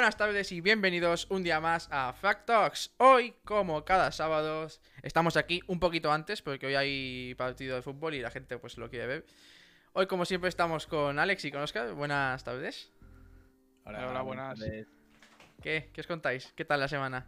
buenas 0.00 0.16
tardes 0.16 0.50
y 0.50 0.62
bienvenidos 0.62 1.26
un 1.28 1.42
día 1.42 1.60
más 1.60 1.86
a 1.92 2.14
Fact 2.14 2.46
Talks. 2.46 2.94
Hoy, 2.96 3.34
como 3.44 3.84
cada 3.84 4.10
sábado, 4.12 4.66
estamos 5.02 5.36
aquí 5.36 5.60
un 5.66 5.78
poquito 5.78 6.10
antes 6.10 6.40
porque 6.40 6.68
hoy 6.68 6.74
hay 6.74 7.34
partido 7.34 7.76
de 7.76 7.82
fútbol 7.82 8.14
y 8.14 8.22
la 8.22 8.30
gente 8.30 8.56
pues 8.56 8.78
lo 8.78 8.88
quiere 8.88 9.06
ver. 9.06 9.26
Hoy, 9.92 10.06
como 10.06 10.24
siempre, 10.24 10.48
estamos 10.48 10.86
con 10.86 11.18
Alex 11.18 11.44
y 11.44 11.52
con 11.52 11.60
Oscar. 11.60 11.92
Buenas 11.92 12.42
tardes. 12.42 12.90
Hola, 13.84 14.08
hola, 14.08 14.22
buenas. 14.22 14.58
¿Qué? 15.60 15.90
¿Qué 15.92 16.00
os 16.00 16.06
contáis? 16.06 16.50
¿Qué 16.56 16.64
tal 16.64 16.80
la 16.80 16.88
semana? 16.88 17.26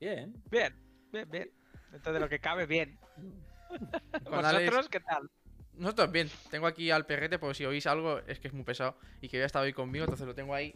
Bien. 0.00 0.32
Bien, 0.50 0.74
bien, 1.12 1.30
bien. 1.30 1.50
Dentro 1.92 2.14
de 2.14 2.20
lo 2.20 2.28
que 2.30 2.38
cabe, 2.38 2.64
bien. 2.64 2.98
Con 3.68 4.32
¿Vosotros 4.40 4.46
Alex- 4.46 4.88
qué 4.88 5.00
tal? 5.00 5.30
Nosotros 5.74 6.10
bien. 6.10 6.30
Tengo 6.50 6.66
aquí 6.66 6.90
al 6.90 7.04
perrete 7.04 7.38
porque 7.38 7.56
si 7.56 7.66
oís 7.66 7.86
algo 7.86 8.20
es 8.20 8.40
que 8.40 8.48
es 8.48 8.54
muy 8.54 8.64
pesado 8.64 8.96
y 9.20 9.28
que 9.28 9.36
había 9.36 9.44
estado 9.46 9.66
hoy 9.66 9.74
conmigo, 9.74 10.06
entonces 10.06 10.26
lo 10.26 10.34
tengo 10.34 10.54
ahí. 10.54 10.74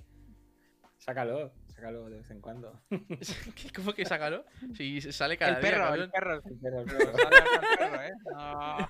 Sácalo, 0.99 1.53
sácalo 1.75 2.11
de 2.11 2.19
vez 2.19 2.31
en 2.31 2.41
cuando. 2.41 2.81
¿Qué- 2.91 3.71
¿Cómo 3.75 3.93
que 3.95 4.05
sácalo? 4.05 4.45
Si 4.77 5.01
sale 5.13 5.37
cada 5.39 5.57
El 5.57 5.63
día, 5.63 5.71
perro, 5.71 5.85
cabrón. 5.85 6.03
el 6.03 6.11
perro. 6.11 6.43
Sale 7.17 7.37
acá 7.39 7.61
el 7.73 7.79
perro, 7.79 8.03
¿eh? 8.03 8.13
No. 8.33 8.89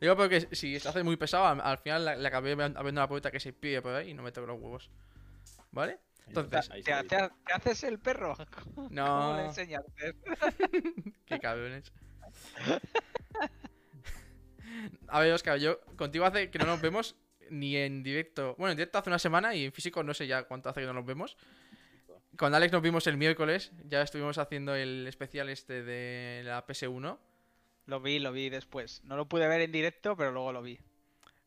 Digo 0.00 0.16
porque 0.16 0.48
si 0.52 0.78
se 0.80 0.88
hace 0.88 1.02
muy 1.02 1.16
pesado, 1.16 1.46
al, 1.46 1.60
al 1.60 1.78
final 1.78 2.04
le, 2.04 2.16
le 2.16 2.28
acabé 2.28 2.52
abriendo 2.52 3.00
la 3.00 3.08
puerta 3.08 3.30
que 3.30 3.40
se 3.40 3.52
pide 3.52 3.82
por 3.82 3.94
ahí 3.94 4.10
y 4.10 4.14
no 4.14 4.22
me 4.22 4.32
toco 4.32 4.46
los 4.46 4.60
huevos. 4.60 4.90
¿Vale? 5.72 5.98
Entonces, 6.26 6.68
¿Te, 6.68 6.76
sí. 6.76 6.82
te- 6.84 7.06
te 7.06 7.52
haces 7.52 7.82
el 7.84 7.98
perro? 7.98 8.36
¿Cómo 8.74 8.88
le 8.88 8.94
no. 8.94 9.38
enseñaste? 9.40 10.14
Qué 11.26 11.38
cabrones. 11.40 11.92
A 15.08 15.20
ver, 15.20 15.32
Oscar, 15.32 15.58
yo 15.58 15.80
contigo 15.96 16.24
hace 16.24 16.50
que 16.50 16.58
no 16.58 16.66
nos 16.66 16.80
vemos 16.80 17.16
ni 17.50 17.76
en 17.76 18.02
directo. 18.02 18.54
Bueno, 18.58 18.72
en 18.72 18.76
directo 18.78 18.98
hace 18.98 19.10
una 19.10 19.18
semana 19.18 19.54
y 19.54 19.66
en 19.66 19.72
físico 19.72 20.02
no 20.02 20.14
sé 20.14 20.26
ya 20.26 20.44
cuánto 20.44 20.68
hace 20.70 20.80
que 20.80 20.86
no 20.86 20.92
nos 20.94 21.04
vemos. 21.04 21.36
Con 22.36 22.54
Alex 22.54 22.72
nos 22.72 22.80
vimos 22.82 23.06
el 23.06 23.16
miércoles, 23.16 23.72
ya 23.88 24.02
estuvimos 24.02 24.38
haciendo 24.38 24.74
el 24.74 25.06
especial 25.06 25.48
este 25.48 25.82
de 25.82 26.42
la 26.44 26.64
PS1. 26.66 27.18
Lo 27.86 28.00
vi, 28.00 28.18
lo 28.20 28.32
vi 28.32 28.48
después. 28.50 29.02
No 29.04 29.16
lo 29.16 29.28
pude 29.28 29.48
ver 29.48 29.60
en 29.60 29.72
directo, 29.72 30.16
pero 30.16 30.30
luego 30.30 30.52
lo 30.52 30.62
vi. 30.62 30.78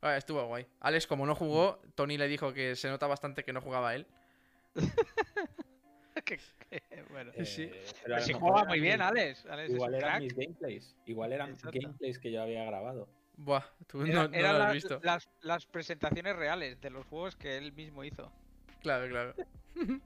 Ah, 0.02 0.18
estuvo 0.18 0.46
guay. 0.46 0.68
Alex, 0.82 1.08
como 1.08 1.26
no 1.26 1.34
jugó, 1.36 1.82
Tony 1.96 2.18
le 2.18 2.28
dijo 2.28 2.54
que 2.54 2.76
se 2.76 2.90
nota 2.90 3.08
bastante 3.08 3.44
que 3.46 3.54
no 3.54 3.62
jugaba 3.62 3.96
él. 3.96 4.06
Que- 6.26 6.38
que- 6.70 7.04
bueno. 7.10 7.32
Eh, 7.36 7.46
Sí. 7.46 7.70
pero 8.06 8.22
si 8.22 8.34
juega 8.34 8.64
muy 8.66 8.80
bien, 8.80 9.02
Alex. 9.02 9.46
Igual 9.68 9.92
un 9.92 9.96
eran 9.98 10.10
crack. 10.12 10.22
mis 10.22 10.36
gameplays. 10.36 10.96
Igual 11.06 11.34
eran 11.34 11.50
Exacto. 11.52 11.80
gameplays 11.82 12.20
que 12.20 12.32
yo 12.32 12.42
había 12.42 12.64
grabado. 12.66 13.10
Buah, 13.36 13.64
tú 13.88 14.04
Era- 14.04 14.28
no, 14.28 14.30
lo 14.30 14.48
has 14.48 14.58
las- 14.60 14.74
visto. 14.74 15.00
Las, 15.04 15.30
las 15.42 15.66
presentaciones 15.66 16.36
reales 16.36 16.80
de 16.82 16.90
los 16.90 17.06
juegos 17.08 17.36
que 17.36 17.58
él 17.58 17.72
mismo 17.74 18.04
hizo. 18.04 18.32
Claro, 18.82 19.08
claro. 19.10 19.34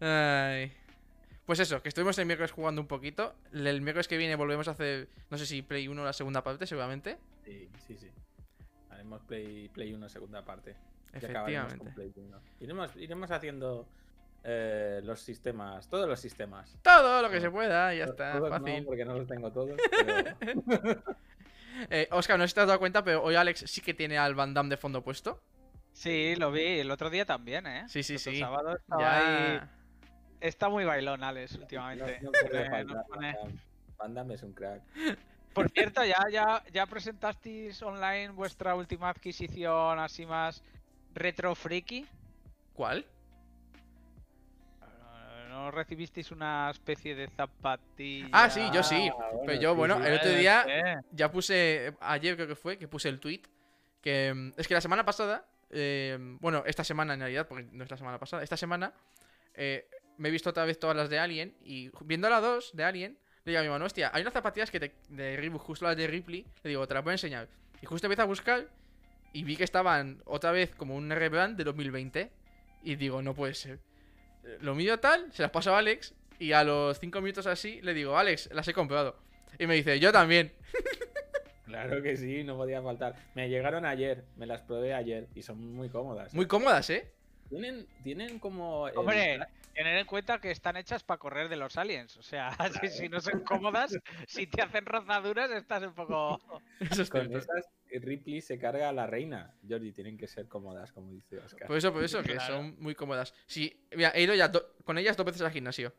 Ay. 0.00 0.72
Pues 1.46 1.58
eso, 1.60 1.82
que 1.82 1.88
estuvimos 1.88 2.16
el 2.18 2.26
miércoles 2.26 2.52
jugando 2.52 2.80
un 2.80 2.86
poquito. 2.86 3.34
El 3.52 3.80
miércoles 3.82 4.06
que 4.08 4.16
viene 4.16 4.36
volvemos 4.36 4.68
a 4.68 4.72
hacer, 4.72 5.08
no 5.30 5.38
sé 5.38 5.46
si 5.46 5.62
Play 5.62 5.88
1 5.88 6.04
la 6.04 6.12
segunda 6.12 6.42
parte, 6.42 6.66
seguramente. 6.66 7.18
Sí, 7.44 7.68
sí, 7.86 7.96
sí. 7.96 8.08
Haremos 8.90 9.20
Play, 9.22 9.68
Play 9.68 9.92
1 9.92 10.08
segunda 10.08 10.44
parte. 10.44 10.76
Acabaremos 11.12 11.74
con 11.74 11.88
Efectivamente. 11.88 11.92
Play 11.94 12.12
1. 12.16 12.40
Iremos, 12.60 12.96
iremos 12.96 13.30
haciendo 13.32 13.86
eh, 14.44 15.00
los 15.02 15.20
sistemas, 15.20 15.88
todos 15.88 16.08
los 16.08 16.20
sistemas. 16.20 16.76
Todo 16.82 17.20
lo 17.22 17.28
que 17.30 17.36
No. 17.36 17.42
se 17.42 17.50
pueda, 17.50 17.94
ya 17.94 18.04
está, 18.04 18.32
todos 18.38 18.50
no, 18.50 18.58
fácil. 18.58 18.84
porque 18.84 19.04
no 19.04 19.14
los 19.18 19.26
tengo 19.26 19.50
todos. 19.52 19.76
Pero... 19.90 21.02
Eh, 21.90 22.08
Oscar, 22.10 22.38
no 22.38 22.44
sé 22.44 22.48
si 22.48 22.54
te 22.54 22.60
has 22.60 22.66
dado 22.66 22.78
cuenta, 22.78 23.02
pero 23.04 23.22
hoy 23.22 23.34
Alex 23.34 23.64
sí 23.66 23.80
que 23.80 23.94
tiene 23.94 24.18
al 24.18 24.34
Van 24.34 24.52
Damme 24.54 24.70
de 24.70 24.76
fondo 24.76 25.02
puesto. 25.02 25.40
Sí, 25.92 26.34
lo 26.36 26.52
vi. 26.52 26.80
El 26.80 26.90
otro 26.90 27.10
día 27.10 27.24
también, 27.24 27.66
¿eh? 27.66 27.84
Sí, 27.88 28.02
sí, 28.02 28.14
El 28.14 28.18
sí. 28.18 28.38
sábado 28.38 28.76
estaba 28.76 29.16
ahí-. 29.56 29.60
Está 30.40 30.68
muy 30.68 30.84
bailón, 30.84 31.22
Alex, 31.22 31.56
últimamente. 31.56 32.18
no 32.22 32.30
Eh, 32.52 32.84
pone- 33.08 33.36
Van 33.98 34.14
Damme. 34.14 34.34
Es 34.34 34.42
un 34.42 34.52
crack. 34.52 34.82
Por 35.54 35.68
cierto, 35.70 36.04
ya, 36.04 36.24
ya, 36.30 36.62
ya 36.72 36.86
presentasteis 36.86 37.82
online 37.82 38.28
vuestra 38.30 38.74
última 38.76 39.08
adquisición 39.10 39.98
así 39.98 40.24
más 40.24 40.62
retro 41.12 41.54
freaky. 41.56 42.06
¿Cuál? 42.72 43.04
¿No 45.60 45.70
recibisteis 45.70 46.30
una 46.30 46.70
especie 46.70 47.14
de 47.14 47.28
zapatilla? 47.28 48.30
Ah, 48.32 48.48
sí, 48.48 48.62
yo 48.72 48.82
sí. 48.82 49.10
Ah, 49.12 49.30
Pero 49.44 49.60
yo, 49.60 49.72
sí, 49.72 49.76
bueno, 49.76 49.98
sí. 49.98 50.06
el 50.06 50.14
otro 50.14 50.30
día 50.30 50.64
eh. 50.66 50.96
ya 51.12 51.30
puse, 51.30 51.94
ayer 52.00 52.34
creo 52.34 52.48
que 52.48 52.54
fue, 52.54 52.78
que 52.78 52.88
puse 52.88 53.10
el 53.10 53.20
tweet, 53.20 53.42
que 54.00 54.54
es 54.56 54.66
que 54.66 54.72
la 54.72 54.80
semana 54.80 55.04
pasada, 55.04 55.46
eh, 55.68 56.16
bueno, 56.40 56.62
esta 56.64 56.82
semana 56.82 57.12
en 57.12 57.20
realidad, 57.20 57.46
porque 57.46 57.68
no 57.72 57.84
es 57.84 57.90
la 57.90 57.98
semana 57.98 58.18
pasada, 58.18 58.42
esta 58.42 58.56
semana 58.56 58.94
eh, 59.52 59.86
me 60.16 60.30
he 60.30 60.32
visto 60.32 60.48
otra 60.48 60.64
vez 60.64 60.78
todas 60.78 60.96
las 60.96 61.10
de 61.10 61.18
Alien 61.18 61.54
y 61.62 61.90
viendo 62.06 62.30
las 62.30 62.40
dos 62.40 62.70
de 62.72 62.84
Alien, 62.84 63.18
le 63.44 63.52
digo 63.52 63.60
a 63.60 63.62
mi 63.62 63.68
mano, 63.68 63.84
hostia, 63.84 64.10
hay 64.14 64.22
unas 64.22 64.32
zapatillas 64.32 64.70
que 64.70 64.80
te, 64.80 64.94
de 65.10 65.36
Reebok, 65.36 65.60
justo 65.60 65.84
las 65.84 65.94
de 65.94 66.06
Ripley, 66.06 66.46
le 66.62 66.70
digo, 66.70 66.88
te 66.88 66.94
las 66.94 67.04
voy 67.04 67.10
a 67.10 67.14
enseñar. 67.14 67.48
Y 67.82 67.86
justo 67.86 68.06
empecé 68.06 68.22
a 68.22 68.24
buscar 68.24 68.66
y 69.34 69.44
vi 69.44 69.56
que 69.56 69.64
estaban 69.64 70.22
otra 70.24 70.52
vez 70.52 70.74
como 70.74 70.96
un 70.96 71.10
rebrand 71.10 71.58
de 71.58 71.64
2020 71.64 72.32
y 72.82 72.96
digo, 72.96 73.20
no 73.20 73.34
puede 73.34 73.52
ser. 73.52 73.89
Eh, 74.44 74.58
Lo 74.60 74.74
mío 74.74 74.98
tal, 75.00 75.32
se 75.32 75.42
las 75.42 75.50
paso 75.50 75.74
a 75.74 75.78
Alex 75.78 76.14
y 76.38 76.52
a 76.52 76.64
los 76.64 76.98
5 76.98 77.20
minutos 77.20 77.46
así 77.46 77.80
le 77.82 77.94
digo, 77.94 78.16
Alex, 78.16 78.48
las 78.52 78.66
he 78.68 78.72
comprado. 78.72 79.16
Y 79.58 79.66
me 79.66 79.74
dice, 79.74 79.98
yo 80.00 80.12
también. 80.12 80.52
Claro 81.66 82.02
que 82.02 82.16
sí, 82.16 82.42
no 82.42 82.56
podía 82.56 82.82
faltar. 82.82 83.14
Me 83.36 83.48
llegaron 83.48 83.86
ayer, 83.86 84.24
me 84.36 84.44
las 84.44 84.60
probé 84.62 84.92
ayer 84.92 85.28
y 85.36 85.42
son 85.42 85.72
muy 85.72 85.88
cómodas. 85.88 86.34
Muy 86.34 86.46
cómodas, 86.46 86.90
¿eh? 86.90 87.08
Tienen, 87.48 87.86
tienen 88.02 88.40
como. 88.40 88.88
el 88.88 88.96
Hombre, 88.96 89.38
tener 89.72 89.98
en 89.98 90.06
cuenta 90.06 90.40
que 90.40 90.50
están 90.50 90.76
hechas 90.76 91.04
para 91.04 91.18
correr 91.18 91.48
de 91.48 91.54
los 91.56 91.76
aliens. 91.76 92.16
O 92.16 92.22
sea, 92.24 92.50
si, 92.82 92.88
si 92.88 93.08
no 93.08 93.20
son 93.20 93.44
cómodas, 93.44 93.96
si 94.26 94.48
te 94.48 94.62
hacen 94.62 94.84
rozaduras, 94.84 95.48
estás 95.52 95.84
un 95.84 95.94
poco. 95.94 96.40
Eso 96.80 97.02
es 97.02 97.08
con 97.08 97.28
cierto. 97.28 97.38
esas 97.38 97.70
Ripley 97.98 98.40
se 98.40 98.58
carga 98.58 98.88
a 98.88 98.92
la 98.92 99.06
reina. 99.06 99.54
Jordi, 99.68 99.92
tienen 99.92 100.16
que 100.16 100.28
ser 100.28 100.46
cómodas, 100.48 100.92
como 100.92 101.10
dice 101.10 101.38
Oscar. 101.38 101.66
Por 101.66 101.76
eso, 101.76 101.92
por 101.92 102.04
eso, 102.04 102.22
que 102.22 102.34
Claro. 102.34 102.56
son 102.56 102.76
muy 102.78 102.94
cómodas. 102.94 103.34
Sí, 103.46 103.84
mira, 103.96 104.12
he 104.14 104.22
ido 104.22 104.34
ya 104.34 104.50
con 104.84 104.96
ellas 104.98 105.16
dos 105.16 105.26
veces 105.26 105.42
al 105.42 105.50
gimnasio. 105.50 105.92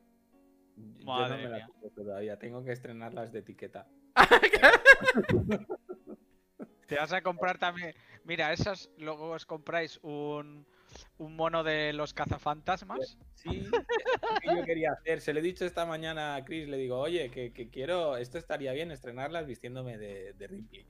Yo 0.77 1.05
Madre 1.05 1.43
no 1.43 1.49
me 1.51 1.65
pongo 1.67 1.89
todavía, 1.91 2.39
tengo 2.39 2.63
que 2.63 2.71
estrenarlas 2.71 3.31
de 3.31 3.39
etiqueta. 3.39 3.87
Te 6.87 6.95
vas 6.95 7.13
a 7.13 7.21
comprar 7.21 7.57
también. 7.57 7.93
Mira, 8.25 8.51
esas 8.51 8.89
luego 8.97 9.29
os 9.31 9.45
compráis 9.45 9.97
un, 10.03 10.65
un 11.17 11.35
mono 11.37 11.63
de 11.63 11.93
los 11.93 12.13
cazafantasmas. 12.13 13.17
Sí, 13.33 13.59
es 13.59 13.69
lo 13.71 13.79
que 14.41 14.57
yo 14.57 14.65
quería 14.65 14.91
hacer. 14.91 15.21
Se 15.21 15.31
lo 15.33 15.39
he 15.39 15.41
dicho 15.41 15.65
esta 15.65 15.85
mañana 15.85 16.35
a 16.35 16.43
Chris, 16.43 16.67
le 16.67 16.75
digo, 16.77 16.99
oye, 16.99 17.31
que, 17.31 17.53
que 17.53 17.69
quiero, 17.69 18.17
esto 18.17 18.37
estaría 18.37 18.73
bien 18.73 18.91
estrenarlas 18.91 19.47
vistiéndome 19.47 19.97
de, 19.97 20.33
de 20.33 20.47
Ripley. 20.47 20.85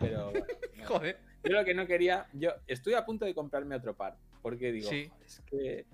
Pero 0.00 0.30
bueno, 0.32 0.46
no. 0.76 0.84
Joder. 0.86 1.18
yo 1.44 1.52
lo 1.52 1.64
que 1.64 1.74
no 1.74 1.86
quería, 1.86 2.26
yo 2.32 2.50
estoy 2.66 2.94
a 2.94 3.04
punto 3.04 3.24
de 3.24 3.34
comprarme 3.34 3.76
otro 3.76 3.94
par, 3.96 4.16
porque 4.42 4.72
digo, 4.72 4.88
Sí. 4.90 5.08
"Joder, 5.08 5.26
es 5.26 5.40
que 5.46 5.86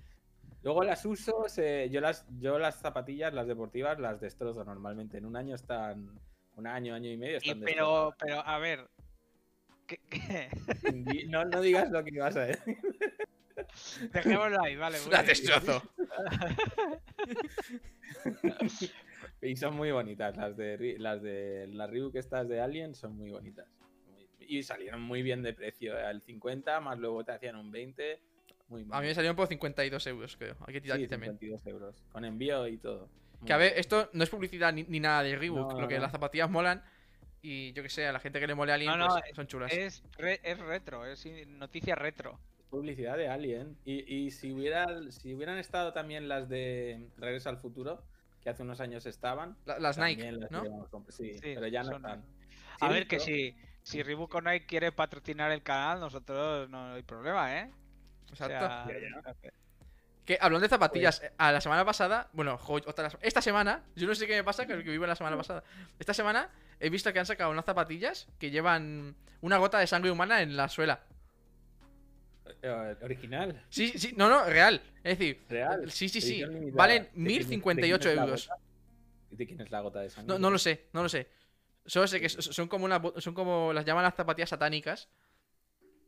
luego 0.63 0.83
las 0.83 1.05
uso, 1.05 1.45
se- 1.47 1.89
yo 1.89 2.01
las, 2.01 2.25
yo 2.39 2.57
las 2.57 2.79
zapatillas, 2.79 3.33
las 3.33 3.47
deportivas, 3.47 3.99
las 3.99 4.19
destrozo 4.19 4.63
normalmente. 4.63 5.17
En 5.17 5.25
un 5.25 5.35
año 5.35 5.55
están, 5.55 6.19
un 6.55 6.67
año, 6.67 6.95
año 6.95 7.09
y 7.11 7.17
medio 7.17 7.35
Y, 7.35 7.37
están 7.49 7.61
pero, 7.61 8.15
pero, 8.19 8.39
a 8.45 8.57
ver. 8.59 8.87
¿qué- 9.85 9.99
qué? 10.09 10.49
destrozadas. 11.05 11.25
No, 11.27 11.45
no 11.45 11.61
digas 11.61 11.89
lo 11.91 12.03
que 12.03 12.11
ibas 12.15 12.35
a 12.35 12.45
decir. 12.45 12.77
Dejémoslo 14.13 14.61
ahí, 14.63 14.75
vale. 14.75 14.97
muy 15.01 15.11
La 15.11 15.21
bien. 15.21 15.27
destrozo. 15.27 15.81
Y 19.41 19.55
son 19.55 19.75
muy 19.75 19.91
bonitas, 19.91 20.35
las 20.35 20.57
de 20.57 20.95
las 20.97 21.21
de 21.21 21.67
las 21.67 21.89
Reebok 21.89 22.15
estas 22.15 22.47
de 22.47 22.59
Alien 22.61 22.95
son 22.95 23.15
muy 23.15 23.29
bonitas. 23.31 23.67
Y 24.39 24.63
salieron 24.63 25.01
muy 25.01 25.21
bien 25.21 25.41
de 25.43 25.53
precio, 25.53 25.97
eh, 25.97 26.03
al 26.05 26.21
50, 26.21 26.79
más 26.79 26.97
luego 26.99 27.23
te 27.23 27.31
hacían 27.31 27.55
un 27.55 27.71
20. 27.71 28.19
Muy, 28.69 28.85
A 28.91 29.01
mí 29.01 29.07
me 29.07 29.15
salieron 29.15 29.35
por 29.35 29.47
52 29.47 30.07
euros, 30.07 30.35
creo. 30.37 30.55
Hay 30.65 30.73
que 30.73 30.81
tirar 30.81 30.97
sí, 30.97 31.03
aquí 31.03 31.09
también. 31.09 31.33
52 31.39 31.65
euros, 31.67 32.03
con 32.11 32.25
envío 32.25 32.67
y 32.67 32.77
todo. 32.77 33.09
Que 33.45 33.53
a 33.53 33.57
ver, 33.57 33.73
esto 33.77 34.09
no 34.13 34.23
es 34.23 34.29
publicidad 34.29 34.73
ni, 34.73 34.83
ni 34.83 34.99
nada 34.99 35.23
de 35.23 35.35
Reebok. 35.35 35.73
No, 35.73 35.81
lo 35.81 35.87
que 35.87 35.95
no. 35.95 36.01
las 36.01 36.11
zapatillas 36.11 36.49
molan. 36.49 36.83
Y 37.41 37.71
yo 37.73 37.83
que 37.83 37.89
sé, 37.89 38.07
a 38.07 38.11
la 38.11 38.19
gente 38.19 38.39
que 38.39 38.47
le 38.47 38.55
mole 38.55 38.71
a 38.71 38.75
alguien, 38.75 38.91
No, 38.91 38.97
no, 38.97 39.07
pues, 39.07 39.35
son 39.35 39.47
chulas. 39.47 39.71
Es, 39.71 40.03
re- 40.17 40.41
es 40.43 40.57
retro, 40.59 41.05
es 41.05 41.25
noticia 41.47 41.95
retro. 41.95 42.39
Publicidad 42.69 43.15
de 43.15 43.29
Alien. 43.29 43.77
Y, 43.85 44.13
y 44.13 44.31
si, 44.31 44.51
hubiera, 44.51 44.85
si 45.11 45.33
hubieran 45.33 45.57
estado 45.59 45.93
también 45.93 46.27
las 46.27 46.49
de 46.49 47.07
Regreso 47.17 47.49
al 47.49 47.57
Futuro, 47.59 48.03
que 48.41 48.49
hace 48.49 48.63
unos 48.63 48.81
años 48.81 49.05
estaban. 49.05 49.55
La- 49.65 49.79
las 49.79 49.97
Nike, 49.97 50.23
también 50.23 50.39
las 50.41 50.51
¿no? 50.51 50.63
Sí, 51.09 51.33
Sí, 51.35 51.39
pero 51.53 51.67
ya 51.67 51.83
no 51.83 51.91
son- 51.91 52.05
están. 52.05 52.25
A 52.81 52.87
Sí, 52.87 52.93
ver, 52.93 53.07
que 53.07 53.19
si, 53.19 53.55
si 53.87 54.03
Reebok 54.03 54.35
o 54.35 54.41
Nike 54.41 54.65
quiere 54.65 54.91
patrocinar 54.91 55.49
el 55.51 55.63
canal, 55.63 55.99
nosotros 56.01 56.69
no 56.69 56.93
hay 56.93 57.03
problema, 57.03 57.57
¿eh? 57.57 57.71
O 58.27 58.29
Exacto. 58.33 58.59
sea, 58.59 58.85
Ya, 58.87 59.35
Que 60.25 60.37
hablando 60.41 60.63
de 60.65 60.69
zapatillas, 60.69 61.19
Pues 61.21 61.31
eh, 61.31 61.35
a 61.37 61.53
la 61.53 61.61
semana 61.61 61.85
pasada, 61.85 62.29
bueno, 62.33 62.59
esta 63.21 63.41
semana, 63.41 63.83
yo 63.95 64.05
no 64.07 64.13
sé 64.13 64.27
qué 64.27 64.35
me 64.35 64.43
pasa, 64.43 64.65
que 64.67 64.83
que 64.83 64.89
vivo 64.91 65.05
la 65.07 65.15
semana 65.15 65.37
pasada. 65.37 65.63
Esta 65.99 66.13
semana 66.13 66.49
he 66.81 66.89
visto 66.89 67.13
que 67.13 67.19
han 67.19 67.25
sacado 67.25 67.49
unas 67.49 67.63
zapatillas 67.63 68.27
que 68.37 68.51
llevan 68.51 69.15
una 69.39 69.57
gota 69.57 69.79
de 69.79 69.87
sangre 69.87 70.11
humana 70.11 70.41
en 70.41 70.57
la 70.57 70.67
suela. 70.67 70.99
Eh, 72.61 72.95
Original, 73.03 73.63
Sí, 73.69 73.93
sí, 73.97 74.13
no, 74.17 74.27
no, 74.29 74.43
real. 74.45 74.81
Es 75.03 75.17
decir, 75.17 75.45
real. 75.49 75.89
sí, 75.91 76.09
sí, 76.09 76.19
sí. 76.19 76.43
Valen 76.73 77.03
¿De 77.03 77.09
quién- 77.09 77.13
de 77.13 77.13
quién 77.13 77.23
1058 77.23 78.09
es 78.09 78.15
la 78.17 78.23
euros. 78.23 78.49
¿De 79.31 79.45
quién 79.47 79.61
es 79.61 79.71
la 79.71 79.79
gota 79.81 80.01
de 80.01 80.09
sangre? 80.09 80.27
No, 80.33 80.39
no 80.39 80.49
lo 80.49 80.57
sé, 80.57 80.87
no 80.91 81.03
lo 81.03 81.09
sé. 81.09 81.29
Solo 81.87 82.07
sé 82.07 82.21
que 82.21 82.29
so- 82.29 82.41
son 82.41 82.67
como 82.67 82.85
una, 82.85 83.01
son 83.17 83.33
como 83.33 83.73
las 83.73 83.83
llaman 83.85 84.03
las 84.03 84.13
zapatillas 84.15 84.49
satánicas. 84.49 85.09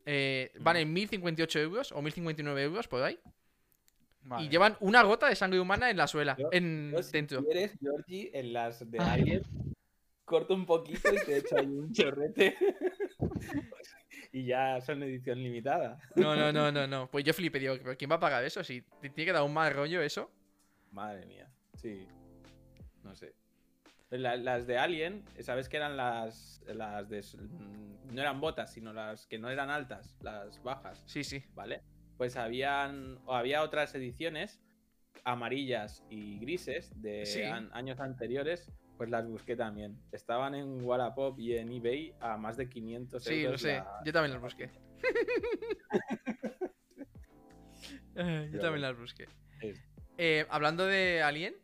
Eh, 0.06 0.52
valen 0.60 0.92
1058 0.92 1.58
euros 1.58 1.92
o 1.92 2.00
1059 2.00 2.62
euros 2.62 2.86
por 2.88 3.02
ahí. 3.02 3.18
Vale. 4.22 4.44
Y 4.46 4.48
llevan 4.48 4.76
una 4.80 5.02
gota 5.02 5.28
de 5.28 5.34
sangre 5.34 5.58
humana 5.60 5.90
en 5.90 5.96
la 5.96 6.06
suela, 6.06 6.36
Yo- 6.38 6.48
en 6.52 6.92
Yo, 6.92 7.02
si 7.02 7.12
dentro. 7.12 7.42
quieres, 7.44 7.72
Georgie, 7.80 8.30
en 8.32 8.52
las 8.52 8.90
de. 8.90 8.98
Alien, 8.98 9.42
corto 10.24 10.54
un 10.54 10.66
poquito 10.66 11.12
y 11.12 11.16
te 11.24 11.38
echo 11.38 11.56
ahí 11.58 11.66
un 11.66 11.92
chorrete. 11.92 12.56
y 14.32 14.44
ya 14.44 14.80
son 14.80 15.02
edición 15.02 15.42
limitada. 15.42 15.98
No, 16.16 16.36
no, 16.36 16.52
no, 16.52 16.70
no, 16.70 16.86
no. 16.86 17.10
Pues 17.10 17.24
yo 17.24 17.32
flipé, 17.32 17.58
digo, 17.58 17.76
¿pero 17.82 17.96
quién 17.96 18.10
va 18.10 18.16
a 18.16 18.20
pagar 18.20 18.44
eso? 18.44 18.62
Si 18.62 18.82
te 19.00 19.10
tiene 19.10 19.26
que 19.26 19.32
dar 19.32 19.42
un 19.42 19.52
mal 19.54 19.72
rollo 19.72 20.02
eso. 20.02 20.30
Madre 20.92 21.24
mía, 21.26 21.48
sí. 21.74 22.06
No 23.02 23.14
sé. 23.14 23.34
La- 24.10 24.36
las 24.36 24.66
de 24.66 24.76
Alien, 24.76 25.24
¿sabes 25.40 25.68
que 25.68 25.76
eran 25.76 25.96
las, 25.96 26.60
las 26.66 27.08
de... 27.08 27.20
mm, 27.20 28.14
No 28.14 28.20
eran 28.20 28.40
botas, 28.40 28.72
sino 28.72 28.92
las 28.92 29.26
que 29.26 29.38
no 29.38 29.48
eran 29.50 29.70
altas, 29.70 30.18
las 30.20 30.60
bajas, 30.64 31.02
Sí, 31.06 31.22
sí. 31.22 31.44
¿vale? 31.54 31.82
Pues 32.16 32.36
habían, 32.36 33.18
había 33.28 33.62
otras 33.62 33.94
ediciones 33.94 34.60
amarillas 35.24 36.02
y 36.10 36.38
grises 36.40 36.90
de 37.00 37.24
Sí. 37.24 37.42
an- 37.42 37.70
años 37.72 38.00
anteriores, 38.00 38.70
pues 38.96 39.10
las 39.10 39.26
busqué 39.28 39.54
también. 39.54 39.96
Estaban 40.12 40.54
en 40.56 40.82
Wallapop 40.84 41.38
y 41.38 41.56
en 41.56 41.70
eBay 41.72 42.12
a 42.20 42.36
más 42.36 42.56
de 42.56 42.68
500 42.68 43.22
Sí, 43.22 43.34
euros. 43.42 43.52
lo 43.52 43.58
sé. 43.58 43.74
la- 43.76 44.00
Yo 44.04 44.12
también 44.12 44.32
las 44.32 44.42
busqué. 44.42 44.70
Yo 48.52 48.58
también 48.60 48.82
las 48.82 48.98
busqué. 48.98 49.26
Eh, 50.18 50.46
hablando 50.50 50.84
de 50.86 51.22
Alien, 51.22 51.54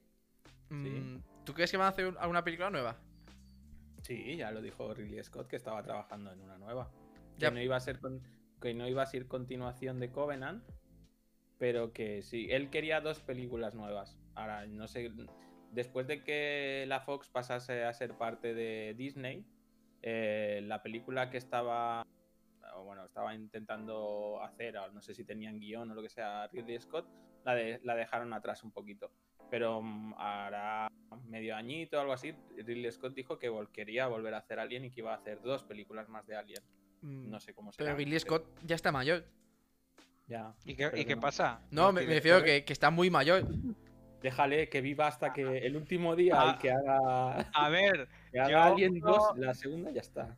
mm, 0.70 1.16
¿tú 1.46 1.54
crees 1.54 1.70
que 1.70 1.78
van 1.78 1.86
a 1.86 1.90
hacer 1.90 2.06
un- 2.08 2.18
alguna 2.18 2.44
película 2.44 2.68
nueva? 2.68 2.98
Sí, 4.02 4.36
ya 4.36 4.50
lo 4.50 4.60
dijo 4.60 4.92
Ridley 4.92 5.22
Scott 5.24 5.48
que 5.48 5.56
estaba 5.56 5.82
trabajando 5.82 6.30
en 6.32 6.40
una 6.42 6.58
nueva. 6.58 6.90
Ya. 7.38 7.48
Que 7.48 7.54
no 7.54 7.62
iba 7.62 7.76
a 7.76 7.80
ser 7.80 7.98
con- 7.98 8.20
que 8.60 8.74
no 8.74 8.86
iba 8.86 9.02
a 9.02 9.06
ser 9.06 9.26
continuación 9.26 9.98
de 9.98 10.10
Covenant, 10.10 10.62
pero 11.58 11.92
que 11.92 12.22
sí, 12.22 12.48
él 12.50 12.68
quería 12.70 13.00
dos 13.00 13.20
películas 13.20 13.74
nuevas. 13.74 14.18
Ahora, 14.34 14.66
no 14.66 14.86
sé, 14.88 15.10
después 15.72 16.06
de 16.06 16.22
que 16.22 16.84
la 16.88 17.00
Fox 17.00 17.28
pasase 17.28 17.84
a 17.84 17.92
ser 17.94 18.14
parte 18.18 18.52
de 18.54 18.94
Disney, 18.96 19.46
eh, 20.02 20.60
la 20.64 20.82
película 20.82 21.30
que 21.30 21.38
estaba 21.38 22.04
bueno, 22.84 23.06
estaba 23.06 23.34
intentando 23.34 24.42
hacer, 24.42 24.74
no 24.92 25.00
sé 25.00 25.14
si 25.14 25.24
tenían 25.24 25.58
guion 25.58 25.90
o 25.90 25.94
lo 25.94 26.02
que 26.02 26.10
sea, 26.10 26.46
Ridley 26.48 26.78
Scott, 26.78 27.06
la, 27.46 27.54
de- 27.54 27.80
la 27.84 27.94
dejaron 27.94 28.32
atrás 28.34 28.62
un 28.64 28.72
poquito. 28.72 29.10
Pero 29.50 29.80
mm, 29.80 30.14
hará 30.18 30.88
medio 31.28 31.54
añito 31.56 31.96
o 31.96 32.00
algo 32.00 32.12
así, 32.12 32.34
Ridley 32.56 32.90
Scott 32.90 33.14
dijo 33.14 33.38
que 33.38 33.48
vol- 33.50 33.70
quería 33.70 34.08
volver 34.08 34.34
a 34.34 34.38
hacer 34.38 34.58
Alien 34.58 34.84
y 34.84 34.90
que 34.90 35.00
iba 35.00 35.12
a 35.14 35.16
hacer 35.16 35.40
dos 35.40 35.62
películas 35.62 36.08
más 36.08 36.26
de 36.26 36.36
Alien. 36.36 36.62
Mm, 37.02 37.30
No 37.30 37.38
sé 37.40 37.54
cómo 37.54 37.72
será. 37.72 37.86
Pero 37.86 37.96
Ridley 37.98 38.18
Scott 38.20 38.44
ya 38.64 38.74
está 38.74 38.90
mayor. 38.92 39.24
Ya. 40.26 40.52
¿Y 40.64 40.74
qué, 40.74 40.86
pero 40.88 40.96
y 40.96 41.00
que 41.02 41.06
qué 41.06 41.14
no. 41.14 41.20
pasa? 41.20 41.60
No, 41.70 41.92
me, 41.92 42.02
refiero 42.02 42.42
que, 42.42 42.64
que 42.64 42.72
está 42.72 42.90
muy 42.90 43.08
mayor. 43.10 43.44
Déjale 44.20 44.68
que 44.68 44.80
viva 44.80 45.06
hasta 45.06 45.32
que 45.32 45.58
el 45.58 45.76
último 45.76 46.16
día 46.16 46.34
Ah. 46.36 46.56
y 46.56 46.58
que 46.60 46.72
haga, 46.72 47.40
A 47.54 47.68
ver, 47.68 48.08
que 48.32 48.40
haga 48.40 48.50
Yo 48.50 48.62
Alien 48.74 48.98
no- 48.98 49.06
2, 49.12 49.38
la 49.38 49.54
segunda 49.54 49.92
ya 49.92 50.00
está. 50.00 50.36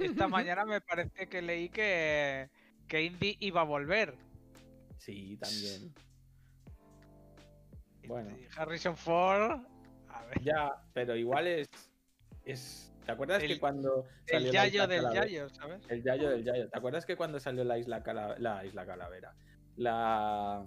esta 0.00 0.26
mañana 0.28 0.64
me 0.64 0.80
parece 0.80 1.28
que 1.28 1.40
leí 1.40 1.68
que, 1.68 2.50
que 2.88 3.02
Indy 3.04 3.36
iba 3.38 3.60
a 3.60 3.64
volver. 3.64 4.14
Sí, 4.98 5.36
también. 5.36 5.94
Bueno. 8.10 8.36
Harrison 8.56 8.96
Ford. 8.96 9.60
A 10.08 10.24
ver, 10.26 10.40
Ya, 10.42 10.72
pero 10.92 11.14
igual 11.14 11.46
es. 11.46 11.68
es 12.44 12.92
¿Te 13.06 13.12
acuerdas 13.12 13.42
El- 13.42 13.48
que 13.50 13.60
cuando 13.60 14.04
el 14.26 14.30
salió 14.32 14.46
la 14.52 14.52
yayo 14.52 14.86
del 14.86 15.02
Calavera- 15.02 15.26
yayo, 15.26 15.48
¿sabes? 15.50 15.80
El 15.88 16.02
yayo 16.02 16.30
del 16.30 16.44
yayo. 16.44 16.68
¿Te 16.68 16.78
acuerdas 16.78 17.06
que 17.06 17.16
cuando 17.16 17.38
salió 17.40 17.64
la 17.64 17.78
isla, 17.78 18.02
Cala- 18.02 18.36
la 18.38 18.64
isla 18.64 18.84
Calavera? 18.84 19.34
La, 19.76 20.64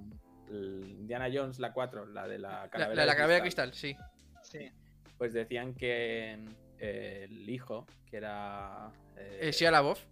el 0.50 0.84
Indiana 1.00 1.30
Jones, 1.34 1.60
la 1.60 1.72
4, 1.74 2.06
la 2.08 2.28
de 2.28 2.40
la 2.40 2.50
La, 2.64 2.70
calavera. 2.70 2.96
la, 2.96 3.02
de 3.02 3.08
la 3.08 3.14
calavera 3.16 3.36
de 3.36 3.42
cristal, 3.42 3.70
cristal, 3.72 3.98
sí. 4.42 4.58
Sí. 4.60 4.72
Pues 5.18 5.34
decían 5.34 5.74
que 5.76 6.40
eh, 6.80 7.24
el 7.30 7.50
hijo, 7.50 7.86
que 8.10 8.18
era. 8.18 8.90
eh, 9.18 9.40
Eh, 9.44 9.52
Shia 9.52 9.70
LaBeouf. 9.72 10.04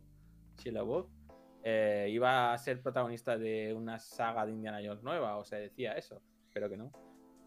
Shia 0.62 0.72
LaBeouf, 0.74 1.08
eh, 1.64 2.08
iba 2.12 2.54
a 2.54 2.58
ser 2.58 2.82
protagonista 2.82 3.38
de 3.38 3.74
una 3.74 4.00
saga 4.00 4.46
de 4.46 4.52
Indiana 4.54 4.80
Jones 4.84 5.04
nueva, 5.04 5.38
o 5.38 5.44
se 5.44 5.56
decía 5.58 5.94
eso, 5.94 6.22
espero 6.48 6.70
que 6.70 6.78
no. 6.78 6.92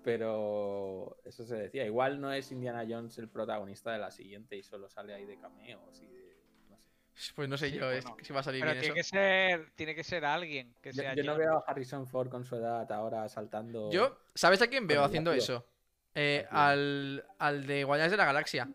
Pero 0.05 1.17
eso 1.25 1.45
se 1.47 1.56
decía. 1.56 1.85
Igual 1.87 2.21
no 2.21 2.31
es 2.33 2.53
Indiana 2.53 2.85
Jones 2.89 3.17
el 3.19 3.29
protagonista 3.29 3.91
de 3.93 3.99
la 3.99 4.11
siguiente 4.11 4.55
y 4.56 4.62
solo 4.62 4.89
sale 4.89 5.15
ahí 5.15 5.25
de 5.25 5.39
cameos 5.39 6.01
y 6.03 6.06
de. 6.06 6.37
No 6.69 6.77
sé. 6.77 7.33
Pues 7.35 7.49
no 7.49 7.56
sé 7.56 7.71
Sí, 7.71 7.77
yo 7.79 7.91
es- 7.91 8.05
bueno. 8.05 8.19
si 8.23 8.33
va 8.33 8.41
a 8.41 8.43
salir 8.43 8.61
Pero 8.61 8.73
bien 8.73 8.83
tiene 8.83 9.01
eso. 9.01 9.11
que 9.11 9.17
ser, 9.19 9.71
tiene 9.75 9.95
que 9.95 10.05
ser 10.05 10.25
alguien 10.25 10.75
que 10.83 10.93
Yo, 10.93 11.03
sea 11.03 11.15
yo 11.15 11.25
no 11.25 11.37
veo 11.37 11.56
a 11.59 11.65
Harrison 11.67 12.06
Ford 12.06 12.29
con 12.29 12.45
su 12.45 12.56
edad 12.56 12.91
ahora 12.93 13.29
saltando. 13.29 13.91
Yo, 13.91 14.19
¿sabes 14.35 14.61
a 14.62 14.67
quién 14.67 14.87
veo 14.87 15.01
Con 15.01 15.06
haciendo 15.09 15.33
eso? 15.33 15.67
Eh, 16.15 16.47
al, 16.51 17.25
al 17.39 17.67
de 17.67 17.83
Guardianes 17.85 18.11
de 18.12 18.17
la 18.19 18.25
Galaxia. 18.27 18.69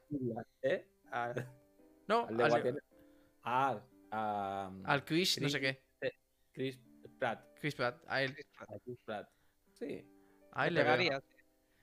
¿Eh? 0.64 0.88
Al, 1.12 1.48
No, 2.08 2.26
al 2.28 2.36
de 2.38 2.44
al, 2.44 2.50
Guardianes- 2.50 2.84
Ah, 3.44 3.80
a, 4.12 4.72
al 4.84 5.06
Chris, 5.06 5.40
no 5.42 5.48
sé 5.48 5.62
qué. 5.62 5.84
Chris 6.52 6.80
Pratt. 7.20 7.46
Chris 7.60 7.76
Pratt, 7.76 8.02
a 8.08 8.24
él. 8.24 8.36
A 8.58 8.80
Chris 8.84 8.98
Pratt. 9.06 9.30
Sí, 9.74 10.06
A 10.54 10.68
él 10.68 10.74
Le 10.74 10.84
veo. 10.84 10.94
pegaría. 10.94 11.24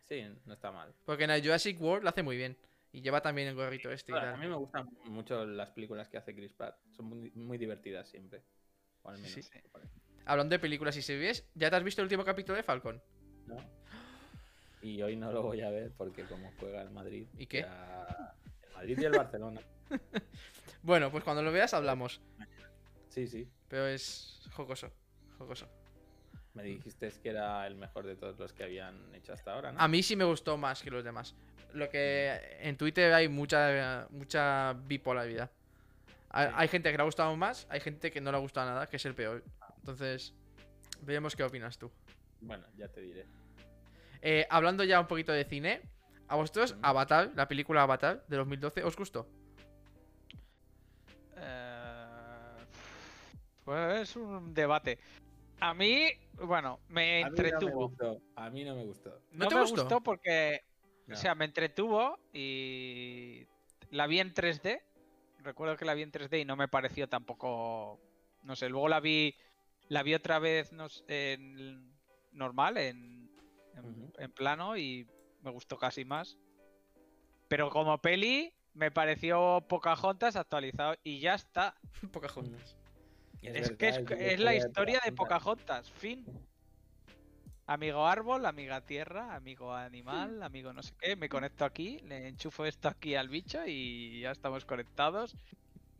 sí, 0.04 0.22
no 0.44 0.54
está 0.54 0.70
mal. 0.72 0.94
Porque 1.04 1.24
en 1.24 1.30
el 1.30 1.42
Jurassic 1.42 1.80
World 1.80 2.04
lo 2.04 2.10
hace 2.10 2.22
muy 2.22 2.36
bien. 2.36 2.56
Y 2.92 3.02
lleva 3.02 3.20
también 3.20 3.48
el 3.48 3.54
gorrito 3.54 3.90
este 3.90 4.12
y 4.12 4.14
a 4.16 4.36
mí 4.36 4.46
me 4.46 4.54
gustan 4.56 4.88
mucho 5.04 5.44
las 5.44 5.68
películas 5.70 6.08
que 6.08 6.16
hace 6.16 6.34
Chris 6.34 6.52
Pratt. 6.54 6.78
Son 6.92 7.04
muy, 7.06 7.30
muy 7.32 7.58
divertidas 7.58 8.08
siempre. 8.08 8.42
O 9.02 9.10
al 9.10 9.16
menos 9.18 9.32
Sí. 9.32 9.42
Hablando 10.24 10.54
de 10.54 10.58
películas 10.58 10.96
y 10.96 11.02
series, 11.02 11.44
¿ya 11.54 11.68
te 11.68 11.76
has 11.76 11.84
visto 11.84 12.00
el 12.00 12.06
último 12.06 12.24
capítulo 12.24 12.56
de 12.56 12.62
Falcon? 12.62 13.02
¿no? 13.46 13.56
Y 14.82 15.02
hoy 15.02 15.14
no 15.16 15.30
lo 15.30 15.42
voy 15.42 15.60
a 15.60 15.70
ver 15.70 15.92
porque 15.96 16.24
como 16.24 16.50
juega 16.58 16.80
el 16.82 16.90
Madrid. 16.90 17.26
¿Y 17.36 17.46
qué? 17.46 17.60
ya- 17.62 18.34
El 18.68 18.74
Madrid 18.74 18.98
y 19.00 19.04
el 19.04 19.12
Barcelona. 19.12 19.60
Bueno, 20.82 21.10
pues 21.10 21.24
cuando 21.24 21.42
lo 21.42 21.50
veas 21.52 21.74
hablamos. 21.74 22.20
Sí, 23.08 23.26
sí. 23.26 23.48
Pero 23.68 23.86
es 23.88 24.40
jocoso. 24.52 24.92
Jocoso. 25.38 25.68
Me 26.56 26.62
dijiste 26.62 27.12
que 27.22 27.28
era 27.28 27.66
el 27.66 27.74
mejor 27.76 28.06
de 28.06 28.16
todos 28.16 28.38
los 28.38 28.52
que 28.54 28.64
habían 28.64 29.14
hecho 29.14 29.34
hasta 29.34 29.52
ahora, 29.52 29.72
¿no? 29.72 29.80
A 29.80 29.86
mí 29.88 30.02
sí 30.02 30.16
me 30.16 30.24
gustó 30.24 30.56
más 30.56 30.82
que 30.82 30.90
los 30.90 31.04
demás. 31.04 31.34
Lo 31.74 31.90
que 31.90 32.56
en 32.60 32.76
Twitter 32.78 33.12
hay 33.12 33.28
mucha 33.28 34.06
mucha 34.10 34.72
bipolaridad. 34.72 35.50
Hay, 36.30 36.46
Sí. 36.48 36.52
hay 36.56 36.68
gente 36.68 36.90
que 36.90 36.96
le 36.96 37.02
ha 37.02 37.04
gustado 37.04 37.36
más, 37.36 37.66
hay 37.68 37.80
gente 37.80 38.10
que 38.10 38.20
no 38.22 38.30
le 38.30 38.38
ha 38.38 38.40
gustado 38.40 38.70
nada, 38.70 38.88
que 38.88 38.96
es 38.96 39.04
el 39.04 39.14
peor. 39.14 39.44
Entonces, 39.78 40.32
veremos 41.02 41.36
qué 41.36 41.44
opinas 41.44 41.76
tú. 41.78 41.90
Bueno, 42.40 42.64
ya 42.76 42.88
te 42.88 43.02
diré. 43.02 43.26
Eh, 44.22 44.46
hablando 44.48 44.82
ya 44.82 44.98
un 44.98 45.06
poquito 45.06 45.32
de 45.32 45.44
cine, 45.44 45.82
¿a 46.28 46.36
vosotros 46.36 46.72
Ujú. 46.72 46.80
Avatar, 46.82 47.32
la 47.34 47.46
película 47.48 47.82
Avatar 47.82 48.24
de 48.28 48.36
2012, 48.38 48.82
os 48.82 48.96
gustó? 48.96 49.28
Eh, 51.36 52.06
Pues 53.64 54.00
es 54.10 54.16
un 54.16 54.54
debate. 54.54 54.98
A 55.60 55.74
mí, 55.74 56.08
bueno, 56.34 56.80
me 56.88 57.24
A 57.24 57.30
mí 57.30 57.36
no 57.36 57.42
me 57.42 57.48
entretuvo. 57.48 57.88
gustó. 57.88 58.20
A 58.34 58.50
mí 58.50 58.64
no 58.64 58.74
me 58.74 58.84
gustó. 58.84 59.10
¿No 59.32 59.44
No, 59.44 59.48
te 59.48 59.54
me 59.54 59.60
gustó? 59.62 59.82
gustó 59.82 60.00
porque, 60.02 60.62
No. 61.06 61.14
o 61.14 61.18
sea, 61.18 61.34
me 61.34 61.44
entretuvo 61.46 62.18
y 62.32 63.46
la 63.90 64.06
vi 64.06 64.20
en 64.20 64.34
3D. 64.34 64.82
Recuerdo 65.38 65.76
que 65.76 65.84
la 65.84 65.94
vi 65.94 66.02
en 66.02 66.10
3D 66.12 66.40
y 66.40 66.44
no 66.44 66.56
me 66.56 66.68
pareció 66.68 67.08
tampoco, 67.08 68.00
no 68.42 68.56
sé. 68.56 68.68
Luego 68.68 68.88
la 68.88 69.00
vi, 69.00 69.34
la 69.88 70.02
vi 70.02 70.14
otra 70.14 70.38
vez, 70.38 70.72
no 70.72 70.88
sé, 70.88 71.34
en 71.34 71.94
normal, 72.32 72.76
en, 72.76 73.30
en, 73.76 74.12
en 74.18 74.32
plano 74.32 74.76
y 74.76 75.06
me 75.42 75.50
gustó 75.50 75.78
casi 75.78 76.04
más. 76.04 76.36
Pero 77.48 77.70
como 77.70 77.96
peli 78.02 78.52
me 78.74 78.90
pareció 78.90 79.64
Pocahontas 79.68 80.36
actualizado 80.36 80.96
y 81.04 81.20
ya 81.20 81.34
está. 81.34 81.76
Pocahontas. 82.12 82.76
Es, 83.42 83.70
que 83.72 83.88
es, 83.88 84.04
verdad, 84.04 84.20
es 84.20 84.40
la 84.40 84.54
historia 84.54 85.00
de 85.04 85.12
Pocahontas. 85.12 85.90
Pocahontas, 85.90 85.90
fin. 85.92 86.24
Amigo 87.68 88.06
árbol, 88.06 88.46
amiga 88.46 88.80
tierra, 88.80 89.34
amigo 89.34 89.74
animal, 89.74 90.42
amigo 90.42 90.72
no 90.72 90.82
sé 90.82 90.94
qué. 91.00 91.16
Me 91.16 91.28
conecto 91.28 91.64
aquí, 91.64 91.98
le 92.00 92.28
enchufo 92.28 92.64
esto 92.64 92.88
aquí 92.88 93.16
al 93.16 93.28
bicho 93.28 93.60
y 93.66 94.20
ya 94.20 94.30
estamos 94.30 94.64
conectados. 94.64 95.36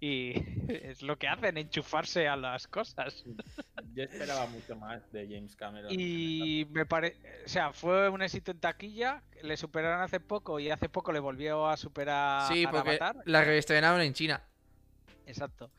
Y 0.01 0.35
es 0.69 1.03
lo 1.03 1.19
que 1.19 1.27
hacen, 1.27 1.57
enchufarse 1.57 2.29
a 2.29 2.37
las 2.37 2.69
cosas. 2.69 3.25
Yo 3.95 4.03
esperaba 4.05 4.47
mucho 4.47 4.77
más 4.77 5.11
de 5.11 5.27
James 5.27 5.57
Cameron. 5.57 5.91
Y 5.91 6.67
me 6.71 6.87
parece, 6.87 7.19
o 7.45 7.49
sea, 7.49 7.73
fue 7.73 8.09
un 8.11 8.23
éxito 8.23 8.53
en 8.53 8.61
taquilla. 8.61 9.23
Le 9.43 9.57
superaron 9.57 10.03
hace 10.03 10.21
poco 10.21 10.61
y 10.61 10.71
hace 10.71 10.89
poco 10.89 11.13
le 11.13 11.19
volvió 11.19 11.67
a 11.67 11.77
superar 11.77 12.53
Sí, 12.53 12.65
a 12.65 12.71
porque 12.71 12.91
Avatar. 12.91 13.17
la 13.25 13.43
reestrenaron 13.43 14.01
en 14.03 14.13
China. 14.13 14.43
Exacto. 15.27 15.71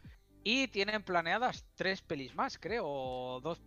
Y 0.44 0.68
tienen 0.70 1.04
planeadas 1.04 1.66
tres 1.76 2.02
pelis 2.02 2.34
más, 2.36 2.58
creo, 2.58 2.84
o 2.88 3.42
dos, 3.42 3.62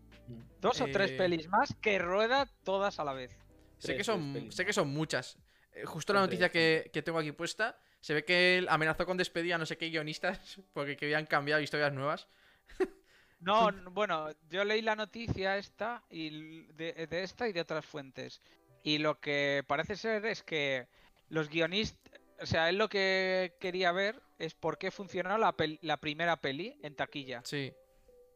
dos 0.61 0.81
o 0.81 0.89
tres 0.89 1.13
Eh. 1.13 1.17
pelis 1.17 1.49
más 1.49 1.75
que 1.81 1.99
rueda 1.99 2.47
todas 2.65 2.99
a 2.99 3.05
la 3.05 3.13
vez. 3.13 3.37
Sé 3.79 3.97
que 3.97 4.05
son, 4.05 4.51
sé 4.53 4.65
que 4.65 4.73
son 4.73 4.89
muchas. 4.89 5.39
Eh, 5.73 5.85
Justo 5.85 6.13
la 6.13 6.21
noticia 6.21 6.51
que, 6.51 6.91
que 6.93 7.03
tengo 7.03 7.19
aquí 7.19 7.33
puesta, 7.33 7.79
se 8.01 8.15
ve 8.15 8.25
que 8.25 8.59
él 8.59 8.69
amenazó 8.69 9.07
con 9.07 9.17
despedir 9.17 9.55
a 9.55 9.59
no 9.59 9.67
sé 9.67 9.77
qué 9.77 9.89
guionistas 9.91 10.61
porque 10.73 10.97
querían 10.97 11.27
cambiar 11.27 11.63
historias 11.63 11.93
nuevas. 11.93 12.29
No, 13.41 13.71
bueno, 13.93 14.29
yo 14.51 14.65
leí 14.65 14.83
la 14.83 14.97
noticia 14.97 15.57
esta 15.57 16.05
y 16.11 16.67
de 16.73 17.09
esta 17.11 17.49
y 17.49 17.53
de 17.53 17.61
otras 17.63 17.87
fuentes. 17.87 18.43
Y 18.83 18.99
lo 18.99 19.19
que 19.21 19.65
parece 19.67 19.97
ser 19.97 20.27
es 20.27 20.43
que 20.43 20.89
los 21.29 21.49
guionistas, 21.49 22.10
o 22.41 22.47
sea, 22.47 22.69
él 22.69 22.79
lo 22.79 22.89
que 22.89 23.55
quería 23.61 23.93
ver 23.93 24.21
es 24.39 24.55
por 24.55 24.79
qué 24.79 24.91
funcionó 24.91 25.37
la, 25.39 25.55
la 25.83 25.97
primera 25.99 26.37
peli 26.41 26.79
en 26.83 26.95
taquilla 26.97 27.43
Sí. 27.45 27.73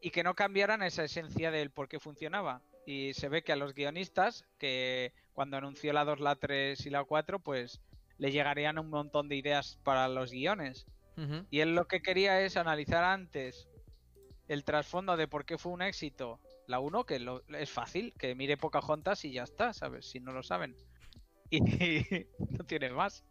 y 0.01 0.11
que 0.11 0.23
no 0.23 0.35
cambiaran 0.35 0.83
esa 0.83 1.03
esencia 1.03 1.51
del 1.51 1.71
por 1.71 1.87
qué 1.87 1.99
funcionaba. 1.99 2.61
Y 2.85 3.13
se 3.15 3.29
ve 3.29 3.43
que 3.43 3.51
a 3.51 3.55
los 3.55 3.73
guionistas, 3.73 4.45
que 4.59 5.11
cuando 5.33 5.57
anunció 5.57 5.91
la 5.93 6.05
2, 6.05 6.19
la 6.19 6.35
3 6.35 6.85
y 6.85 6.89
la 6.91 7.03
4, 7.03 7.39
pues 7.39 7.81
le 8.19 8.31
llegarían 8.31 8.77
un 8.77 8.89
montón 8.91 9.27
de 9.27 9.35
ideas 9.37 9.79
para 9.83 10.07
los 10.07 10.31
guiones. 10.31 10.85
Y 11.49 11.61
él 11.61 11.73
lo 11.75 11.87
que 11.87 12.01
quería 12.01 12.41
es 12.41 12.57
analizar 12.57 13.03
antes 13.03 13.67
el 14.49 14.63
trasfondo 14.65 15.15
de 15.17 15.27
por 15.27 15.45
qué 15.45 15.57
fue 15.57 15.71
un 15.71 15.81
éxito. 15.81 16.39
La 16.67 16.79
1, 16.79 17.05
que 17.05 17.19
lo- 17.19 17.41
es 17.57 17.69
fácil, 17.71 18.13
que 18.19 18.35
mire 18.35 18.57
Pocahontas 18.57 19.23
y 19.25 19.31
ya 19.31 19.43
está, 19.43 19.73
¿sabes? 19.73 20.05
Si 20.07 20.19
no 20.19 20.31
lo 20.33 20.43
saben. 20.43 20.75
Y 21.49 21.59
no 22.49 22.63
tiene 22.65 22.89
más. 22.89 23.23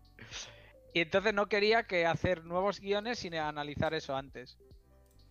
Y 0.94 1.00
entonces 1.00 1.34
no 1.34 1.48
quería 1.48 1.82
que 1.82 2.06
hacer 2.06 2.44
nuevos 2.44 2.80
guiones 2.80 3.18
sin 3.18 3.34
analizar 3.34 3.92
eso 3.94 4.16
antes. 4.16 4.56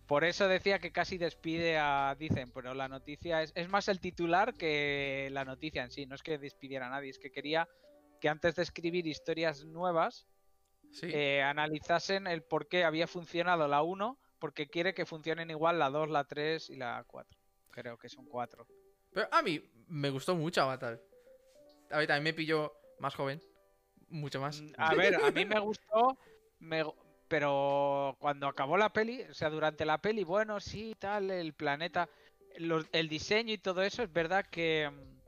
Por 0.06 0.22
eso 0.22 0.46
decía 0.46 0.78
que 0.78 0.92
casi 0.92 1.16
despide 1.16 1.78
a 1.78 2.14
Dicen, 2.18 2.50
pero 2.52 2.74
la 2.74 2.86
noticia 2.88 3.42
es, 3.42 3.50
es 3.54 3.70
más 3.70 3.88
el 3.88 3.98
titular 3.98 4.52
que 4.52 5.30
la 5.32 5.46
noticia 5.46 5.82
en 5.82 5.90
sí. 5.90 6.04
No 6.04 6.14
es 6.14 6.22
que 6.22 6.36
despidiera 6.36 6.86
a 6.86 6.90
nadie, 6.90 7.08
es 7.10 7.18
que 7.18 7.32
quería 7.32 7.66
que 8.20 8.28
antes 8.28 8.54
de 8.54 8.62
escribir 8.62 9.06
historias 9.06 9.64
nuevas 9.64 10.26
Sí. 10.92 11.08
eh, 11.12 11.42
analizasen 11.42 12.28
el 12.28 12.44
por 12.44 12.68
qué 12.68 12.84
había 12.84 13.08
funcionado 13.08 13.66
la 13.66 13.82
1, 13.82 14.16
porque 14.38 14.68
quiere 14.68 14.94
que 14.94 15.06
funcionen 15.06 15.50
igual 15.50 15.78
la 15.80 15.90
2, 15.90 16.08
la 16.10 16.22
3 16.24 16.70
y 16.70 16.76
la 16.76 17.02
4. 17.08 17.36
Creo 17.70 17.98
que 17.98 18.08
son 18.08 18.26
4. 18.26 18.64
Pero 19.12 19.26
a 19.32 19.42
mí 19.42 19.60
me 19.88 20.10
gustó 20.10 20.36
mucho 20.36 20.62
Avatar. 20.62 21.00
A 21.90 21.98
ver, 21.98 22.06
también 22.06 22.22
me 22.22 22.32
pilló 22.34 22.72
más 23.00 23.14
joven. 23.16 23.40
Mucho 24.14 24.40
más. 24.40 24.62
Mm, 24.62 24.72
A 24.78 24.94
ver, 24.94 25.16
a 25.16 25.30
mí 25.32 25.44
me 25.44 25.58
gustó, 25.58 26.16
pero 27.26 28.16
cuando 28.20 28.46
acabó 28.46 28.76
la 28.76 28.92
peli, 28.92 29.22
o 29.22 29.34
sea, 29.34 29.50
durante 29.50 29.84
la 29.84 29.98
peli, 29.98 30.22
bueno, 30.22 30.60
sí, 30.60 30.94
tal, 30.98 31.32
el 31.32 31.52
planeta, 31.52 32.08
el 32.92 33.08
diseño 33.08 33.52
y 33.52 33.58
todo 33.58 33.82
eso, 33.82 34.04
es 34.04 34.12
verdad 34.12 34.46
que 34.48 34.88
mm, 34.88 35.20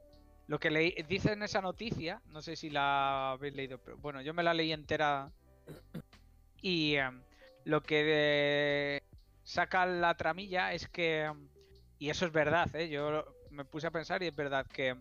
lo 0.46 0.60
que 0.60 0.70
leí, 0.70 0.94
dice 1.08 1.32
en 1.32 1.42
esa 1.42 1.60
noticia, 1.60 2.22
no 2.26 2.42
sé 2.42 2.54
si 2.54 2.70
la 2.70 3.32
habéis 3.32 3.54
leído, 3.56 3.78
pero 3.78 3.96
bueno, 3.98 4.22
yo 4.22 4.32
me 4.32 4.44
la 4.44 4.54
leí 4.54 4.72
entera 4.72 5.32
y 6.60 6.94
em, 6.96 7.22
lo 7.64 7.82
que 7.82 8.02
eh, 8.06 9.02
saca 9.42 9.84
la 9.86 10.16
tramilla 10.16 10.72
es 10.72 10.88
que, 10.88 11.22
em, 11.22 11.48
y 11.98 12.10
eso 12.10 12.26
es 12.26 12.32
verdad, 12.32 12.74
¿eh? 12.76 12.88
yo 12.88 13.24
me 13.50 13.64
puse 13.64 13.88
a 13.88 13.90
pensar 13.90 14.22
y 14.22 14.28
es 14.28 14.36
verdad 14.36 14.66
que 14.66 14.96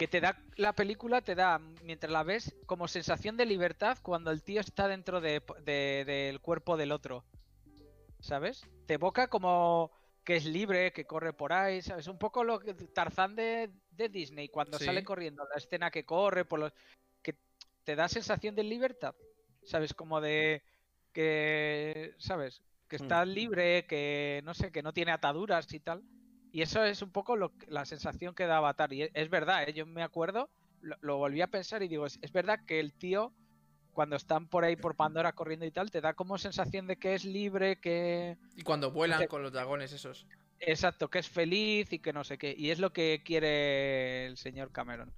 que 0.00 0.08
te 0.08 0.22
da 0.22 0.42
la 0.56 0.72
película 0.72 1.20
te 1.20 1.34
da 1.34 1.58
mientras 1.58 2.10
la 2.10 2.22
ves 2.22 2.56
como 2.64 2.88
sensación 2.88 3.36
de 3.36 3.44
libertad 3.44 3.98
cuando 4.02 4.30
el 4.30 4.42
tío 4.42 4.62
está 4.62 4.88
dentro 4.88 5.20
de- 5.20 5.42
de- 5.62 6.04
del 6.06 6.40
cuerpo 6.40 6.78
del 6.78 6.90
otro 6.90 7.22
¿sabes? 8.18 8.62
te 8.86 8.94
evoca 8.94 9.28
como 9.28 9.90
que 10.24 10.36
es 10.36 10.46
libre 10.46 10.94
que 10.94 11.04
corre 11.04 11.34
por 11.34 11.52
ahí 11.52 11.82
¿sabes? 11.82 12.06
un 12.06 12.18
poco 12.18 12.44
lo 12.44 12.60
que 12.60 12.72
Tarzán 12.72 13.36
de, 13.36 13.68
de 13.90 14.08
Disney 14.08 14.48
cuando 14.48 14.78
Sí. 14.78 14.86
sale 14.86 15.04
corriendo 15.04 15.44
la 15.44 15.58
escena 15.58 15.90
que 15.90 16.06
corre 16.06 16.46
por 16.46 16.60
los 16.60 16.72
que 17.22 17.34
te 17.84 17.94
da 17.94 18.08
sensación 18.08 18.54
de 18.54 18.62
libertad 18.62 19.14
¿sabes? 19.64 19.92
como 19.92 20.22
de 20.22 20.62
que 21.12 22.14
¿sabes? 22.16 22.62
que 22.88 22.96
Mm. 22.96 23.02
está 23.02 23.26
libre 23.26 23.86
que 23.86 24.40
no 24.44 24.54
sé 24.54 24.72
que 24.72 24.82
no 24.82 24.94
tiene 24.94 25.12
ataduras 25.12 25.70
y 25.74 25.80
tal 25.80 26.02
y 26.52 26.62
eso 26.62 26.84
es 26.84 27.02
un 27.02 27.10
poco 27.10 27.36
lo, 27.36 27.52
la 27.68 27.84
sensación 27.84 28.34
que 28.34 28.46
da 28.46 28.58
Avatar. 28.58 28.92
Y 28.92 29.02
es, 29.02 29.10
es 29.14 29.30
verdad, 29.30 29.68
¿eh? 29.68 29.72
yo 29.72 29.86
me 29.86 30.02
acuerdo, 30.02 30.50
lo, 30.80 30.96
lo 31.00 31.16
volví 31.18 31.40
a 31.40 31.48
pensar 31.48 31.82
y 31.82 31.88
digo, 31.88 32.06
es, 32.06 32.18
es 32.22 32.32
verdad 32.32 32.60
que 32.66 32.80
el 32.80 32.92
tío, 32.92 33.32
cuando 33.92 34.16
están 34.16 34.48
por 34.48 34.64
ahí 34.64 34.76
por 34.76 34.96
Pandora 34.96 35.32
corriendo 35.32 35.66
y 35.66 35.70
tal, 35.70 35.90
te 35.90 36.00
da 36.00 36.14
como 36.14 36.38
sensación 36.38 36.86
de 36.86 36.96
que 36.96 37.14
es 37.14 37.24
libre, 37.24 37.80
que... 37.80 38.36
Y 38.56 38.62
cuando 38.62 38.90
vuelan 38.90 39.26
con 39.26 39.42
los 39.42 39.52
dragones 39.52 39.92
esos. 39.92 40.26
Exacto, 40.60 41.08
que 41.08 41.18
es 41.18 41.28
feliz 41.28 41.92
y 41.92 41.98
que 41.98 42.12
no 42.12 42.24
sé 42.24 42.36
qué. 42.36 42.54
Y 42.56 42.70
es 42.70 42.78
lo 42.78 42.92
que 42.92 43.22
quiere 43.24 44.26
el 44.26 44.36
señor 44.36 44.72
Cameron. 44.72 45.12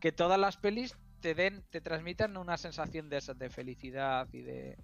Que 0.00 0.12
todas 0.12 0.38
las 0.38 0.56
pelis 0.56 0.96
te 1.20 1.34
den, 1.34 1.64
te 1.70 1.80
transmitan 1.80 2.36
una 2.36 2.56
sensación 2.56 3.08
de 3.08 3.18
esas, 3.18 3.38
de 3.38 3.50
felicidad 3.50 4.28
y 4.32 4.42
de, 4.42 4.76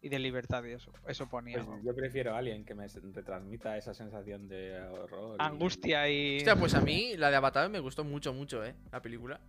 y 0.00 0.08
de 0.08 0.18
libertad 0.18 0.62
y 0.64 0.72
eso. 0.72 0.92
Eso 1.06 1.28
ponía. 1.28 1.64
Pues 1.64 1.82
yo 1.84 1.94
prefiero 1.94 2.34
a 2.34 2.38
alguien 2.38 2.64
que 2.64 2.74
me 2.74 2.86
retransmita 2.86 3.76
esa 3.76 3.94
sensación 3.94 4.48
de 4.48 4.80
horror. 4.80 5.36
Angustia 5.40 6.08
y... 6.08 6.36
Hostia, 6.38 6.56
pues 6.56 6.74
a 6.74 6.80
mí 6.80 7.16
la 7.16 7.30
de 7.30 7.36
Avatar 7.36 7.68
me 7.68 7.80
gustó 7.80 8.04
mucho, 8.04 8.32
mucho, 8.32 8.64
¿eh? 8.64 8.74
La 8.92 9.02
película. 9.02 9.40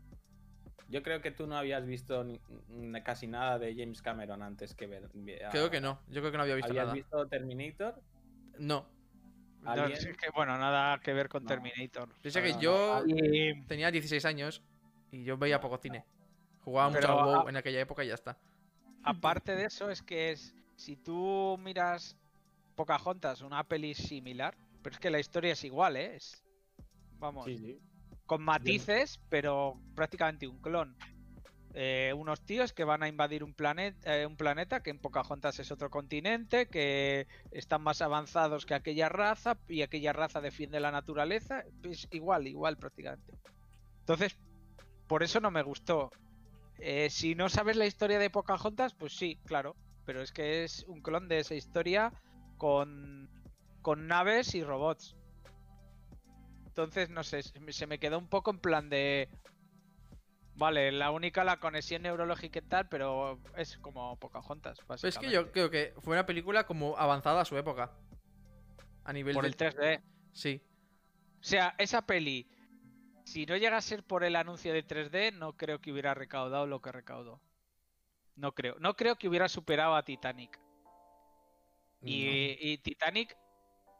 Yo 0.87 1.03
creo 1.03 1.21
que 1.21 1.29
tú 1.29 1.45
no 1.45 1.55
habías 1.55 1.85
visto 1.85 2.23
ni- 2.23 2.41
ni- 2.69 3.01
casi 3.03 3.27
nada 3.27 3.59
de 3.59 3.75
James 3.75 4.01
Cameron 4.01 4.41
antes 4.41 4.73
que 4.73 4.87
ver. 4.87 5.07
Creo 5.51 5.69
que 5.69 5.79
no. 5.81 5.99
Yo 6.07 6.21
creo 6.21 6.31
que 6.31 6.37
no 6.37 6.43
había 6.43 6.55
visto 6.55 6.71
¿Habías 6.71 6.85
nada. 6.85 6.95
visto 6.95 7.27
Terminator? 7.27 8.01
No. 8.57 8.87
Es 9.91 10.05
que, 10.07 10.29
bueno, 10.33 10.57
nada 10.57 10.99
que 10.99 11.13
ver 11.13 11.29
con 11.29 11.43
No. 11.43 11.47
Terminator. 11.47 12.09
Piensa 12.21 12.41
que 12.41 12.55
yo 12.59 13.03
tenía 13.67 13.91
16 13.91 14.25
años 14.25 14.63
y 15.11 15.23
yo 15.23 15.37
veía 15.37 15.59
poco 15.61 15.77
cine. 15.77 16.05
Jugaba 16.61 16.89
mucho 16.89 17.07
al 17.19 17.25
WoW 17.25 17.49
en 17.49 17.57
aquella 17.57 17.81
época 17.81 18.03
y 18.03 18.07
ya 18.07 18.13
está. 18.15 18.37
Aparte 19.03 19.55
de 19.55 19.65
eso, 19.65 19.89
es 19.89 20.01
que 20.01 20.31
es. 20.31 20.55
Si 20.75 20.95
tú 20.95 21.57
miras 21.59 22.17
Pocahontas, 22.75 23.41
una 23.41 23.63
peli 23.65 23.93
similar, 23.93 24.55
pero 24.81 24.93
es 24.93 24.99
que 24.99 25.09
la 25.09 25.19
historia 25.19 25.53
es 25.53 25.63
igual, 25.63 25.97
¿eh? 25.97 26.15
Es, 26.15 26.43
vamos, 27.17 27.45
Sí, 27.45 27.57
sí. 27.57 27.79
con 28.25 28.41
matices, 28.41 29.19
pero 29.29 29.79
prácticamente 29.95 30.47
un 30.47 30.61
clon. 30.61 30.95
Eh, 31.73 32.13
unos 32.17 32.41
tíos 32.45 32.73
que 32.73 32.83
van 32.83 33.03
a 33.03 33.07
invadir 33.07 33.43
un, 33.43 33.53
planeta 33.53 34.27
un 34.27 34.35
planeta 34.35 34.81
que 34.81 34.89
en 34.89 34.99
Pocahontas 34.99 35.59
es 35.59 35.71
otro 35.71 35.89
continente, 35.89 36.67
que 36.67 37.27
están 37.51 37.83
más 37.83 38.01
avanzados 38.01 38.65
que 38.65 38.73
aquella 38.73 39.07
raza 39.07 39.57
y 39.67 39.81
aquella 39.83 40.13
raza 40.13 40.41
defiende 40.41 40.79
la 40.79 40.91
naturaleza. 40.91 41.63
Es 41.83 42.07
igual, 42.11 42.47
igual 42.47 42.77
prácticamente. 42.77 43.33
Entonces, 43.99 44.37
por 45.07 45.21
eso 45.21 45.39
no 45.39 45.51
me 45.51 45.61
gustó. 45.61 46.09
Eh, 46.81 47.09
si 47.09 47.35
no 47.35 47.49
sabes 47.49 47.75
la 47.75 47.85
historia 47.85 48.19
de 48.19 48.29
Pocahontas, 48.29 48.93
pues 48.93 49.13
sí, 49.13 49.39
claro. 49.45 49.75
Pero 50.05 50.21
es 50.21 50.31
que 50.31 50.63
es 50.63 50.83
un 50.87 51.01
clon 51.01 51.27
de 51.27 51.39
esa 51.39 51.55
historia 51.55 52.13
con, 52.57 53.29
con 53.81 54.07
naves 54.07 54.55
y 54.55 54.63
robots. 54.63 55.15
Entonces, 56.67 57.09
no 57.09 57.23
sé, 57.23 57.43
se 57.43 57.87
me- 57.87 57.99
quedó 57.99 58.17
un 58.17 58.27
poco 58.29 58.51
en 58.51 58.59
plan 58.59 58.89
de... 58.89 59.29
Vale, 60.55 60.91
la 60.91 61.11
única 61.11 61.43
la 61.45 61.57
conexión 61.57 62.01
neurológica 62.01 62.59
y 62.59 62.61
tal, 62.63 62.89
pero 62.89 63.39
es 63.55 63.77
como 63.77 64.17
Pocahontas, 64.17 64.77
Pero 64.79 64.95
es 64.95 65.01
que 65.01 65.07
básicamente. 65.27 65.33
yo 65.33 65.51
creo 65.51 65.69
que 65.69 65.93
fue 66.01 66.13
una 66.15 66.25
película 66.25 66.65
como 66.65 66.97
avanzada 66.97 67.41
a 67.41 67.45
su 67.45 67.57
época. 67.57 67.91
A 69.05 69.13
nivel 69.13 69.33
Por 69.33 69.43
de... 69.43 69.49
el 69.49 69.55
3D. 69.57 70.01
Sí. 70.33 70.61
O 71.39 71.43
sea, 71.43 71.75
esa 71.77 72.01
peli, 72.05 72.49
si 73.29 73.45
no 73.45 73.55
llega 73.57 73.77
a 73.77 73.81
ser 73.81 74.03
por 74.03 74.23
el 74.23 74.35
anuncio 74.35 74.73
de 74.73 74.83
3D, 74.83 75.31
no 75.31 75.55
creo 75.55 75.79
que 75.79 75.91
hubiera 75.91 76.15
recaudado 76.15 76.65
lo 76.65 76.81
que 76.81 76.91
recaudó. 76.91 77.39
No 78.35 78.53
creo. 78.53 78.75
No 78.79 78.95
creo 78.95 79.17
que 79.17 79.27
hubiera 79.27 79.47
superado 79.47 79.95
a 79.95 80.03
Titanic. 80.03 80.59
Y, 82.01 82.57
y 82.59 82.77
Titanic, 82.79 83.37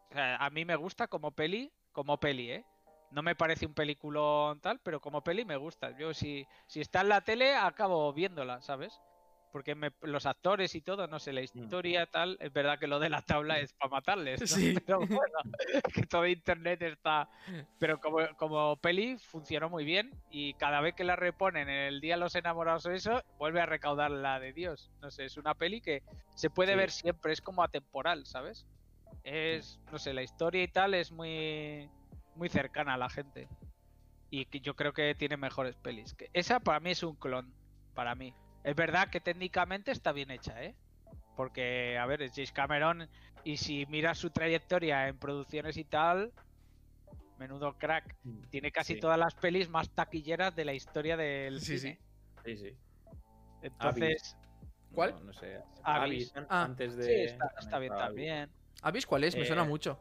o 0.09 0.13
sea, 0.13 0.38
a 0.38 0.50
mí 0.50 0.65
me 0.65 0.75
gusta 0.75 1.07
como 1.07 1.31
peli, 1.31 1.71
como 1.91 2.19
peli, 2.19 2.51
¿eh? 2.51 2.65
No 3.12 3.21
me 3.21 3.36
parece 3.36 3.65
un 3.67 3.74
peliculón 3.74 4.62
tal, 4.62 4.79
pero 4.81 5.00
como 5.01 5.24
peli 5.24 5.45
me 5.45 5.57
gusta. 5.57 5.95
Yo 5.98 6.13
si, 6.13 6.48
si 6.67 6.81
está 6.81 7.01
en 7.01 7.09
la 7.09 7.21
tele, 7.21 7.55
acabo 7.55 8.12
viéndola, 8.13 8.62
¿sabes? 8.62 9.00
Porque 9.51 9.74
me- 9.74 9.91
los 10.01 10.25
actores 10.27 10.75
y 10.75 10.82
todo, 10.82 11.08
no 11.08 11.18
sé, 11.20 11.34
la 11.34 11.41
historia 11.41 12.06
tal, 12.06 12.38
es 12.39 12.53
verdad 12.53 12.77
que 12.77 12.86
lo 12.86 13.00
de 13.00 13.10
la 13.10 13.22
tabla 13.24 13.60
es 13.60 13.74
para 13.74 13.89
matarles, 13.89 14.41
¿no? 14.41 14.48
Sí. 14.48 14.74
Pero 14.86 15.00
bueno, 15.00 15.38
que 15.94 16.03
todo 16.06 16.27
internet 16.27 16.82
está... 16.84 17.27
Pero 17.79 18.00
como, 18.00 18.20
como 18.38 18.77
peli 18.77 19.18
funcionó 19.18 19.68
muy 19.70 19.86
bien 19.86 20.12
y 20.29 20.53
cada 20.53 20.82
vez 20.82 20.94
que 20.94 21.03
la 21.03 21.15
reponen 21.15 21.68
en 21.68 21.88
el 21.88 22.00
Día 22.01 22.13
de 22.15 22.20
los 22.20 22.36
Enamorados 22.36 22.86
o 22.86 22.91
eso, 22.91 23.24
vuelve 23.39 23.60
a 23.60 23.65
recaudar 23.65 24.12
la 24.12 24.39
de 24.39 24.53
Dios. 24.53 24.91
No 25.01 25.10
sé, 25.10 25.25
es 25.25 25.38
una 25.38 25.56
peli 25.56 25.82
que 25.82 26.03
se 26.36 26.50
puede 26.51 26.74
Sí. 26.74 26.77
ver 26.77 26.91
siempre, 26.91 27.34
es 27.34 27.41
como 27.41 27.63
atemporal, 27.63 28.25
¿sabes? 28.27 28.68
Es, 29.24 29.79
no 29.91 29.98
sé, 29.98 30.13
la 30.13 30.22
historia 30.24 30.62
y 30.63 30.68
tal 30.68 30.94
es 30.94 31.12
muy, 31.12 31.89
muy 32.36 32.50
cercana 32.50 32.94
a 32.94 32.98
la 32.98 33.10
gente. 33.10 33.48
Y 34.29 34.46
yo 34.62 34.75
creo 34.75 34.94
que 34.94 35.15
tiene 35.15 35.38
mejores 35.38 35.75
pelis. 35.75 36.15
Esa 36.34 36.60
para 36.60 36.79
mí 36.79 36.91
es 36.91 37.01
un 37.01 37.15
clon, 37.15 37.51
para 37.96 38.13
mí. 38.13 38.34
Es 38.69 38.75
verdad 38.75 39.09
que 39.09 39.19
técnicamente 39.19 39.89
está 39.89 40.11
bien 40.11 40.29
hecha, 40.29 40.63
¿eh? 40.63 40.75
porque, 41.35 41.97
a 41.97 42.05
ver, 42.05 42.21
es 42.21 42.33
James 42.35 42.51
Cameron 42.51 43.09
y 43.43 43.57
si 43.57 43.88
miras 43.88 44.19
su 44.19 44.29
trayectoria 44.29 45.07
en 45.07 45.17
producciones 45.17 45.75
y 45.77 45.85
tal, 45.85 46.31
menudo 47.39 47.73
crack. 47.79 48.15
Tiene 48.51 48.71
casi 48.71 48.93
Sí. 48.93 48.99
todas 48.99 49.17
las 49.17 49.33
pelis 49.33 49.69
más 49.69 49.89
taquilleras 49.89 50.55
de 50.55 50.65
la 50.65 50.73
historia 50.73 51.17
del 51.17 51.59
Sí, 51.61 51.79
cine. 51.79 51.99
Sí, 52.45 52.57
sí. 52.57 52.77
Entonces, 53.63 54.38
¿Cuál? 54.93 55.13
No, 55.15 55.19
no 55.21 55.33
sé. 55.33 55.55
Avis. 55.83 56.31
Avis, 56.31 56.33
Ah. 56.49 56.63
antes 56.65 56.95
de. 56.95 57.03
sí, 57.05 57.13
está, 57.23 57.51
está 57.59 57.79
bien 57.79 57.93
Avis. 57.93 58.05
también. 58.05 58.49
¿Habéis 58.83 59.07
cuál 59.07 59.23
es? 59.23 59.35
Me 59.35 59.45
suena 59.45 59.63
Eh, 59.63 59.67
mucho. 59.67 59.99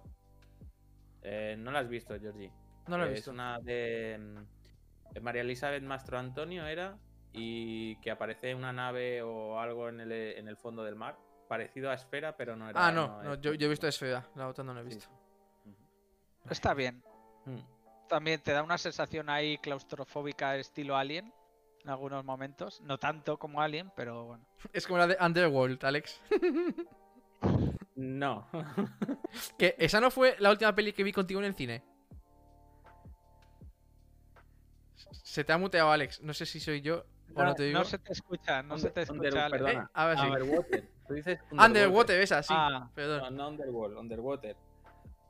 Eh, 1.23 1.57
no 1.59 1.71
la 1.71 1.79
has 1.79 1.89
visto, 1.89 2.19
Georgie. 2.21 2.53
No 2.87 2.99
lo 2.99 3.05
he 3.05 3.09
Es 3.09 3.15
visto. 3.15 3.31
una 3.31 3.61
de, 3.61 4.19
mm, 4.19 5.13
de 5.15 5.21
María 5.21 5.41
Elizabeth 5.43 5.83
Mastro 5.83 6.19
Antonio, 6.19 6.67
era. 6.67 6.99
Y 7.33 7.97
que 7.97 8.11
aparece 8.11 8.55
una 8.55 8.73
nave 8.73 9.23
o 9.23 9.59
algo 9.61 9.89
en 9.89 10.01
el, 10.01 10.13
en 10.13 10.49
el 10.49 10.57
fondo 10.57 10.83
del 10.85 10.97
mar. 10.97 11.19
Parecido 11.49 11.91
a 11.91 11.95
Esfera, 11.95 12.37
pero 12.37 12.57
no 12.57 12.69
era. 12.69 12.87
Ah, 12.87 12.93
no, 12.93 13.23
no, 13.23 13.35
yo, 13.37 13.55
yo 13.55 13.67
he 13.67 13.71
visto 13.71 13.87
Esfera, 13.87 14.29
la 14.35 14.49
otra 14.49 14.65
no 14.65 14.75
la 14.75 14.81
he 14.81 14.85
visto. 14.85 15.07
sí. 15.65 15.75
Está 16.51 16.75
bien. 16.75 17.03
Mm. 17.47 17.59
También 18.09 18.41
te 18.41 18.53
da 18.53 18.63
una 18.63 18.79
sensación 18.79 19.29
ahí 19.29 19.59
claustrofóbica 19.59 20.57
estilo 20.57 20.97
Alien 20.97 21.33
en 21.85 21.91
algunos 21.91 22.25
momentos. 22.25 22.81
No 22.83 22.99
tanto 22.99 23.39
como 23.39 23.61
Alien, 23.61 23.91
pero 23.95 24.25
bueno. 24.25 24.45
Es 24.73 24.87
como 24.87 24.99
la 24.99 25.07
de 25.07 25.17
Underworld, 25.21 25.85
Alex. 25.85 26.21
No. 27.95 28.49
Que 29.59 29.75
esa 29.79 30.01
no 30.01 30.11
fue 30.11 30.37
la 30.39 30.51
última 30.51 30.73
peli 30.73 30.93
que 30.93 31.03
vi 31.03 31.13
contigo 31.13 31.41
en 31.41 31.47
el 31.47 31.55
cine. 31.55 31.83
Se 34.95 35.43
te 35.43 35.53
ha 35.53 35.59
muteado, 35.59 35.91
Alex. 35.91 36.23
No 36.23 36.33
sé 36.33 36.47
si 36.47 36.61
soy 36.61 36.81
yo 36.81 37.05
no 37.35 37.55
te 37.55 37.63
digo. 37.65 37.79
no 37.79 37.85
se 37.85 37.99
te 37.99 38.13
escucha, 38.13 38.63
no 38.63 38.79
se 38.79 38.91
te 38.91 39.03
escucha. 39.03 39.21
Under- 39.29 39.51
perdona. 39.51 39.83
Eh, 39.85 39.91
a 39.95 40.07
ver 40.07 40.19
si. 40.19 40.25
Underwater. 40.27 40.89
Tú 41.09 41.15
dices 41.15 41.39
Underwater, 41.51 42.21
esa, 42.21 42.43
sí. 42.43 42.55
Ah. 42.57 42.91
Perdón. 42.95 43.21
No, 43.21 43.31
no 43.31 43.49
Underworld, 43.49 43.97
Underwater. 43.99 44.57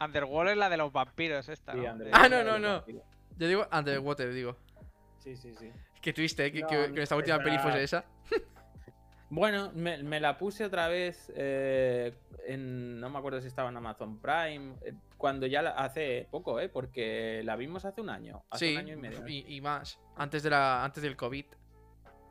Underworld 0.01 0.51
es 0.53 0.57
la 0.57 0.69
de 0.69 0.77
los 0.77 0.93
vampiros 0.93 1.49
esta, 1.49 1.73
Sí, 1.73 1.81
Ah, 2.13 2.29
no, 2.29 2.43
no, 2.45 2.59
no. 2.59 2.85
Yo 3.37 3.47
digo 3.49 3.67
Underwater, 3.73 4.33
digo. 4.33 4.57
Sí, 5.19 5.37
sí, 5.37 5.55
sí. 5.57 5.71
Qué 6.01 6.13
triste, 6.13 6.47
¿eh? 6.47 6.53
Que, 6.53 6.61
No, 6.63 6.69
que- 6.69 6.93
que 6.95 7.03
esta 7.03 7.17
última 7.17 7.39
peli 7.39 7.59
fuese 7.59 7.83
esa. 7.83 8.05
Bueno, 9.31 9.71
me, 9.75 10.03
me 10.03 10.21
la 10.21 10.39
puse 10.39 10.65
otra 10.65 10.89
vez 10.89 11.31
eh, 11.37 12.15
en. 12.47 12.99
No 12.99 13.11
me 13.11 13.19
acuerdo 13.19 13.43
si 13.43 13.47
estaba 13.49 13.69
en 13.69 13.77
Amazon 13.77 14.19
Prime. 14.21 14.75
eh, 14.83 14.95
cuando 15.19 15.47
ya 15.47 15.61
la- 15.61 15.73
hace 15.73 16.27
poco, 16.31 16.59
¿eh? 16.61 16.71
Porque 16.71 17.43
la 17.45 17.55
vimos 17.57 17.85
hace 17.85 18.01
un 18.01 18.09
año. 18.09 18.43
Hace 18.49 18.69
Sí, 18.69 18.73
un 18.73 18.79
año 18.79 18.95
y 18.95 18.97
medio. 18.97 19.29
y, 19.29 19.45
y 19.55 19.61
más. 19.61 20.01
Antes, 20.17 20.43
de 20.43 20.49
la, 20.51 20.83
antes 20.83 21.03
del 21.03 21.15
COVID. 21.15 21.45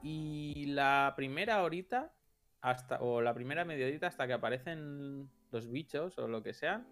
Y 0.02 0.66
la 0.68 1.14
primera 1.16 1.64
horita, 1.64 2.14
hasta, 2.62 3.02
o 3.02 3.22
la 3.22 3.34
primera 3.34 3.66
mediodita 3.66 4.08
hasta 4.08 4.28
que 4.28 4.34
aparecen 4.34 5.30
los 5.52 5.70
bichos 5.72 6.18
o 6.18 6.28
lo 6.28 6.44
que 6.44 6.54
sea, 6.54 6.86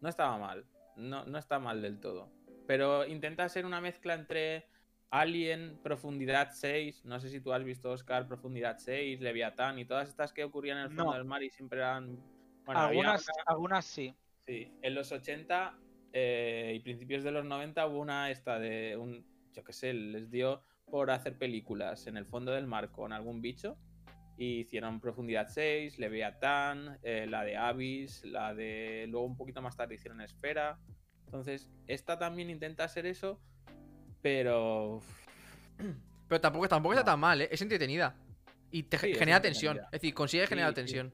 no 0.00 0.08
estaba 0.08 0.38
mal. 0.38 0.64
No, 0.96 1.24
no 1.24 1.38
está 1.38 1.58
mal 1.58 1.82
del 1.82 2.00
todo. 2.00 2.30
Pero 2.66 3.06
intenta 3.06 3.48
ser 3.48 3.66
una 3.66 3.80
mezcla 3.80 4.14
entre 4.14 4.66
Alien, 5.10 5.78
Profundidad 5.82 6.50
6, 6.52 7.04
no 7.04 7.20
sé 7.20 7.28
si 7.28 7.40
tú 7.40 7.52
has 7.52 7.62
visto 7.64 7.90
Oscar, 7.90 8.26
Profundidad 8.26 8.78
6, 8.78 9.20
Leviatán 9.20 9.78
y 9.78 9.84
todas 9.84 10.08
estas 10.08 10.32
que 10.32 10.44
ocurrían 10.44 10.78
en 10.78 10.84
el 10.84 10.88
fondo 10.90 11.04
No. 11.06 11.12
del 11.14 11.24
mar 11.24 11.42
y 11.42 11.50
siempre 11.50 11.78
eran... 11.80 12.18
Bueno, 12.64 12.80
algunas, 12.80 13.22
una- 13.24 13.42
algunas 13.46 13.84
sí. 13.84 14.14
Sí, 14.46 14.72
en 14.82 14.94
los 14.94 15.10
80 15.12 15.78
eh, 16.12 16.72
y 16.74 16.80
principios 16.80 17.22
de 17.24 17.30
los 17.30 17.44
90 17.44 17.86
hubo 17.86 17.98
una 17.98 18.30
esta 18.30 18.58
de 18.58 18.96
un, 18.96 19.24
yo 19.52 19.62
qué 19.64 19.72
sé, 19.72 19.92
les 19.92 20.30
dio 20.30 20.62
por 20.86 21.10
hacer 21.10 21.36
películas 21.36 22.06
en 22.06 22.16
el 22.16 22.26
fondo 22.26 22.52
del 22.52 22.66
mar 22.66 22.90
con 22.90 23.12
algún 23.12 23.40
bicho. 23.40 23.76
Y 24.36 24.60
hicieron 24.60 25.00
Profundidad 25.00 25.48
6, 25.48 25.98
Leviatán, 25.98 26.98
eh, 27.02 27.26
la 27.28 27.44
de 27.44 27.56
Abyss, 27.56 28.24
la 28.24 28.52
de... 28.52 29.06
Luego 29.08 29.26
un 29.26 29.36
poquito 29.36 29.62
más 29.62 29.76
tarde 29.76 29.94
hicieron 29.94 30.20
Esfera. 30.20 30.78
Entonces, 31.26 31.70
esta 31.86 32.18
también 32.18 32.50
intenta 32.50 32.84
hacer 32.84 33.06
eso, 33.06 33.40
pero... 34.22 35.00
Pero 36.26 36.40
tampoco, 36.40 36.66
tampoco 36.66 36.94
está 36.94 37.04
tan 37.04 37.20
mal, 37.20 37.42
¿eh? 37.42 37.48
Es 37.52 37.60
entretenida. 37.60 38.16
Y 38.70 38.84
te 38.84 38.96
Sí, 38.96 39.10
es 39.10 39.18
genera 39.18 39.42
tensión. 39.42 39.78
Es 39.84 39.90
decir, 39.90 40.14
consigue 40.14 40.46
generar 40.46 40.70
sí. 40.70 40.76
tensión. 40.76 41.12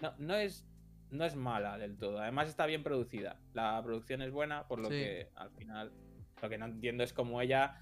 No, 0.00 0.14
no 0.18 0.36
es, 0.36 0.64
no 1.10 1.24
es 1.24 1.34
mala 1.34 1.76
del 1.76 1.98
todo. 1.98 2.20
Además 2.20 2.48
está 2.48 2.64
bien 2.64 2.84
producida. 2.84 3.36
La 3.52 3.82
producción 3.82 4.22
es 4.22 4.30
buena, 4.30 4.68
por 4.68 4.78
lo 4.78 4.88
que 4.88 5.28
al 5.34 5.50
final 5.50 5.92
lo 6.40 6.48
que 6.48 6.56
no 6.56 6.66
entiendo 6.66 7.02
es 7.04 7.12
cómo 7.12 7.40
ella 7.40 7.80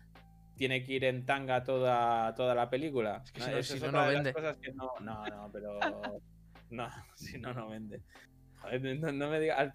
tiene 0.62 0.84
que 0.84 0.92
ir 0.92 1.02
en 1.06 1.26
tanga 1.26 1.64
toda, 1.64 2.32
toda 2.36 2.54
la 2.54 2.70
película. 2.70 3.20
Es 3.24 3.32
que 3.32 3.40
si 3.40 3.50
no- 3.50 3.62
si 3.64 3.80
no, 3.80 3.90
no 3.90 4.06
vende. 4.06 4.32
que 4.32 4.72
no, 4.74 4.92
no, 5.00 5.26
no, 5.26 5.50
pero 5.52 5.76
no, 6.70 6.88
si 7.16 7.36
no, 7.38 7.52
no 7.52 7.68
vende. 7.68 8.00
Joder, 8.60 9.00
no, 9.00 9.10
no 9.10 9.28
me 9.28 9.40
digas. 9.40 9.72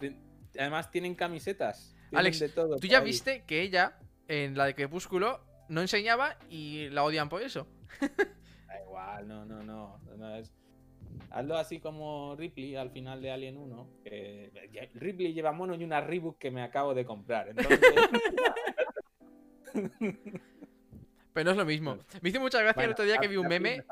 Además 0.57 0.89
tienen 0.89 1.13
camisetas. 1.13 1.93
tienen 2.09 2.19
Alex, 2.19 2.39
de 2.39 2.47
todo 2.47 2.77
Tú 2.77 2.87
ya 2.87 2.99
ahí. 2.99 3.03
viste 3.03 3.43
que 3.45 3.63
ella, 3.63 3.97
en 4.29 4.55
la 4.57 4.63
de 4.63 4.75
Crepúsculo, 4.75 5.41
no 5.67 5.81
enseñaba 5.81 6.37
y 6.49 6.87
la 6.91 7.03
odian 7.03 7.27
por 7.27 7.41
eso. 7.41 7.67
Da 7.99 8.81
igual, 8.81 9.27
no, 9.27 9.43
no, 9.43 9.61
no. 9.63 9.99
no 10.15 10.35
es... 10.37 10.53
Hazlo 11.31 11.57
así 11.57 11.81
como 11.81 12.33
Ripley 12.37 12.77
al 12.77 12.91
final 12.91 13.21
de 13.21 13.31
Alien 13.31 13.57
1. 13.57 13.89
Que... 14.05 14.69
ya- 14.71 14.87
Ripley 14.93 15.33
lleva 15.33 15.51
mono 15.51 15.75
y 15.75 15.83
una 15.83 15.99
Reebok 15.99 16.37
que 16.37 16.49
me 16.49 16.63
acabo 16.63 16.93
de 16.93 17.03
comprar. 17.03 17.49
Entonces, 17.49 17.81
Pero 21.37 21.45
no 21.45 21.51
es 21.51 21.57
lo 21.57 21.65
mismo. 21.65 21.99
Me 22.21 22.29
hizo 22.29 22.39
mucha 22.39 22.59
gracia 22.63 22.83
el 22.83 22.89
otro 22.89 23.05
día 23.05 23.19
que 23.19 23.27
vi 23.27 23.37
un 23.37 23.47
meme 23.47 23.83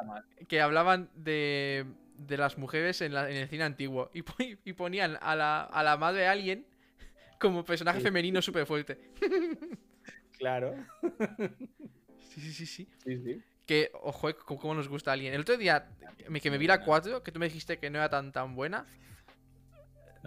que 0.48 0.62
hablaban 0.62 1.12
de, 1.14 1.86
de 2.18 2.38
las 2.38 2.58
mujeres 2.58 3.02
en, 3.02 3.14
la- 3.14 3.30
en 3.30 3.36
el 3.38 3.48
cine 3.48 3.64
antiguo 3.66 4.10
y, 4.16 4.24
po- 4.24 4.34
y 4.40 4.74
ponían 4.74 5.20
a 5.22 5.36
la, 5.36 5.62
a 5.62 5.84
la 5.84 5.96
madre 5.96 6.26
alien 6.28 6.66
como 7.40 7.64
personaje 7.64 8.00
Sí. 8.00 8.04
femenino 8.04 8.42
súper 8.42 8.66
fuerte. 8.66 8.98
Claro. 10.40 10.74
Sí, 12.34 12.42
sí, 12.42 12.52
sí, 12.52 12.66
sí. 12.66 12.88
Sí, 13.06 13.18
sí. 13.24 13.42
Que, 13.68 13.92
ojo, 14.02 14.30
eh, 14.30 14.36
cómo, 14.44 14.74
nos 14.74 14.88
gusta 14.88 15.12
Alien. 15.12 15.34
El 15.36 15.42
otro 15.42 15.56
día 15.58 15.88
que 16.42 16.50
me 16.52 16.58
vi 16.58 16.66
la 16.68 16.82
4, 16.82 17.22
que 17.22 17.32
tú 17.32 17.40
me 17.40 17.46
dijiste 17.46 17.78
que 17.78 17.90
no 17.92 18.00
era 18.00 18.10
tan, 18.10 18.32
tan 18.32 18.56
buena. 18.56 18.88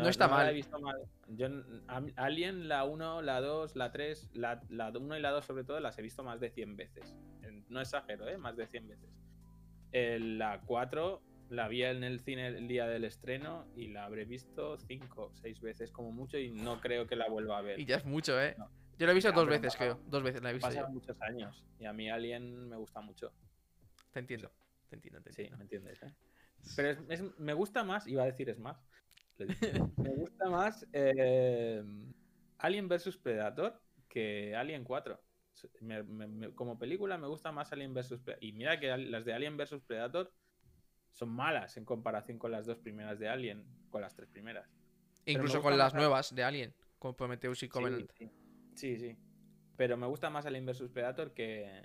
No 0.02 0.08
está 0.08 0.26
la 0.26 0.32
mal. 0.34 0.48
he 0.50 0.52
visto 0.54 0.78
mal. 0.80 0.96
Yo, 1.28 1.48
Alien, 2.16 2.68
la 2.68 2.84
1, 2.84 3.22
la 3.22 3.40
2, 3.40 3.74
la 3.76 3.90
3, 3.90 4.30
la, 4.34 4.60
la 4.68 4.90
1 4.90 5.16
y 5.16 5.20
la 5.20 5.30
2 5.30 5.44
sobre 5.44 5.64
todo, 5.64 5.80
las 5.80 5.98
he 5.98 6.02
visto 6.02 6.22
más 6.22 6.40
de 6.40 6.50
100 6.50 6.76
veces. 6.76 7.14
No 7.68 7.80
exagero, 7.80 8.28
¿eh? 8.28 8.38
Más 8.38 8.56
de 8.56 8.66
100 8.66 8.88
veces. 8.88 9.10
El- 9.92 10.38
la 10.38 10.60
4 10.66 11.22
la 11.50 11.66
vi 11.68 11.82
en 11.82 12.04
el 12.04 12.20
cine 12.20 12.46
el 12.48 12.68
día 12.68 12.86
del 12.86 13.04
estreno 13.04 13.66
y 13.74 13.88
la 13.88 14.04
habré 14.04 14.24
visto 14.26 14.76
5 14.78 15.26
o 15.26 15.34
6 15.34 15.60
veces 15.60 15.90
como 15.90 16.12
mucho 16.12 16.38
y 16.38 16.50
no 16.50 16.80
creo 16.80 17.06
que 17.06 17.16
la 17.16 17.28
vuelva 17.28 17.58
a 17.58 17.62
ver. 17.62 17.80
Y 17.80 17.86
ya 17.86 17.96
es 17.96 18.04
mucho, 18.04 18.40
¿eh? 18.40 18.54
No. 18.58 18.70
Yo 18.98 19.06
la 19.06 19.12
he 19.12 19.14
visto 19.14 19.30
Ya, 19.30 19.36
dos 19.36 19.48
veces, 19.48 19.76
creo. 19.76 20.00
Dos 20.06 20.22
veces 20.22 20.42
la 20.42 20.50
he 20.50 20.52
visto. 20.54 20.68
Pasan 20.68 20.92
muchos 20.92 21.20
años 21.22 21.64
y 21.78 21.84
a 21.86 21.92
mí 21.92 22.10
Alien 22.10 22.68
me 22.68 22.76
gusta 22.76 23.00
mucho. 23.00 23.32
Te 24.12 24.20
entiendo. 24.20 24.50
Te 24.88 24.96
entiendo, 24.96 25.20
te 25.22 25.32
Sí, 25.32 25.42
entiendo. 25.42 25.56
¿me 25.58 25.62
entiendes? 25.64 26.02
eh? 26.02 26.14
Pero 26.76 26.90
es- 26.90 26.98
es- 27.08 27.38
me 27.38 27.52
gusta 27.54 27.84
más, 27.84 28.06
iba 28.06 28.22
a 28.22 28.26
decir 28.26 28.48
es 28.50 28.58
más. 28.58 28.87
Me 29.96 30.10
gusta 30.14 30.48
más 30.50 30.86
eh, 30.92 31.82
Alien 32.58 32.88
vs 32.88 33.16
Predator 33.18 33.80
que 34.08 34.54
Alien 34.56 34.84
4. 34.84 35.20
Me- 35.80 36.02
me- 36.02 36.26
me- 36.28 36.54
como 36.54 36.78
película 36.78 37.18
me 37.18 37.26
gusta 37.26 37.52
más 37.52 37.72
Alien 37.72 37.94
vs 37.94 38.20
Predator. 38.20 38.44
Y 38.44 38.52
mira 38.52 38.78
que 38.80 38.96
las 38.96 39.24
de 39.24 39.32
Alien 39.32 39.56
vs 39.56 39.82
Predator 39.86 40.32
son 41.12 41.30
malas 41.30 41.76
en 41.76 41.84
comparación 41.84 42.38
con 42.38 42.52
las 42.52 42.66
dos 42.66 42.78
primeras 42.78 43.18
de 43.18 43.28
Alien, 43.28 43.64
con 43.90 44.00
las 44.00 44.14
tres 44.14 44.28
primeras. 44.28 44.68
me 45.26 45.32
Incluso 45.32 45.60
con 45.60 45.76
las 45.76 45.94
nuevas 45.94 46.34
de 46.34 46.44
Alien, 46.44 46.74
con 46.98 47.14
Prometheus 47.14 47.62
y 47.62 47.68
Covenant. 47.68 48.10
Sí, 48.16 48.30
sí, 48.74 48.96
sí, 48.96 48.98
sí. 48.98 49.16
Pero 49.76 49.96
me 49.96 50.06
gusta 50.06 50.30
más 50.30 50.46
Alien 50.46 50.66
vs 50.66 50.88
Predator 50.92 51.32
que, 51.34 51.82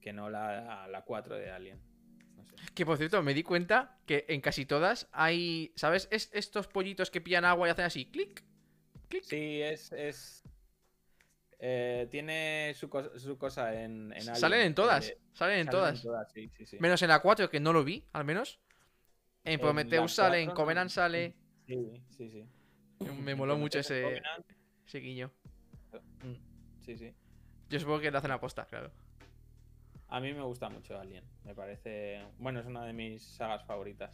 que 0.00 0.12
no 0.12 0.28
la, 0.28 0.86
la 0.88 1.02
4 1.04 1.36
de 1.36 1.50
Alien. 1.50 1.80
No 2.50 2.58
sé. 2.58 2.72
Que 2.74 2.86
por 2.86 2.96
cierto, 2.98 3.22
me 3.22 3.34
di 3.34 3.42
cuenta 3.42 3.98
que 4.06 4.24
en 4.28 4.40
casi 4.40 4.66
todas 4.66 5.08
hay. 5.12 5.72
¿Sabes? 5.76 6.08
Es 6.10 6.30
estos 6.32 6.66
pollitos 6.68 7.10
que 7.10 7.20
pillan 7.20 7.44
agua 7.44 7.68
y 7.68 7.70
hacen 7.70 7.84
así, 7.84 8.06
clic. 8.06 8.42
Sí, 9.22 9.60
es. 9.62 9.92
es 9.92 10.42
eh, 11.64 12.08
tiene 12.10 12.72
su, 12.74 12.88
su 13.18 13.38
cosa 13.38 13.72
en, 13.80 14.12
en 14.12 14.22
Alien. 14.22 14.34
Salen 14.36 14.60
en 14.62 14.74
todas. 14.74 15.08
Eh, 15.10 15.18
salen 15.32 15.58
en 15.60 15.66
salen 15.66 16.00
todas. 16.02 16.32
sí, 16.32 16.48
sí, 16.56 16.66
sí. 16.66 16.76
Menos 16.80 17.00
en 17.02 17.08
la 17.08 17.20
4, 17.20 17.48
que 17.48 17.60
no 17.60 17.72
lo 17.72 17.84
vi, 17.84 18.04
al 18.12 18.24
menos. 18.24 18.58
En 19.44 19.60
Prometheus 19.60 20.12
sale, 20.14 20.40
en 20.40 20.46
4 20.46 20.54
no- 20.54 20.64
Covenant 20.64 20.90
sale. 20.90 21.34
Sí, 21.66 22.02
sí, 22.10 22.30
sí. 22.30 22.44
Me 23.22 23.32
En 23.32 23.38
moló 23.38 23.56
mucho 23.56 23.78
ese, 23.78 24.02
Covenant, 24.02 24.46
ese 24.86 24.98
guiño. 24.98 25.30
mm, 26.22 26.34
Sí, 26.84 26.96
sí. 26.96 27.12
Yo 27.68 27.78
supongo 27.78 28.00
que 28.00 28.10
lo 28.10 28.18
hacen 28.18 28.30
aposta, 28.32 28.66
claro. 28.66 28.90
A 30.12 30.20
mí 30.20 30.34
me 30.34 30.42
gusta 30.42 30.68
mucho 30.68 30.98
Alien. 31.00 31.24
Me 31.42 31.54
parece. 31.54 32.22
Bueno, 32.38 32.60
es 32.60 32.66
una 32.66 32.84
de 32.84 32.92
mis 32.92 33.22
sagas 33.22 33.64
favoritas. 33.64 34.10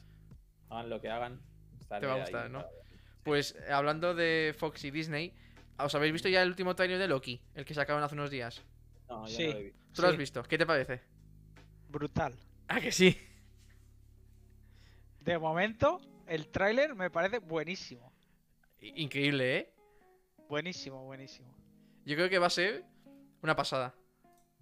Hagan 0.71 0.91
lo 0.91 1.01
que 1.01 1.09
hagan. 1.11 1.41
estaré 1.81 2.07
va 2.07 2.13
a 2.13 2.17
ahí 2.17 2.21
gustar, 2.23 2.51
¿no? 2.51 2.61
para 2.61 2.71
ver. 2.73 2.83
Pues 3.25 3.57
hablando 3.69 4.15
de 4.15 4.55
Fox 4.57 4.85
y 4.85 4.93
Disney, 4.93 5.35
¿os 5.77 5.93
habéis 5.97 6.13
visto 6.13 6.29
ya 6.29 6.41
el 6.43 6.51
último 6.51 6.77
trailer 6.77 7.01
de 7.01 7.09
Loki? 7.09 7.43
El 7.53 7.65
que 7.65 7.75
sacaron 7.75 8.01
hace 8.05 8.15
unos 8.15 8.31
días. 8.31 8.63
No, 9.09 9.27
yo 9.27 9.37
Sí. 9.37 9.47
no 9.49 9.53
lo 9.53 9.59
he 9.59 9.63
visto. 9.65 9.79
¿Tú 9.93 10.03
lo 10.03 10.09
has 10.09 10.17
visto? 10.17 10.43
¿Qué 10.45 10.57
te 10.57 10.67
parece? 10.67 11.01
Brutal. 11.89 12.35
Ah, 12.71 12.81
que 12.83 12.93
sí. 12.93 13.19
De 15.21 15.39
momento, 15.39 16.01
el 16.27 16.49
tráiler 16.49 16.95
me 16.95 17.11
parece 17.11 17.39
buenísimo. 17.39 18.13
Increíble, 18.81 19.57
¿eh? 19.57 19.73
Buenísimo, 20.49 21.03
buenísimo. 21.05 21.51
Yo 22.05 22.15
creo 22.15 22.29
que 22.29 22.39
va 22.39 22.47
a 22.47 22.51
ser 22.51 22.85
una 23.43 23.57
pasada. 23.57 23.95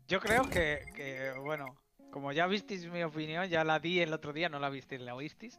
Yo 0.09 0.21
creo 0.21 0.49
que, 0.49 0.85
que, 0.95 1.33
bueno, 1.41 1.77
como 2.11 2.33
ya 2.33 2.47
visteis 2.47 2.87
mi 2.87 3.03
opinión, 3.03 3.49
ya 3.49 3.65
la 3.65 3.79
di 3.79 4.01
el 4.01 4.13
otro 4.13 4.33
día, 4.33 4.49
no 4.49 4.59
la 4.59 4.71
visteis, 4.71 5.01
la 5.01 5.15
oísteis. 5.15 5.59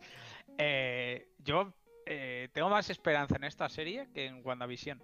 eh, 0.58 1.28
yo 1.40 1.74
eh, 2.06 2.50
tengo 2.54 2.70
más 2.70 2.90
esperanza 2.90 3.36
en 3.36 3.44
esta 3.44 3.68
serie 3.68 4.08
que 4.14 4.26
en 4.26 4.42
WandaVision. 4.46 5.04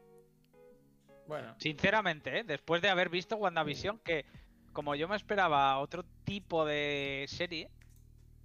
Bueno, 1.27 1.55
Sinceramente, 1.59 2.39
¿eh? 2.39 2.43
después 2.43 2.81
de 2.81 2.89
haber 2.89 3.09
visto 3.09 3.35
WandaVision, 3.37 3.99
que 3.99 4.25
como 4.71 4.95
yo 4.95 5.07
me 5.07 5.15
esperaba 5.15 5.77
otro 5.79 6.03
tipo 6.23 6.65
de 6.65 7.25
serie, 7.27 7.69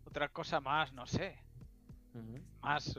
otra 0.04 0.28
cosa 0.28 0.60
más, 0.60 0.92
no 0.92 1.06
sé, 1.06 1.38
más, 2.60 2.98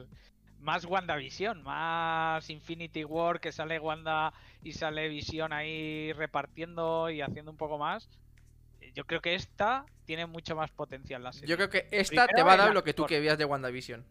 más 0.59 0.85
WandaVision, 0.85 1.63
más 1.63 2.49
Infinity 2.49 3.03
War, 3.03 3.39
que 3.39 3.51
sale 3.51 3.79
Wanda 3.79 4.33
y 4.63 4.73
sale 4.73 5.07
Vision 5.07 5.53
ahí 5.53 6.13
repartiendo 6.13 7.09
y 7.09 7.21
haciendo 7.21 7.51
un 7.51 7.57
poco 7.57 7.77
más. 7.77 8.09
Yo 8.93 9.05
creo 9.05 9.21
que 9.21 9.35
esta 9.35 9.85
tiene 10.05 10.25
mucho 10.25 10.55
más 10.55 10.71
potencial 10.71 11.23
la 11.23 11.31
serie. 11.31 11.49
Yo 11.49 11.55
creo 11.55 11.69
que 11.69 11.87
esta 11.91 12.27
te 12.27 12.43
va 12.43 12.53
a 12.53 12.57
dar 12.57 12.73
lo 12.73 12.83
que 12.83 12.93
tú 12.93 13.05
querías 13.05 13.37
de 13.37 13.45
WandaVision. 13.45 14.05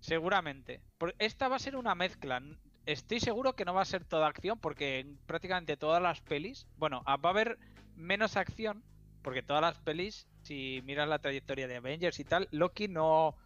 Seguramente. 0.00 0.80
Esta 1.18 1.48
va 1.48 1.56
a 1.56 1.60
ser 1.60 1.76
una 1.76 1.94
mezcla. 1.94 2.42
Estoy 2.86 3.20
seguro 3.20 3.54
que 3.54 3.64
no 3.64 3.74
va 3.74 3.82
a 3.82 3.86
ser 3.86 4.04
toda 4.04 4.26
acción 4.26 4.58
porque 4.58 5.00
en 5.00 5.18
prácticamente 5.26 5.76
todas 5.76 6.00
las 6.00 6.20
pelis, 6.20 6.66
bueno, 6.76 7.02
va 7.04 7.18
a 7.22 7.28
haber 7.28 7.58
menos 7.96 8.36
acción 8.36 8.82
porque 9.22 9.42
todas 9.42 9.60
las 9.60 9.78
pelis, 9.80 10.26
si 10.42 10.80
miras 10.84 11.08
la 11.08 11.18
trayectoria 11.18 11.68
de 11.68 11.76
Avengers 11.76 12.18
y 12.20 12.24
tal, 12.24 12.48
Loki 12.50 12.88
no 12.88 13.36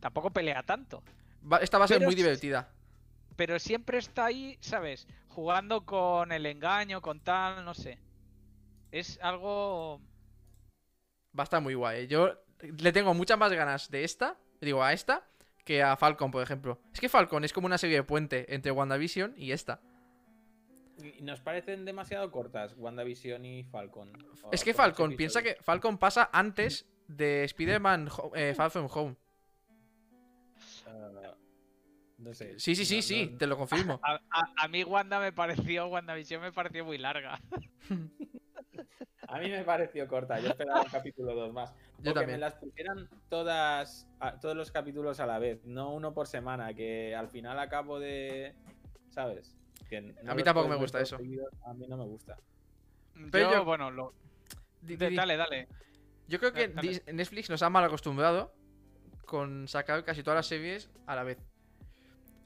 tampoco 0.00 0.30
pelea 0.30 0.62
tanto, 0.62 1.02
Va- 1.50 1.58
esta 1.58 1.78
va 1.78 1.84
a 1.84 1.88
ser 1.88 1.98
Pero 1.98 2.08
muy 2.08 2.14
divertida. 2.14 2.68
pero 3.36 3.58
siempre 3.58 3.98
está 3.98 4.26
ahí, 4.26 4.56
¿sabes? 4.60 5.06
Jugando 5.28 5.84
con 5.86 6.32
el 6.32 6.46
engaño, 6.46 7.00
con 7.00 7.20
tal, 7.20 7.64
no 7.64 7.74
sé. 7.74 7.98
Es 8.90 9.18
algo 9.22 10.00
Va 11.38 11.42
a 11.42 11.44
estar 11.44 11.60
muy 11.62 11.74
guay. 11.74 12.00
¿eh? 12.04 12.06
Yo 12.08 12.34
le 12.62 12.92
tengo 12.92 13.14
muchas 13.14 13.38
más 13.38 13.52
ganas 13.52 13.90
de 13.90 14.02
esta, 14.04 14.36
digo, 14.60 14.82
a 14.82 14.92
esta, 14.92 15.24
que 15.64 15.82
a 15.82 15.96
Falcon, 15.96 16.30
por 16.30 16.42
ejemplo. 16.42 16.80
Es 16.92 17.00
que 17.00 17.08
Falcon 17.08 17.44
es 17.44 17.52
como 17.52 17.66
una 17.66 17.78
serie 17.78 17.96
de 17.96 18.02
puente 18.02 18.52
entre 18.54 18.72
WandaVision 18.72 19.34
y 19.36 19.52
esta. 19.52 19.80
¿Y 21.00 21.22
¿Nos 21.22 21.40
parecen 21.40 21.84
demasiado 21.84 22.28
cortas 22.32 22.74
WandaVision 22.76 23.44
y 23.44 23.62
Falcon? 23.64 24.10
¿O 24.42 24.50
Es 24.50 24.64
que 24.64 24.74
Falcon, 24.74 25.14
piensa 25.16 25.38
episodios? 25.38 25.58
que 25.58 25.62
Falcon 25.64 25.98
pasa 25.98 26.28
antes 26.32 26.86
de 27.06 27.44
Spider-Man 27.44 28.08
eh, 28.34 28.54
Far 28.56 28.70
From 28.72 28.88
Home. 28.92 29.16
No 32.18 32.34
sé. 32.34 32.58
Sí, 32.58 32.74
sí, 32.74 32.84
sí, 32.84 32.96
no- 32.96 33.02
sí, 33.02 33.26
no- 33.32 33.38
te 33.38 33.46
lo 33.46 33.56
confirmo. 33.56 34.00
a, 34.02 34.14
a- 34.30 34.52
a 34.64 34.68
mí 34.68 34.82
Wanda 34.84 35.20
me 35.20 35.32
pareció, 35.32 35.86
WandaVision 35.86 36.42
me 36.42 36.52
pareció 36.52 36.84
muy 36.84 36.98
larga. 36.98 37.40
A 39.30 39.38
mí 39.40 39.50
me 39.50 39.62
pareció 39.62 40.08
corta. 40.08 40.40
Yo 40.40 40.48
esperaba 40.48 40.80
un 40.80 40.88
capítulo 40.88 41.34
dos 41.34 41.52
más. 41.52 41.74
Yo 41.98 42.02
que 42.02 42.08
me 42.08 42.14
también. 42.14 42.40
las 42.40 42.54
pusieran 42.54 43.10
todas, 43.28 44.08
a- 44.20 44.40
todos 44.40 44.56
los 44.56 44.70
capítulos 44.70 45.20
a 45.20 45.26
la 45.26 45.38
vez, 45.38 45.62
no 45.66 45.92
uno 45.92 46.14
por 46.14 46.26
semana, 46.26 46.72
que 46.72 47.14
al 47.14 47.28
final 47.28 47.58
acabo 47.58 48.00
de. 48.00 48.54
¿Sabes? 49.10 49.54
Que 49.90 50.00
no 50.00 50.32
A 50.32 50.34
mí 50.34 50.42
tampoco 50.42 50.66
me 50.68 50.76
gusta 50.76 50.98
eso. 51.00 51.18
seguidos, 51.18 51.52
A 51.66 51.74
mí 51.74 51.86
no 51.86 51.98
me 51.98 52.04
gusta. 52.04 52.38
Pero 53.30 53.50
yo, 53.50 53.56
yo- 53.56 53.64
bueno, 53.66 53.90
lo, 53.90 54.14
dale, 54.82 55.36
dale. 55.36 55.68
Yo 56.26 56.38
creo 56.38 56.52
que 56.54 56.68
Dale. 56.68 57.02
Netflix 57.12 57.50
nos 57.50 57.62
ha 57.62 57.68
mal 57.68 57.84
acostumbrado 57.84 58.54
con 59.28 59.68
sacar 59.68 60.04
casi 60.04 60.24
todas 60.24 60.38
las 60.38 60.46
series 60.46 60.90
a 61.06 61.14
la 61.14 61.22
vez. 61.22 61.38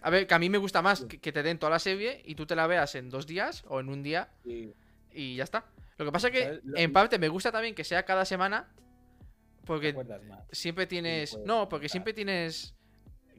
A 0.02 0.10
ver, 0.10 0.26
que 0.26 0.34
a 0.34 0.38
mí 0.38 0.50
me 0.50 0.58
gusta 0.58 0.82
más 0.82 1.04
que, 1.04 1.20
que 1.20 1.32
te 1.32 1.42
den 1.42 1.58
toda 1.58 1.70
la 1.70 1.78
serie 1.78 2.20
y 2.26 2.34
tú 2.34 2.44
te 2.44 2.56
la 2.56 2.66
veas 2.66 2.94
en 2.96 3.08
dos 3.08 3.26
días 3.26 3.64
o 3.68 3.78
en 3.80 3.88
un 3.88 4.02
día 4.02 4.28
Y 4.44 4.74
y 5.14 5.36
ya 5.36 5.44
está. 5.44 5.64
Lo 5.98 6.04
que 6.04 6.12
pasa 6.12 6.28
es 6.28 6.32
que 6.32 6.60
en 6.74 6.92
parte 6.92 7.18
me 7.18 7.28
gusta 7.28 7.52
también 7.52 7.74
que 7.74 7.84
sea 7.84 8.04
cada 8.04 8.24
semana 8.24 8.68
te 8.74 9.66
porque 9.66 9.94
siempre 10.50 10.86
tienes... 10.86 11.38
No, 11.44 11.68
porque 11.68 11.88
siempre 11.88 12.12
tienes 12.12 12.74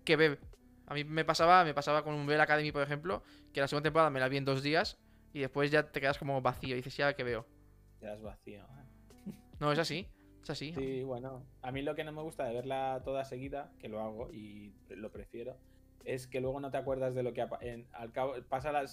que 0.05 0.15
ver. 0.15 0.39
A 0.87 0.93
mí 0.93 1.03
me 1.03 1.25
pasaba, 1.25 1.63
me 1.63 1.73
pasaba 1.73 2.03
con 2.03 2.13
Umbrella 2.13 2.43
Academy, 2.43 2.71
por 2.71 2.83
ejemplo, 2.83 3.23
que 3.51 3.61
la 3.61 3.67
segunda 3.67 3.87
temporada 3.87 4.09
me 4.09 4.19
la 4.19 4.29
vi 4.29 4.37
en 4.37 4.45
dos 4.45 4.63
días 4.63 4.97
y 5.33 5.39
después 5.39 5.71
ya 5.71 5.91
te 5.91 5.99
quedas 5.99 6.17
como 6.17 6.41
vacío 6.41 6.73
y 6.73 6.77
dices, 6.77 6.95
ya 6.95 7.13
que 7.13 7.23
veo. 7.23 7.45
Quedas 7.99 8.21
vacío. 8.21 8.61
¿eh? 8.61 9.31
No, 9.59 9.71
es 9.71 9.79
así, 9.79 10.07
es 10.43 10.49
así. 10.49 10.73
Sí, 10.73 11.03
bueno. 11.03 11.45
A 11.61 11.71
mí 11.71 11.81
lo 11.81 11.95
que 11.95 12.03
no 12.03 12.11
me 12.11 12.21
gusta 12.21 12.45
de 12.45 12.53
verla 12.53 13.01
toda 13.03 13.23
seguida, 13.25 13.71
que 13.79 13.87
lo 13.89 13.99
hago 14.01 14.31
y 14.31 14.73
lo 14.89 15.11
prefiero, 15.11 15.57
es 16.05 16.27
que 16.27 16.41
luego 16.41 16.59
no 16.59 16.69
te 16.71 16.77
acuerdas 16.77 17.15
de 17.15 17.23
lo 17.23 17.33
que 17.33 17.45
en, 17.61 17.87
al 17.93 18.11
cabo 18.11 18.35
pasa 18.49 18.71
la 18.71 18.85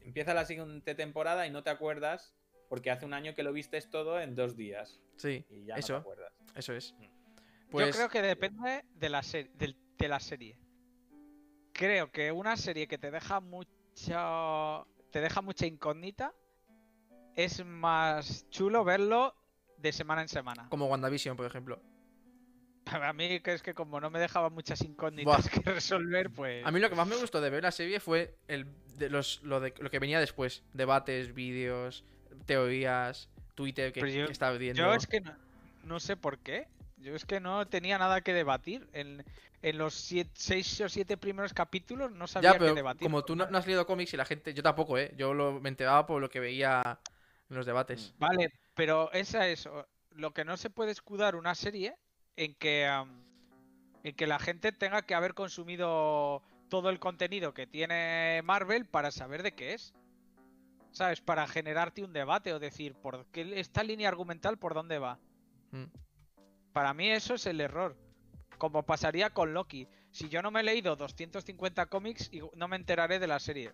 empieza 0.00 0.34
la 0.34 0.44
siguiente 0.44 0.94
temporada 0.94 1.46
y 1.46 1.50
no 1.50 1.62
te 1.62 1.70
acuerdas 1.70 2.34
porque 2.68 2.90
hace 2.90 3.04
un 3.06 3.14
año 3.14 3.34
que 3.34 3.42
lo 3.42 3.52
vistes 3.52 3.90
todo 3.90 4.20
en 4.20 4.34
dos 4.34 4.56
días 4.56 5.00
Sí, 5.16 5.44
y 5.50 5.64
ya 5.66 5.74
no 5.74 5.80
Eso. 5.80 5.94
te 5.94 6.00
acuerdas. 6.00 6.32
eso 6.54 6.72
es. 6.74 6.94
Mm. 6.98 7.04
Pues... 7.70 7.86
Yo 7.88 7.92
creo 7.92 8.08
que 8.08 8.22
depende 8.22 8.84
de 8.94 9.08
la, 9.08 9.22
ser- 9.22 9.50
de 9.52 10.08
la 10.08 10.20
serie. 10.20 10.58
Creo 11.72 12.10
que 12.12 12.30
una 12.32 12.56
serie 12.56 12.86
que 12.86 12.98
te 12.98 13.10
deja 13.10 13.40
mucha 13.40 14.84
te 15.10 15.20
deja 15.20 15.40
mucha 15.42 15.66
incógnita 15.66 16.34
es 17.36 17.64
más 17.64 18.48
chulo 18.50 18.84
verlo 18.84 19.34
de 19.84 19.92
semana 19.92 20.22
en 20.22 20.28
semana. 20.28 20.66
Como 20.70 20.86
WandaVision, 20.86 21.36
por 21.36 21.46
ejemplo. 21.46 21.80
A 22.86 23.12
mí 23.12 23.40
que 23.40 23.54
es 23.54 23.62
que 23.62 23.72
como 23.74 24.00
no 24.00 24.10
me 24.10 24.18
dejaba 24.18 24.50
muchas 24.50 24.82
incógnitas 24.82 25.48
que 25.48 25.60
resolver, 25.70 26.30
pues 26.30 26.66
A 26.66 26.70
mí 26.70 26.80
lo 26.80 26.90
que 26.90 26.96
más 26.96 27.06
me 27.06 27.16
gustó 27.16 27.40
de 27.40 27.48
ver 27.50 27.62
la 27.62 27.70
serie 27.70 27.98
fue 28.00 28.36
el 28.48 28.66
de 28.98 29.08
los, 29.10 29.42
lo, 29.42 29.60
de, 29.60 29.72
lo 29.78 29.90
que 29.90 29.98
venía 29.98 30.20
después. 30.20 30.62
Debates, 30.74 31.32
vídeos, 31.34 32.04
teorías, 32.46 33.28
Twitter 33.54 33.92
que, 33.92 34.00
yo- 34.12 34.26
que 34.26 34.32
estaba 34.32 34.56
viendo. 34.58 34.82
yo 34.82 34.92
es 34.94 35.06
que 35.06 35.20
no, 35.20 35.34
no 35.84 36.00
sé 36.00 36.16
por 36.16 36.38
qué. 36.38 36.68
Yo 36.98 37.14
es 37.14 37.24
que 37.26 37.40
no 37.40 37.66
tenía 37.66 37.98
nada 37.98 38.20
que 38.22 38.32
debatir. 38.32 38.86
En, 38.92 39.24
en 39.62 39.78
los 39.78 39.94
siete- 39.94 40.30
seis 40.34 40.80
o 40.80 40.88
siete 40.88 41.16
primeros 41.16 41.52
capítulos 41.54 42.10
no 42.12 42.26
sabía 42.26 42.50
ya, 42.50 42.52
qué 42.54 42.58
pero 42.60 42.74
debatir. 42.74 43.02
como 43.02 43.24
tú 43.24 43.34
no 43.36 43.44
has 43.44 43.66
leído 43.66 43.86
cómics 43.86 44.12
y 44.14 44.16
la 44.16 44.24
gente... 44.26 44.52
Yo 44.54 44.62
tampoco, 44.62 44.96
¿eh? 44.98 45.12
Yo 45.16 45.32
lo, 45.34 45.60
me 45.60 45.68
enteraba 45.70 46.06
por 46.06 46.20
lo 46.20 46.28
que 46.30 46.40
veía 46.40 47.00
en 47.50 47.56
los 47.56 47.64
debates. 47.66 48.14
Vale, 48.18 48.52
pero 48.74 49.12
esa 49.12 49.48
es 49.48 49.68
lo 50.10 50.32
que 50.32 50.44
no 50.44 50.56
se 50.56 50.70
puede 50.70 50.92
escudar 50.92 51.36
una 51.36 51.54
serie 51.54 51.96
en 52.36 52.54
que 52.54 52.88
en 54.04 54.14
que 54.14 54.26
la 54.26 54.38
gente 54.38 54.70
tenga 54.70 55.02
que 55.02 55.14
haber 55.14 55.34
consumido 55.34 56.42
todo 56.68 56.90
el 56.90 57.00
contenido 57.00 57.54
que 57.54 57.66
tiene 57.66 58.42
Marvel 58.44 58.84
para 58.84 59.10
saber 59.10 59.42
de 59.42 59.52
qué 59.52 59.72
es. 59.72 59.94
¿Sabes? 60.92 61.20
Para 61.20 61.46
generarte 61.48 62.04
un 62.04 62.12
debate 62.12 62.52
o 62.52 62.58
decir, 62.58 62.94
¿por 62.94 63.26
qué 63.32 63.58
esta 63.58 63.82
línea 63.82 64.08
argumental 64.08 64.58
por 64.58 64.74
dónde 64.74 64.98
va? 64.98 65.18
Mm. 65.72 65.84
Para 66.72 66.92
mí 66.94 67.10
eso 67.10 67.34
es 67.34 67.46
el 67.46 67.60
error. 67.60 67.96
Como 68.58 68.84
pasaría 68.84 69.30
con 69.30 69.54
Loki. 69.54 69.88
Si 70.10 70.28
yo 70.28 70.42
no 70.42 70.50
me 70.50 70.60
he 70.60 70.64
leído 70.64 70.94
250 70.96 71.86
cómics 71.86 72.28
y 72.30 72.42
no 72.54 72.68
me 72.68 72.76
enteraré 72.76 73.18
de 73.18 73.26
la 73.26 73.40
serie. 73.40 73.72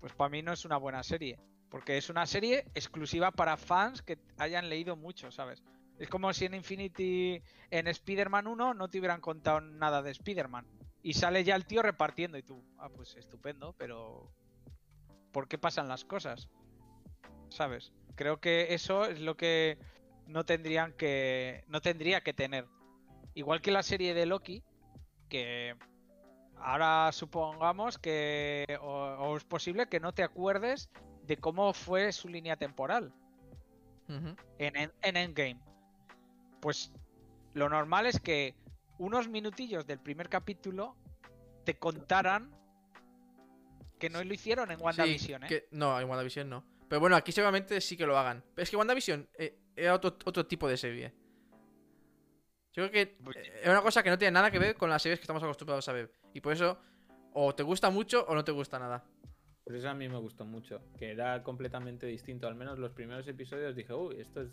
Pues 0.00 0.12
para 0.12 0.28
mí 0.28 0.42
no 0.42 0.52
es 0.52 0.64
una 0.64 0.76
buena 0.76 1.02
serie. 1.02 1.38
Porque 1.70 1.96
es 1.96 2.08
una 2.10 2.26
serie 2.26 2.64
exclusiva 2.74 3.32
para 3.32 3.56
fans 3.56 4.02
que 4.02 4.18
hayan 4.38 4.68
leído 4.68 4.96
mucho, 4.96 5.30
¿sabes? 5.30 5.62
Es 5.98 6.08
como 6.08 6.32
si 6.32 6.44
en 6.44 6.54
Infinity, 6.54 7.42
en 7.70 7.86
Spider-Man 7.86 8.46
1, 8.46 8.74
no 8.74 8.88
te 8.88 8.98
hubieran 8.98 9.20
contado 9.20 9.60
nada 9.60 10.02
de 10.02 10.10
Spider-Man. 10.10 10.66
Y 11.02 11.14
sale 11.14 11.44
ya 11.44 11.54
el 11.54 11.66
tío 11.66 11.82
repartiendo 11.82 12.36
y 12.36 12.42
tú, 12.42 12.62
ah, 12.78 12.88
pues 12.88 13.16
estupendo, 13.16 13.74
pero 13.78 14.30
¿por 15.32 15.48
qué 15.48 15.56
pasan 15.56 15.88
las 15.88 16.04
cosas? 16.04 16.48
¿Sabes? 17.48 17.92
Creo 18.14 18.40
que 18.40 18.74
eso 18.74 19.04
es 19.04 19.20
lo 19.20 19.36
que 19.36 19.78
no 20.26 20.44
tendrían 20.44 20.92
que 20.92 21.64
no 21.68 21.80
tendría 21.80 22.22
que 22.22 22.34
tener. 22.34 22.66
Igual 23.34 23.60
que 23.60 23.70
la 23.70 23.82
serie 23.82 24.14
de 24.14 24.26
Loki, 24.26 24.64
que 25.28 25.76
ahora 26.56 27.12
supongamos 27.12 27.98
que 27.98 28.78
o, 28.80 28.88
o 28.88 29.36
es 29.36 29.44
posible 29.44 29.88
que 29.88 30.00
no 30.00 30.12
te 30.12 30.22
acuerdes 30.22 30.90
de 31.26 31.36
cómo 31.36 31.72
fue 31.72 32.12
su 32.12 32.28
línea 32.28 32.56
temporal 32.56 33.12
en, 34.58 34.76
en- 34.76 34.92
en 35.02 35.16
Endgame. 35.16 35.58
Pues 36.60 36.92
lo 37.54 37.68
normal 37.68 38.06
es 38.06 38.20
que 38.20 38.54
unos 38.98 39.28
minutillos 39.28 39.86
del 39.86 39.98
primer 39.98 40.28
capítulo 40.28 40.96
te 41.64 41.78
contaran 41.78 42.50
que 43.98 44.10
no 44.10 44.22
lo 44.22 44.32
hicieron 44.34 44.70
en 44.70 44.78
Sí, 44.78 44.84
WandaVision, 44.84 45.44
¿eh? 45.44 45.46
que- 45.48 45.68
no, 45.72 45.98
en 46.00 46.08
WandaVision 46.08 46.48
no. 46.48 46.64
Pero 46.88 47.00
bueno, 47.00 47.16
aquí 47.16 47.32
seguramente 47.32 47.80
sí 47.80 47.96
que 47.96 48.06
lo 48.06 48.16
hagan. 48.16 48.44
Pero 48.54 48.62
es 48.62 48.70
que 48.70 48.76
WandaVision 48.76 49.28
eh, 49.38 49.58
era 49.74 49.94
otro, 49.94 50.16
otro 50.24 50.46
tipo 50.46 50.68
de 50.68 50.76
serie. 50.76 51.12
Yo 52.72 52.88
creo 52.88 52.90
que 52.90 53.06
Pues- 53.24 53.36
eh, 53.38 53.60
es 53.62 53.68
una 53.68 53.82
cosa 53.82 54.02
que 54.02 54.10
no 54.10 54.18
tiene 54.18 54.32
nada 54.32 54.50
que 54.50 54.58
ver 54.58 54.76
con 54.76 54.88
las 54.90 55.02
series 55.02 55.18
que 55.18 55.24
estamos 55.24 55.42
acostumbrados 55.42 55.88
a 55.88 55.92
ver. 55.92 56.12
Y 56.34 56.40
por 56.40 56.52
eso, 56.52 56.78
o 57.32 57.54
te 57.54 57.62
gusta 57.62 57.90
mucho 57.90 58.24
o 58.28 58.34
no 58.34 58.44
te 58.44 58.52
gusta 58.52 58.78
nada. 58.78 59.02
Por 59.66 59.74
eso 59.74 59.90
a 59.90 59.94
mí 59.94 60.08
me 60.08 60.18
gustó 60.18 60.44
mucho, 60.44 60.80
que 60.96 61.10
era 61.10 61.42
completamente 61.42 62.06
distinto. 62.06 62.46
Al 62.46 62.54
menos 62.54 62.78
los 62.78 62.92
primeros 62.92 63.26
episodios 63.26 63.74
dije, 63.74 63.92
uy, 63.92 64.20
esto 64.20 64.42
es 64.42 64.48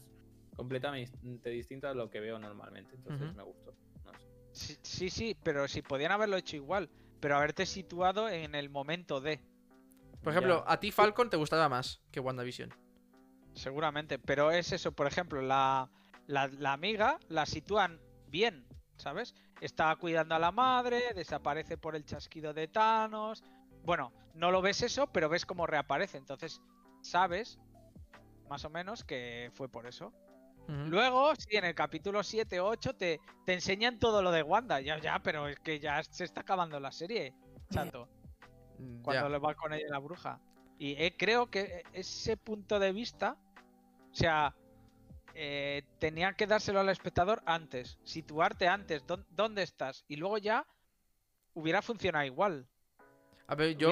completamente 0.55 1.51
distinto 1.51 1.87
a 1.87 1.93
lo 1.93 2.09
que 2.09 2.19
veo 2.19 2.39
normalmente. 2.39 2.95
Entonces 2.95 3.35
me 3.35 3.43
gustó. 3.43 3.75
No 4.05 4.11
sé. 4.13 4.25
Sí, 4.53 4.77
sí, 4.81 5.09
sí, 5.11 5.37
pero 5.43 5.67
si 5.67 5.83
podían 5.83 6.11
haberlo 6.11 6.35
hecho 6.35 6.55
igual. 6.55 6.89
Pero 7.19 7.35
haberte 7.37 7.67
situado 7.67 8.27
en 8.27 8.55
el 8.55 8.71
momento 8.71 9.21
de. 9.21 9.39
Por 10.23 10.33
ejemplo, 10.33 10.63
Ya. 10.65 10.73
a 10.73 10.79
ti 10.79 10.91
Falcon 10.91 11.29
te 11.29 11.37
gustaba 11.37 11.69
más 11.69 12.01
que 12.11 12.19
WandaVision. 12.19 12.73
Seguramente. 13.53 14.17
Pero 14.17 14.49
es 14.49 14.71
eso, 14.71 14.93
por 14.93 15.05
ejemplo, 15.05 15.43
la, 15.43 15.91
la, 16.25 16.47
la 16.47 16.73
amiga 16.73 17.19
la 17.29 17.45
sitúan 17.45 18.01
bien, 18.29 18.65
¿sabes? 18.97 19.35
Está 19.61 19.95
cuidando 19.95 20.33
a 20.33 20.39
la 20.39 20.51
madre, 20.51 21.13
desaparece 21.13 21.77
por 21.77 21.95
el 21.95 22.03
chasquido 22.03 22.51
de 22.53 22.67
Thanos. 22.67 23.43
Bueno, 23.83 24.11
no 24.33 24.51
lo 24.51 24.61
ves 24.61 24.81
eso, 24.81 25.07
pero 25.07 25.29
ves 25.29 25.45
cómo 25.45 25.67
reaparece. 25.67 26.17
Entonces, 26.17 26.61
sabes, 27.01 27.59
más 28.49 28.65
o 28.65 28.69
menos, 28.69 29.03
que 29.03 29.51
fue 29.53 29.69
por 29.69 29.87
eso. 29.87 30.13
Luego, 30.89 31.35
sí, 31.35 31.57
en 31.57 31.65
el 31.65 31.75
capítulo 31.75 32.23
7 32.23 32.59
o 32.61 32.67
8 32.67 32.95
te, 32.95 33.19
te 33.45 33.53
enseñan 33.53 33.99
todo 33.99 34.21
lo 34.21 34.31
de 34.31 34.43
Wanda. 34.43 34.79
Ya, 34.81 34.99
ya, 34.99 35.19
pero 35.21 35.47
es 35.47 35.59
que 35.59 35.79
ya 35.79 36.01
se 36.03 36.23
está 36.23 36.41
acabando 36.41 36.79
la 36.79 36.91
serie, 36.91 37.35
chato. 37.69 38.09
Mm, 38.79 39.01
Cuando 39.01 39.29
le 39.29 39.39
va 39.39 39.55
con 39.55 39.73
ella 39.73 39.85
la 39.89 39.99
bruja. 39.99 40.41
Y 40.79 40.93
eh, 41.01 41.15
creo 41.17 41.49
que 41.49 41.83
ese 41.93 42.37
punto 42.37 42.79
de 42.79 42.93
vista, 42.93 43.37
o 44.11 44.15
sea, 44.15 44.55
eh, 45.33 45.83
tenía 45.99 46.33
que 46.33 46.47
dárselo 46.47 46.79
al 46.79 46.89
espectador 46.89 47.43
antes, 47.45 47.99
situarte 48.03 48.67
antes, 48.67 49.05
dón- 49.05 49.25
dónde 49.29 49.63
estás, 49.63 50.05
y 50.07 50.17
luego 50.17 50.37
ya 50.37 50.65
hubiera 51.53 51.81
funcionado 51.81 52.25
igual. 52.25 52.67
A 53.47 53.55
ver, 53.55 53.75
yo 53.77 53.91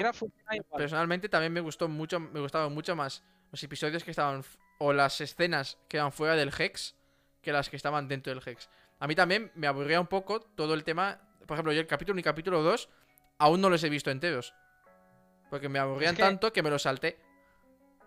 personalmente 0.78 1.30
también 1.30 1.52
me 1.54 1.60
gustó 1.62 1.88
mucho, 1.88 2.20
me 2.20 2.40
gustaban 2.40 2.74
mucho 2.74 2.96
más 2.96 3.24
los 3.52 3.62
episodios 3.64 4.04
que 4.04 4.12
estaban 4.12 4.44
o 4.80 4.94
las 4.94 5.20
escenas 5.22 5.78
que 5.88 5.98
eran 5.98 6.12
fuera 6.12 6.36
del 6.36 6.52
Hex 6.58 6.96
que 7.42 7.52
las 7.52 7.70
que 7.70 7.76
estaban 7.76 8.08
dentro 8.08 8.34
del 8.34 8.42
Hex. 8.48 8.70
A 9.00 9.08
mí 9.08 9.16
también 9.16 9.52
me 9.56 9.68
aburría 9.68 10.00
un 10.00 10.08
poco 10.08 10.40
todo 10.42 10.74
el 10.74 10.84
tema, 10.84 11.20
por 11.48 11.56
ejemplo, 11.56 11.74
yo 11.74 11.82
el 11.82 11.88
capítulo 11.88 12.14
1 12.14 12.20
y 12.20 12.24
capítulo 12.24 12.62
2 12.62 12.90
aún 13.40 13.60
no 13.62 13.70
los 13.70 13.84
he 13.84 13.90
visto 13.90 14.10
enteros. 14.12 14.54
Porque 15.50 15.68
me 15.68 15.80
aburrían 15.80 16.16
que- 16.16 16.22
tanto 16.22 16.54
que 16.54 16.64
me 16.64 16.70
los 16.70 16.84
salté. 16.84 17.20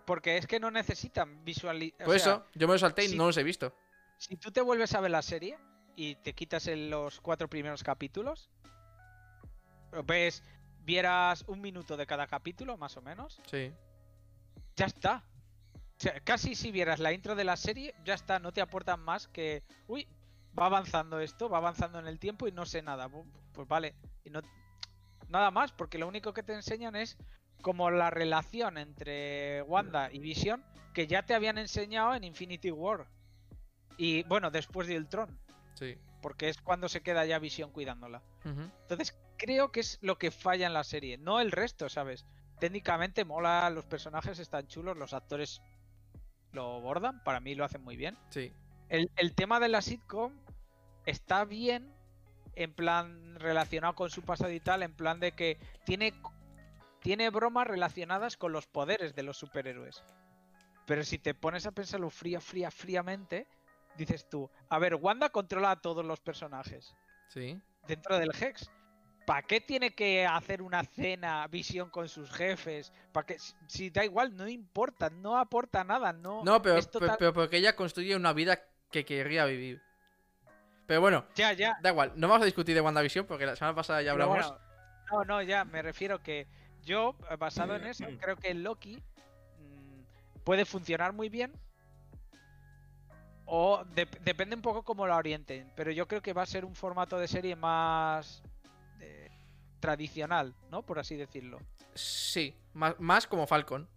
Porque 0.05 0.37
es 0.37 0.47
que 0.47 0.59
no 0.59 0.71
necesitan 0.71 1.43
visualizar. 1.43 2.05
Por 2.05 2.15
eso, 2.15 2.45
yo 2.55 2.67
me 2.67 2.73
los 2.73 2.81
salté 2.81 3.03
y 3.05 3.09
si- 3.09 3.17
no 3.17 3.25
los 3.27 3.37
he 3.37 3.43
visto. 3.43 3.75
Si 4.17 4.35
tú 4.37 4.51
te 4.51 4.61
vuelves 4.61 4.93
a 4.95 5.01
ver 5.01 5.11
la 5.11 5.21
serie 5.21 5.57
y 5.95 6.15
te 6.15 6.33
quitas 6.33 6.67
en 6.67 6.89
los 6.89 7.19
cuatro 7.21 7.49
primeros 7.49 7.83
capítulos, 7.83 8.49
ves, 10.05 10.43
vieras 10.85 11.43
un 11.47 11.59
minuto 11.61 11.97
de 11.97 12.05
cada 12.05 12.27
capítulo, 12.27 12.77
más 12.77 12.95
o 12.97 13.01
menos, 13.01 13.41
Sí. 13.49 13.73
ya 14.75 14.85
está. 14.85 15.23
O 15.97 15.99
sea, 15.99 16.19
casi 16.21 16.55
si 16.55 16.71
vieras 16.71 16.99
la 16.99 17.13
intro 17.13 17.35
de 17.35 17.43
la 17.43 17.55
serie, 17.57 17.95
ya 18.03 18.13
está, 18.13 18.39
no 18.39 18.51
te 18.51 18.61
aportan 18.61 18.99
más 18.99 19.27
que, 19.27 19.63
uy, 19.87 20.07
va 20.57 20.65
avanzando 20.67 21.19
esto, 21.19 21.49
va 21.49 21.57
avanzando 21.57 21.99
en 21.99 22.07
el 22.07 22.19
tiempo 22.19 22.47
y 22.47 22.51
no 22.51 22.65
sé 22.65 22.81
nada. 22.81 23.09
Pues 23.53 23.67
vale, 23.67 23.95
y 24.23 24.29
no 24.29 24.41
nada 25.29 25.49
más, 25.51 25.71
porque 25.71 25.97
lo 25.97 26.07
único 26.07 26.33
que 26.33 26.43
te 26.43 26.53
enseñan 26.53 26.95
es 26.95 27.17
como 27.61 27.89
la 27.89 28.09
relación 28.11 28.77
entre 28.77 29.61
Wanda 29.63 30.11
y 30.11 30.19
Vision 30.19 30.63
que 30.93 31.07
ya 31.07 31.23
te 31.23 31.33
habían 31.33 31.57
enseñado 31.57 32.13
en 32.13 32.23
Infinity 32.23 32.69
War. 32.71 33.07
Y 33.97 34.23
bueno, 34.23 34.51
después 34.51 34.87
de 34.87 34.97
Ultron, 34.97 35.39
Sí. 35.73 35.97
porque 36.21 36.49
es 36.49 36.61
cuando 36.61 36.87
se 36.89 37.01
queda 37.01 37.25
ya 37.25 37.39
Vision 37.39 37.71
cuidándola. 37.71 38.21
Entonces, 38.43 39.17
creo 39.37 39.71
que 39.71 39.79
es 39.81 39.97
lo 40.01 40.17
que 40.17 40.31
falla 40.31 40.67
en 40.67 40.73
la 40.73 40.83
serie, 40.83 41.17
no 41.17 41.39
el 41.39 41.51
resto, 41.51 41.89
¿sabes? 41.89 42.25
Técnicamente 42.59 43.25
mola, 43.25 43.69
los 43.69 43.85
personajes 43.85 44.39
están 44.39 44.67
chulos, 44.67 44.97
los 44.97 45.13
actores 45.13 45.61
lo 46.51 46.79
bordan, 46.81 47.23
para 47.23 47.39
mí 47.39 47.55
lo 47.55 47.65
hacen 47.65 47.83
muy 47.83 47.97
bien. 47.97 48.17
Sí. 48.29 48.53
El, 48.89 49.11
el 49.17 49.35
tema 49.35 49.59
de 49.59 49.67
la 49.67 49.81
sitcom 49.81 50.33
está 51.05 51.43
bien, 51.45 51.93
en 52.55 52.73
plan 52.73 53.35
relacionado 53.39 53.95
con 53.95 54.09
su 54.09 54.21
pasado 54.21 54.51
y 54.51 54.59
tal, 54.61 54.83
en 54.83 54.95
plan 54.95 55.19
de 55.19 55.33
que 55.33 55.59
tiene, 55.85 56.13
tiene 57.01 57.29
bromas 57.29 57.67
relacionadas 57.67 58.37
con 58.37 58.53
los 58.53 58.67
poderes 58.67 59.13
de 59.15 59.23
los 59.23 59.37
superhéroes. 59.37 60.03
Pero 60.87 61.03
si 61.03 61.17
te 61.17 61.33
pones 61.33 61.65
a 61.65 61.71
pensarlo 61.71 62.09
fría, 62.09 62.39
fría, 62.39 62.71
fríamente, 62.71 63.47
dices 63.97 64.29
tú, 64.29 64.49
a 64.69 64.79
ver, 64.79 64.95
Wanda 64.95 65.29
controla 65.29 65.71
a 65.71 65.81
todos 65.81 66.05
los 66.05 66.19
personajes 66.21 66.95
Sí. 67.27 67.59
dentro 67.87 68.17
del 68.17 68.31
Hex. 68.39 68.69
¿Para 69.25 69.41
qué 69.41 69.59
tiene 69.59 69.93
que 69.95 70.25
hacer 70.25 70.61
una 70.61 70.83
cena 70.83 71.47
visión 71.47 71.89
con 71.89 72.07
sus 72.07 72.29
jefes? 72.31 72.93
¿Para 73.11 73.25
qué? 73.25 73.39
Si, 73.39 73.55
si 73.67 73.89
da 73.89 74.05
igual, 74.05 74.35
no 74.35 74.47
importa, 74.47 75.09
no 75.09 75.37
aporta 75.37 75.83
nada, 75.83 76.13
no. 76.13 76.43
No, 76.43 76.61
pero, 76.61 76.81
total- 76.83 77.15
pero 77.17 77.33
porque 77.33 77.57
ella 77.57 77.75
construye 77.75 78.15
una 78.15 78.33
vida 78.33 78.59
que 78.91 79.03
querría 79.03 79.45
vivir. 79.45 79.81
Pero 80.85 81.01
bueno, 81.01 81.25
Ya, 81.35 81.51
ya. 81.53 81.77
da 81.81 81.89
igual, 81.89 82.11
no 82.15 82.27
vamos 82.27 82.43
a 82.43 82.45
discutir 82.45 82.75
de 82.75 82.81
WandaVision 82.81 83.25
porque 83.25 83.47
la 83.47 83.55
semana 83.55 83.73
pasada 83.75 84.03
ya 84.03 84.11
hablamos. 84.11 84.37
bueno, 84.37 84.59
no, 85.11 85.23
no, 85.25 85.41
ya, 85.41 85.65
me 85.65 85.81
refiero 85.81 86.21
que 86.21 86.47
yo, 86.83 87.15
eh, 87.31 87.35
basado 87.37 87.75
en 87.75 87.85
eso, 87.87 88.05
Mm. 88.09 88.17
creo 88.17 88.35
que 88.35 88.53
Loki 88.53 88.97
mm, 88.97 90.43
puede 90.43 90.65
funcionar 90.65 91.13
muy 91.13 91.29
bien. 91.29 91.51
O 93.45 93.83
dep- 93.95 94.19
depende 94.21 94.55
un 94.55 94.61
poco 94.61 94.83
cómo 94.83 95.05
la 95.07 95.17
orienten. 95.17 95.71
Pero 95.75 95.91
yo 95.91 96.07
creo 96.07 96.21
que 96.21 96.33
va 96.33 96.43
a 96.43 96.47
ser 96.47 96.65
un 96.65 96.75
formato 96.75 97.17
de 97.19 97.27
serie 97.27 97.55
más 97.55 98.41
eh, 98.99 99.29
tradicional, 99.79 100.53
¿no? 100.71 100.85
Por 100.85 100.99
así 100.99 101.15
decirlo. 101.15 101.59
Sí, 101.93 102.55
más, 102.73 102.99
más 102.99 103.27
como 103.27 103.47
Falcon. 103.47 103.87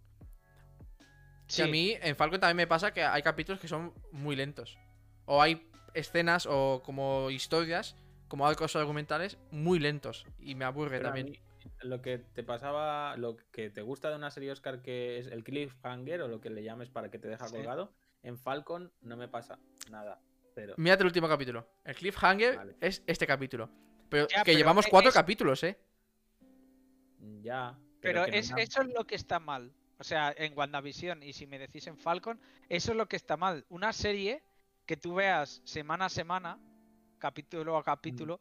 Que 1.47 1.63
a 1.63 1.65
Sí. 1.65 1.71
mí 1.71 1.95
en 2.01 2.15
Falcon 2.15 2.39
también 2.39 2.57
me 2.57 2.67
pasa 2.67 2.93
que 2.93 3.03
hay 3.03 3.21
capítulos 3.23 3.59
que 3.59 3.67
son 3.67 3.93
muy 4.11 4.35
lentos. 4.35 4.77
O 5.25 5.41
hay 5.41 5.67
escenas 5.93 6.45
o 6.49 6.81
como 6.85 7.29
historias, 7.31 7.95
como 8.27 8.47
arcos 8.47 8.75
argumentales, 8.75 9.37
muy 9.51 9.79
lentos. 9.79 10.25
Y 10.37 10.53
me 10.55 10.65
aburre 10.65 10.97
Pero 10.97 11.05
también. 11.05 11.31
mí, 11.31 11.39
lo 11.81 12.01
que 12.03 12.19
te 12.19 12.43
pasaba, 12.43 13.17
lo 13.17 13.35
que 13.51 13.69
te 13.71 13.81
gusta 13.81 14.09
de 14.11 14.15
una 14.17 14.29
serie 14.29 14.51
Oscar 14.51 14.81
que 14.83 15.17
es 15.17 15.27
el 15.27 15.43
cliffhanger 15.43 16.21
o 16.21 16.27
lo 16.27 16.39
que 16.39 16.51
le 16.51 16.63
llames 16.63 16.89
para 16.89 17.09
que 17.09 17.17
te 17.17 17.27
deja 17.27 17.47
Sí. 17.47 17.55
colgado, 17.55 17.93
en 18.21 18.37
Falcon 18.37 18.93
no 19.01 19.17
me 19.17 19.27
pasa 19.27 19.57
nada. 19.89 20.21
Pero 20.53 20.75
Mírate 20.77 21.01
el 21.03 21.07
último 21.07 21.27
capítulo. 21.27 21.67
El 21.83 21.95
cliffhanger 21.95 22.55
Vale. 22.57 22.75
es 22.81 23.01
este 23.07 23.25
capítulo. 23.25 23.69
Pero 24.09 24.27
Ya, 24.27 24.37
que 24.43 24.51
pero 24.51 24.57
llevamos 24.57 24.85
e- 24.87 24.89
cuatro 24.89 25.09
es- 25.09 25.15
capítulos, 25.15 25.63
¿eh? 25.63 25.77
ya. 27.41 27.77
Pero 28.01 28.23
es, 28.25 28.51
eso 28.57 28.81
es 28.81 28.87
lo 28.93 29.05
que 29.05 29.15
está 29.15 29.39
mal. 29.39 29.73
O 29.97 30.03
sea, 30.03 30.33
en 30.37 30.57
WandaVision 30.57 31.21
y 31.23 31.33
si 31.33 31.45
me 31.45 31.59
decís 31.59 31.87
en 31.87 31.97
Falcon, 31.97 32.39
eso 32.69 32.91
es 32.91 32.97
lo 32.97 33.07
que 33.09 33.17
está 33.17 33.35
mal. 33.35 33.65
Una 33.69 33.91
serie 33.91 34.41
que 34.85 34.95
tú 34.95 35.15
veas 35.15 35.61
semana 35.65 36.05
a 36.05 36.09
semana, 36.09 36.57
capítulo 37.17 37.75
a 37.77 37.83
capítulo, 37.83 38.39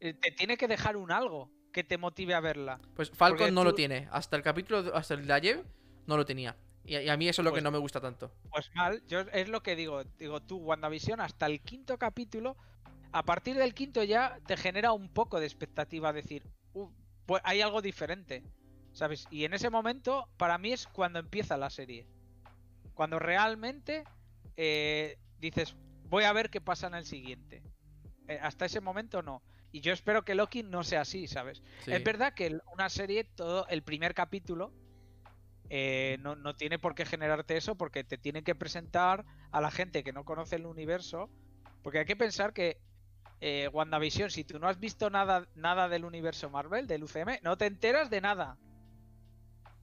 eh, 0.00 0.12
te 0.12 0.30
tiene 0.32 0.56
que 0.58 0.68
dejar 0.68 0.96
un 0.98 1.10
algo 1.10 1.50
que 1.72 1.82
te 1.84 1.96
motive 1.96 2.34
a 2.34 2.40
verla. 2.40 2.78
Pues 2.94 3.10
Falcon 3.10 3.38
Porque 3.38 3.52
no 3.52 3.64
lo 3.64 3.74
tiene. 3.74 4.08
Hasta 4.12 4.36
el 4.36 4.42
capítulo, 4.42 4.94
hasta 4.94 5.14
el 5.14 5.26
de 5.26 5.32
ayer, 5.32 5.64
no 6.06 6.16
lo 6.18 6.26
tenía. 6.26 6.54
Y, 6.84 6.98
y 6.98 7.08
a 7.08 7.16
mí 7.16 7.26
eso 7.28 7.40
es 7.40 7.44
lo 7.44 7.50
que 7.50 7.54
Pues- 7.56 7.64
no 7.64 7.70
me 7.70 7.78
gusta 7.78 8.00
tanto. 8.00 8.30
Pues 8.50 8.70
mal, 8.74 9.02
yo 9.08 9.20
es 9.20 9.48
lo 9.48 9.62
que 9.62 9.74
digo. 9.74 10.04
Digo, 10.04 10.42
tú, 10.42 10.58
WandaVision, 10.58 11.18
hasta 11.22 11.46
el 11.46 11.62
quinto 11.62 11.98
capítulo, 11.98 12.58
a 13.14 13.22
partir 13.22 13.56
del 13.56 13.74
quinto 13.74 14.02
ya 14.02 14.40
te 14.44 14.56
genera 14.56 14.90
un 14.90 15.08
poco 15.08 15.38
de 15.38 15.46
expectativa, 15.46 16.12
decir, 16.12 16.42
"Uh, 16.72 16.90
pues 17.26 17.40
hay 17.44 17.60
algo 17.60 17.80
diferente, 17.80 18.42
¿sabes? 18.92 19.28
Y 19.30 19.44
en 19.44 19.54
ese 19.54 19.70
momento, 19.70 20.28
para 20.36 20.58
mí 20.58 20.72
es 20.72 20.88
cuando 20.88 21.20
empieza 21.20 21.56
la 21.56 21.70
serie. 21.70 22.08
Cuando 22.92 23.20
realmente 23.20 24.02
eh, 24.56 25.16
dices, 25.38 25.76
voy 26.08 26.24
a 26.24 26.32
ver 26.32 26.50
qué 26.50 26.60
pasa 26.60 26.88
en 26.88 26.94
el 26.94 27.04
siguiente. 27.04 27.62
Eh, 28.26 28.38
hasta 28.42 28.66
ese 28.66 28.80
momento 28.80 29.22
no. 29.22 29.42
Y 29.70 29.80
yo 29.80 29.92
espero 29.92 30.24
que 30.24 30.34
Loki 30.34 30.64
no 30.64 30.82
sea 30.82 31.02
así, 31.02 31.28
¿sabes? 31.28 31.62
Sí. 31.84 31.92
Es 31.92 32.02
verdad 32.02 32.34
que 32.34 32.58
una 32.72 32.88
serie, 32.88 33.22
todo 33.22 33.66
el 33.68 33.82
primer 33.82 34.14
capítulo, 34.14 34.72
eh, 35.70 36.18
no, 36.20 36.34
no 36.34 36.56
tiene 36.56 36.80
por 36.80 36.96
qué 36.96 37.04
generarte 37.04 37.56
eso, 37.56 37.76
porque 37.76 38.02
te 38.02 38.18
tienen 38.18 38.42
que 38.42 38.56
presentar 38.56 39.24
a 39.52 39.60
la 39.60 39.70
gente 39.70 40.02
que 40.02 40.12
no 40.12 40.24
conoce 40.24 40.56
el 40.56 40.66
universo. 40.66 41.30
Porque 41.82 42.00
hay 42.00 42.06
que 42.06 42.16
pensar 42.16 42.52
que 42.52 42.78
eh, 43.46 43.68
WandaVision, 43.68 44.30
si 44.30 44.42
tú 44.44 44.58
no 44.58 44.68
has 44.68 44.80
visto 44.80 45.10
nada, 45.10 45.46
nada 45.54 45.86
del 45.90 46.06
universo 46.06 46.48
Marvel, 46.48 46.86
del 46.86 47.04
UCM, 47.04 47.40
no 47.42 47.58
te 47.58 47.66
enteras 47.66 48.08
de 48.08 48.22
nada. 48.22 48.56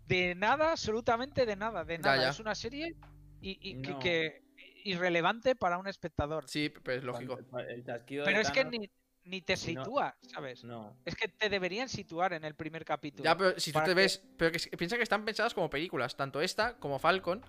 De 0.08 0.34
nada, 0.34 0.72
absolutamente 0.72 1.46
de 1.46 1.56
nada, 1.56 1.86
de 1.86 2.00
nada. 2.00 2.24
ya. 2.24 2.30
Es 2.30 2.40
una 2.40 2.56
serie 2.56 2.96
y, 3.40 3.60
y 3.62 3.82
que- 3.84 3.92
No. 3.92 4.00
que- 4.00 4.42
irrelevante 4.84 5.56
para 5.56 5.78
un 5.78 5.88
espectador. 5.88 6.50
Sí, 6.50 6.74
pero 6.84 6.98
es 6.98 7.04
lógico. 7.04 7.38
El 7.68 7.84
Pero 7.84 8.40
es 8.42 8.50
que 8.50 8.66
ni, 8.66 8.90
ni 9.26 9.42
te 9.44 9.54
no- 9.54 9.58
sitúa, 9.58 10.18
¿sabes? 10.22 10.64
No. 10.64 10.98
Es 11.06 11.16
que 11.16 11.28
te 11.28 11.50
deberían 11.50 11.88
situar 11.88 12.34
en 12.34 12.44
el 12.46 12.56
primer 12.56 12.84
capítulo. 12.84 13.24
Ya, 13.24 13.38
pero 13.38 13.60
si 13.60 13.72
tú 13.72 13.78
te 13.80 13.86
que- 13.86 13.94
ves. 13.94 14.24
Pero 14.40 14.52
que, 14.52 14.76
piensa 14.78 14.98
que 14.98 15.04
están 15.04 15.24
pensadas 15.24 15.54
como 15.54 15.70
películas. 15.70 16.18
Tanto 16.18 16.42
esta 16.42 16.78
como 16.80 16.98
Falcon. 16.98 17.42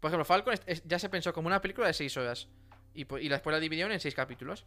Por 0.00 0.08
ejemplo, 0.08 0.24
Falcon 0.24 0.54
es- 0.54 0.62
es- 0.66 0.82
ya 0.84 0.98
se 0.98 1.08
pensó 1.08 1.32
como 1.32 1.46
una 1.46 1.60
película 1.60 1.86
de 1.86 1.92
6 1.94 2.16
horas. 2.16 2.48
Y, 2.92 3.02
y 3.24 3.28
después 3.28 3.52
la 3.54 3.60
dividieron 3.60 3.92
en 3.92 4.00
6 4.00 4.16
capítulos. 4.16 4.66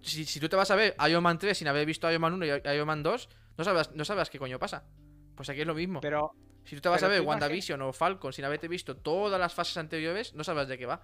Si, 0.00 0.24
si 0.24 0.38
tú 0.40 0.48
te 0.48 0.56
vas 0.56 0.70
a 0.70 0.76
ver 0.76 0.94
Iron 1.08 1.22
Man 1.22 1.38
3 1.38 1.56
sin 1.56 1.68
haber 1.68 1.84
visto 1.86 2.08
Iron 2.10 2.22
Man 2.22 2.34
1 2.34 2.46
y 2.46 2.48
Iron 2.74 2.86
Man 2.86 3.02
2, 3.02 3.28
no 3.58 3.64
sabrás, 3.64 3.92
no 3.94 4.04
sabrás 4.04 4.30
qué 4.30 4.38
coño 4.38 4.58
pasa. 4.58 4.84
Pues 5.34 5.48
aquí 5.50 5.60
es 5.60 5.66
lo 5.66 5.74
mismo. 5.74 6.00
Pero 6.00 6.32
si 6.64 6.76
tú 6.76 6.82
te 6.82 6.88
vas 6.88 7.02
a 7.02 7.08
ver 7.08 7.20
WandaVision 7.22 7.80
o 7.82 7.92
Falcon 7.92 8.32
sin 8.32 8.44
haberte 8.44 8.68
visto 8.68 8.96
todas 8.96 9.40
las 9.40 9.54
fases 9.54 9.76
anteriores, 9.76 10.34
no 10.34 10.44
sabrás 10.44 10.68
de 10.68 10.78
qué 10.78 10.86
va. 10.86 11.02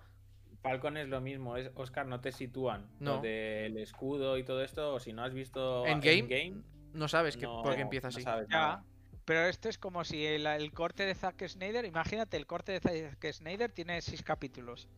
Falcon 0.62 0.96
es 0.96 1.08
lo 1.08 1.20
mismo, 1.20 1.56
es 1.56 1.70
Oscar, 1.74 2.06
no 2.06 2.20
te 2.20 2.30
sitúan. 2.30 2.88
No. 3.00 3.20
Del 3.20 3.76
escudo 3.78 4.38
y 4.38 4.44
todo 4.44 4.62
esto, 4.62 4.94
o 4.94 5.00
si 5.00 5.12
no 5.12 5.24
has 5.24 5.34
visto 5.34 5.84
Endgame, 5.86 6.18
Endgame, 6.20 6.62
No 6.92 7.08
sabes 7.08 7.36
que, 7.36 7.46
no- 7.46 7.62
por 7.62 7.74
qué 7.74 7.80
empieza 7.82 8.08
no 8.08 8.14
así. 8.14 8.22
sabes 8.22 8.46
Ya. 8.48 8.82
Pero 9.24 9.40
esto 9.46 9.68
es 9.68 9.78
como 9.78 10.04
si 10.04 10.24
el, 10.26 10.46
el 10.46 10.72
corte 10.72 11.04
de 11.04 11.14
Zack 11.14 11.46
Snyder, 11.48 11.84
imagínate, 11.84 12.36
el 12.36 12.46
corte 12.46 12.72
de 12.72 12.80
Zack 12.80 13.32
Snyder 13.32 13.70
tiene 13.72 14.00
seis 14.02 14.22
capítulos. 14.22 14.88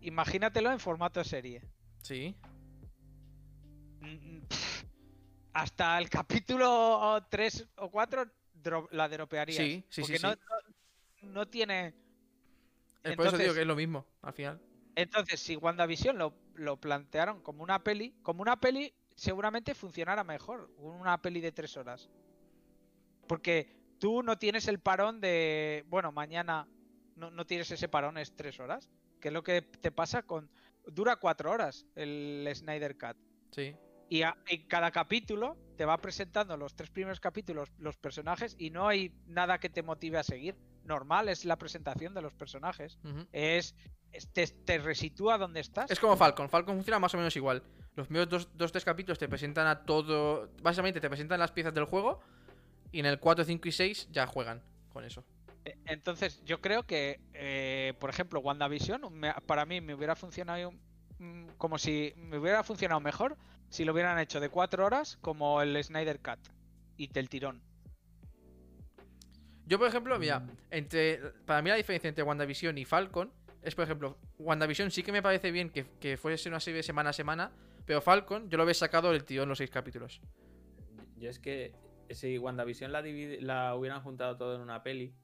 Imagínatelo 0.00 0.70
en 0.72 0.80
formato 0.80 1.22
serie. 1.24 1.62
Sí. 2.02 2.36
Mm, 4.02 4.40
pff, 4.48 4.84
Hasta 5.54 5.98
el 5.98 6.08
capítulo 6.08 7.26
3 7.28 7.68
o 7.76 7.90
4 7.90 8.24
la 8.92 9.08
dropearías. 9.08 9.56
Sí, 9.58 9.84
sí, 9.90 10.02
sí, 10.04 10.12
porque 10.12 10.18
no, 10.20 10.32
sí. 10.32 10.38
no- 11.22 11.30
no 11.32 11.48
tiene. 11.48 11.94
Es 13.02 13.16
por 13.16 13.26
eso 13.26 13.36
digo 13.36 13.50
Entonces- 13.50 13.54
que 13.54 13.60
es 13.60 13.66
lo 13.66 13.76
mismo, 13.76 14.06
al 14.22 14.32
final. 14.32 14.60
Entonces, 14.94 15.40
si 15.40 15.56
WandaVision 15.56 16.18
lo, 16.18 16.34
lo 16.54 16.76
plantearon 16.78 17.40
como 17.42 17.62
una 17.62 17.82
peli, 17.82 18.14
como 18.22 18.42
una 18.42 18.60
peli 18.60 18.92
seguramente 19.14 19.74
funcionara 19.74 20.24
mejor. 20.24 20.70
Una 20.78 21.20
peli 21.20 21.40
de 21.40 21.52
tres 21.52 21.76
horas. 21.76 22.08
Porque 23.26 23.74
tú 23.98 24.22
no 24.22 24.38
tienes 24.38 24.68
el 24.68 24.78
parón 24.80 25.20
de. 25.20 25.84
Bueno, 25.88 26.12
mañana 26.12 26.66
no, 27.16 27.30
no 27.30 27.46
tienes 27.46 27.70
ese 27.70 27.88
parón, 27.88 28.18
es 28.18 28.34
tres 28.34 28.58
horas. 28.60 28.90
Que 29.20 29.28
es 29.28 29.34
lo 29.34 29.42
que 29.42 29.62
te 29.62 29.90
pasa 29.92 30.22
con. 30.22 30.50
Dura 30.86 31.16
cuatro 31.16 31.50
horas 31.50 31.86
el 31.94 32.48
Snyder 32.54 32.96
Cut. 32.98 33.16
Sí. 33.52 33.74
Y 34.12 34.24
a- 34.24 34.36
en 34.46 34.66
cada 34.68 34.90
capítulo 34.90 35.56
te 35.78 35.86
va 35.86 35.96
presentando 35.96 36.54
los 36.58 36.74
tres 36.74 36.90
primeros 36.90 37.18
capítulos 37.18 37.72
los 37.78 37.96
personajes 37.96 38.54
y 38.58 38.68
no 38.68 38.86
hay 38.86 39.10
nada 39.26 39.56
que 39.58 39.70
te 39.70 39.82
motive 39.82 40.18
a 40.18 40.22
seguir. 40.22 40.54
Normal 40.84 41.30
es 41.30 41.46
la 41.46 41.56
presentación 41.56 42.12
de 42.12 42.20
los 42.20 42.34
personajes. 42.34 42.98
Es, 43.32 43.74
es- 44.12 44.28
te, 44.34 44.46
te 44.48 44.76
resitúa 44.76 45.38
donde 45.38 45.60
estás. 45.60 45.90
Es 45.90 45.98
como 45.98 46.14
Falcon. 46.18 46.50
Falcon 46.50 46.74
funciona 46.74 46.98
más 46.98 47.14
o 47.14 47.16
menos 47.16 47.34
igual. 47.36 47.62
Los 47.96 48.06
primeros 48.08 48.28
dos, 48.28 48.48
dos 48.54 48.70
tres 48.70 48.84
capítulos 48.84 49.18
te 49.18 49.30
presentan 49.30 49.66
a 49.66 49.82
todo. 49.86 50.50
Básicamente 50.60 51.00
te 51.00 51.08
presentan 51.08 51.40
las 51.40 51.52
piezas 51.52 51.72
del 51.72 51.86
juego. 51.86 52.20
Y 52.90 53.00
en 53.00 53.06
el 53.06 53.18
4, 53.18 53.46
5 53.46 53.66
y 53.66 53.72
6 53.72 54.08
ya 54.12 54.26
juegan 54.26 54.60
con 54.90 55.06
eso. 55.06 55.24
E- 55.64 55.78
Entonces, 55.86 56.42
yo 56.44 56.60
creo 56.60 56.82
que, 56.82 57.18
eh, 57.32 57.94
por 57.98 58.10
ejemplo, 58.10 58.40
WandaVision, 58.40 59.10
me- 59.10 59.32
para 59.46 59.64
mí 59.64 59.80
me 59.80 59.94
hubiera 59.94 60.14
funcionado 60.16 60.70
mm, 61.18 61.46
como 61.56 61.78
si 61.78 62.12
me 62.16 62.36
hubiera 62.36 62.62
funcionado 62.62 63.00
mejor 63.00 63.38
si 63.72 63.86
lo 63.86 63.92
hubieran 63.94 64.18
hecho 64.18 64.38
de 64.38 64.50
cuatro 64.50 64.84
horas 64.84 65.16
como 65.22 65.62
el 65.62 65.82
Snyder 65.82 66.20
Cut 66.20 66.38
y 66.98 67.06
del 67.08 67.30
tirón. 67.30 67.62
Yo, 69.66 69.78
por 69.78 69.88
ejemplo, 69.88 70.18
mira, 70.18 70.46
entre. 70.70 71.18
Para 71.46 71.62
mí 71.62 71.70
la 71.70 71.76
diferencia 71.76 72.08
entre 72.08 72.22
WandaVision 72.22 72.76
y 72.76 72.84
Falcon 72.84 73.32
es, 73.62 73.74
por 73.74 73.84
ejemplo, 73.84 74.18
WandaVision 74.38 74.90
sí 74.90 75.02
que 75.02 75.10
me 75.12 75.22
parece 75.22 75.50
bien 75.50 75.70
que, 75.70 75.86
que 76.00 76.18
fuese 76.18 76.50
una 76.50 76.60
serie 76.60 76.82
semana 76.82 77.10
a 77.10 77.12
semana. 77.14 77.50
Pero 77.86 78.02
Falcon, 78.02 78.50
yo 78.50 78.58
lo 78.58 78.64
había 78.64 78.74
sacado 78.74 79.10
del 79.10 79.24
tirón 79.24 79.48
los 79.48 79.56
seis 79.58 79.70
capítulos. 79.70 80.20
Yo 81.16 81.30
es 81.30 81.38
que 81.38 81.72
si 82.10 82.36
WandaVision 82.36 82.92
la, 82.92 83.02
divide- 83.02 83.40
la 83.40 83.74
hubieran 83.74 84.02
juntado 84.02 84.36
todo 84.36 84.54
en 84.56 84.60
una 84.60 84.82
peli, 84.82 85.14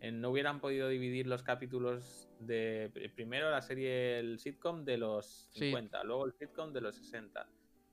eh, 0.00 0.10
no 0.10 0.30
hubieran 0.30 0.60
podido 0.60 0.88
dividir 0.88 1.26
los 1.28 1.42
capítulos 1.44 2.28
de 2.40 2.90
pr- 2.92 3.14
primero 3.14 3.50
la 3.50 3.62
serie, 3.62 4.18
el 4.18 4.40
sitcom 4.40 4.84
de 4.84 4.98
los 4.98 5.48
Sí. 5.52 5.66
50, 5.66 6.02
luego 6.02 6.26
el 6.26 6.32
sitcom 6.32 6.72
de 6.72 6.80
los 6.80 6.96
60 6.96 7.46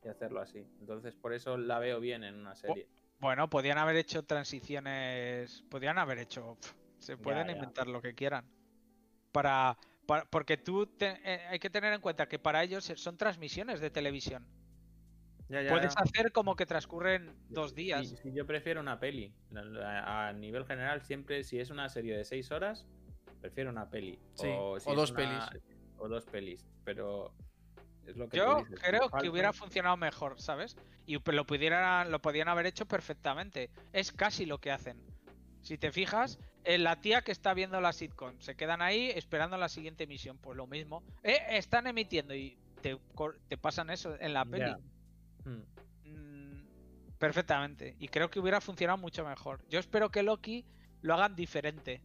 y 0.04 0.08
hacerlo 0.10 0.42
así. 0.42 0.60
Entonces, 0.80 1.16
por 1.16 1.34
eso 1.34 1.58
la 1.58 1.80
veo 1.80 2.00
bien 2.00 2.24
en 2.24 2.36
una 2.36 2.56
serie. 2.56 2.88
Bueno, 3.20 3.50
podían 3.50 3.78
haber 3.78 3.96
hecho 3.98 4.24
transiciones, 4.24 5.64
podían 5.70 5.98
haber 5.98 6.18
hecho, 6.20 6.58
se 7.00 7.18
pueden 7.18 7.48
ya. 7.48 7.54
inventar 7.54 7.88
lo 7.88 8.02
que 8.02 8.16
quieran. 8.16 8.46
Para, 9.32 9.78
para- 10.08 10.26
porque 10.26 10.58
tú 10.58 10.88
te- 10.88 11.20
eh, 11.24 11.42
hay 11.50 11.60
que 11.60 11.70
tener 11.70 11.94
en 11.94 12.02
cuenta 12.02 12.28
que 12.28 12.40
para 12.40 12.64
ellos 12.64 12.92
son 12.96 13.18
transmisiones 13.18 13.80
de 13.80 13.90
televisión. 13.92 14.46
Ya, 15.50 15.62
ya, 15.62 15.70
Puedes 15.70 15.94
ya. 15.94 16.02
hacer 16.02 16.32
como 16.32 16.56
que 16.56 16.66
transcurren 16.66 17.36
dos 17.50 17.76
días. 17.76 18.08
sí, 18.08 18.32
yo 18.34 18.48
prefiero 18.48 18.80
una 18.80 19.00
peli. 19.00 19.34
A 19.54 20.32
nivel 20.34 20.66
general, 20.66 21.02
siempre, 21.02 21.44
si 21.44 21.60
es 21.60 21.70
una 21.70 21.90
serie 21.90 22.18
de 22.18 22.24
6 22.24 22.52
horas, 22.52 22.88
prefiero 23.42 23.70
una 23.70 23.90
peli. 23.90 24.18
Sí, 24.34 24.48
o, 24.50 24.80
si 24.80 24.94
dos 24.96 25.12
una- 25.12 25.50
O 25.98 26.08
dos 26.08 26.26
pelis. 26.26 26.66
Pero 26.86 27.34
es 28.12 28.18
lo 28.18 28.30
que 28.30 28.38
tú 28.38 28.44
Yo 28.46 28.58
dices, 28.60 28.80
creo 28.80 29.10
que 29.10 29.30
hubiera 29.30 29.54
funcionado 29.54 29.98
mejor, 29.98 30.40
¿sabes? 30.40 30.78
Y 31.06 31.18
lo 31.32 31.46
pudieran, 31.46 32.12
lo 32.12 32.22
podían 32.22 32.48
haber 32.48 32.66
hecho 32.66 32.86
perfectamente. 32.86 33.70
Es 33.94 34.12
casi 34.12 34.46
lo 34.46 34.60
que 34.60 34.72
hacen. 34.72 35.02
Si 35.62 35.78
te 35.78 35.92
fijas, 35.92 36.40
eh, 36.64 36.78
la 36.78 37.02
tía 37.02 37.22
que 37.22 37.32
está 37.32 37.54
viendo 37.54 37.80
la 37.82 37.94
sitcom, 37.94 38.40
se 38.40 38.56
quedan 38.56 38.82
ahí 38.82 39.10
esperando 39.10 39.58
la 39.58 39.70
siguiente 39.70 40.06
emisión. 40.06 40.38
Pues 40.38 40.58
lo 40.58 40.68
mismo. 40.68 41.04
Eh, 41.24 41.40
están 41.50 41.88
emitiendo 41.88 42.34
y 42.36 42.58
te, 42.82 42.98
te 43.48 43.58
pasan 43.58 43.90
eso 43.90 44.16
en 44.20 44.34
la 44.34 44.46
peli. 44.46 44.66
Ya. 44.66 45.50
Mm. 45.50 45.64
Perfectamente. 47.18 47.96
Y 48.00 48.08
creo 48.08 48.32
que 48.32 48.40
hubiera 48.40 48.60
funcionado 48.62 48.98
mucho 48.98 49.24
mejor. 49.24 49.64
Yo 49.70 49.80
espero 49.80 50.10
que 50.10 50.24
Loki 50.24 50.66
lo 51.04 51.14
hagan 51.14 51.36
diferente. 51.36 52.02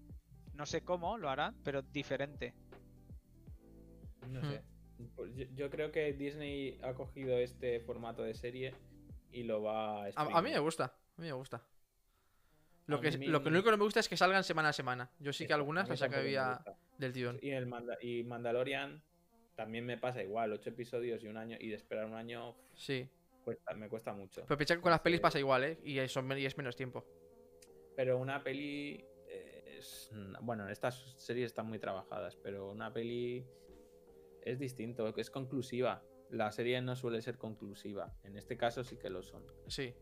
No 0.52 0.66
sé 0.66 0.82
cómo 0.82 1.16
lo 1.16 1.30
harán, 1.30 1.56
pero 1.64 1.80
diferente. 1.80 2.54
No 4.28 4.40
Hmm. 4.42 4.50
sé. 4.50 4.62
Pues 4.62 4.75
yo, 5.34 5.44
yo 5.54 5.70
creo 5.70 5.92
que 5.92 6.12
Disney 6.12 6.78
ha 6.82 6.94
cogido 6.94 7.36
este 7.38 7.80
formato 7.80 8.22
de 8.22 8.34
serie 8.34 8.74
y 9.32 9.42
lo 9.42 9.62
va 9.62 10.04
a 10.04 10.10
A, 10.16 10.38
a 10.38 10.42
mí 10.42 10.50
me 10.50 10.58
gusta, 10.58 10.84
a 10.84 11.20
mí 11.20 11.26
me 11.26 11.32
gusta. 11.32 11.62
Lo 12.86 12.96
A 12.96 13.00
que, 13.00 13.18
mí- 13.18 13.26
lo 13.26 13.42
que 13.42 13.48
único 13.48 13.64
que 13.64 13.70
no 13.72 13.76
me 13.78 13.84
gusta 13.84 14.00
es 14.00 14.08
que 14.08 14.16
salgan 14.16 14.44
semana 14.44 14.68
a 14.68 14.72
semana. 14.72 15.10
Yo 15.18 15.32
sí 15.32 15.46
que 15.46 15.52
algunas 15.52 15.88
las 15.88 15.98
sacaría 15.98 16.60
del 16.98 17.12
tirón. 17.12 17.38
Y, 17.42 17.50
el 17.50 17.66
Manda- 17.66 17.98
y 18.00 18.22
Mandalorian 18.22 19.02
también 19.56 19.84
me 19.84 19.98
pasa 19.98 20.22
igual, 20.22 20.52
ocho 20.52 20.70
episodios 20.70 21.22
y 21.24 21.26
un 21.28 21.36
año 21.36 21.56
y 21.60 21.68
de 21.68 21.74
esperar 21.76 22.06
un 22.06 22.14
año 22.14 22.54
Sí. 22.74 23.08
cuesta, 23.44 23.74
me 23.74 23.88
cuesta 23.88 24.12
mucho. 24.12 24.44
Pero 24.46 24.56
piensa 24.56 24.76
que 24.76 24.82
con 24.82 24.90
las 24.90 25.00
pelis 25.00 25.18
pasa 25.20 25.38
igual, 25.38 25.64
¿eh? 25.64 25.78
Y, 25.82 25.98
es- 25.98 26.12
son, 26.12 26.30
y 26.38 26.44
es 26.46 26.56
menos 26.56 26.76
tiempo. 26.76 27.04
Pero 27.96 28.18
una 28.18 28.42
peli 28.44 29.04
eh, 29.28 29.76
es... 29.78 30.10
Bueno, 30.42 30.68
estas 30.68 30.94
series 31.18 31.46
están 31.46 31.66
muy 31.66 31.78
trabajadas, 31.80 32.36
pero 32.36 32.70
una 32.70 32.92
peli 32.92 33.44
es 34.46 34.58
distinto, 34.58 35.12
es 35.16 35.30
conclusiva. 35.30 36.02
La 36.30 36.50
serie 36.52 36.80
no 36.80 36.96
suele 36.96 37.20
ser 37.20 37.36
conclusiva. 37.36 38.14
En 38.24 38.36
este 38.36 38.56
caso 38.56 38.82
sí 38.84 38.96
que 38.96 39.10
lo 39.10 39.22
son. 39.22 39.44
Sí. 39.66 39.94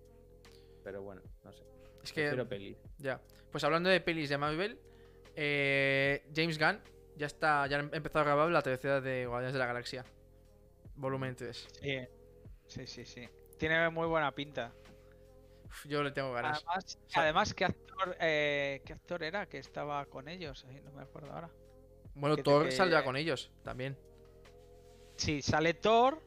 Pero 0.82 1.02
bueno, 1.02 1.22
no 1.42 1.52
sé. 1.52 1.64
Es 2.02 2.12
que. 2.12 2.20
Prefiero 2.22 2.48
pelis. 2.48 2.76
Ya. 2.98 3.20
Pues 3.50 3.64
hablando 3.64 3.88
de 3.88 4.00
pelis 4.00 4.28
de 4.28 4.38
Marvel, 4.38 4.78
eh, 5.34 6.26
James 6.34 6.58
Gunn 6.58 6.80
ya 7.16 7.26
está. 7.26 7.66
Ya 7.66 7.78
ha 7.78 7.80
empezado 7.80 8.20
a 8.20 8.24
grabar 8.24 8.50
la 8.50 8.62
tercera 8.62 9.00
de 9.00 9.26
Guardianes 9.26 9.54
de 9.54 9.58
la 9.58 9.66
Galaxia. 9.66 10.04
Volumen 10.96 11.34
3. 11.34 11.68
Sí, 11.80 11.98
sí, 12.66 12.86
sí. 12.86 13.04
sí. 13.06 13.28
Tiene 13.58 13.88
muy 13.90 14.06
buena 14.06 14.34
pinta. 14.34 14.72
Uf, 15.66 15.86
yo 15.86 16.02
le 16.02 16.10
tengo 16.10 16.32
ganas. 16.32 16.62
Además, 16.66 16.98
además 17.14 17.54
¿qué, 17.54 17.64
actor, 17.64 18.16
eh, 18.20 18.82
¿qué 18.84 18.92
actor 18.92 19.22
era 19.22 19.46
que 19.48 19.58
estaba 19.58 20.04
con 20.06 20.28
ellos? 20.28 20.64
Ay, 20.68 20.80
no 20.82 20.92
me 20.92 21.02
acuerdo 21.02 21.32
ahora. 21.32 21.50
bueno, 22.14 22.36
te- 22.36 22.42
Thor 22.42 22.66
que- 22.66 22.72
saldrá 22.72 23.02
con 23.04 23.16
ellos 23.16 23.50
también. 23.62 23.96
Sí, 25.16 25.42
sale 25.42 25.74
Thor. 25.74 26.20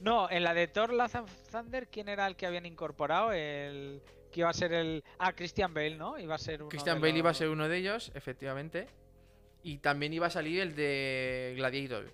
No, 0.00 0.30
en 0.30 0.44
la 0.44 0.52
de 0.52 0.68
Thor 0.68 0.92
and 1.14 1.28
Thunder, 1.50 1.88
¿quién 1.88 2.08
era 2.08 2.26
el 2.26 2.36
que 2.36 2.46
habían 2.46 2.66
incorporado? 2.66 3.32
El 3.32 4.02
que 4.30 4.40
iba 4.40 4.50
a 4.50 4.52
ser 4.52 4.72
el. 4.74 5.02
Ah, 5.18 5.32
Christian 5.34 5.72
Bale, 5.72 5.96
¿no? 5.96 6.18
Iba 6.18 6.34
a 6.34 6.38
ser 6.38 6.60
uno 6.62 6.68
Christian 6.68 6.96
de 6.96 7.00
Bale 7.08 7.18
iba 7.18 7.30
a 7.30 7.32
los- 7.32 7.38
ser 7.38 7.48
uno 7.48 7.68
de 7.68 7.76
ellos, 7.78 8.12
efectivamente. 8.14 8.88
Y 9.62 9.78
también 9.78 10.12
iba 10.12 10.26
a 10.26 10.30
salir 10.30 10.60
el 10.60 10.74
de 10.76 11.54
Gladiator. 11.56 12.12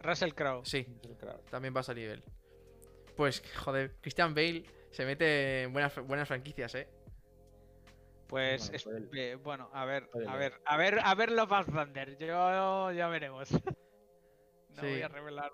Russell 0.00 0.32
Crowe. 0.32 0.64
Sí, 0.64 0.86
también 1.50 1.74
va 1.76 1.80
a 1.80 1.84
salir 1.84 2.10
él. 2.10 2.24
Pues, 3.16 3.42
joder, 3.56 3.96
Christian 4.00 4.34
Bale 4.34 4.64
se 4.90 5.04
mete 5.04 5.62
en 5.62 5.72
buenas, 5.72 5.94
buenas 6.06 6.28
franquicias, 6.28 6.74
¿eh? 6.76 6.88
Pues 8.26 8.70
Bueno, 8.84 8.98
es- 9.06 9.14
eh, 9.14 9.34
bueno, 9.36 9.70
a 9.72 9.84
ver, 9.84 10.08
a 10.26 10.36
ver, 10.36 10.54
a 10.64 10.76
ver, 10.76 10.98
a 11.02 11.14
ver 11.14 11.30
and 11.58 11.72
Thunder. 11.72 12.16
Yo 12.18 12.90
ya 12.92 13.08
veremos. 13.08 13.48
no 14.76 14.82
Sí. 14.82 14.88
voy 14.88 15.02
a 15.02 15.08
revelar. 15.08 15.52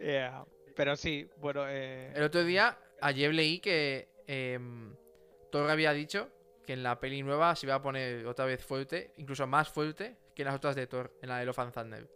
Yeah, 0.00 0.44
Pero 0.76 0.96
sí, 0.96 1.28
bueno, 1.38 1.64
eh, 1.68 2.12
El 2.14 2.22
otro 2.22 2.42
día, 2.44 2.78
ayer 3.02 3.34
leí 3.34 3.58
que 3.60 4.08
em, 4.26 4.94
Thor 5.50 5.68
había 5.70 5.92
dicho 5.92 6.30
que 6.66 6.72
en 6.74 6.82
la 6.82 7.00
peli 7.00 7.22
nueva 7.22 7.54
se 7.56 7.66
iba 7.66 7.74
a 7.74 7.82
poner 7.82 8.24
otra 8.26 8.44
vez 8.46 8.64
fuerte, 8.64 9.12
incluso 9.16 9.46
más 9.46 9.68
fuerte 9.68 10.16
que 10.34 10.42
en 10.42 10.46
las 10.46 10.54
otras 10.56 10.76
de 10.76 10.86
Thor, 10.86 11.12
en 11.20 11.28
la 11.28 11.38
de 11.38 11.44
Love 11.46 11.58
and 11.58 11.74
Thunder. 11.74 12.08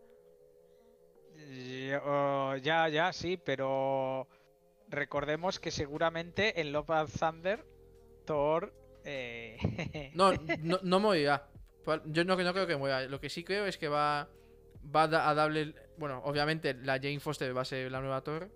Yo- 1.36 2.56
ya, 2.56 2.88
ya, 2.88 3.12
sí, 3.12 3.36
pero 3.36 4.28
recordemos 4.88 5.58
que 5.60 5.70
seguramente 5.70 6.60
en 6.60 6.72
Love 6.72 6.90
and 6.90 7.10
Thunder, 7.18 7.64
Thor. 8.24 8.72
eh, 9.04 9.56
No, 10.14 10.32
no, 10.62 10.78
no 10.82 11.00
morirá. 11.00 11.48
Yo 12.06 12.24
no, 12.24 12.36
no 12.36 12.52
creo 12.54 12.66
que 12.66 12.76
muera. 12.76 13.02
Lo 13.02 13.20
que 13.20 13.28
sí 13.28 13.44
creo 13.44 13.66
es 13.66 13.76
que 13.76 13.88
va, 13.88 14.28
va 14.94 15.02
a 15.04 15.08
da- 15.08 15.28
a 15.28 15.34
darle. 15.34 15.74
Bueno, 15.96 16.20
obviamente 16.24 16.74
la 16.74 16.94
Jane 16.94 17.20
Foster 17.20 17.56
va 17.56 17.62
a 17.62 17.64
ser 17.64 17.90
la 17.90 18.00
nueva 18.00 18.22
Thor. 18.22 18.50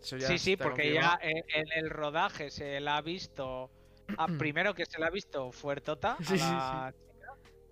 Sí, 0.00 0.38
sí, 0.38 0.56
porque 0.56 0.82
confirmado. 0.94 1.18
ya 1.22 1.28
en, 1.28 1.64
el 1.76 1.90
rodaje 1.90 2.50
se 2.50 2.78
la 2.80 2.96
ha 2.98 3.00
visto. 3.02 3.70
ah, 4.18 4.26
primero 4.38 4.74
que 4.74 4.84
se 4.86 4.98
la 4.98 5.06
ha 5.06 5.10
visto 5.10 5.50
fuertota. 5.52 6.12
a 6.12 6.16
Sí, 6.24 6.34
chica, 6.34 6.94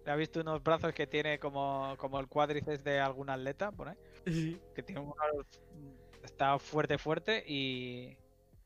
¿Ha 0.05 0.17
visto 0.17 0.41
unos 0.41 0.61
brazos 0.63 0.93
que 0.95 1.07
tiene 1.07 1.39
como, 1.39 1.95
como 1.97 2.19
el 2.19 2.27
cuádriceps 2.27 2.83
de 2.83 2.99
algún 2.99 3.31
atleta 3.31 3.71
por 3.71 3.89
ahí? 3.91 4.59
Que 4.75 4.83
tiene 4.83 5.01
unos... 5.01 5.17
Está 6.25 6.59
fuerte, 6.59 6.99
fuerte 6.99 7.45
y, 7.47 8.17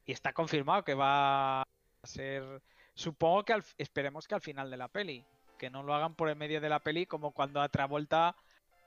y 0.06 0.12
está 0.12 0.32
confirmado 0.32 0.82
que 0.84 0.94
va 0.94 1.60
a 1.60 1.66
ser... 2.04 2.62
Supongo 2.94 3.44
que 3.44 3.52
al- 3.52 3.64
esperemos 3.76 4.26
que 4.26 4.34
al 4.34 4.40
final 4.40 4.70
de 4.70 4.76
la 4.78 4.88
peli. 4.88 5.26
Que 5.58 5.68
no 5.68 5.82
lo 5.82 5.92
hagan 5.94 6.14
por 6.14 6.30
el 6.30 6.36
medio 6.36 6.58
de 6.60 6.70
la 6.70 6.80
peli 6.80 7.04
como 7.04 7.32
cuando 7.32 7.60
a 7.60 7.68
Travolta 7.68 8.34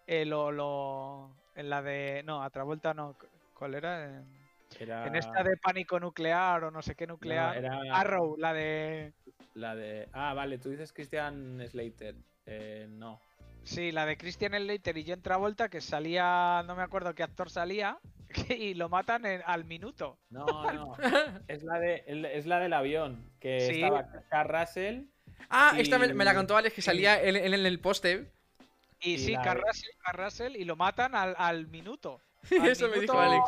eh, 0.10 0.26
lo, 0.26 0.51
lo... 0.51 1.36
En 1.55 1.70
la 1.70 1.82
de... 1.82 2.24
No, 2.26 2.41
a 2.43 2.49
Travolta 2.49 2.93
no. 2.93 3.16
¿Cuál 3.53 3.76
era? 3.76 4.05
En, 4.05 4.26
Era, 4.80 5.05
en 5.07 5.16
esta 5.16 5.43
de 5.43 5.57
pánico 5.57 5.99
nuclear 5.99 6.64
o 6.64 6.72
no 6.72 6.82
sé 6.82 6.95
qué 6.95 7.05
no, 7.07 7.14
nuclear. 7.14 7.57
era 7.57 7.80
Arrow, 7.91 8.36
la 8.38 8.53
de... 8.53 9.14
la 9.53 9.76
de. 9.76 10.07
Ah, 10.14 10.34
vale, 10.34 10.57
tú 10.57 10.70
dices 10.70 10.93
Christian 10.93 11.62
Slater. 11.70 12.16
Eh, 12.45 12.88
no. 12.89 13.20
Sí, 13.64 13.91
la 13.91 14.05
de 14.05 14.18
Christian 14.18 14.53
Slater 14.53 14.97
y 14.97 15.05
John 15.07 15.22
Travolta, 15.22 15.70
que 15.70 15.82
salía, 15.82 16.64
no 16.66 16.76
me 16.76 16.82
acuerdo 16.82 17.14
qué 17.14 17.24
actor 17.24 17.49
salía, 17.49 17.99
y 18.49 18.74
lo 18.74 18.88
matan 18.89 19.26
en- 19.26 19.43
al 19.45 19.66
minuto. 19.66 20.18
No, 20.30 20.45
no. 20.74 20.95
es 21.47 21.62
la 21.64 21.78
de 21.80 22.03
es 22.34 22.45
la 22.45 22.60
del 22.60 22.74
avión. 22.74 23.30
Que 23.39 23.60
Sí. 23.62 23.84
estaba 23.84 24.07
Carl 24.30 24.49
Russell. 24.49 25.03
Ah, 25.49 25.74
Y- 25.78 25.82
esta 25.82 25.99
me, 25.99 26.14
me 26.14 26.24
la 26.26 26.34
contó 26.34 26.55
Alex 26.55 26.74
que 26.74 26.82
salía 26.82 27.22
él, 27.22 27.36
él 27.36 27.53
en 27.53 27.66
el 27.66 27.80
póster. 27.80 28.32
Y, 29.02 29.14
Y 29.14 29.18
sí, 29.20 29.32
la 29.34 29.41
Carl 29.41 29.62
de- 29.62 30.12
Russell, 30.24 30.56
y 30.56 30.66
lo 30.66 30.76
matan 30.76 31.16
al, 31.16 31.36
al 31.38 31.68
minuto. 31.68 32.22
Eso 32.78 32.88
me 32.89 33.00
dijo 33.00 33.20
Alex. 33.20 33.43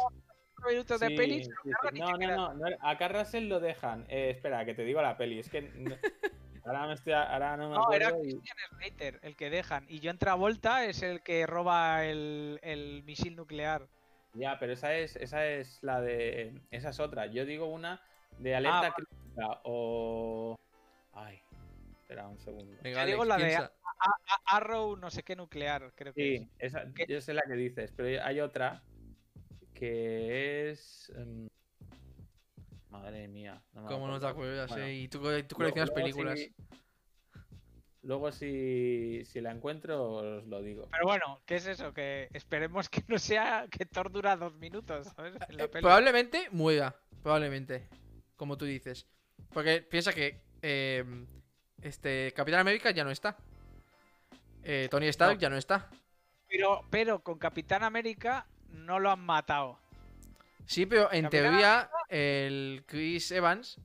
Cinco 0.56 0.70
minutos 0.70 1.00
de 1.00 1.08
Sí, 1.08 1.16
peli. 1.18 1.44
sí, 1.44 1.46
se 1.46 1.50
lo 1.52 1.62
sí. 1.64 1.70
cargan 1.82 1.96
y 1.96 2.00
No, 2.00 2.18
no, 2.18 2.54
no, 2.54 2.70
no, 2.70 2.78
A 2.82 2.98
Carl 2.98 3.16
Russell 3.20 3.48
lo 3.48 3.60
dejan. 3.60 4.06
Eh, 4.10 4.30
espera, 4.32 4.64
que 4.66 4.74
te 4.76 4.84
digo 4.84 5.02
la 5.02 5.18
peli. 5.18 5.40
Es 5.40 5.50
que. 5.50 5.62
no- 5.62 5.96
Ahora, 6.64 6.86
me 6.86 6.94
estoy, 6.94 7.14
ahora 7.14 7.58
no 7.58 7.70
me 7.70 7.76
No, 7.76 7.92
era 7.92 8.10
acuerdo. 8.10 8.24
y- 8.24 8.34
Christian 8.34 8.58
Slater 8.78 9.20
el 9.24 9.36
que 9.36 9.50
dejan. 9.50 9.86
Y 9.90 10.00
John 10.04 10.20
Travolta 10.20 10.86
es 10.86 11.02
el 11.02 11.24
que 11.24 11.48
roba 11.48 12.06
el, 12.06 12.60
el 12.62 13.02
misil 13.04 13.36
nuclear. 13.36 13.88
Ya, 14.34 14.60
pero 14.60 14.72
esa 14.74 14.94
es, 14.94 15.16
esa 15.16 15.44
es 15.48 15.80
la 15.82 16.00
de. 16.02 16.62
Esa 16.70 16.90
es 16.90 17.00
otra. 17.00 17.26
Yo 17.26 17.46
digo 17.46 17.66
una 17.66 18.00
de 18.38 18.56
alerta 18.56 18.78
Ah, 18.78 18.82
vale. 18.82 18.94
crítica 18.94 19.62
o. 19.64 20.56
Ay. 21.14 21.42
Espera 22.00 22.28
un 22.28 22.40
segundo. 22.40 22.78
Venga, 22.84 23.02
Te 23.02 23.08
digo 23.08 23.26
la 23.26 23.38
de- 23.38 23.70
A- 24.02 24.56
Arrow, 24.58 24.96
no 24.98 25.10
sé 25.12 25.24
qué 25.24 25.36
nuclear, 25.36 25.92
creo 25.96 26.14
que 26.14 26.40
Sí, 26.40 26.50
esa, 26.60 26.86
¿Qué? 26.94 27.06
yo 27.08 27.22
sé 27.22 27.34
la 27.34 27.44
que 27.44 27.54
dices, 27.54 27.92
pero 27.96 28.24
hay 28.24 28.40
otra 28.40 28.82
que 29.74 30.70
es. 30.72 31.12
em, 31.16 31.48
Madre 32.90 33.28
mía. 33.30 33.62
No 33.74 33.84
me 33.84 33.88
¿Cómo 33.88 34.08
no 34.08 34.20
te 34.20 34.28
acuerdas? 34.28 34.70
Bueno, 34.70 34.86
eh? 34.86 34.94
Y 34.96 35.08
tú, 35.08 35.20
tú 35.48 35.56
coleccionas 35.56 35.90
luego 35.90 35.94
películas. 35.96 36.40
si- 36.40 36.54
luego, 38.04 38.32
si, 38.32 39.24
si 39.26 39.40
la 39.40 39.52
encuentro, 39.52 40.04
os 40.12 40.46
lo 40.48 40.62
digo. 40.62 40.88
Pero 40.92 41.06
bueno, 41.06 41.42
¿qué 41.46 41.56
es 41.56 41.68
eso? 41.68 41.94
Que 41.94 42.28
esperemos 42.34 42.90
que 42.90 43.04
no 43.08 43.18
sea 43.18 43.68
que 43.72 43.86
Thor 43.86 44.12
dura 44.12 44.36
dos 44.36 44.56
minutos, 44.56 45.08
¿sabes? 45.16 45.36
En 45.50 45.58
la 45.58 45.64
Eh, 45.64 45.68
peli. 45.70 45.82
probablemente 45.84 46.50
muera, 46.52 46.94
probablemente. 47.24 47.88
Como 48.36 48.58
tú 48.58 48.66
dices. 48.66 49.08
Porque 49.54 49.82
piensa 49.82 50.12
que 50.14 50.42
eh, 50.62 51.06
este 51.82 52.34
Capitán 52.36 52.60
América 52.62 52.92
ya 52.92 53.04
no 53.06 53.12
está. 53.12 53.38
Eh, 54.64 54.88
Tony 54.92 55.08
Stark 55.08 55.36
No. 55.36 55.40
ya 55.42 55.50
no 55.50 55.58
está. 55.58 55.90
Pero, 56.48 56.86
pero 56.90 57.24
con 57.24 57.38
Capitán 57.40 57.84
América 57.84 58.46
no 58.70 59.00
lo 59.00 59.10
han 59.12 59.20
matado. 59.22 59.80
Sí, 60.66 60.86
pero 60.86 61.12
en 61.12 61.24
Capitán 61.24 61.30
teoría 61.30 61.90
el 62.10 62.84
Chris 62.86 63.32
Evans, 63.32 63.78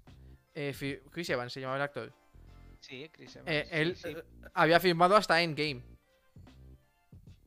eh, 0.55 1.01
Chris 1.11 1.31
Evans 1.31 1.53
se 1.53 1.61
llamaba 1.61 1.77
el 1.77 1.83
actor, 1.83 2.12
Sí, 2.81 3.09
Chris 3.12 3.37
Evans. 3.37 3.51
eh, 3.51 3.68
él 3.70 3.97
sí. 3.97 4.16
había 4.55 4.79
firmado 4.81 5.16
hasta 5.16 5.41
Endgame. 5.43 5.83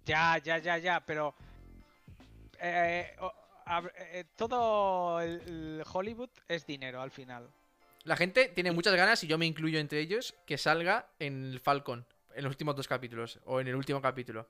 Ya, 0.06 0.38
ya, 0.40 0.58
ya, 0.58 0.78
ya, 0.78 1.00
pero. 1.06 1.36
todo 4.36 5.22
el 5.22 5.84
Hollywood 5.92 6.30
es 6.48 6.66
dinero 6.66 7.02
al 7.02 7.12
final. 7.12 7.50
La 8.04 8.16
gente 8.16 8.48
tiene 8.50 8.72
muchas 8.72 8.96
ganas, 8.96 9.24
y 9.24 9.28
yo 9.28 9.38
me 9.38 9.46
incluyo 9.46 9.80
entre 9.80 10.00
ellos, 10.00 10.34
que 10.46 10.58
salga 10.58 11.08
en 11.20 11.46
el 11.52 11.60
Falcon, 11.60 12.06
en 12.36 12.44
los 12.44 12.52
últimos 12.52 12.76
dos 12.76 12.88
capítulos, 12.88 13.40
o 13.46 13.60
en 13.60 13.68
el 13.68 13.76
último 13.76 14.02
capítulo. 14.02 14.50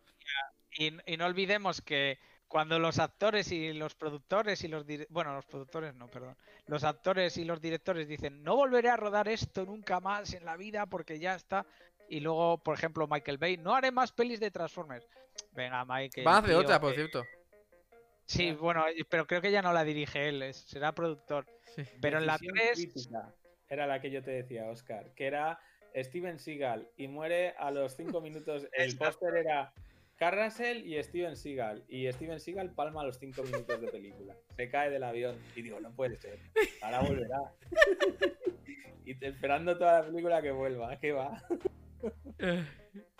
Y, 0.77 0.91
y 1.11 1.17
no 1.17 1.25
olvidemos 1.25 1.81
que 1.81 2.19
cuando 2.47 2.79
los 2.79 2.99
actores 2.99 3.51
y 3.51 3.73
los 3.73 3.95
productores 3.95 4.63
y 4.63 4.67
los 4.67 4.85
bueno, 5.09 5.33
los 5.35 5.45
productores 5.45 5.93
no, 5.95 6.07
perdón. 6.07 6.35
Los 6.65 6.83
actores 6.83 7.37
y 7.37 7.45
los 7.45 7.61
directores 7.61 8.07
dicen, 8.07 8.43
"No 8.43 8.55
volveré 8.55 8.89
a 8.89 8.97
rodar 8.97 9.27
esto 9.27 9.65
nunca 9.65 9.99
más 9.99 10.33
en 10.33 10.45
la 10.45 10.57
vida 10.57 10.85
porque 10.85 11.19
ya 11.19 11.35
está." 11.35 11.65
Y 12.09 12.19
luego, 12.21 12.57
por 12.57 12.75
ejemplo, 12.75 13.07
Michael 13.07 13.37
Bay, 13.37 13.57
"No 13.57 13.75
haré 13.75 13.91
más 13.91 14.11
pelis 14.11 14.39
de 14.39 14.49
Transformers." 14.51 15.07
Venga, 15.51 15.85
Michael. 15.85 16.25
Van 16.25 16.35
a 16.35 16.37
hacer 16.39 16.55
otra, 16.55 16.79
por 16.79 16.91
que- 16.91 16.95
cierto. 16.97 17.23
Sí, 18.25 18.51
bueno, 18.51 18.87
eh, 18.87 19.05
pero 19.09 19.25
creo 19.25 19.41
que 19.41 19.51
ya 19.51 19.61
no 19.63 19.73
la 19.73 19.83
dirige 19.83 20.27
él, 20.29 20.53
será 20.53 20.91
productor. 20.93 21.47
Sí. 21.75 21.83
Pero 21.99 22.19
en 22.19 22.27
la 22.27 22.33
Decisión 22.33 22.55
3 22.55 22.73
crítica 22.75 23.33
Era 23.67 23.85
la 23.87 24.01
que 24.01 24.09
yo 24.11 24.23
te 24.23 24.31
decía, 24.31 24.65
Oscar. 24.65 25.13
Que 25.15 25.25
era 25.27 25.59
Steven 25.95 26.39
Seagal 26.39 26.87
y 26.97 27.07
muere 27.07 27.49
a 27.57 27.71
los 27.71 27.95
5 27.95 28.21
minutos. 28.21 28.67
El 28.73 28.97
póster 28.97 29.35
era 29.37 29.73
Carl 30.17 30.43
Russell 30.43 30.85
y 30.85 31.01
Steven 31.03 31.35
Seagal. 31.35 31.83
Y 31.87 32.11
Steven 32.11 32.39
Seagal 32.39 32.71
palma 32.71 33.01
a 33.01 33.05
los 33.05 33.17
5 33.19 33.43
minutos 33.43 33.79
de 33.81 33.87
película. 33.87 34.35
Se 34.55 34.69
cae 34.69 34.89
del 34.89 35.03
avión. 35.03 35.37
Y 35.55 35.61
digo, 35.61 35.79
no 35.79 35.91
puede 35.91 36.17
ser. 36.17 36.39
Ahora 36.81 36.99
volverá. 37.01 37.39
y 39.05 39.15
te- 39.15 39.27
esperando 39.29 39.77
toda 39.77 40.01
la 40.01 40.05
película 40.07 40.41
que 40.41 40.51
vuelva. 40.51 40.99
¿Qué 40.99 41.11
va? 41.13 41.41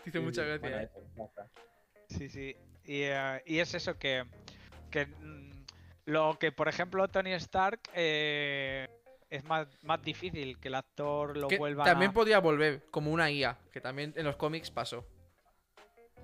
Dice 0.05 0.11
Sí, 0.11 0.20
mucha 0.20 0.41
sí, 0.43 0.47
gracia. 0.47 0.59
bueno, 0.59 0.78
eso, 0.80 1.03
ya 1.15 1.24
está. 1.24 1.47
Sí, 2.09 2.30
sí. 2.30 2.55
Y, 2.86 3.01
eh, 3.03 3.41
y 3.45 3.59
es 3.59 3.74
eso 3.74 3.97
que, 3.99 4.24
que 4.89 5.05
mm, 5.05 5.65
lo 6.05 6.38
que, 6.39 6.51
por 6.51 6.67
ejemplo, 6.67 7.07
Tony 7.07 7.34
Stark 7.34 7.80
eh, 7.93 8.88
es 9.30 9.43
más, 9.45 9.67
más 9.84 10.01
difícil 10.01 10.59
que 10.59 10.69
el 10.69 10.75
actor 10.75 11.38
lo 11.38 11.47
Que 11.47 11.57
vuelva 11.57 11.84
también 11.84 12.11
a... 12.11 12.13
podría 12.13 12.39
volver, 12.39 12.86
como 12.91 13.11
una 13.11 13.30
IA, 13.30 13.57
que 13.71 13.82
también 13.82 14.13
en 14.15 14.25
los 14.25 14.36
cómics 14.36 14.71
pasó. 14.71 15.05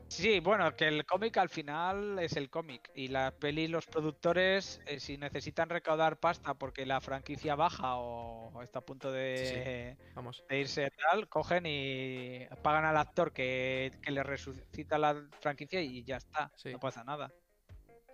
Sí, 0.08 0.39
bueno, 0.39 0.76
que 0.76 0.88
el 0.88 1.06
cómic 1.06 1.36
al 1.38 1.49
final 1.49 2.20
es 2.20 2.38
el 2.38 2.49
cómic. 2.49 2.91
Y 2.93 3.08
la 3.08 3.32
peli, 3.32 3.68
los 3.68 3.88
productores, 3.88 4.80
eh, 4.86 4.99
si 4.99 5.18
necesitan 5.18 5.68
recaudar 5.68 6.20
pasta 6.20 6.53
porque 6.53 6.86
la 6.86 7.01
franquicia 7.01 7.56
baja 7.56 7.95
o 7.95 8.62
está 8.62 8.80
a 8.80 8.86
punto 8.86 9.12
de, 9.12 9.97
Vamos. 10.14 10.43
de 10.47 10.60
irse 10.60 10.91
tal, 10.91 11.28
cogen 11.28 11.66
y 11.66 12.45
pagan 12.62 12.86
al 12.86 12.97
actor 12.97 13.34
que, 13.34 13.91
que 14.01 14.12
le 14.12 14.22
resucita 14.22 14.97
la 14.97 15.28
franquicia 15.41 15.82
y 15.82 16.03
ya 16.03 16.18
está. 16.18 16.51
Sí. 16.56 16.72
No 16.72 16.80
pasa 16.80 17.03
nada. 17.03 17.32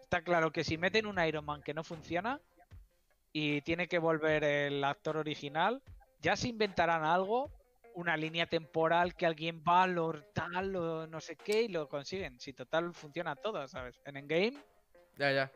Está 0.03 0.23
claro 0.23 0.51
que 0.51 0.63
si 0.63 0.77
meten 0.77 1.05
un 1.05 1.23
Iron 1.23 1.45
Man 1.45 1.61
que 1.61 1.73
no 1.73 1.83
funciona 1.83 2.39
y 3.33 3.61
tiene 3.61 3.87
que 3.87 3.99
volver 3.99 4.43
el 4.43 4.83
actor 4.83 5.17
original, 5.17 5.81
ya 6.19 6.35
se 6.35 6.49
inventarán 6.49 7.03
algo, 7.03 7.51
una 7.95 8.15
línea 8.15 8.45
temporal 8.45 9.15
que 9.15 9.25
alguien 9.25 9.63
va, 9.67 9.87
lo 9.87 10.13
tal, 10.33 10.75
o 10.75 11.07
no 11.07 11.19
sé 11.19 11.35
qué, 11.35 11.63
y 11.63 11.67
lo 11.67 11.87
consiguen. 11.89 12.39
Si 12.39 12.53
total 12.53 12.93
funciona 12.93 13.35
todo, 13.35 13.67
¿sabes? 13.67 13.99
En 14.05 14.17
Endgame, 14.17 14.57
Ya, 15.17 15.31
ya. 15.31 15.51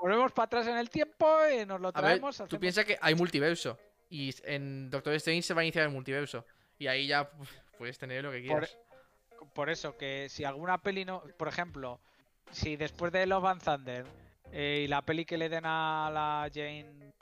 volvemos 0.00 0.32
para 0.32 0.46
atrás 0.46 0.66
en 0.66 0.76
el 0.76 0.90
tiempo 0.90 1.26
y 1.48 1.64
nos 1.66 1.80
lo 1.80 1.88
A 1.88 1.92
ver, 1.92 2.02
traemos. 2.02 2.36
tú 2.36 2.44
hacemos- 2.44 2.60
piensas 2.60 2.84
que 2.84 2.98
hay 3.00 3.14
multiverso. 3.14 3.78
Y 4.10 4.34
en 4.44 4.90
Doctor 4.90 5.14
Strange 5.14 5.42
se 5.42 5.54
va 5.54 5.60
a 5.62 5.64
iniciar 5.64 5.84
el 5.86 5.90
multiverso. 5.92 6.44
Y 6.78 6.86
ahí 6.86 7.06
ya 7.06 7.30
puedes 7.78 7.96
tener 7.98 8.22
lo 8.24 8.30
que 8.32 8.38
Por- 8.46 8.66
quieras. 8.66 8.78
por 9.54 9.70
eso, 9.70 9.96
que 9.96 10.28
si 10.28 10.44
alguna 10.44 10.78
peli 10.78 11.04
no. 11.04 11.22
Por 11.38 11.48
ejemplo, 11.48 12.00
si 12.50 12.76
después 12.76 13.12
de 13.12 13.24
Love 13.26 13.44
and 13.46 13.62
Thunder 13.62 14.04
eh, 14.52 14.82
y 14.84 14.88
la 14.88 15.02
peli 15.02 15.24
que 15.24 15.38
le 15.38 15.48
den 15.48 15.64
a 15.66 16.10
la 16.12 16.50
Jane. 16.52 17.12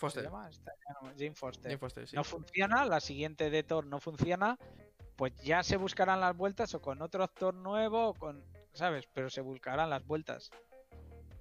¿Cómo 0.00 0.10
se 0.10 0.22
Foster. 0.22 0.24
Esta- 0.48 0.72
no, 1.02 1.08
Jane 1.18 1.34
Foster. 1.34 1.64
Jane 1.64 1.78
Foster, 1.78 2.06
sí. 2.08 2.14
No 2.16 2.22
funciona, 2.22 2.84
la 2.84 3.00
siguiente 3.00 3.50
de 3.50 3.64
Thor 3.64 3.84
no 3.84 3.98
funciona, 3.98 4.56
pues 5.16 5.34
ya 5.42 5.64
se 5.64 5.76
buscarán 5.76 6.20
las 6.20 6.36
vueltas 6.36 6.72
o 6.74 6.80
con 6.80 7.02
otro 7.02 7.24
actor 7.24 7.52
nuevo 7.52 8.08
o 8.10 8.14
con. 8.14 8.44
¿Sabes? 8.72 9.08
Pero 9.12 9.28
se 9.28 9.40
buscarán 9.40 9.90
las 9.90 10.06
vueltas. 10.06 10.50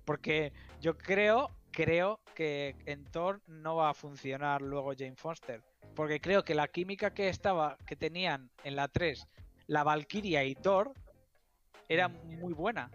Porque 0.05 0.53
yo 0.81 0.97
creo, 0.97 1.51
creo 1.71 2.19
que 2.33 2.75
en 2.85 3.05
Thor 3.05 3.41
no 3.45 3.75
va 3.75 3.91
a 3.91 3.93
funcionar 3.93 4.61
luego 4.63 4.93
Jane 4.97 5.15
Foster. 5.15 5.61
Porque 5.95 6.19
creo 6.19 6.43
que 6.43 6.55
la 6.55 6.67
química 6.67 7.13
que 7.13 7.29
estaba, 7.29 7.77
que 7.85 7.95
tenían 7.95 8.49
en 8.63 8.75
la 8.75 8.88
3, 8.88 9.27
la 9.67 9.83
Valkyria 9.83 10.43
y 10.45 10.55
Thor, 10.55 10.93
era 11.89 12.07
muy 12.07 12.53
buena. 12.53 12.89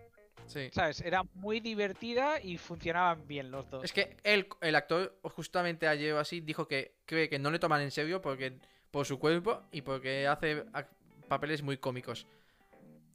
Sí. 0.47 0.69
¿Sabes? 0.73 1.01
Era 1.01 1.23
muy 1.35 1.61
divertida 1.61 2.41
y 2.41 2.59
funcionaban 2.59 3.27
bien 3.27 3.51
los 3.51 3.69
dos. 3.71 3.85
Es 3.85 3.93
que 3.93 4.17
el, 4.25 4.47
el 4.61 4.75
actor, 4.75 5.19
justamente 5.23 5.87
ayer 5.89 6.13
o 6.13 6.19
así, 6.19 6.41
dijo 6.41 6.69
que 6.69 6.95
cree 7.07 7.29
que 7.29 7.39
no 7.39 7.51
le 7.51 7.59
toman 7.59 7.81
en 7.81 7.91
serio 7.91 8.21
porque 8.21 8.59
por 8.91 9.07
su 9.07 9.19
cuerpo 9.19 9.63
y 9.73 9.81
porque 9.83 10.27
hace 10.27 10.65
ac- 10.67 10.89
papeles 11.29 11.63
muy 11.63 11.79
cómicos. 11.79 12.27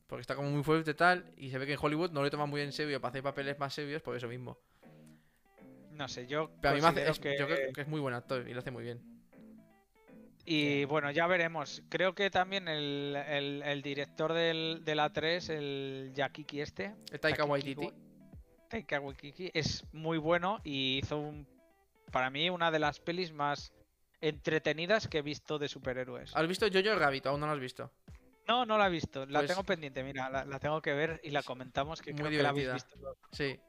Porque 0.07 0.21
está 0.21 0.35
como 0.35 0.49
muy 0.49 0.63
fuerte 0.63 0.91
y 0.91 0.93
tal, 0.93 1.25
y 1.37 1.49
se 1.51 1.57
ve 1.57 1.65
que 1.65 1.73
en 1.73 1.79
Hollywood 1.81 2.11
no 2.11 2.23
le 2.23 2.29
toman 2.29 2.49
muy 2.49 2.61
en 2.61 2.71
serio 2.71 2.99
para 3.01 3.09
hacer 3.09 3.23
papeles 3.23 3.59
más 3.59 3.73
serios 3.73 4.01
por 4.01 4.15
eso 4.15 4.27
mismo. 4.27 4.57
No 5.91 6.07
sé, 6.07 6.27
yo. 6.27 6.49
Pero 6.61 6.71
a 6.71 6.75
mí 6.75 6.81
me 6.81 6.87
hace, 6.87 7.09
es- 7.09 7.19
que... 7.19 7.35
yo 7.37 7.45
creo 7.45 7.73
que 7.73 7.81
es 7.81 7.87
muy 7.87 7.99
buen 7.99 8.13
actor 8.13 8.47
y 8.47 8.53
lo 8.53 8.59
hace 8.59 8.71
muy 8.71 8.83
bien. 8.83 9.01
Y 10.49 10.85
bueno, 10.85 11.11
ya 11.11 11.27
veremos. 11.27 11.83
Creo 11.89 12.15
que 12.15 12.29
también 12.29 12.69
el, 12.69 13.15
el- 13.27 13.61
el 13.63 13.81
director 13.81 14.31
del, 14.31 14.81
de 14.85 14.95
la 14.95 15.11
3, 15.11 15.49
el 15.49 16.11
Yakiki 16.15 16.61
este, 16.61 16.95
El 17.11 17.19
Taika 17.19 17.43
Waititi. 17.43 17.85
Wa- 17.85 17.93
Taika 18.69 18.99
Waititi, 19.01 19.51
es 19.53 19.83
muy 19.91 20.17
bueno 20.17 20.59
y 20.63 20.99
hizo 20.99 21.17
un, 21.19 21.45
para 22.13 22.29
mí 22.29 22.49
una 22.49 22.71
de 22.71 22.79
las 22.79 22.99
pelis 23.01 23.33
más 23.33 23.73
entretenidas 24.21 25.07
que 25.09 25.17
he 25.19 25.21
visto 25.21 25.59
de 25.59 25.67
superhéroes. 25.67 26.33
¿Has 26.35 26.47
visto 26.47 26.65
Jojo 26.71 26.95
Rabbit? 26.97 27.25
Aún 27.27 27.41
no 27.41 27.47
lo 27.47 27.53
has 27.53 27.59
visto. 27.59 27.91
No, 28.47 28.65
no 28.65 28.77
la 28.77 28.87
he 28.87 28.89
visto, 28.89 29.25
la 29.25 29.39
Pues- 29.39 29.49
tengo 29.51 29.63
pendiente, 29.65 30.01
mira, 30.03 30.29
la, 30.29 30.45
la 30.45 30.59
tengo 30.59 30.81
que 30.81 30.93
ver 30.93 31.19
y 31.23 31.31
la 31.31 31.43
comentamos 31.43 32.01
que 32.01 32.11
Muy 32.13 32.19
creo 32.21 32.31
que 32.31 32.43
la 32.43 32.49
habéis 32.49 32.71
visto. 32.73 32.95
Sí. 33.31 33.59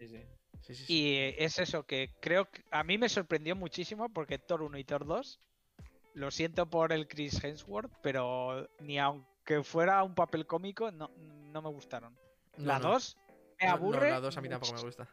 Sí, 0.00 0.08
sí. 0.08 0.22
Sí, 0.62 0.74
sí, 0.74 0.84
sí. 0.84 0.92
Y 0.92 1.16
es 1.44 1.58
eso, 1.60 1.84
que 1.86 2.10
creo 2.20 2.50
que 2.50 2.64
a 2.72 2.82
mí 2.82 2.98
me 2.98 3.08
sorprendió 3.08 3.54
muchísimo 3.54 4.08
porque 4.12 4.38
Thor 4.38 4.62
1 4.62 4.76
y 4.78 4.84
Thor 4.84 5.06
2, 5.06 5.40
lo 6.18 6.30
siento 6.30 6.66
por 6.68 6.92
el 6.92 7.06
Chris 7.08 7.42
Hemsworth, 7.42 7.92
pero 8.02 8.68
ni 8.80 8.98
aunque 8.98 9.62
fuera 9.62 10.02
un 10.02 10.14
papel 10.14 10.46
cómico, 10.46 10.90
no, 10.90 11.10
no 11.16 11.62
me 11.62 11.68
gustaron. 11.70 12.16
La 12.56 12.78
no. 12.78 12.90
2 12.90 13.16
me 13.60 13.66
No, 13.66 13.72
no, 13.72 13.76
aburre. 13.76 14.10
la 14.10 14.20
2 14.20 14.36
a 14.36 14.40
mí 14.40 14.48
tampoco 14.48 14.74
me 14.74 14.82
gusta. 14.82 15.08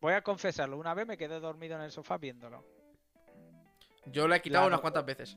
Voy 0.00 0.14
a 0.14 0.22
confesarlo, 0.22 0.78
una 0.78 0.94
vez 0.94 1.06
me 1.06 1.16
quedé 1.16 1.38
dormido 1.38 1.76
en 1.76 1.82
el 1.82 1.90
sofá 1.92 2.18
viéndolo. 2.18 2.64
Yo 4.06 4.26
la 4.26 4.36
he 4.36 4.42
quitado 4.42 4.64
La 4.64 4.68
unas 4.68 4.80
cuantas 4.80 5.04
veces. 5.06 5.36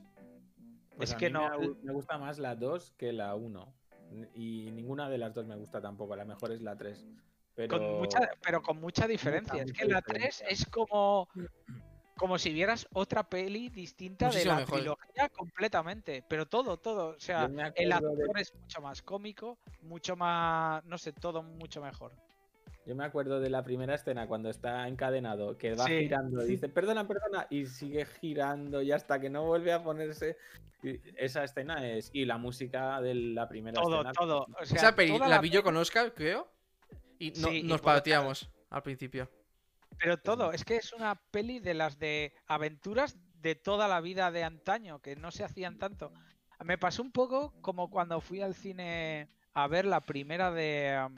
Pues 0.96 1.10
Es 1.10 1.14
a 1.14 1.18
que 1.18 1.26
mí 1.26 1.32
no- 1.34 1.50
Me, 1.58 1.66
gu- 1.68 1.78
me 1.82 1.92
gusta 1.92 2.18
más 2.18 2.38
la 2.38 2.56
2 2.56 2.92
que 2.96 3.12
la 3.12 3.34
1. 3.34 3.74
Y 4.34 4.70
ninguna 4.72 5.08
de 5.08 5.18
las 5.18 5.34
dos 5.34 5.46
me 5.46 5.56
gusta 5.56 5.80
tampoco. 5.80 6.14
La 6.16 6.24
mejor 6.24 6.52
es 6.52 6.62
la 6.62 6.76
3. 6.76 7.04
Pero. 7.54 7.76
Con 7.78 7.98
mucha, 7.98 8.20
pero 8.42 8.62
con 8.62 8.80
mucha 8.80 9.06
diferencia. 9.06 9.62
es 9.62 9.72
que 9.72 9.84
la 9.84 10.00
3 10.00 10.22
diferencia. 10.22 10.48
es 10.48 10.66
como, 10.66 11.28
como 12.16 12.38
si 12.38 12.52
vieras 12.52 12.86
otra 12.92 13.28
peli 13.28 13.68
distinta 13.68 14.26
Muchísimo 14.26 14.52
de 14.54 14.54
la 14.54 14.60
mejor. 14.66 14.78
trilogía 14.78 15.28
completamente. 15.28 16.24
Pero 16.28 16.46
todo, 16.46 16.78
todo. 16.78 17.08
O 17.16 17.20
sea, 17.20 17.44
el 17.44 17.54
de- 17.56 17.94
actor 17.94 18.40
es 18.40 18.54
mucho 18.54 18.80
más 18.80 19.02
cómico, 19.02 19.58
mucho 19.82 20.16
más, 20.16 20.84
no 20.84 20.96
sé, 20.98 21.12
todo 21.12 21.42
mucho 21.42 21.80
mejor. 21.82 22.12
Yo 22.86 22.94
me 22.94 23.04
acuerdo 23.04 23.40
de 23.40 23.50
la 23.50 23.62
primera 23.64 23.96
escena 23.96 24.28
cuando 24.28 24.48
está 24.48 24.86
encadenado, 24.86 25.58
que 25.58 25.74
va 25.74 25.86
Sí. 25.86 25.98
girando, 26.02 26.44
y 26.44 26.50
dice, 26.50 26.68
perdona, 26.68 27.06
perdona, 27.06 27.46
y 27.50 27.66
sigue 27.66 28.06
girando 28.06 28.80
y 28.80 28.92
hasta 28.92 29.20
que 29.20 29.28
no 29.28 29.44
vuelve 29.44 29.72
a 29.72 29.82
ponerse. 29.82 30.36
y 30.82 31.00
Esa 31.16 31.42
escena 31.42 31.84
es. 31.88 32.10
Y 32.12 32.26
la 32.26 32.38
música 32.38 33.00
de 33.00 33.14
la 33.14 33.48
primera 33.48 33.80
Todo, 33.82 33.96
escena. 33.96 34.12
todo. 34.12 34.46
O 34.60 34.64
sea, 34.64 34.76
Esa 34.76 34.94
peli 34.94 35.18
la 35.18 35.40
vi 35.40 35.50
yo 35.50 35.62
con 35.64 35.76
Oscar, 35.76 36.12
creo. 36.14 36.46
Y 37.18 37.30
no- 37.40 37.48
Sí, 37.48 37.56
y 37.58 37.62
nos 37.64 37.80
otra- 37.80 37.94
pateamos 37.94 38.48
al 38.70 38.82
principio. 38.82 39.28
Pero 39.98 40.18
todo, 40.18 40.52
es 40.52 40.64
que 40.64 40.76
es 40.76 40.92
una 40.92 41.14
peli 41.30 41.58
de 41.60 41.74
las 41.74 41.98
de 41.98 42.34
aventuras 42.46 43.16
de 43.34 43.54
toda 43.54 43.88
la 43.88 44.00
vida 44.00 44.30
de 44.30 44.44
antaño, 44.44 45.00
que 45.00 45.16
no 45.16 45.30
se 45.30 45.44
hacían 45.44 45.78
tanto. 45.78 46.12
Me 46.64 46.78
pasó 46.78 47.02
un 47.02 47.12
poco 47.12 47.54
como 47.60 47.90
cuando 47.90 48.20
fui 48.20 48.40
al 48.40 48.54
cine 48.54 49.28
a 49.52 49.66
ver 49.68 49.84
la 49.84 50.00
primera 50.00 50.50
de, 50.50 51.08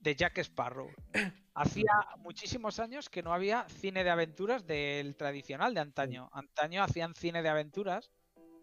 de 0.00 0.16
Jack 0.16 0.38
Sparrow. 0.38 0.90
Hacía 1.54 1.92
muchísimos 2.16 2.78
años 2.78 3.10
que 3.10 3.22
no 3.22 3.34
había 3.34 3.68
cine 3.68 4.04
de 4.04 4.10
aventuras 4.10 4.66
del 4.66 5.16
tradicional 5.16 5.74
de 5.74 5.80
antaño. 5.80 6.30
Antaño 6.32 6.82
hacían 6.82 7.14
cine 7.14 7.42
de 7.42 7.50
aventuras 7.50 8.10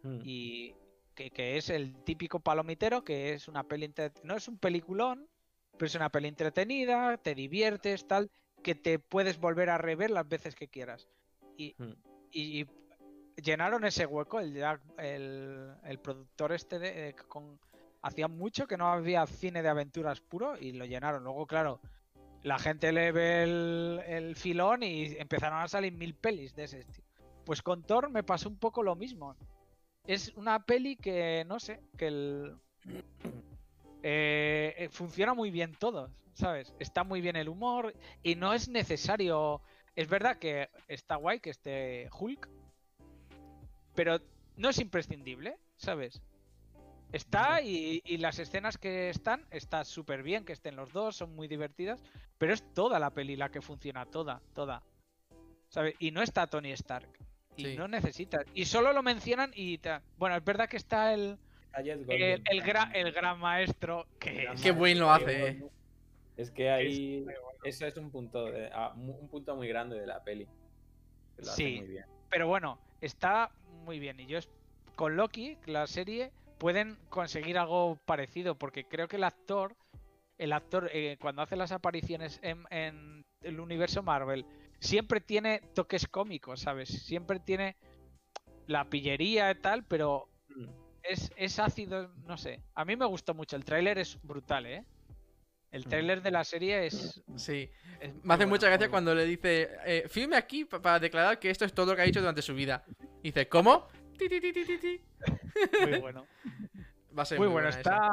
Mm. 0.03 0.19
y 0.23 0.75
que, 1.15 1.31
que 1.31 1.57
es 1.57 1.69
el 1.69 2.03
típico 2.03 2.39
palomitero, 2.39 3.03
que 3.03 3.33
es 3.33 3.47
una 3.47 3.67
peli 3.67 3.93
no 4.23 4.35
es 4.35 4.47
un 4.47 4.57
peliculón, 4.57 5.27
pero 5.73 5.87
es 5.87 5.95
una 5.95 6.09
peli 6.09 6.27
entretenida, 6.27 7.17
te 7.17 7.35
diviertes, 7.35 8.07
tal, 8.07 8.31
que 8.63 8.75
te 8.75 8.99
puedes 8.99 9.39
volver 9.39 9.69
a 9.69 9.77
rever 9.77 10.11
las 10.11 10.27
veces 10.27 10.55
que 10.55 10.67
quieras. 10.67 11.07
Y, 11.57 11.75
Mm. 11.77 11.93
y- 12.31 12.61
y 12.61 12.67
llenaron 13.41 13.85
ese 13.85 14.05
hueco, 14.05 14.39
el, 14.39 14.55
el, 14.97 15.73
el 15.83 15.99
productor 15.99 16.51
este 16.51 16.77
de, 16.79 17.09
eh, 17.09 17.15
con 17.27 17.59
hacía 18.01 18.27
mucho 18.27 18.65
que 18.67 18.77
no 18.77 18.87
había 18.87 19.25
cine 19.27 19.61
de 19.61 19.69
aventuras 19.69 20.21
puro 20.21 20.57
y 20.57 20.71
lo 20.73 20.85
llenaron. 20.85 21.23
Luego, 21.23 21.45
claro, 21.47 21.79
la 22.43 22.57
gente 22.59 22.91
le 22.93 23.11
ve 23.11 23.43
el, 23.43 24.01
el 24.07 24.35
filón 24.35 24.83
y 24.83 25.17
empezaron 25.17 25.59
a 25.59 25.67
salir 25.67 25.91
mil 25.93 26.15
pelis 26.15 26.55
de 26.55 26.63
ese 26.65 26.79
estilo. 26.79 27.07
Pues 27.45 27.61
con 27.61 27.83
Thor 27.83 28.09
me 28.09 28.23
pasó 28.23 28.47
un 28.47 28.57
poco 28.57 28.83
lo 28.83 28.95
mismo. 28.95 29.35
Es 30.05 30.33
una 30.35 30.63
peli 30.65 30.95
que, 30.95 31.43
no 31.45 31.59
sé, 31.59 31.81
que 31.97 32.07
el... 32.07 32.55
eh, 34.03 34.73
eh, 34.77 34.89
funciona 34.89 35.33
muy 35.33 35.51
bien 35.51 35.75
todo, 35.77 36.09
¿sabes? 36.39 36.73
Está 36.79 37.03
muy 37.03 37.19
bien 37.19 37.35
el 37.35 37.49
humor 37.49 37.93
y 38.23 38.35
no 38.35 38.53
es 38.53 38.69
necesario... 38.69 39.61
Es 39.95 40.07
verdad 40.07 40.37
que 40.37 40.69
está 40.87 41.17
guay 41.17 41.41
que 41.41 41.49
esté 41.49 42.07
Hulk, 42.17 42.47
pero 43.93 44.19
no 44.55 44.69
es 44.69 44.79
imprescindible, 44.79 45.57
¿sabes? 45.75 46.21
Está 47.11 47.61
y, 47.61 48.01
y 48.05 48.17
las 48.17 48.39
escenas 48.39 48.77
que 48.77 49.09
están, 49.09 49.45
está 49.51 49.83
súper 49.83 50.23
bien 50.23 50.45
que 50.45 50.53
estén 50.53 50.77
los 50.77 50.93
dos, 50.93 51.17
son 51.17 51.35
muy 51.35 51.49
divertidas, 51.49 52.01
pero 52.37 52.53
es 52.53 52.63
toda 52.73 52.99
la 52.99 53.09
peli 53.09 53.35
la 53.35 53.49
que 53.49 53.61
funciona, 53.61 54.05
toda, 54.05 54.41
toda. 54.53 54.83
¿Sabes? 55.67 55.95
Y 55.99 56.11
no 56.11 56.21
está 56.21 56.47
Tony 56.47 56.71
Stark. 56.71 57.09
Y 57.57 57.65
Sí. 57.65 57.75
no 57.75 57.89
necesitas. 57.89 58.45
Y 58.53 58.63
solo 58.65 58.93
lo 58.93 59.03
mencionan 59.03 59.51
y... 59.53 59.79
ta- 59.79 60.01
Bueno, 60.17 60.37
es 60.37 60.45
verdad 60.45 60.69
que 60.69 60.77
está 60.77 61.13
el, 61.13 61.37
el, 61.75 62.41
el, 62.49 62.63
gra- 62.63 62.91
el 62.93 63.11
gran 63.11 63.37
maestro 63.39 64.07
que... 64.17 64.31
Gran 64.43 64.55
Qué 64.57 64.71
buen 64.71 64.97
lo 64.99 65.11
hace, 65.11 65.47
eh. 65.47 65.63
Es 66.39 66.51
que 66.51 66.69
ahí. 66.69 67.21
bueno. 67.23 67.39
Eso 67.63 67.85
es 67.85 67.97
un 67.97 68.09
punto, 68.11 68.45
de- 68.45 68.69
ah, 68.73 68.93
un 68.95 69.27
punto 69.27 69.55
muy 69.57 69.67
grande 69.67 69.99
de 69.99 70.07
la 70.07 70.23
peli. 70.23 70.45
que 71.35 71.41
lo 71.45 71.51
hace 71.51 71.63
Sí. 71.63 71.75
muy 71.79 71.87
bien. 71.87 72.05
Pero 72.29 72.47
bueno, 72.47 72.79
está 73.01 73.51
muy 73.83 73.99
bien. 73.99 74.19
Y 74.21 74.25
yo 74.25 74.39
con 74.95 75.15
Loki, 75.17 75.57
la 75.65 75.85
serie, 75.87 76.31
pueden 76.57 76.97
conseguir 77.09 77.57
algo 77.57 77.97
parecido. 78.05 78.55
Porque 78.55 78.85
creo 78.85 79.07
que 79.09 79.17
el 79.17 79.23
actor, 79.25 79.75
el 80.37 80.53
actor, 80.53 80.89
eh, 80.93 81.17
cuando 81.19 81.41
hace 81.41 81.55
las 81.57 81.71
apariciones 81.73 82.39
en, 82.41 82.63
en 82.69 83.25
el 83.41 83.59
universo 83.59 84.01
Marvel, 84.03 84.45
siempre 84.79 85.19
tiene 85.19 85.59
toques 85.75 86.07
cómicos, 86.07 86.61
¿sabes? 86.61 86.87
Siempre 86.89 87.39
tiene 87.39 87.75
la 88.67 88.85
pillería 88.89 89.51
y 89.51 89.55
tal, 89.55 89.83
pero 89.83 90.27
Mm. 90.49 90.69
es, 91.03 91.31
es 91.35 91.59
ácido, 91.59 92.07
no 92.25 92.37
sé. 92.37 92.61
A 92.75 92.85
mí 92.85 92.95
me 92.95 93.05
gustó 93.05 93.33
mucho. 93.33 93.55
El 93.57 93.65
tráiler 93.65 93.97
es 93.97 94.17
brutal, 94.23 94.65
¿eh? 94.65 94.85
El 95.71 95.85
Mm. 95.85 95.89
tráiler 95.89 96.21
de 96.21 96.31
la 96.31 96.43
serie 96.43 96.85
es... 96.87 97.21
Sí. 97.35 97.69
es 97.99 98.13
Me 98.13 98.33
hace 98.33 98.45
bueno, 98.45 98.47
mucha 98.47 98.67
gracia 98.67 98.89
cuando 98.89 99.13
le 99.13 99.25
dice, 99.25 99.69
eh, 99.85 100.05
firme 100.09 100.35
aquí 100.35 100.65
pa- 100.65 100.81
para 100.81 100.99
declarar 100.99 101.37
que 101.39 101.49
esto 101.49 101.65
es 101.65 101.73
todo 101.73 101.87
lo 101.87 101.95
que 101.95 102.01
ha 102.01 102.05
hecho 102.05 102.19
durante 102.21 102.41
su 102.41 102.53
vida. 102.55 102.83
Dice, 103.21 103.47
¿cómo? 103.47 103.87
Ti, 104.17 104.27
ti, 104.27 104.41
ti, 104.41 105.01
Muy 105.81 105.99
bueno. 106.01 106.25
Va 107.17 107.23
a 107.23 107.25
ser 107.25 107.37
muy 107.37 107.47
muy, 107.47 107.53
bueno, 107.53 107.67
buena 107.67 107.69
esa. 107.69 107.79
está, 107.79 108.09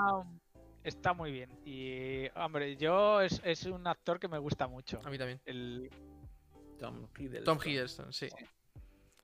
está 0.84 1.12
muy 1.14 1.32
bien. 1.32 1.50
Y, 1.64 2.28
hombre, 2.38 2.76
yo 2.76 3.20
es, 3.22 3.40
es 3.44 3.64
un 3.64 3.86
actor 3.86 4.18
que 4.20 4.28
me 4.28 4.38
gusta 4.38 4.66
mucho. 4.68 5.00
A 5.04 5.10
mí 5.10 5.16
también. 5.18 5.40
El, 5.44 5.90
Tom 6.78 7.08
Hiddleston. 7.18 7.44
Tom 7.44 7.58
Hiddleston, 7.64 8.12
sí. 8.12 8.28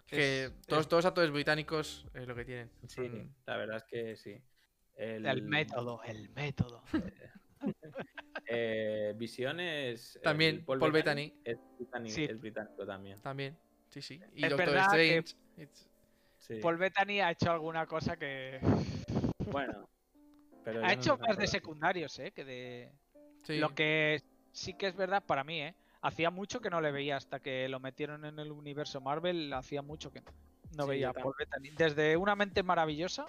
Que 0.06 0.44
es- 0.44 0.60
todos, 0.66 0.82
es- 0.82 0.88
todos 0.88 1.04
actores 1.04 1.30
británicos 1.30 2.06
es 2.14 2.26
lo 2.26 2.34
que 2.34 2.44
tienen. 2.46 2.70
Sí, 2.86 2.94
Son- 3.08 3.34
la 3.46 3.56
verdad 3.58 3.76
es 3.76 3.84
que 3.84 4.16
sí. 4.16 4.40
El, 4.96 5.26
el 5.26 5.42
método, 5.42 6.02
el 6.04 6.30
método. 6.30 6.82
eh, 8.46 9.14
Visión 9.16 9.60
es. 9.60 10.16
el 10.16 10.22
También, 10.22 10.64
Paul 10.64 10.92
Bettany. 10.92 11.32
Es 11.44 11.58
británico, 11.78 12.14
Sí. 12.14 12.24
es 12.24 12.40
británico 12.40 12.86
también. 12.86 13.20
También. 13.20 13.56
Sí, 13.90 14.02
sí. 14.02 14.20
Y 14.34 14.44
Es 14.44 14.50
Doctor 14.50 14.70
que- 14.72 14.78
Strange. 15.18 15.34
Sí. 16.38 16.54
Paul 16.60 16.76
Bettany 16.76 17.20
ha 17.20 17.30
hecho 17.30 17.50
alguna 17.52 17.86
cosa 17.86 18.16
que... 18.16 18.58
Bueno. 19.52 19.88
Pero 20.64 20.80
Ha 20.80 20.86
no 20.88 20.92
hecho 20.92 21.16
más 21.18 21.36
de 21.36 21.46
secundarios, 21.46 22.18
¿eh? 22.18 22.32
Que 22.32 22.44
de... 22.44 22.92
Sí. 23.44 23.58
Lo 23.58 23.74
que 23.74 24.22
sí 24.52 24.74
que 24.74 24.86
es 24.86 24.96
verdad 24.96 25.22
para 25.24 25.44
mí, 25.44 25.60
¿eh? 25.60 25.74
Hacía 26.00 26.30
mucho 26.30 26.60
que 26.60 26.70
no 26.70 26.80
le 26.80 26.90
veía 26.90 27.16
hasta 27.16 27.40
que 27.40 27.68
lo 27.68 27.78
metieron 27.80 28.24
en 28.24 28.38
el 28.38 28.50
universo 28.50 29.00
Marvel. 29.00 29.52
Hacía 29.52 29.82
mucho 29.82 30.12
que 30.12 30.22
no 30.76 30.84
Sí, 30.84 30.88
veía 30.90 31.10
a 31.10 31.12
Paul 31.12 31.34
Bettany. 31.38 31.70
Desde 31.76 32.16
Una 32.16 32.34
mente 32.34 32.62
maravillosa, 32.62 33.26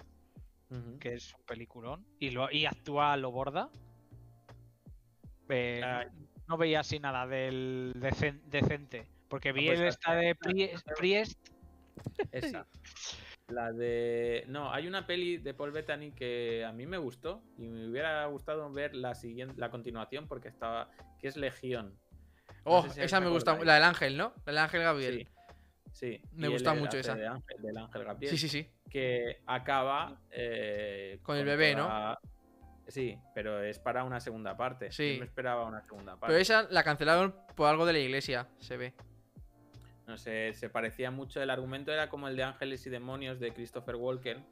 que 0.98 1.14
es 1.14 1.32
un 1.34 1.42
peliculón, 1.44 2.04
y, 2.18 2.30
lo, 2.30 2.50
y 2.50 2.66
actúa 2.66 3.12
a 3.12 3.16
lo 3.16 3.30
borda. 3.30 3.70
Eh, 5.48 6.08
no 6.48 6.56
veía 6.56 6.80
así 6.80 6.98
nada 6.98 7.26
del 7.26 7.92
decen- 7.96 8.42
decente. 8.44 9.08
Porque 9.28 9.52
vi 9.52 9.66
pues 9.66 9.80
el 9.80 9.86
esta 9.88 10.14
de 10.14 10.34
Priest, 10.34 10.86
Priest, 10.98 11.48
Esa. 12.32 12.66
La 13.48 13.72
de. 13.72 14.44
No, 14.48 14.72
hay 14.72 14.86
una 14.86 15.06
peli 15.06 15.36
de 15.38 15.52
Paul 15.54 15.70
Bettany 15.72 16.12
que 16.12 16.64
a 16.64 16.72
mí 16.72 16.86
me 16.86 16.96
gustó 16.98 17.42
y 17.58 17.66
me 17.68 17.88
hubiera 17.88 18.24
gustado 18.26 18.70
ver 18.72 18.94
la 18.94 19.14
siguiente, 19.14 19.54
la 19.58 19.70
continuación 19.70 20.28
porque 20.28 20.48
estaba. 20.48 20.88
que 21.18 21.28
es 21.28 21.36
Legión. 21.36 21.98
Oh, 22.64 22.82
sé 22.84 22.90
si 22.90 23.00
esa 23.02 23.20
me 23.20 23.28
gusta. 23.28 23.58
La 23.62 23.74
del 23.74 23.82
ángel, 23.84 24.16
¿no? 24.16 24.32
La 24.46 24.52
del 24.52 24.58
ángel 24.58 24.82
Gabriel. 24.82 25.28
Sí. 25.92 26.18
sí. 26.18 26.22
Me 26.32 26.48
Y 26.48 26.52
gusta 26.52 26.74
mucho 26.74 26.96
esa. 26.98 27.14
de 27.14 27.26
ángel- 27.26 27.60
del 27.60 27.76
ángel 27.76 28.04
Gabriel. 28.04 28.30
Sí, 28.30 28.38
sí, 28.38 28.48
sí. 28.48 28.70
Que 28.90 29.42
acaba. 29.46 30.20
eh, 30.30 31.18
Con 31.22 31.36
el 31.36 31.44
bebé, 31.44 31.74
¿no? 31.74 32.16
Sí, 32.88 33.18
pero 33.34 33.62
es 33.62 33.78
para 33.78 34.04
una 34.04 34.20
segunda 34.20 34.56
parte. 34.56 34.92
Sí. 34.92 35.14
Yo 35.14 35.20
me 35.20 35.26
esperaba 35.26 35.64
una 35.66 35.82
segunda 35.82 36.12
parte. 36.12 36.26
Pero 36.26 36.38
esa 36.38 36.66
la 36.70 36.82
cancelaron 36.82 37.34
por 37.54 37.68
algo 37.68 37.86
de 37.86 37.94
la 37.94 37.98
iglesia, 37.98 38.48
se 38.58 38.76
ve. 38.76 38.94
No 40.06 40.18
sé, 40.18 40.52
se 40.54 40.68
parecía 40.68 41.10
mucho. 41.10 41.40
El 41.40 41.50
argumento 41.50 41.92
era 41.92 42.08
como 42.08 42.28
el 42.28 42.36
de 42.36 42.42
Ángeles 42.42 42.86
y 42.86 42.90
Demonios 42.90 43.40
de 43.40 43.52
Christopher 43.52 43.96
Walken. 43.96 44.44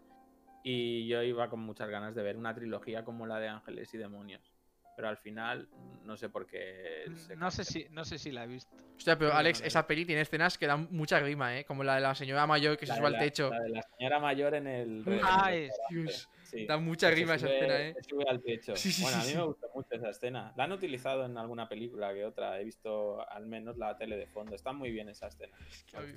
Y 0.65 1.07
yo 1.09 1.23
iba 1.23 1.51
con 1.51 1.61
muchas 1.61 1.89
ganas 1.91 2.15
de 2.15 2.23
ver 2.23 2.37
una 2.37 2.55
trilogía 2.55 3.05
como 3.05 3.27
la 3.27 3.39
de 3.39 3.49
Ángeles 3.49 3.93
y 3.93 3.99
Demonios. 3.99 4.53
Pero 4.95 5.09
al 5.09 5.17
final, 5.17 5.69
no 6.05 6.17
sé 6.17 6.29
por 6.29 6.47
qué. 6.47 7.05
se 7.17 7.35
No 7.37 7.51
sé 7.51 7.65
si, 7.65 7.87
no 7.91 8.05
sé 8.05 8.19
si 8.19 8.31
la 8.31 8.45
he 8.45 8.47
visto. 8.47 8.77
Hostia, 8.97 9.19
pero 9.19 9.31
No, 9.31 9.35
no, 9.35 9.41
Alex, 9.41 9.61
no, 9.61 9.67
esa 9.67 9.87
peli 9.87 10.05
tiene 10.05 10.21
escenas 10.21 10.59
que 10.59 10.67
dan 10.67 10.87
mucha 10.91 11.19
grima, 11.19 11.59
¿eh? 11.59 11.65
Como 11.65 11.83
la 11.83 11.97
de 11.97 12.03
la 12.03 12.15
señora 12.15 12.47
mayor 12.47 12.77
que 12.77 12.87
se 12.87 12.95
sube 12.95 13.07
al 13.07 13.19
techo. 13.19 13.51
La 13.51 13.61
de 13.61 13.71
la 13.71 13.83
señora 13.83 14.21
mayor 14.21 14.55
en 14.55 14.67
el. 14.67 15.03
el 15.07 15.21
Ah, 15.25 15.51
Dios, 15.91 16.29
sí. 16.53 16.67
da 16.67 16.77
mucha 16.79 17.11
grima 17.11 17.35
esa 17.35 17.49
escena, 17.53 17.81
¿eh? 17.81 17.95
se 17.97 18.03
sube 18.09 18.25
al. 18.29 18.43
Sí, 18.77 18.93
sí, 18.93 19.03
bueno, 19.03 19.19
a 19.21 19.25
mí 19.25 19.35
me 19.35 19.43
gusta 19.45 19.67
mucho 19.75 19.89
esa 19.95 20.11
escena. 20.11 20.53
La 20.57 20.65
han 20.65 20.73
utilizado 20.73 21.25
en 21.25 21.37
alguna 21.39 21.69
película 21.69 22.13
que 22.15 22.25
otra. 22.25 22.61
He 22.61 22.65
visto 22.65 23.27
al 23.29 23.47
menos 23.47 23.77
la 23.79 23.97
tele 23.97 24.17
de 24.17 24.27
fondo. 24.27 24.55
Está 24.55 24.73
muy 24.73 24.91
bien 24.91 25.09
esa 25.09 25.27
escena. 25.29 25.57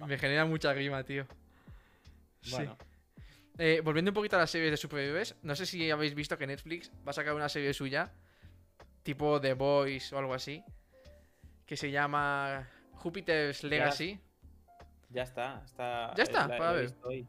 Me 0.06 0.18
genera 0.18 0.46
mucha 0.46 0.74
grima, 0.74 1.04
tío. 1.04 1.26
Sí. 2.42 2.52
Bueno, 2.52 2.78
Eh, 3.58 3.82
volviendo 3.84 4.12
un 4.12 4.16
poquito 4.16 4.36
a 4.36 4.40
las 4.40 4.52
series 4.52 4.70
de 4.72 4.78
superhéroes, 4.78 5.36
no 5.42 5.56
sé 5.56 5.66
si 5.66 5.90
habéis 5.90 6.14
visto 6.14 6.38
que 6.38 6.46
Netflix 6.46 6.92
va 7.08 7.12
a 7.12 7.14
sacar 7.14 7.34
una 7.34 7.48
serie 7.48 7.74
suya, 7.74 8.12
tipo 9.02 9.40
The 9.40 9.54
Boys 9.54 10.12
o 10.12 10.18
algo 10.20 10.34
así, 10.34 10.62
que 11.66 11.78
se 11.78 11.90
llama 11.90 12.68
Jupiter's 12.96 13.64
Legacy. 13.64 14.20
ya 15.10 15.24
está. 15.24 15.62
está 15.66 16.14
Ya 16.18 16.24
está, 16.24 16.48
la- 16.50 16.58
para 16.58 16.72
ver. 16.74 16.82
visto 16.88 17.08
hoy. 17.08 17.26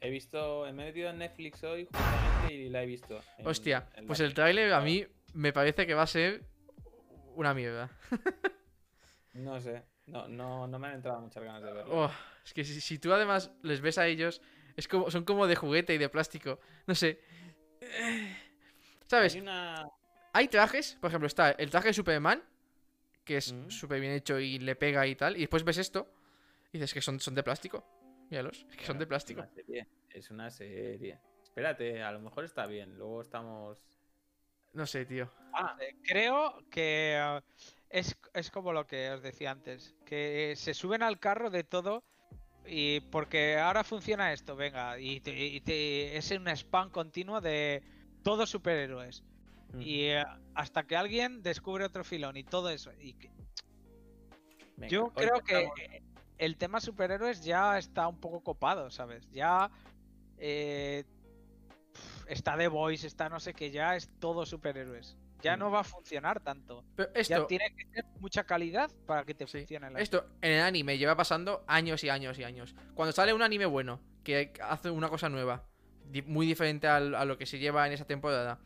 He 0.00 0.10
visto, 0.10 0.62
me 0.64 0.68
he 0.70 0.72
metido 0.86 1.10
en 1.10 1.18
Netflix 1.18 1.62
hoy 1.64 1.84
justamente 1.86 2.37
y 2.50 2.68
la 2.68 2.82
he 2.82 2.86
visto. 2.86 3.20
en- 3.38 3.46
Hostia, 3.46 3.88
en 3.94 4.06
pues 4.06 4.20
el 4.20 4.34
tráiler 4.34 4.72
a 4.72 4.80
mí 4.80 5.06
me 5.34 5.52
parece 5.52 5.86
que 5.86 5.94
va 5.94 6.02
a 6.02 6.06
ser 6.06 6.42
una 7.34 7.54
mierda. 7.54 7.90
No 9.34 9.60
sé, 9.60 9.84
no, 10.06 10.26
no, 10.26 10.66
no 10.66 10.78
me 10.80 10.88
han 10.88 10.94
entrado 10.94 11.20
muchas 11.20 11.44
ganas 11.44 11.62
de 11.62 11.72
verlo. 11.72 11.94
Oh, 12.06 12.10
es 12.44 12.52
que 12.52 12.64
si, 12.64 12.80
si 12.80 12.98
tú 12.98 13.12
además 13.12 13.52
les 13.62 13.80
ves 13.80 13.96
a 13.98 14.06
ellos, 14.08 14.40
es 14.76 14.88
como, 14.88 15.10
son 15.12 15.24
como 15.24 15.46
de 15.46 15.54
juguete 15.54 15.94
y 15.94 15.98
de 15.98 16.08
plástico. 16.08 16.58
No 16.88 16.94
sé. 16.96 17.20
¿Sabes? 19.06 19.34
Hay 19.34 19.40
una... 19.40 19.86
Hay 20.32 20.48
trajes, 20.48 20.96
por 21.00 21.08
ejemplo, 21.10 21.26
está 21.26 21.52
el 21.52 21.70
traje 21.70 21.88
de 21.88 21.94
Superman, 21.94 22.42
que 23.24 23.36
es 23.36 23.52
Mm. 23.52 23.70
súper 23.70 24.00
bien 24.00 24.12
hecho 24.12 24.38
y 24.40 24.58
le 24.58 24.74
pega 24.76 25.06
y 25.06 25.14
tal, 25.14 25.36
y 25.36 25.40
después 25.40 25.62
ves 25.64 25.78
esto 25.78 26.12
y 26.72 26.78
dices 26.78 26.92
que 26.94 27.00
son, 27.00 27.20
son 27.20 27.34
de 27.34 27.42
plástico. 27.42 27.84
Míralos, 28.30 28.66
es 28.70 28.76
que 28.76 28.84
son 28.84 28.98
de 28.98 29.06
plástico. 29.06 29.42
Es 29.42 29.46
una 29.48 29.54
serie. 29.54 29.86
Es 30.10 30.30
una 30.30 30.50
serie. 30.50 31.18
Espérate, 31.58 32.02
a 32.04 32.12
lo 32.12 32.20
mejor 32.20 32.44
está 32.44 32.66
bien. 32.66 32.96
Luego 32.96 33.20
estamos. 33.20 33.78
No 34.74 34.86
sé, 34.86 35.04
tío. 35.04 35.28
Ah, 35.52 35.76
Eh, 35.80 35.96
Creo 36.06 36.62
que 36.70 37.16
eh, 37.18 37.40
es, 37.90 38.16
es 38.32 38.50
como 38.52 38.72
lo 38.72 38.86
que 38.86 39.10
os 39.10 39.22
decía 39.22 39.50
antes, 39.50 39.96
que 40.06 40.54
se 40.56 40.72
suben 40.72 41.02
al 41.02 41.18
carro 41.18 41.50
de 41.50 41.64
todo 41.64 42.04
y 42.64 43.00
porque 43.00 43.56
ahora 43.58 43.82
funciona 43.82 44.32
esto, 44.32 44.54
venga, 44.54 45.00
y, 45.00 45.20
te- 45.20 45.34
y 45.36 45.60
te- 45.62 46.16
es 46.16 46.30
un 46.30 46.46
spam 46.48 46.90
continuo 46.90 47.40
de 47.40 47.82
todos 48.22 48.50
superhéroes. 48.50 49.24
mm, 49.72 49.80
Y 49.80 50.04
eh, 50.10 50.24
hasta 50.54 50.84
que 50.84 50.94
alguien 50.96 51.42
descubre 51.42 51.84
otro 51.84 52.04
filón 52.04 52.36
y 52.36 52.44
todo 52.44 52.70
eso. 52.70 52.92
Y 53.00 53.14
que- 53.14 53.30
venga, 54.76 54.88
yo 54.90 55.08
creo 55.08 55.40
que 55.42 55.68
el 56.36 56.56
tema 56.56 56.78
superhéroes 56.80 57.42
ya 57.42 57.78
está 57.78 58.06
un 58.06 58.20
poco 58.20 58.44
copado, 58.44 58.90
¿sabes? 58.92 59.28
Ya 59.32 59.70
eh, 60.36 61.04
está 62.28 62.56
The 62.56 62.68
Voice, 62.68 63.06
está 63.06 63.28
no 63.28 63.40
sé 63.40 63.54
qué, 63.54 63.70
ya 63.70 63.96
es 63.96 64.08
todo 64.18 64.44
superhéroes. 64.46 65.16
Ya 65.42 65.56
Mm. 65.56 65.60
no 65.60 65.70
va 65.70 65.80
a 65.80 65.84
funcionar 65.84 66.40
tanto. 66.40 66.84
Pero 66.96 67.12
Ya 67.14 67.20
esto, 67.20 67.46
tiene 67.46 67.72
que 67.76 67.84
tener 67.84 68.04
mucha 68.20 68.44
calidad 68.44 68.90
para 69.06 69.24
que 69.24 69.34
te 69.34 69.46
Sí. 69.46 69.58
funcione 69.58 69.90
la 69.90 70.00
esto 70.00 70.26
en 70.42 70.52
el 70.52 70.60
anime 70.62 70.98
lleva 70.98 71.16
pasando 71.16 71.64
años 71.68 72.02
y 72.02 72.08
años 72.08 72.38
y 72.38 72.44
años. 72.44 72.74
Cuando 72.94 73.12
sale 73.12 73.32
un 73.32 73.42
anime 73.42 73.66
bueno, 73.66 74.00
que 74.24 74.52
hace 74.62 74.90
una 74.90 75.08
cosa 75.08 75.28
nueva, 75.28 75.64
muy 76.26 76.46
diferente 76.46 76.86
a 76.88 77.00
lo 77.00 77.38
que 77.38 77.46
se 77.46 77.58
lleva 77.58 77.86
en 77.86 77.92
esa 77.92 78.04
temporada, 78.06 78.58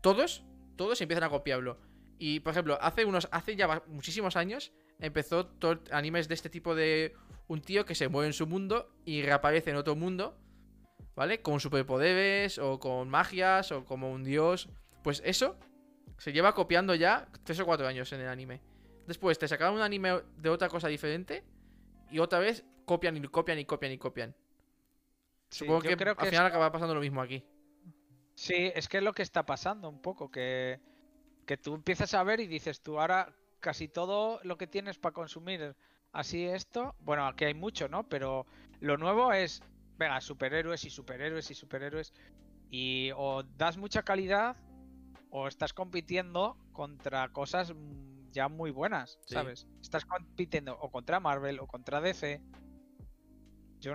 todos, 0.00 0.44
todos 0.76 1.00
empiezan 1.00 1.24
a 1.24 1.30
copiarlo. 1.30 1.78
Y, 2.18 2.40
por 2.40 2.52
ejemplo, 2.52 2.78
hace 2.80 3.04
unos, 3.04 3.28
hace 3.32 3.56
ya 3.56 3.82
muchísimos 3.88 4.36
años 4.36 4.72
empezó 5.00 5.46
todo 5.46 5.82
animes 5.90 6.28
de 6.28 6.34
este 6.34 6.48
tipo 6.50 6.74
de 6.74 7.14
un 7.48 7.60
tío 7.60 7.84
que 7.84 7.94
se 7.94 8.08
mueve 8.08 8.28
en 8.28 8.32
su 8.32 8.46
mundo 8.46 8.90
y 9.04 9.22
reaparece 9.22 9.70
en 9.70 9.76
otro 9.76 9.96
mundo, 9.96 10.38
¿vale? 11.16 11.42
Con 11.42 11.58
superpoderes 11.58 12.58
o 12.58 12.78
con 12.78 13.08
magias 13.08 13.72
o 13.72 13.84
como 13.84 14.12
un 14.12 14.22
dios. 14.22 14.68
Pues 15.02 15.22
eso 15.24 15.58
se 16.18 16.32
lleva 16.32 16.54
copiando 16.54 16.94
ya 16.94 17.28
tres 17.44 17.58
o 17.60 17.66
cuatro 17.66 17.86
años 17.88 18.12
en 18.12 18.20
el 18.20 18.28
anime. 18.28 18.60
Después 19.06 19.38
te 19.38 19.48
sacaron 19.48 19.74
un 19.76 19.82
anime 19.82 20.22
de 20.36 20.48
otra 20.50 20.68
cosa 20.68 20.88
diferente 20.88 21.42
y 22.10 22.18
otra 22.18 22.38
vez 22.38 22.64
copian 22.84 23.16
y 23.16 23.22
copian 23.22 23.58
y 23.58 23.64
copian 23.64 23.92
y 23.92 23.98
copian. 23.98 24.34
Sí, 25.50 25.60
Supongo 25.60 25.82
que, 25.82 25.96
creo 25.96 26.14
al 26.18 26.26
final 26.28 26.44
es- 26.46 26.50
acaba 26.50 26.70
pasando 26.70 26.94
lo 26.94 27.00
mismo 27.00 27.22
aquí. 27.22 27.44
Sí, 28.34 28.70
es 28.74 28.88
que 28.88 28.98
es 28.98 29.02
lo 29.02 29.14
que 29.14 29.22
está 29.22 29.46
pasando 29.46 29.88
un 29.88 30.02
poco, 30.02 30.30
que, 30.30 30.78
que 31.46 31.56
tú 31.56 31.74
empiezas 31.74 32.12
a 32.14 32.22
ver 32.22 32.40
y 32.40 32.46
dices 32.46 32.82
tú 32.82 33.00
ahora 33.00 33.32
casi 33.60 33.88
todo 33.88 34.40
lo 34.42 34.58
que 34.58 34.66
tienes 34.66 34.98
para 34.98 35.14
consumir 35.14 35.74
así 36.12 36.44
esto, 36.44 36.94
bueno, 37.00 37.26
aquí 37.26 37.44
hay 37.46 37.54
mucho, 37.54 37.88
¿no? 37.88 38.08
Pero 38.08 38.46
lo 38.80 38.98
nuevo 38.98 39.32
es, 39.32 39.62
venga, 39.98 40.20
superhéroes 40.20 40.84
y 40.84 40.90
superhéroes 40.90 41.50
y 41.50 41.54
superhéroes 41.54 42.12
y 42.70 43.10
o 43.16 43.42
das 43.42 43.76
mucha 43.76 44.02
calidad 44.02 44.56
o 45.30 45.48
estás 45.48 45.72
compitiendo 45.72 46.56
contra 46.72 47.28
cosas 47.32 47.72
mm, 47.74 48.30
ya 48.32 48.48
muy 48.48 48.70
buenas, 48.70 49.18
Sí. 49.26 49.34
¿sabes? 49.34 49.66
Estás 49.80 50.04
compitiendo 50.04 50.76
o 50.78 50.90
contra 50.90 51.20
Marvel 51.20 51.58
o 51.60 51.66
contra 51.66 52.00
DC. 52.00 52.42
Yo 53.80 53.94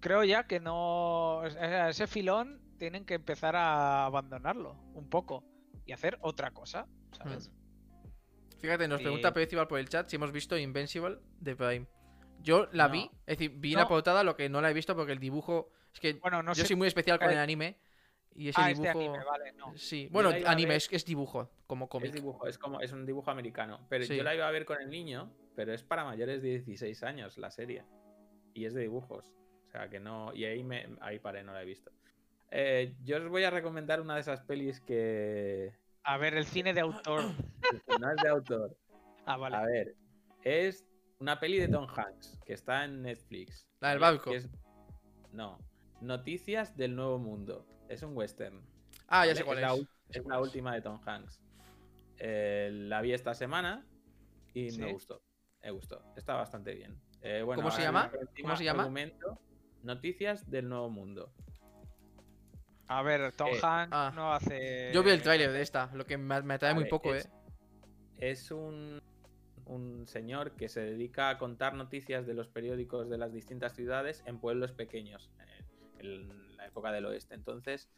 creo 0.00 0.24
ya 0.24 0.46
que 0.46 0.58
no. 0.60 1.42
Ese 1.44 2.06
filón 2.06 2.60
tienen 2.78 3.04
que 3.04 3.14
empezar 3.14 3.54
a 3.56 4.06
abandonarlo 4.06 4.74
un 4.94 5.08
poco 5.08 5.44
y 5.86 5.92
hacer 5.92 6.18
otra 6.22 6.50
cosa, 6.50 6.86
¿sabes? 7.12 7.48
Hmm. 7.50 8.58
Fíjate, 8.60 8.88
nos 8.88 9.00
Y- 9.00 9.04
pregunta 9.04 9.32
Percival 9.32 9.68
por 9.68 9.78
el 9.78 9.88
chat 9.88 10.08
si 10.08 10.16
hemos 10.16 10.32
visto 10.32 10.56
Invincible 10.56 11.18
de 11.40 11.56
Prime. 11.56 11.86
Yo 12.42 12.68
la 12.72 12.86
No. 12.88 12.92
vi, 12.92 13.10
es 13.26 13.38
decir, 13.38 13.52
vi 13.56 13.72
No. 13.74 13.80
la 13.80 13.88
portada, 13.88 14.22
lo 14.24 14.34
que 14.36 14.48
no 14.48 14.60
la 14.60 14.70
he 14.70 14.74
visto 14.74 14.94
porque 14.96 15.12
el 15.12 15.18
dibujo. 15.20 15.70
Es 15.92 16.00
que 16.00 16.14
Bueno, 16.14 16.42
no 16.42 16.52
yo 16.52 16.62
sé. 16.62 16.68
soy 16.68 16.76
muy 16.76 16.88
especial 16.88 17.18
con 17.18 17.30
el 17.30 17.38
anime. 17.38 17.76
Y 18.34 18.48
ese 18.48 18.60
ah, 18.62 18.70
es 18.70 18.78
dibujo. 18.80 18.98
anime, 18.98 19.24
vale, 19.24 19.52
no. 19.52 19.76
Sí, 19.76 20.08
bueno, 20.10 20.30
anime 20.46 20.76
es, 20.76 20.88
es 20.90 21.04
dibujo, 21.04 21.50
como 21.66 21.84
Es 21.84 21.90
cómic. 21.90 22.12
dibujo, 22.12 22.46
es 22.46 22.56
como 22.56 22.80
es 22.80 22.90
un 22.92 23.04
dibujo 23.04 23.30
americano. 23.30 23.86
Pero 23.90 24.04
Sí. 24.04 24.16
yo 24.16 24.22
la 24.22 24.34
iba 24.34 24.48
a 24.48 24.50
ver 24.50 24.64
con 24.64 24.80
el 24.80 24.88
niño, 24.88 25.30
pero 25.54 25.72
es 25.74 25.82
para 25.82 26.04
mayores 26.04 26.40
de 26.42 26.60
16 26.60 27.02
años 27.02 27.36
la 27.36 27.50
serie. 27.50 27.84
Y 28.54 28.64
es 28.64 28.72
de 28.74 28.80
dibujos. 28.82 29.30
O 29.66 29.70
sea 29.70 29.88
que 29.90 30.00
no. 30.00 30.32
Y 30.34 30.44
ahí 30.46 30.64
me 30.64 30.88
ahí 31.02 31.18
paré, 31.18 31.42
no 31.42 31.52
la 31.52 31.62
he 31.62 31.66
visto. 31.66 31.90
Eh, 32.50 32.94
yo 33.04 33.18
os 33.18 33.28
voy 33.28 33.44
a 33.44 33.50
recomendar 33.50 34.00
una 34.00 34.14
de 34.14 34.20
esas 34.22 34.40
pelis 34.40 34.80
que, 34.80 35.74
A 36.04 36.16
ver, 36.16 36.34
el 36.34 36.46
cine 36.46 36.72
de 36.74 36.80
autor. 36.80 37.22
que 37.86 37.98
no 37.98 38.10
es 38.10 38.16
de 38.22 38.28
autor. 38.28 38.76
Ah, 39.26 39.36
vale. 39.36 39.56
A 39.56 39.62
ver, 39.64 39.94
es 40.42 40.86
una 41.22 41.38
peli 41.38 41.58
de 41.60 41.68
Tom 41.68 41.86
Hanks 41.88 42.36
que 42.44 42.52
está 42.52 42.84
en 42.84 43.02
Netflix. 43.02 43.64
La 43.78 43.94
del. 43.94 44.20
Que 44.20 44.36
es- 44.36 44.48
No. 45.32 45.56
Noticias 46.00 46.76
del 46.76 46.96
Nuevo 46.96 47.18
Mundo. 47.18 47.64
Es 47.88 48.02
un 48.02 48.16
western. 48.16 48.60
Ah, 49.06 49.24
ya 49.24 49.30
¿vale? 49.30 49.34
sé 49.36 49.44
cuál 49.44 49.58
es. 49.58 49.64
es. 50.10 50.26
La, 50.26 50.34
es 50.36 50.42
última 50.42 50.74
de 50.74 50.82
Tom 50.82 51.00
Hanks. 51.06 51.40
Eh, 52.18 52.70
la 52.72 53.00
vi 53.02 53.12
esta 53.12 53.34
semana 53.34 53.86
y 54.52 54.72
me 54.78 54.92
gustó. 54.92 55.22
Me 55.62 55.70
gustó. 55.70 56.02
Está 56.16 56.34
bastante 56.34 56.74
bien. 56.74 57.00
Eh, 57.20 57.42
bueno, 57.42 57.62
¿Cómo 57.62 57.70
se 57.70 57.82
llama? 57.82 58.10
¿Cómo 58.42 58.56
se 58.56 58.64
llama? 58.64 58.82
argumento, 58.82 59.38
Noticias 59.84 60.50
del 60.50 60.68
Nuevo 60.68 60.90
Mundo. 60.90 61.32
A 62.88 63.02
ver, 63.02 63.32
Tom 63.36 63.46
eh, 63.48 63.60
Hanks 63.62 63.92
ah. 63.92 64.12
no 64.12 64.32
hace. 64.32 64.90
Yo 64.92 65.04
vi 65.04 65.10
el 65.10 65.22
tráiler 65.22 65.52
de 65.52 65.62
esta, 65.62 65.88
lo 65.94 66.04
que 66.04 66.18
me, 66.18 66.42
me 66.42 66.54
atrae 66.54 66.74
muy 66.74 66.86
poco, 66.86 67.14
es- 67.14 67.26
eh. 67.26 67.30
Es 68.18 68.50
un, 68.50 69.00
un 69.66 70.06
señor 70.06 70.52
que 70.52 70.68
se 70.68 70.80
dedica 70.80 71.30
a 71.30 71.38
contar 71.38 71.74
noticias 71.74 72.26
de 72.26 72.34
los 72.34 72.48
periódicos 72.48 73.08
de 73.08 73.18
las 73.18 73.32
distintas 73.32 73.74
ciudades 73.74 74.22
en 74.26 74.38
pueblos 74.38 74.72
pequeños, 74.72 75.30
en 75.98 76.56
la 76.56 76.66
época 76.66 76.90
del 76.92 77.06
oeste. 77.06 77.34
Entonces, 77.34 77.88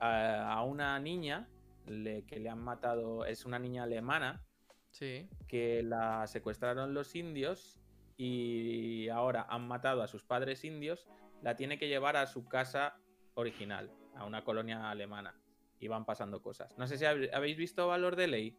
a, 0.00 0.62
una 0.64 0.98
niña 0.98 1.48
le- 1.86 2.24
que 2.24 2.38
le 2.40 2.48
han 2.48 2.60
matado, 2.62 3.24
es 3.24 3.44
una 3.44 3.58
niña 3.58 3.84
alemana, 3.84 4.42
Sí. 4.90 5.28
que 5.46 5.82
la 5.82 6.26
secuestraron 6.26 6.94
los 6.94 7.14
indios 7.14 7.80
y 8.16 9.08
ahora 9.10 9.46
han 9.50 9.68
matado 9.68 10.02
a 10.02 10.08
sus 10.08 10.24
padres 10.24 10.64
indios, 10.64 11.06
la 11.42 11.54
tiene 11.56 11.78
que 11.78 11.88
llevar 11.88 12.16
a 12.16 12.26
su 12.26 12.46
casa 12.48 12.96
original, 13.34 13.90
a 14.14 14.24
una 14.24 14.42
colonia 14.44 14.90
alemana. 14.90 15.38
Y 15.78 15.88
van 15.88 16.06
pasando 16.06 16.40
cosas. 16.40 16.74
No 16.78 16.86
sé 16.86 16.96
si 16.96 17.04
hab- 17.04 17.28
habéis 17.34 17.58
visto 17.58 17.86
Valor 17.86 18.16
de 18.16 18.26
Ley 18.28 18.58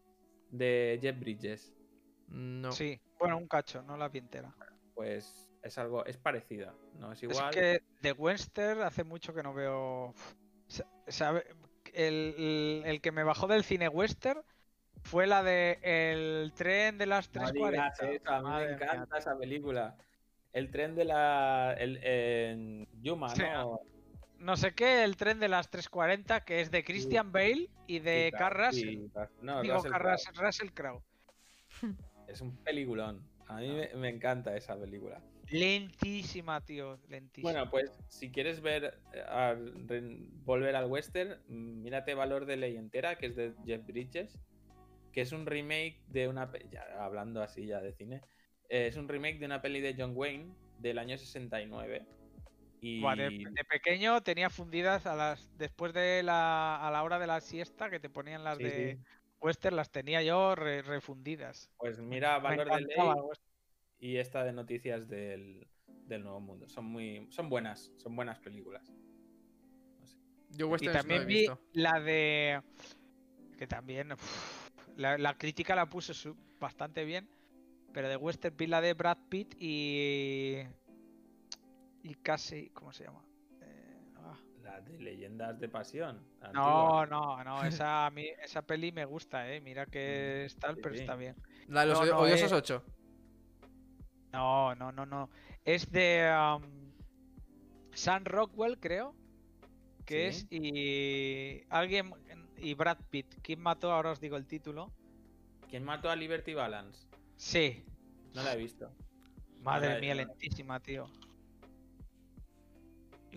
de 0.52 1.00
Jeff 1.02 1.20
Bridges. 1.20 1.74
No. 2.28 2.72
Sí, 2.72 3.00
bueno, 3.20 3.38
un 3.38 3.48
cacho, 3.48 3.82
no 3.84 3.98
la 3.98 4.10
vi 4.10 4.20
entera. 4.20 4.54
Pues 4.94 5.50
es 5.64 5.78
algo, 5.78 6.06
es 6.06 6.18
parecida, 6.18 6.74
no 6.96 7.12
es 7.12 7.20
Es 7.24 7.24
igual. 7.24 7.54
que 7.54 7.84
de 8.02 8.12
Western 8.12 8.82
hace 8.82 9.04
mucho 9.04 9.34
que 9.34 9.44
no 9.44 9.54
veo. 9.54 10.14
Sabe- 11.08 11.46
El, 11.94 12.84
el- 12.86 13.02
que 13.02 13.12
me 13.12 13.24
bajó 13.24 13.48
del 13.48 13.64
cine 13.64 13.88
western 13.88 14.42
fue 15.04 15.26
la 15.26 15.42
de 15.42 15.80
El 15.82 16.52
tren 16.54 16.98
de 16.98 17.06
las 17.06 17.34
No 17.34 17.42
3.40. 17.42 17.54
digas 17.72 18.00
eso, 18.02 18.30
a 18.32 18.38
mí 18.40 18.44
Madre 18.44 18.66
me 18.72 18.76
mía, 18.76 18.86
encanta 18.92 19.18
esa 19.18 19.38
película. 19.38 19.96
el 20.54 20.70
tren 20.70 20.96
de 20.96 21.06
la. 21.06 21.74
El, 21.78 22.00
en 22.04 22.88
Yuma, 23.02 23.30
Sí, 23.30 23.42
¿no? 23.44 23.80
No 24.40 24.56
sé 24.58 24.74
qué, 24.76 25.04
el 25.04 25.16
tren 25.18 25.40
de 25.40 25.48
las 25.48 25.72
3.40, 25.72 26.44
que 26.44 26.62
es 26.62 26.70
de 26.70 26.84
Christian 26.84 27.32
Bale 27.32 27.70
y 27.88 28.00
de 28.00 28.30
Sí, 28.32 28.38
Carras. 28.38 28.76
sí, 28.76 29.10
no, 29.42 29.62
Digo, 29.62 29.76
Russell 29.76 29.92
Carras, 29.92 30.24
Crowe. 30.28 30.46
Russell 30.46 30.70
Crowe. 30.72 31.02
Es 32.28 32.42
un 32.42 32.56
peliculón. 32.64 33.28
A 33.48 33.58
mí 33.58 33.68
me, 33.70 33.90
me 33.96 34.10
encanta 34.10 34.56
esa 34.56 34.78
película. 34.78 35.22
Lentísima, 35.50 36.64
tío. 36.66 37.00
Lentísima. 37.08 37.52
Bueno, 37.52 37.70
pues 37.72 37.92
si 38.10 38.32
quieres 38.32 38.62
ver 38.62 39.00
eh, 39.14 39.22
a- 39.28 39.54
re- 39.56 40.18
volver 40.44 40.76
al 40.76 40.86
western, 40.90 41.42
mm, 41.48 41.82
mírate 41.84 42.14
Valor 42.14 42.46
de 42.46 42.58
Ley 42.58 42.76
entera, 42.76 43.18
que 43.18 43.28
es 43.28 43.36
de 43.36 43.54
Jeff 43.66 43.86
Bridges, 43.86 44.38
que 45.14 45.22
es 45.22 45.32
un 45.32 45.46
remake 45.46 46.04
de 46.08 46.28
una 46.28 46.52
ya 46.70 46.84
hablando 47.04 47.42
así 47.42 47.66
ya 47.66 47.82
de 47.82 47.94
cine, 47.94 48.22
eh, 48.70 48.88
es 48.88 48.98
un 48.98 49.08
remake 49.08 49.40
de 49.40 49.46
una 49.46 49.62
peli 49.62 49.80
de 49.82 49.96
John 49.98 50.12
Wayne 50.16 50.54
del 50.80 50.98
año 50.98 51.18
69. 51.18 52.06
Y 52.80 53.02
de, 53.02 53.32
de 53.32 53.64
pequeño 53.70 54.22
tenía 54.22 54.50
fundidas 54.50 55.08
a 55.08 55.16
las 55.16 55.58
después 55.58 55.94
de 55.94 56.22
la 56.24 56.76
a 56.88 56.92
la 56.92 57.04
hora 57.04 57.18
de 57.20 57.26
la 57.28 57.42
siesta 57.42 57.90
que 57.90 58.00
te 58.00 58.10
ponían 58.10 58.44
las 58.44 58.60
sí, 58.60 58.64
de 58.64 58.98
sí, 58.98 59.04
western 59.40 59.76
las 59.76 59.92
tenía 59.92 60.22
yo 60.24 60.56
re- 60.56 60.82
refundidas. 60.82 61.70
pues 61.78 62.00
mira 62.00 62.40
Valor 62.40 62.70
de 62.70 62.82
Ley 62.82 62.98
western. 62.98 63.50
y 64.00 64.18
esta 64.18 64.44
de 64.44 64.54
Noticias 64.54 65.08
del, 65.08 65.68
del 66.06 66.24
Nuevo 66.24 66.40
Mundo. 66.40 66.68
Son 66.70 66.86
muy 66.86 67.28
son 67.32 67.50
buenas, 67.50 67.92
son 67.98 68.16
buenas 68.16 68.40
películas. 68.40 68.92
Yo 70.50 70.68
Y 70.68 70.70
westerns 70.72 70.94
no 70.94 71.00
he 71.00 71.02
también 71.02 71.28
vi 71.28 71.36
visto. 71.40 71.60
la 71.74 72.00
de 72.00 72.62
que 73.58 73.68
también 73.68 74.10
la, 74.96 75.18
la 75.18 75.38
crítica 75.38 75.76
la 75.76 75.88
puso 75.90 76.14
su- 76.14 76.36
bastante 76.60 77.04
bien, 77.06 77.28
pero 77.94 78.08
de 78.10 78.16
western 78.18 78.56
vi 78.56 78.68
la 78.68 78.82
de 78.82 78.94
Brad 78.94 79.18
Pitt 79.30 79.56
y 79.60 80.60
y 82.04 82.16
casi 82.16 82.70
¿cómo 82.70 82.94
se 82.94 83.04
llama? 83.04 83.24
Eh. 84.68 84.70
La 84.70 84.82
de 84.82 85.00
Leyendas 85.00 85.60
de 85.60 85.70
Pasión. 85.70 86.22
No, 86.54 87.00
antigua. 87.00 87.06
no, 87.10 87.44
no, 87.44 87.64
esa, 87.64 88.06
a 88.06 88.12
mí, 88.12 88.28
esa 88.44 88.62
peli 88.62 88.92
me 88.92 89.06
gusta, 89.06 89.50
eh. 89.52 89.62
Mira 89.62 89.86
que 89.86 90.46
es 90.46 90.56
tal, 90.58 90.76
Sí, 90.76 90.82
pero 90.84 90.96
sí. 90.96 91.02
está 91.02 91.16
bien. 91.16 91.36
La 91.68 91.82
de 91.82 91.88
los 91.88 92.00
no, 92.02 92.06
no, 92.06 92.18
odiosos 92.20 92.52
eh. 92.52 92.56
8. 92.56 92.84
No, 94.34 94.76
no, 94.76 94.92
no, 94.92 95.06
no. 95.06 95.30
Es 95.66 95.90
de 95.92 96.30
um, 96.32 96.92
Sam 97.94 98.24
Rockwell, 98.26 98.78
creo. 98.80 99.16
Que 100.06 100.32
Sí. 100.32 100.48
es 100.52 100.62
y 100.62 101.64
alguien 101.70 102.14
y 102.58 102.74
Brad 102.74 102.98
Pitt. 103.10 103.36
¿Quién 103.42 103.60
mató? 103.62 103.92
Ahora 103.92 104.12
os 104.12 104.20
digo 104.20 104.38
el 104.38 104.46
título. 104.48 104.92
¿Quién 105.70 105.84
mató 105.84 106.10
a 106.10 106.16
Liberty 106.16 106.54
Balance? 106.54 107.08
Sí. 107.36 107.84
No 108.34 108.44
la 108.44 108.54
he 108.54 108.58
visto. 108.58 108.92
Madre 109.62 109.96
la- 109.96 110.00
mía, 110.00 110.16
lentísima, 110.16 110.80
tío. 110.80 111.08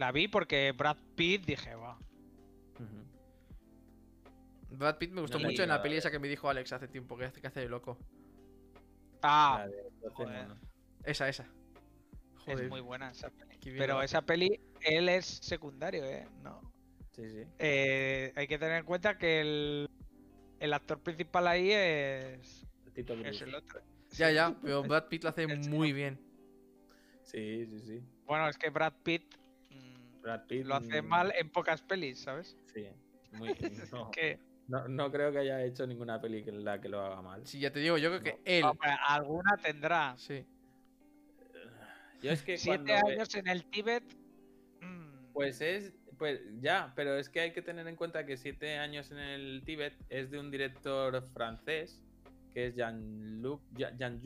La 0.01 0.13
vi 0.13 0.29
porque 0.29 0.73
Brad 0.73 0.97
Pitt 1.15 1.45
dije, 1.45 1.75
va. 1.75 1.99
Brad 4.71 4.97
Pitt 4.97 5.11
me 5.13 5.21
gustó 5.21 5.39
No 5.39 5.47
mucho 5.47 5.63
en 5.63 5.69
la 5.69 5.83
peli 5.83 5.97
esa 5.97 6.11
que 6.11 6.19
me 6.19 6.27
dijo 6.27 6.49
Alex 6.49 6.73
hace 6.73 6.89
tiempo, 6.89 7.19
que 7.19 7.27
hace, 7.27 7.39
que 7.39 7.47
hace 7.49 7.61
de 7.61 7.69
loco. 7.69 7.99
Ah, 9.21 9.57
La 9.59 9.69
de 9.69 9.83
12 10.01 10.15
joder. 10.15 10.43
monos. 10.49 10.59
Esa, 11.05 11.29
esa. 11.29 11.47
Joder. 12.47 12.65
es 12.65 12.71
muy 12.71 12.81
buena 12.81 13.11
esa 13.11 13.29
peli. 13.29 13.59
Pero 13.77 14.01
esa 14.01 14.23
peli, 14.23 14.59
él 14.81 15.11
es 15.11 15.27
secundario, 15.27 16.03
eh. 16.07 16.27
No. 16.43 16.63
Sí, 17.11 17.29
sí. 17.29 17.45
Eh, 17.59 18.33
hay 18.37 18.47
que 18.49 18.59
tener 18.59 18.79
en 18.79 18.87
cuenta 18.87 19.19
que 19.19 19.43
el, 19.43 19.91
el 20.61 20.73
actor 20.73 20.99
principal 21.03 21.47
ahí 21.47 21.73
es, 21.73 22.67
Tito 22.95 23.13
es 23.13 23.43
el 23.43 23.55
otro. 23.55 23.81
Ya, 24.13 24.29
Sí. 24.31 24.35
ya, 24.35 24.57
pero 24.63 24.83
Brad 24.83 25.09
Pitt 25.09 25.25
lo 25.25 25.29
hace 25.29 25.47
muy 25.47 25.93
bien. 25.93 26.19
Sí, 27.23 27.67
sí, 27.67 27.81
sí. 27.81 28.03
Bueno, 28.25 28.49
es 28.49 28.57
que 28.57 28.71
Brad 28.71 28.95
Pitt 29.03 29.35
Brad 30.23 30.47
Pitt. 30.47 30.67
lo 30.67 30.75
hace 30.75 31.03
mal 31.03 31.33
en 31.37 31.51
pocas 31.51 31.83
pelis, 31.83 32.21
¿sabes? 32.21 32.57
Sí. 32.75 32.87
Muy, 33.33 33.49
no, 33.93 34.11
Que 34.11 34.39
no, 34.69 34.87
no 34.89 35.11
creo 35.11 35.33
que 35.33 35.39
haya 35.39 35.63
hecho 35.65 35.87
ninguna 35.87 36.21
peli 36.21 36.43
que 36.45 36.53
la 36.53 36.81
que 36.81 36.89
lo 36.89 37.01
haga 37.01 37.23
mal. 37.23 37.47
Sí, 37.47 37.59
ya 37.61 37.73
te 37.73 37.81
digo, 37.81 37.97
yo 37.99 38.11
creo 38.11 38.23
que 38.23 38.33
No. 38.33 38.39
él. 38.45 38.65
hombre, 38.65 38.91
alguna 39.07 39.57
tendrá. 39.57 40.15
Sí. 40.17 40.45
Yo 42.23 42.31
es 42.33 42.43
que 42.43 42.57
Siete 42.59 42.83
ve- 42.85 43.13
años 43.15 43.35
en 43.35 43.49
el 43.49 43.65
Tíbet. 43.65 44.05
mm, 44.81 45.33
Pues 45.33 45.61
es. 45.61 45.93
Pues 46.19 46.43
ya, 46.61 46.93
pero 46.95 47.17
es 47.17 47.31
que 47.31 47.41
hay 47.41 47.53
que 47.55 47.63
tener 47.63 47.87
en 47.89 47.97
cuenta 47.97 48.27
que 48.27 48.37
siete 48.37 48.77
años 48.77 49.11
en 49.11 49.17
el 49.19 49.63
Tíbet 49.65 49.95
es 50.11 50.31
de 50.31 50.39
un 50.39 50.51
director 50.51 51.27
francés, 51.33 52.03
que 52.53 52.67
es 52.67 52.75
Jean-Luc 52.77 53.63
Jean- 53.75 54.21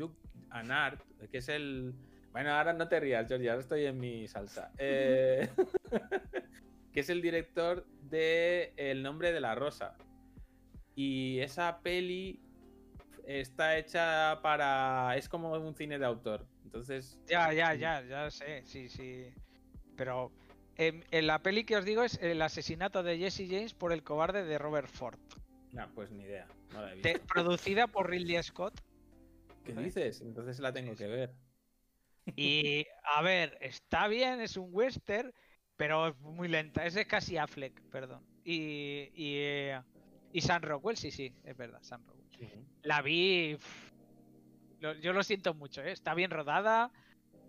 Anart, 0.50 1.00
que 1.30 1.38
es 1.38 1.48
el. 1.48 1.94
Bueno, 2.34 2.50
ahora 2.50 2.72
no 2.72 2.88
te 2.88 2.98
rías, 2.98 3.28
Georgie, 3.28 3.48
ahora 3.48 3.62
estoy 3.62 3.86
en 3.86 4.00
mi 4.00 4.26
salsa. 4.26 4.72
Eh, 4.76 5.48
que 6.92 6.98
es 6.98 7.08
el 7.08 7.22
director 7.22 7.86
de 8.10 8.72
El 8.76 9.04
nombre 9.04 9.32
de 9.32 9.40
la 9.40 9.54
rosa. 9.54 9.96
Y 10.96 11.38
esa 11.38 11.78
peli 11.80 12.40
está 13.24 13.78
hecha 13.78 14.40
para. 14.42 15.16
Es 15.16 15.28
como 15.28 15.52
un 15.52 15.76
cine 15.76 15.96
de 15.96 16.06
autor. 16.06 16.44
Entonces. 16.64 17.20
Ya, 17.28 17.52
ya, 17.52 17.72
ya, 17.74 18.02
ya 18.02 18.28
sé, 18.32 18.62
sí, 18.66 18.88
sí. 18.88 19.32
Pero 19.96 20.32
en, 20.76 21.04
en 21.12 21.28
la 21.28 21.40
peli 21.40 21.62
que 21.62 21.76
os 21.76 21.84
digo 21.84 22.02
es 22.02 22.18
el 22.20 22.42
asesinato 22.42 23.04
de 23.04 23.16
Jesse 23.16 23.46
James 23.48 23.74
por 23.74 23.92
el 23.92 24.02
cobarde 24.02 24.44
de 24.44 24.58
Robert 24.58 24.88
Ford. 24.88 25.20
No, 25.70 25.88
pues 25.94 26.10
ni 26.10 26.24
idea. 26.24 26.48
No 26.72 26.82
la 26.82 26.90
he 26.90 26.94
visto. 26.96 27.08
Te- 27.12 27.20
producida 27.20 27.86
por 27.86 28.10
Ridley 28.10 28.42
Scott. 28.42 28.74
¿Qué 29.64 29.72
dices? 29.72 30.20
Entonces 30.20 30.58
la 30.58 30.72
tengo 30.72 30.96
que 30.96 31.06
ver. 31.06 31.30
Y 32.36 32.86
a 33.04 33.22
ver, 33.22 33.56
está 33.60 34.08
bien, 34.08 34.40
es 34.40 34.56
un 34.56 34.68
western, 34.72 35.32
pero 35.76 36.08
es 36.08 36.18
muy 36.20 36.48
lenta. 36.48 36.84
Es 36.86 36.94
de 36.94 37.06
casi 37.06 37.36
Affleck, 37.36 37.80
perdón. 37.90 38.24
Y, 38.44 39.10
y, 39.14 39.70
y 40.32 40.40
Sam 40.40 40.62
Rockwell, 40.62 40.96
sí, 40.96 41.10
sí, 41.10 41.32
es 41.44 41.56
verdad, 41.56 41.80
Sam 41.82 42.02
Rockwell. 42.06 42.24
La 42.82 43.02
vi. 43.02 43.56
lo- 44.80 44.94
yo 44.94 45.12
lo 45.12 45.22
siento 45.22 45.54
mucho, 45.54 45.82
¿eh? 45.82 45.92
está 45.92 46.14
bien 46.14 46.30
rodada, 46.30 46.90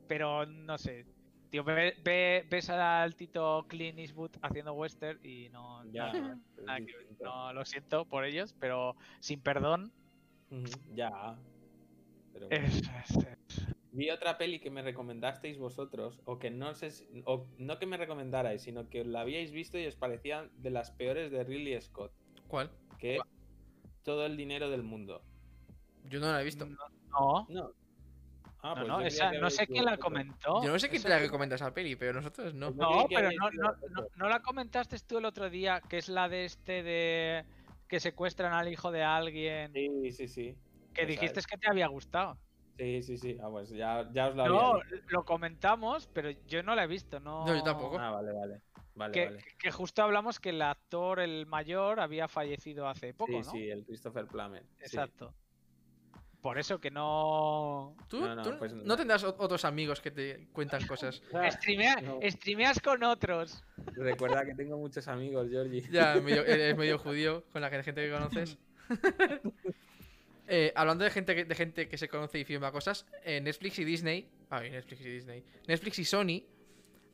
pero 0.08 0.46
no 0.46 0.78
sé. 0.78 1.06
Tío, 1.50 1.64
ve- 1.64 1.96
ve- 2.04 2.46
ves 2.50 2.70
al 2.70 3.16
Tito 3.16 3.66
Clint 3.70 4.00
Eastwood 4.00 4.32
haciendo 4.42 4.74
western 4.74 5.20
y 5.24 5.50
no. 5.50 5.84
Ya, 5.92 6.12
nada- 6.14 6.38
es 6.58 6.64
nada 6.64 6.80
que 6.80 6.94
no, 7.22 7.54
lo 7.54 7.66
siento 7.66 8.06
por 8.06 8.26
ellos, 8.26 8.54
pero 8.60 8.96
sin 9.20 9.42
perdón. 9.42 9.92
Ya. 10.94 11.38
Pero 12.34 12.48
bueno. 12.50 12.66
Es, 12.68 12.76
es- 12.78 13.18
es- 13.18 13.75
Vi 13.96 14.10
otra 14.10 14.38
peli 14.38 14.60
que 14.60 14.70
me 14.70 14.82
recomendasteis 14.82 15.58
vosotros, 15.58 16.20
o 16.26 16.38
que 16.38 16.52
no 16.52 16.74
sé 16.76 16.92
si- 16.92 17.08
o 17.26 17.48
no 17.58 17.80
que 17.80 17.86
me 17.86 17.96
recomendarais, 17.96 18.62
sino 18.62 18.90
que 18.90 19.06
la 19.06 19.22
habíais 19.22 19.52
visto 19.54 19.78
y 19.80 19.86
os 19.88 19.96
parecían 19.96 20.52
de 20.62 20.70
las 20.70 20.92
peores 20.92 21.32
de 21.32 21.46
Ridley 21.46 21.82
Scott, 21.82 22.12
¿Cuál? 22.50 22.70
que 23.00 23.16
es 23.16 23.22
Todo 24.04 24.26
el 24.28 24.36
dinero 24.38 24.70
del 24.70 24.84
mundo. 24.84 25.24
Yo 26.04 26.20
no 26.20 26.32
la 26.32 26.40
he 26.42 26.44
visto. 26.44 26.66
no, 26.68 27.48
No. 27.50 27.72
Ah, 28.62 28.70
no, 28.70 28.76
pues 28.76 28.88
no, 28.88 29.02
esa- 29.02 29.32
no 29.32 29.50
sé 29.50 29.66
quién 29.66 29.86
la 29.86 29.98
comentó. 29.98 30.62
Yo 30.64 30.72
no 30.72 30.78
sé 30.78 30.90
quién 30.90 31.02
te 31.02 31.10
la 31.10 31.18
recomienda 31.20 31.56
esa 31.56 31.74
peli, 31.74 31.96
pero 31.96 32.14
nosotros 32.14 32.54
no. 32.54 32.72
No, 32.72 33.06
pero 33.08 33.30
no, 33.32 33.50
no, 33.52 33.72
no, 33.92 34.08
no 34.16 34.30
la 34.30 34.42
comentaste 34.42 34.98
tú 35.08 35.18
el 35.20 35.26
otro 35.26 35.50
día, 35.50 35.82
que 35.90 35.98
es 36.00 36.10
la 36.10 36.28
de 36.30 36.46
este 36.46 36.84
de 36.84 37.46
que 37.88 38.00
secuestran 38.00 38.54
al 38.54 38.68
hijo 38.68 38.92
de 38.92 39.04
alguien, 39.04 39.72
Sí, 39.74 40.12
sí, 40.12 40.28
sí. 40.28 40.56
que 40.94 41.06
dijiste 41.06 41.40
es. 41.40 41.48
que 41.48 41.58
te 41.58 41.70
había 41.70 41.88
gustado. 41.88 42.38
Sí, 42.78 43.04
sí, 43.04 43.18
sí. 43.18 43.38
Ah, 43.42 43.48
pues 43.50 43.70
ya, 43.70 44.10
ya 44.12 44.28
os 44.28 44.36
la 44.36 44.46
había 44.46 44.58
No, 44.60 44.74
dicho. 44.76 45.06
lo 45.10 45.24
comentamos, 45.24 46.08
pero 46.14 46.30
yo 46.48 46.62
no 46.64 46.76
la 46.76 46.84
he 46.84 46.88
visto, 46.88 47.20
no. 47.20 47.46
No, 47.46 47.56
yo 47.56 47.64
tampoco. 47.64 47.98
Ah, 48.00 48.12
vale, 48.12 48.34
vale. 48.34 48.62
Vale, 48.96 49.12
Que, 49.14 49.26
vale. 49.26 49.44
que 49.60 49.72
justo 49.72 50.04
hablamos 50.04 50.40
que 50.40 50.50
el 50.50 50.62
actor, 50.62 51.20
el 51.20 51.46
mayor, 51.46 52.00
había 52.00 52.28
fallecido 52.28 52.88
hace 52.88 53.14
poco, 53.14 53.32
sí, 53.32 53.38
¿no? 53.40 53.52
sí, 53.52 53.70
el 53.70 53.86
Christopher 53.86 54.26
Plummer. 54.28 54.64
sí. 54.78 54.84
Exacto. 54.84 55.34
Por 56.42 56.60
eso 56.60 56.80
que 56.80 56.92
no. 56.92 57.96
¿Tú, 58.08 58.20
No, 58.20 58.36
no, 58.36 58.44
tú 58.44 58.52
pues 58.60 58.72
no 58.74 58.84
no. 58.84 58.96
tendrás 58.96 59.24
otros 59.24 59.66
amigos 59.66 60.00
que 60.00 60.12
te 60.12 60.48
cuentan 60.52 60.80
cosas? 60.88 61.24
Ah, 61.34 61.48
Streamea- 61.50 62.02
no. 62.04 62.20
Streameas 62.30 62.80
con 62.80 63.02
otros. 63.04 63.64
Recuerda 63.96 64.46
que 64.46 64.54
tengo 64.54 64.78
muchos 64.78 65.08
amigos, 65.08 65.50
Georgie. 65.50 65.82
Ya, 65.90 66.16
medio- 66.22 66.46
eres 66.46 66.78
medio 66.78 67.00
judío 67.00 67.44
con 67.52 67.62
la 67.64 67.70
gente 67.70 67.96
que 68.06 68.12
conoces. 68.12 68.58
Eh, 70.48 70.72
hablando 70.76 71.04
de 71.04 71.10
gente, 71.12 71.36
que, 71.36 71.46
de 71.46 71.56
gente 71.56 71.88
que 71.90 71.98
se 71.98 72.08
conoce 72.08 72.40
y 72.40 72.46
firma 72.46 72.72
cosas, 72.72 73.06
eh, 73.24 73.42
Netflix 73.42 73.80
y 73.80 73.86
Disney. 73.86 74.30
Ay, 74.50 74.70
Netflix 74.72 75.02
y 75.02 75.10
Disney. 75.10 75.44
Netflix 75.68 76.00
y 76.00 76.06
Sony 76.06 76.44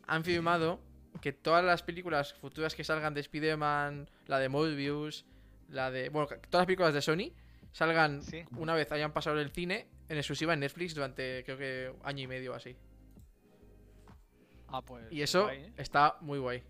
han 0.08 0.24
firmado 0.24 0.82
que 1.22 1.32
todas 1.32 1.64
las 1.64 1.82
películas 1.84 2.34
futuras 2.34 2.76
que 2.76 2.84
salgan 2.84 3.14
de 3.14 3.22
Spider-Man, 3.22 4.10
la 4.28 4.40
de 4.40 4.50
Morbius, 4.50 5.26
la 5.70 5.92
de. 5.92 6.10
Bueno, 6.10 6.28
todas 6.28 6.62
las 6.62 6.66
películas 6.66 6.94
de 6.94 7.02
Sony 7.02 7.32
salgan 7.72 8.22
Sí. 8.22 8.44
una 8.58 8.74
vez 8.76 8.92
hayan 8.92 9.14
pasado 9.14 9.40
el 9.40 9.50
cine 9.52 9.88
en 10.10 10.18
exclusiva 10.18 10.54
en 10.54 10.60
Netflix 10.60 10.94
durante 10.94 11.44
creo 11.46 11.58
que 11.58 11.94
año 12.04 12.24
y 12.24 12.28
medio 12.28 12.52
o 12.52 12.56
así. 12.56 12.76
Ah, 14.68 14.82
pues. 14.82 15.06
Y 15.12 15.22
eso 15.22 15.44
guay, 15.44 15.60
¿eh? 15.60 15.74
está 15.78 16.18
muy 16.22 16.40
guay. 16.40 16.64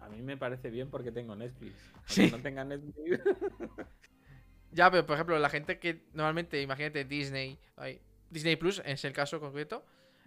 A 0.00 0.08
mí 0.10 0.20
me 0.20 0.36
parece 0.36 0.68
bien 0.70 0.90
porque 0.90 1.10
tengo 1.12 1.34
Netflix. 1.34 1.74
Aunque 1.94 2.12
Sí. 2.12 2.30
no 2.30 2.40
tenga 2.42 2.64
Netflix. 2.64 3.20
Ya, 4.74 4.90
pero 4.90 5.06
por 5.06 5.14
ejemplo, 5.14 5.38
la 5.38 5.48
gente 5.48 5.78
que 5.78 6.04
normalmente, 6.12 6.60
imagínate 6.60 7.04
Disney, 7.04 7.58
ay, 7.76 8.00
Disney 8.28 8.56
Plus, 8.56 8.82
es 8.84 9.04
el 9.04 9.12
caso 9.12 9.40
concreto, 9.40 9.84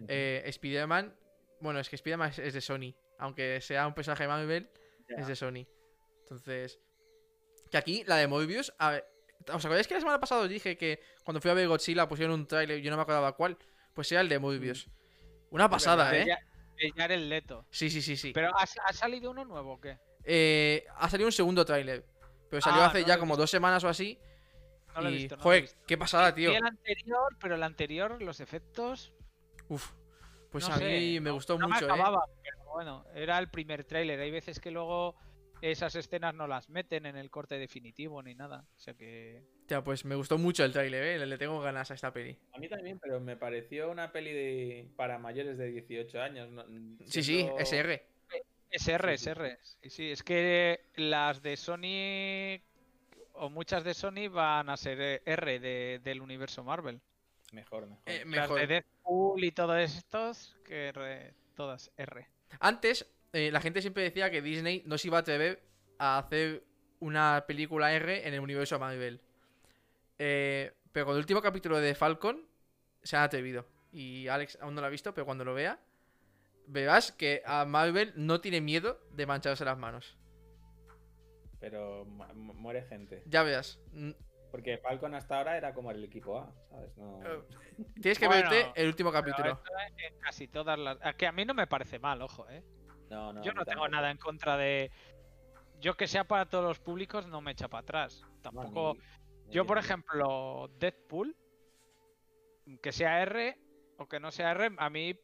Eh, 0.08 0.42
Spider-Man, 0.46 1.12
bueno, 1.60 1.80
es 1.80 1.88
que 1.88 1.96
Spider-Man 1.96 2.30
es, 2.30 2.38
es 2.38 2.54
de 2.54 2.60
Sony, 2.60 2.94
aunque 3.18 3.60
sea 3.60 3.86
un 3.86 3.94
personaje 3.94 4.22
de 4.24 4.28
Marvel, 4.28 4.70
Ya. 5.08 5.16
es 5.16 5.26
de 5.26 5.34
Sony. 5.36 5.66
Entonces, 6.22 6.78
que 7.70 7.76
aquí 7.76 8.04
la 8.06 8.16
de 8.16 8.26
Mobius, 8.28 8.72
a 8.78 8.90
ver, 8.92 9.04
¿os 9.52 9.64
acordáis 9.64 9.86
que 9.88 9.94
la 9.94 10.00
semana 10.00 10.20
pasada 10.20 10.42
os 10.42 10.48
dije 10.48 10.76
que 10.76 11.00
cuando 11.24 11.40
fui 11.40 11.50
a 11.50 11.54
ver 11.54 11.66
Godzilla 11.68 12.08
pusieron 12.08 12.34
un 12.40 12.46
tráiler, 12.46 12.80
yo 12.80 12.90
no 12.90 12.96
me 12.96 13.02
acordaba 13.02 13.32
cuál? 13.34 13.58
Pues 13.92 14.10
era 14.12 14.20
el 14.20 14.28
de 14.28 14.38
Mobius. 14.38 14.88
Una 15.50 15.68
pasada, 15.68 16.16
¿eh? 16.16 16.24
de 16.76 16.92
Jared 16.96 17.18
Leto. 17.20 17.66
Sí, 17.70 17.90
sí, 17.90 18.00
sí, 18.00 18.16
sí. 18.16 18.32
Pero 18.32 18.56
¿ha, 18.56 18.62
ha 18.62 18.92
salido 18.92 19.30
uno 19.32 19.44
nuevo 19.44 19.72
o 19.74 19.80
qué? 19.80 19.98
Eh, 20.22 20.86
ha 20.96 21.10
salido 21.10 21.26
un 21.26 21.32
segundo 21.32 21.64
tráiler, 21.64 22.04
pero 22.48 22.62
salió 22.62 22.82
Ah, 22.82 22.86
hace 22.86 23.00
no 23.00 23.06
ya 23.08 23.18
como 23.18 23.36
dos 23.36 23.50
semanas 23.50 23.82
o 23.82 23.88
así. 23.88 24.16
No 24.98 25.04
lo 25.04 25.08
he 25.08 25.12
y, 25.12 25.16
visto. 25.16 25.36
no 25.36 25.38
lo 25.38 25.42
he 25.42 25.44
joder, 25.44 25.62
visto. 25.62 25.78
qué 25.86 25.98
pasada, 25.98 26.34
tío. 26.34 26.50
Vi 26.50 26.56
el 26.56 26.66
anterior, 26.66 27.36
pero 27.40 27.54
el 27.54 27.62
anterior, 27.62 28.22
los 28.22 28.40
efectos. 28.40 29.12
Uf. 29.68 29.92
Pues 30.50 30.66
no 30.68 30.74
a 30.74 30.78
sé, 30.78 30.84
mí 30.98 31.20
me 31.20 31.28
no- 31.30 31.34
gustó 31.34 31.58
no 31.58 31.68
mucho, 31.68 31.86
me 31.86 31.92
¿eh? 31.92 31.94
acababa, 31.94 32.24
pero 32.42 32.64
bueno, 32.72 33.04
era 33.14 33.38
el 33.38 33.50
primer 33.50 33.84
tráiler. 33.84 34.18
Hay 34.20 34.30
veces 34.30 34.58
que 34.60 34.70
luego 34.70 35.14
esas 35.60 35.94
escenas 35.96 36.34
no 36.34 36.46
las 36.46 36.68
meten 36.70 37.04
en 37.04 37.16
el 37.16 37.30
corte 37.30 37.58
definitivo 37.58 38.22
ni 38.22 38.34
nada. 38.34 38.64
O 38.76 38.78
sea 38.78 38.94
que. 38.94 39.42
Ya, 39.68 39.84
pues 39.84 40.04
me 40.06 40.14
gustó 40.14 40.38
mucho 40.38 40.64
el 40.64 40.72
tráiler, 40.72 41.02
¿eh? 41.20 41.26
Le- 41.26 41.36
tengo 41.36 41.60
ganas 41.60 41.90
a 41.90 41.94
esta 41.94 42.12
peli. 42.14 42.38
A 42.54 42.58
mí 42.58 42.68
también, 42.68 42.98
pero 42.98 43.20
me 43.20 43.36
pareció 43.36 43.90
una 43.90 44.10
peli 44.10 44.32
de... 44.32 44.88
para 44.96 45.18
mayores 45.18 45.58
de 45.58 45.66
18 45.70 46.22
años. 46.22 46.48
¿no? 46.50 46.64
Sí, 47.06 47.22
sí, 47.22 47.46
SR. 47.58 48.06
SR, 48.70 49.18
Sí, 49.18 49.24
sí. 49.24 49.30
SR. 49.30 49.58
Sí, 49.62 49.90
sí, 49.90 50.10
es 50.10 50.22
que 50.22 50.90
las 50.96 51.42
de 51.42 51.56
Sony 51.58 52.62
o 53.38 53.50
muchas 53.50 53.84
de 53.84 53.94
Sony 53.94 54.28
van 54.30 54.68
a 54.70 54.76
ser 54.76 55.00
eh, 55.00 55.22
R 55.24 55.58
de- 55.60 56.00
del 56.02 56.20
universo 56.20 56.62
Marvel. 56.64 57.00
Mejor, 57.52 57.86
mejor. 57.86 58.02
Eh, 58.06 58.18
Las 58.18 58.26
mejor. 58.26 58.60
de 58.60 58.66
Deadpool 58.66 59.44
y 59.44 59.52
todos 59.52 59.78
estos, 59.78 60.56
que 60.64 61.32
todas 61.54 61.90
R. 61.96 62.28
Antes, 62.60 63.06
eh, 63.32 63.50
la 63.50 63.60
gente 63.60 63.80
siempre 63.80 64.02
decía 64.02 64.30
que 64.30 64.42
Disney 64.42 64.82
no 64.86 64.98
se 64.98 65.08
iba 65.08 65.16
a 65.18 65.20
atrever 65.20 65.62
a 65.98 66.18
hacer 66.18 66.62
una 67.00 67.44
película 67.46 67.92
R 67.92 68.26
en 68.28 68.34
el 68.34 68.40
universo 68.40 68.78
Marvel. 68.78 69.20
Eh, 70.18 70.72
pero 70.92 71.06
con 71.06 71.14
el 71.14 71.20
último 71.20 71.40
capítulo 71.40 71.78
de 71.80 71.94
Falcon 71.94 72.44
se 73.02 73.16
han 73.16 73.22
atrevido. 73.22 73.66
Y 73.92 74.28
Alex 74.28 74.58
aún 74.60 74.74
no 74.74 74.80
lo 74.82 74.86
ha 74.86 74.90
visto, 74.90 75.14
pero 75.14 75.24
cuando 75.24 75.44
lo 75.44 75.54
vea, 75.54 75.78
verás 76.66 77.12
que 77.12 77.42
a 77.46 77.64
Marvel 77.64 78.12
no 78.16 78.40
tiene 78.42 78.60
miedo 78.60 79.00
de 79.12 79.24
mancharse 79.26 79.64
las 79.64 79.78
manos. 79.78 80.17
Pero 81.60 82.04
mu- 82.04 82.34
mu- 82.34 82.54
muere 82.54 82.82
gente. 82.82 83.22
Ya 83.26 83.42
verás. 83.42 83.80
Mm, 83.92 84.12
Porque 84.50 84.78
Falcon 84.78 85.14
hasta 85.14 85.36
ahora 85.38 85.56
era 85.56 85.74
como 85.74 85.90
el 85.90 86.02
equipo 86.04 86.38
A, 86.38 86.52
¿sabes? 86.70 86.96
No... 86.96 87.20
Tienes 88.00 88.18
que 88.18 88.26
Bueno, 88.28 88.48
verte 88.50 88.72
el 88.80 88.86
último 88.88 89.12
capítulo. 89.12 89.60
en 89.98 90.18
casi 90.20 90.48
todas 90.48 90.78
las. 90.78 90.98
a 91.04 91.12
Que 91.14 91.26
a 91.26 91.32
mí 91.32 91.44
no 91.44 91.52
me 91.54 91.66
parece 91.66 91.98
mal, 91.98 92.22
ojo, 92.22 92.48
eh. 92.48 92.62
no, 93.10 93.32
no, 93.32 93.42
Yo 93.42 93.52
no 93.52 93.64
tengo 93.64 93.82
tampoco. 93.82 93.88
nada 93.88 94.10
en 94.10 94.16
contra 94.18 94.56
de. 94.56 94.90
Yo 95.80 95.96
que 95.96 96.06
sea 96.08 96.24
para 96.24 96.46
todos 96.48 96.64
los 96.64 96.78
públicos 96.80 97.26
no 97.26 97.40
me 97.40 97.52
echa 97.52 97.68
para 97.68 97.82
atrás. 97.82 98.22
No, 98.22 98.40
Tampoco. 98.42 98.94
ni- 98.94 99.00
ni 99.48 99.52
Yo, 99.54 99.66
por 99.66 99.76
ni- 99.76 99.84
ejemplo, 99.84 100.68
Deadpool, 100.78 101.36
que 102.82 102.92
sea 102.92 103.22
R 103.22 103.56
o 103.98 104.06
que 104.08 104.18
no 104.20 104.30
sea 104.30 104.50
R, 104.52 104.70
a 104.78 104.90
mí. 104.90 105.18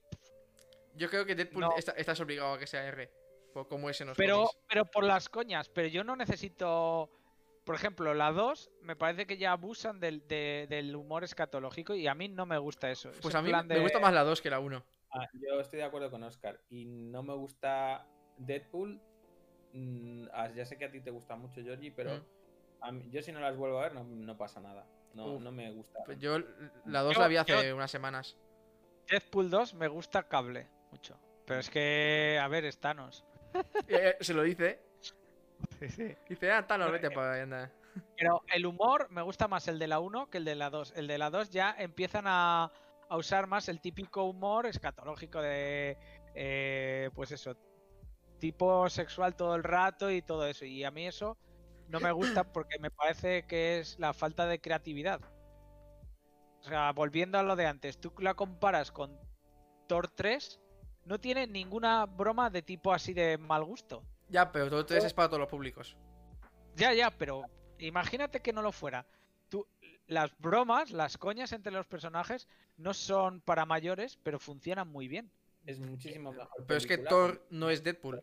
Yo 0.97 1.09
creo 1.11 1.25
que 1.27 1.35
Deadpool 1.35 1.63
No. 1.63 1.77
está- 1.77 1.93
estás 1.93 2.21
obligado 2.21 2.55
a 2.55 2.59
que 2.59 2.67
sea 2.67 2.87
R. 2.87 3.11
Por 3.55 3.69
cómo 3.69 3.89
es 3.89 4.01
en 4.01 4.09
los 4.09 4.17
Pero, 4.17 4.51
pero 4.69 4.85
por 4.85 5.05
las 5.05 5.29
coñas. 5.29 5.69
Pero 5.69 5.89
yo 5.89 6.03
no 6.05 6.17
necesito. 6.17 7.09
Por 7.65 7.77
ejemplo, 7.77 8.13
la 8.13 8.31
2 8.33 8.71
me 8.83 8.95
parece 8.97 9.27
que 9.27 9.39
ya 9.39 9.53
abusan 9.53 9.99
del, 10.01 10.27
de- 10.29 10.67
del 10.69 10.95
humor 10.95 11.25
escatológico 11.25 11.95
y 11.95 12.07
a 12.09 12.15
mí 12.15 12.29
no 12.29 12.45
me 12.45 12.59
gusta 12.59 12.91
eso. 12.91 13.11
Pues 13.23 13.27
Ese 13.27 13.39
a 13.39 13.43
mí 13.43 13.49
plan 13.49 13.67
me 13.67 13.79
gusta 13.79 14.01
más 14.01 14.13
la 14.13 14.23
2 14.25 14.43
que 14.43 14.51
la 14.51 14.59
1. 14.59 14.85
Ah, 15.13 15.27
yo 15.35 15.61
estoy 15.61 15.79
de 15.79 15.85
acuerdo 15.85 16.11
con 16.11 16.23
Oscar. 16.25 16.61
Y 16.69 16.85
no 16.85 17.23
me 17.23 17.33
gusta 17.35 18.07
Deadpool. 18.37 19.01
mm, 19.73 20.27
ah, 20.33 20.51
ya 20.55 20.65
sé 20.67 20.77
que 20.77 20.85
a 20.85 20.91
ti 20.91 21.01
te 21.01 21.11
gusta 21.11 21.35
mucho, 21.37 21.61
Georgie, 21.63 21.91
pero 21.93 22.17
Mm. 22.17 22.23
a 22.83 22.93
mí- 22.93 23.09
yo 23.11 23.23
si 23.23 23.33
no 23.33 23.41
las 23.41 23.57
vuelvo 23.57 23.79
a 23.79 23.83
ver 23.83 23.95
no, 23.95 24.05
no 24.05 24.37
pasa 24.37 24.61
nada. 24.61 24.87
No, 25.15 25.35
Uf. 25.35 25.43
no 25.43 25.51
me 25.53 25.71
gusta. 25.73 26.01
Pues 26.05 26.19
yo 26.19 26.39
la 26.87 27.03
2 27.03 27.15
Yo- 27.15 27.21
la 27.21 27.29
vi 27.29 27.37
hace 27.39 27.69
yo- 27.69 27.77
unas 27.77 27.91
semanas. 27.91 28.37
Deadpool 29.09 29.49
2 29.49 29.75
me 29.75 29.87
gusta 29.89 30.25
cable 30.25 30.67
mucho. 30.91 31.19
Pero 31.47 31.61
es 31.61 31.71
que, 31.71 32.39
a 32.41 32.49
ver, 32.49 32.65
es 32.65 32.79
Thanos. 32.79 33.25
Eh, 33.89 34.17
eh, 34.19 34.25
se 34.25 34.35
lo 34.35 34.43
dice. 34.43 34.81
Sí, 35.79 35.89
sí. 35.89 36.17
Dice, 36.29 36.51
ah, 36.53 36.67
No, 36.79 36.91
vete 36.91 37.09
eh, 37.09 37.11
para 37.11 37.35
ahí, 37.35 37.41
anda. 37.43 37.73
Pero 38.17 38.43
el 38.49 38.67
humor 38.67 39.09
me 39.11 39.23
gusta 39.23 39.49
más 39.49 39.69
el 39.69 39.79
de 39.79 39.87
la 39.89 40.01
1 40.01 40.31
que 40.31 40.39
el 40.39 40.45
de 40.45 40.55
la 40.55 40.71
2. 40.71 40.93
El 40.97 41.07
de 41.07 41.19
la 41.19 41.31
2 41.31 41.51
ya 41.51 41.75
empiezan 41.79 42.25
a, 42.27 42.73
a 43.09 43.17
usar 43.17 43.47
más 43.47 43.69
el 43.69 43.81
típico 43.81 44.25
humor 44.25 44.67
escatológico 44.67 45.41
de. 45.43 45.99
eh, 46.35 47.11
pues 47.15 47.33
eso. 47.33 47.57
Tipo 48.39 48.89
sexual 48.91 49.37
todo 49.37 49.55
el 49.57 49.65
rato 49.65 50.11
y 50.11 50.23
todo 50.23 50.47
eso. 50.47 50.65
Y 50.65 50.85
a 50.85 50.91
mí 50.91 51.07
eso 51.07 51.39
no 51.89 52.01
me 52.01 52.13
gusta 52.13 52.45
porque 52.53 52.79
me 52.79 52.91
parece 52.91 53.47
que 53.47 53.79
es 53.81 53.99
la 53.99 54.13
falta 54.15 54.47
de 54.47 54.61
creatividad. 54.61 55.21
O 56.61 56.65
sea, 56.65 56.93
volviendo 56.93 57.39
a 57.39 57.43
lo 57.43 57.57
de 57.57 57.67
antes, 57.67 58.01
tú 58.01 58.13
la 58.19 58.35
comparas 58.35 58.91
con 58.91 59.19
Thor 59.87 60.09
3, 60.09 60.61
no 61.05 61.19
tiene 61.21 61.47
ninguna 61.47 62.07
broma 62.07 62.51
de 62.51 62.63
tipo 62.63 62.93
así 62.93 63.13
de 63.13 63.39
mal 63.39 63.65
gusto. 63.65 64.03
Ya, 64.29 64.51
pero 64.51 64.69
todo 64.69 64.81
esto 64.81 65.07
es 65.07 65.13
para 65.15 65.29
todos 65.29 65.41
los 65.41 65.49
públicos. 65.49 65.97
Ya, 66.77 66.93
ya, 66.93 67.11
pero 67.11 67.43
imagínate 67.79 68.41
que 68.41 68.53
no 68.53 68.63
lo 68.63 68.73
fuera. 68.73 69.07
Tú, 69.49 69.67
las 70.07 70.37
bromas, 70.39 70.91
las 70.91 71.19
coñas 71.19 71.53
entre 71.53 71.73
los 71.73 71.87
personajes 71.87 72.49
no 72.77 72.95
son 72.95 73.41
para 73.41 73.65
mayores, 73.67 74.19
pero 74.23 74.39
funcionan 74.39 74.89
muy 74.89 75.09
bien. 75.09 75.31
Es 75.67 75.79
muchísimo 75.79 76.33
mejor. 76.33 76.65
Pero 76.67 76.79
es 76.79 76.87
que 76.87 76.99
Thor 76.99 77.47
no 77.51 77.71
es 77.71 77.83
Deadpool. 77.83 78.23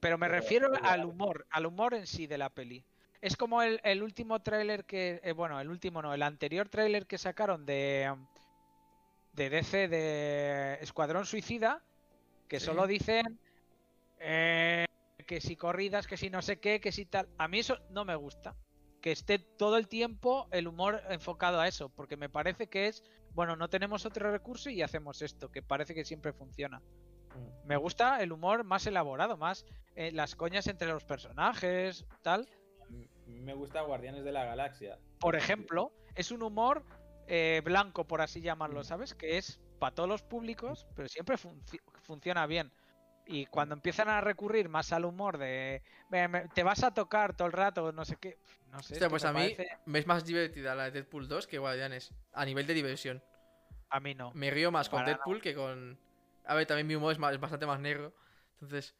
Pero 0.00 0.18
me 0.18 0.26
Pero- 0.26 0.40
refiero 0.40 0.70
pero 0.72 0.84
al 0.84 1.04
humor, 1.04 1.46
al 1.50 1.66
humor 1.66 1.94
en 1.94 2.06
sí 2.06 2.26
de 2.26 2.38
la 2.38 2.50
peli. 2.50 2.84
Es 3.20 3.36
como 3.36 3.62
el, 3.62 3.80
el 3.84 4.02
último 4.02 4.40
tráiler 4.42 4.84
que, 4.84 5.20
eh, 5.22 5.32
bueno, 5.32 5.60
el 5.60 5.68
último 5.68 6.02
no, 6.02 6.12
el 6.12 6.22
anterior 6.22 6.68
tráiler 6.68 7.06
que 7.06 7.18
sacaron 7.18 7.64
de 7.64 8.10
um, 8.12 8.26
de 9.32 9.50
DC 9.50 9.88
de 9.88 10.78
Escuadrón 10.80 11.26
Suicida, 11.26 11.82
que 12.48 12.60
Sí. 12.60 12.66
solo 12.66 12.86
dicen 12.86 13.38
eh, 14.20 14.86
que 15.26 15.40
si 15.40 15.56
corridas, 15.56 16.06
que 16.06 16.16
si 16.16 16.30
no 16.30 16.42
sé 16.42 16.60
qué, 16.60 16.80
que 16.80 16.92
si 16.92 17.06
tal. 17.06 17.28
A 17.38 17.48
mí 17.48 17.58
eso 17.60 17.78
no 17.90 18.04
me 18.04 18.14
gusta. 18.14 18.54
Que 19.00 19.10
esté 19.10 19.38
todo 19.38 19.78
el 19.78 19.88
tiempo 19.88 20.48
el 20.52 20.68
humor 20.68 21.02
enfocado 21.08 21.60
a 21.60 21.66
eso, 21.66 21.88
porque 21.88 22.16
me 22.16 22.28
parece 22.28 22.68
que 22.68 22.86
es, 22.86 23.02
bueno, 23.34 23.56
no 23.56 23.68
tenemos 23.68 24.06
otro 24.06 24.30
recurso 24.30 24.70
y 24.70 24.82
hacemos 24.82 25.22
esto, 25.22 25.50
que 25.50 25.62
parece 25.62 25.94
que 25.94 26.04
siempre 26.04 26.32
funciona. 26.32 26.78
Mm. 26.80 27.66
Me 27.66 27.76
gusta 27.76 28.22
el 28.22 28.30
humor 28.32 28.62
más 28.62 28.86
elaborado, 28.86 29.36
más 29.36 29.64
eh, 29.96 30.12
las 30.12 30.36
coñas 30.36 30.66
entre 30.68 30.88
los 30.88 31.04
personajes, 31.04 32.04
tal. 32.22 32.48
Me 33.26 33.54
gusta 33.54 33.80
Guardianes 33.82 34.22
de 34.24 34.32
la 34.32 34.44
Galaxia. 34.44 34.98
Por 35.18 35.34
ejemplo, 35.34 35.92
es 36.14 36.30
un 36.30 36.42
humor 36.42 36.84
eh, 37.26 37.60
blanco, 37.64 38.04
por 38.06 38.20
así 38.20 38.40
llamarlo, 38.40 38.80
Mm. 38.80 38.84
¿sabes? 38.84 39.14
Que 39.14 39.38
es 39.38 39.60
para 39.78 39.94
todos 39.94 40.08
los 40.08 40.22
públicos, 40.22 40.86
pero 40.94 41.08
siempre 41.08 41.36
funci- 41.36 41.80
funciona 42.02 42.46
bien. 42.46 42.70
Y 43.26 43.46
cuando 43.46 43.74
empiezan 43.74 44.08
a 44.08 44.20
recurrir 44.20 44.68
más 44.68 44.92
al 44.92 45.04
humor 45.04 45.38
de 45.38 45.82
"Ve, 46.10 46.26
me- 46.28 46.48
te 46.48 46.62
vas 46.64 46.82
a 46.82 46.92
tocar 46.92 47.34
todo 47.36 47.46
el 47.46 47.52
rato, 47.52 47.92
no 47.92 48.04
sé 48.04 48.16
qué, 48.16 48.36
no 48.70 48.80
sé. 48.82 48.94
Hostia, 48.94 49.06
que 49.06 49.10
pues 49.10 49.22
me 49.22 49.28
a 49.28 49.32
mí 49.32 49.54
parece- 49.54 49.78
me 49.86 49.98
es 50.00 50.06
más 50.06 50.24
divertida 50.24 50.74
la 50.74 50.84
de 50.84 50.90
Deadpool 50.90 51.28
2 51.28 51.46
que 51.46 51.58
Guardianes. 51.58 52.12
A 52.32 52.44
nivel 52.44 52.66
de 52.66 52.74
diversión. 52.74 53.22
a 53.94 54.00
mí 54.00 54.14
no. 54.14 54.32
Me 54.32 54.50
río 54.50 54.70
más 54.72 54.88
con 54.88 55.00
Para 55.00 55.10
Deadpool 55.12 55.42
que 55.42 55.54
con. 55.54 55.98
A 56.46 56.54
ver, 56.54 56.66
también 56.66 56.86
mi 56.86 56.94
humor 56.94 57.12
es, 57.12 57.18
más- 57.18 57.34
es 57.34 57.40
bastante 57.40 57.66
más 57.66 57.78
negro. 57.78 58.14
Entonces. 58.54 58.94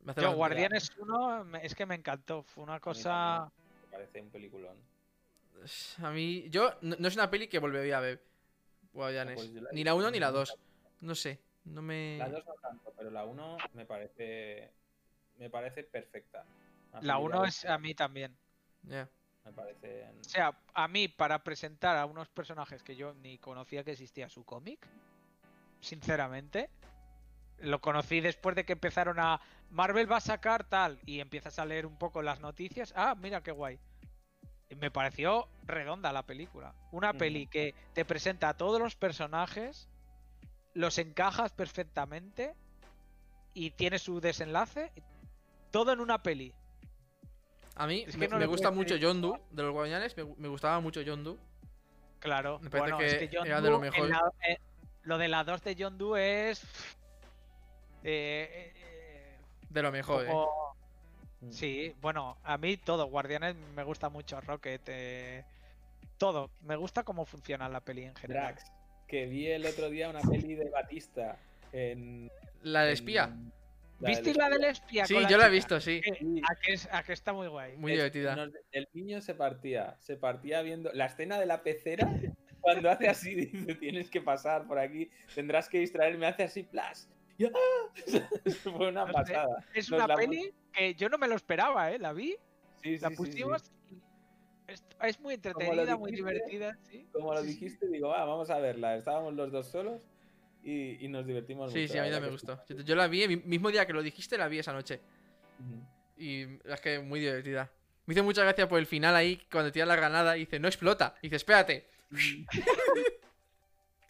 Me 0.00 0.12
hace 0.12 0.22
Yo, 0.22 0.32
Guardianes 0.32 0.90
1 0.98 1.44
me- 1.44 1.64
es 1.64 1.74
que 1.74 1.84
me 1.86 1.94
encantó, 1.94 2.42
fue 2.42 2.64
una 2.64 2.80
cosa... 2.80 3.50
Me 3.84 3.90
parece 3.90 4.20
un 4.22 4.30
peliculón. 4.30 4.76
A 5.98 6.10
mí. 6.10 6.48
Yo. 6.50 6.74
No, 6.82 6.96
no 6.98 7.08
es 7.08 7.14
una 7.14 7.30
peli 7.30 7.48
que 7.48 7.58
volvería 7.58 7.98
a 7.98 8.00
ver. 8.00 8.22
Guardianes. 8.92 9.34
pues 9.34 9.50
ni 9.72 9.84
la 9.84 9.94
visto 9.94 9.96
1 9.96 10.10
ni 10.10 10.20
la 10.20 10.26
nunca. 10.28 10.38
2. 10.38 10.58
No 11.00 11.14
sé. 11.14 11.40
No 11.64 11.82
me. 11.82 12.18
La 12.18 12.28
2 12.28 12.46
no 12.46 12.54
tanto, 12.54 12.92
pero 12.96 13.10
la 13.10 13.24
1 13.24 13.56
me 13.74 13.86
parece. 13.86 14.72
Me 15.38 15.50
parece 15.50 15.82
perfecta. 15.82 16.44
La 17.00 17.00
peli 17.00 17.08
de 17.08 17.38
1 17.38 17.44
es 17.44 17.64
a 17.64 17.78
mí 17.78 17.94
también. 17.94 18.36
Ya. 18.82 19.08
Me 19.44 19.52
parece. 19.52 20.10
O 20.20 20.24
sea, 20.24 20.58
a 20.72 20.88
mí 20.88 21.08
para 21.08 21.42
presentar 21.42 21.96
a 21.96 22.06
unos 22.06 22.28
personajes 22.28 22.82
que 22.82 22.96
yo 22.96 23.14
ni 23.14 23.38
conocía 23.38 23.84
que 23.84 23.92
existía 23.92 24.28
su 24.28 24.44
cómic, 24.44 24.86
sinceramente, 25.80 26.70
lo 27.58 27.80
conocí 27.80 28.20
después 28.20 28.56
de 28.56 28.64
que 28.64 28.72
empezaron 28.72 29.18
a 29.20 29.40
Marvel 29.70 30.10
va 30.10 30.18
a 30.18 30.20
sacar 30.20 30.64
tal 30.64 31.00
y 31.04 31.20
empiezas 31.20 31.58
a 31.58 31.66
leer 31.66 31.86
un 31.86 31.98
poco 31.98 32.22
las 32.22 32.40
noticias. 32.40 32.92
Ah, 32.96 33.14
mira 33.16 33.42
qué 33.42 33.50
guay. 33.50 33.78
Me 34.80 34.90
pareció 34.90 35.48
redonda 35.66 36.12
la 36.12 36.22
película. 36.24 36.74
Una 36.92 37.12
peli 37.12 37.46
que 37.46 37.74
te 37.92 38.04
presenta 38.04 38.48
a 38.50 38.56
todos 38.56 38.80
los 38.80 38.96
personajes, 38.96 39.88
los 40.74 40.98
encajas 40.98 41.52
perfectamente 41.52 42.54
y 43.54 43.70
tiene 43.70 43.98
su 43.98 44.20
desenlace. 44.20 44.92
Todo 45.70 45.92
en 45.92 46.00
una 46.00 46.22
peli. 46.22 46.52
A 47.76 47.86
mí 47.86 48.04
Es 48.06 48.12
que 48.12 48.18
me, 48.18 48.28
no 48.28 48.36
me 48.36 48.40
le 48.40 48.46
gusta 48.46 48.70
mucho 48.70 48.90
pedir 48.94 49.02
Yondu 49.02 49.36
de 49.50 49.62
los 49.62 49.72
Guardianes. 49.72 50.16
Me, 50.16 50.22
gu- 50.24 50.36
me 50.36 50.48
gustaba 50.48 50.78
mucho 50.80 51.00
Yondu. 51.00 51.38
Claro. 52.20 52.58
Me 52.60 52.70
parece 52.70 52.92
bueno, 52.92 52.98
que 52.98 53.06
es 53.06 53.14
que 53.30 53.36
John 53.36 53.46
era 53.46 53.60
de 53.60 53.70
lo 53.70 53.78
Doe 53.78 53.90
mejor. 53.90 54.08
la- 54.08 54.32
en- 54.42 54.58
lo 55.02 55.18
de 55.18 55.28
la 55.28 55.44
2 55.44 55.62
de 55.64 55.76
John 55.78 55.98
Doe 55.98 56.50
es. 56.50 56.62
eh, 58.04 58.48
eh, 58.52 58.72
eh, 58.76 59.38
De 59.68 59.82
lo 59.82 59.90
mejor, 59.92 60.24
eh. 60.24 60.28
como-. 60.30 60.63
Sí, 61.50 61.94
bueno, 62.00 62.36
a 62.44 62.58
mí 62.58 62.76
todo, 62.76 63.06
Guardianes 63.06 63.56
me 63.76 63.82
gusta 63.84 64.08
mucho, 64.08 64.40
Rocket, 64.40 64.82
eh, 64.86 65.44
todo. 66.18 66.50
Me 66.62 66.76
gusta 66.76 67.02
cómo 67.02 67.24
funciona 67.24 67.68
la 67.68 67.80
peli 67.80 68.04
en 68.04 68.14
general. 68.14 68.54
Drax, 68.54 68.72
que 69.08 69.26
vi 69.26 69.46
el 69.48 69.64
otro 69.66 69.90
día 69.90 70.08
una 70.08 70.20
peli 70.20 70.54
de 70.54 70.70
Batista 70.70 71.36
en. 71.72 72.30
La 72.62 72.82
de 72.82 72.88
en- 72.88 72.94
espía. 72.94 73.36
la 74.00 74.08
¿Viste 74.08 74.30
del 74.30 74.38
la 74.38 74.44
espía. 74.48 74.58
del 74.58 74.70
espía? 74.70 75.06
Sí, 75.06 75.16
yo 75.28 75.38
la 75.38 75.46
he 75.46 75.50
visto, 75.50 75.80
sí. 75.80 76.00
A, 76.48 76.54
que 76.56 76.72
es- 76.72 76.88
a 76.92 77.02
que 77.02 77.12
está 77.12 77.32
muy 77.32 77.46
guay. 77.48 77.76
Muy 77.76 77.92
Es- 77.92 77.98
divertida. 77.98 78.36
nos- 78.36 78.50
el 78.72 78.88
niño 78.92 79.20
se 79.20 79.34
partía, 79.34 79.96
se 80.00 80.16
partía 80.16 80.62
viendo 80.62 80.92
la 80.92 81.06
escena 81.06 81.38
de 81.38 81.46
la 81.46 81.62
pecera. 81.62 82.08
Cuando 82.60 82.90
hace 82.90 83.08
así, 83.08 83.34
dice: 83.68 83.74
Tienes 83.74 84.08
que 84.10 84.20
pasar 84.22 84.66
por 84.66 84.78
aquí, 84.78 85.10
tendrás 85.34 85.68
que 85.68 85.78
distraerme. 85.80 86.26
Hace 86.26 86.44
así, 86.44 86.62
plas. 86.62 87.08
¡ah! 87.44 87.48
Fue 88.62 88.88
una 88.88 89.02
No 89.04 89.06
sé, 89.08 89.12
pasada. 89.12 89.64
Es 89.74 89.90
Nos 89.90 89.98
una 89.98 90.06
la 90.08 90.14
peli 90.16 90.52
que 90.74 90.94
yo 90.94 91.08
no 91.08 91.18
me 91.18 91.28
lo 91.28 91.34
esperaba, 91.36 91.90
¿eh? 91.92 91.98
La 91.98 92.12
vi, 92.12 92.36
Sí, 92.82 92.98
la 92.98 93.08
sí, 93.10 93.16
sí, 93.16 93.22
sí. 93.24 93.30
pusimos. 93.30 93.62
y 93.90 94.72
Es, 94.72 94.84
es 95.02 95.20
muy 95.20 95.34
entretenida, 95.34 95.96
muy 95.96 96.12
divertida. 96.12 96.76
¿sí? 96.90 97.06
Como 97.12 97.32
lo 97.34 97.42
Sí, 97.42 97.48
sí. 97.48 97.54
dijiste, 97.54 97.86
digo, 97.88 98.08
va, 98.08 98.24
vamos 98.24 98.50
a 98.50 98.58
verla. 98.58 98.96
Estábamos 98.96 99.34
los 99.34 99.50
dos 99.52 99.66
solos 99.68 100.00
y, 100.62 101.04
y 101.04 101.08
nos 101.08 101.26
divertimos 101.26 101.72
Sí, 101.72 101.80
mucho. 101.80 101.92
sí, 101.92 101.98
a 101.98 102.02
mí 102.02 102.08
también 102.10 102.24
me 102.26 102.30
gustó. 102.32 102.60
Yo, 102.68 102.80
yo 102.80 102.94
la 102.96 103.06
vi, 103.06 103.22
el 103.22 103.44
mismo 103.44 103.70
día 103.70 103.86
que 103.86 103.92
lo 103.92 104.02
dijiste, 104.02 104.36
la 104.38 104.48
vi 104.48 104.58
esa 104.58 104.72
noche. 104.72 105.00
sí. 105.58 105.80
Y 106.16 106.42
es 106.64 106.80
que 106.80 107.00
muy 107.00 107.20
divertida. 107.20 107.70
Me 108.06 108.14
hizo 108.14 108.22
mucha 108.22 108.42
gracia 108.42 108.68
por 108.68 108.78
el 108.78 108.86
final 108.86 109.16
ahí, 109.16 109.40
cuando 109.50 109.72
tira 109.72 109.84
la 109.86 109.96
granada 109.96 110.36
y 110.36 110.40
dice, 110.40 110.58
no 110.60 110.68
explota. 110.68 111.14
Y 111.22 111.26
dice, 111.26 111.36
espérate. 111.36 111.88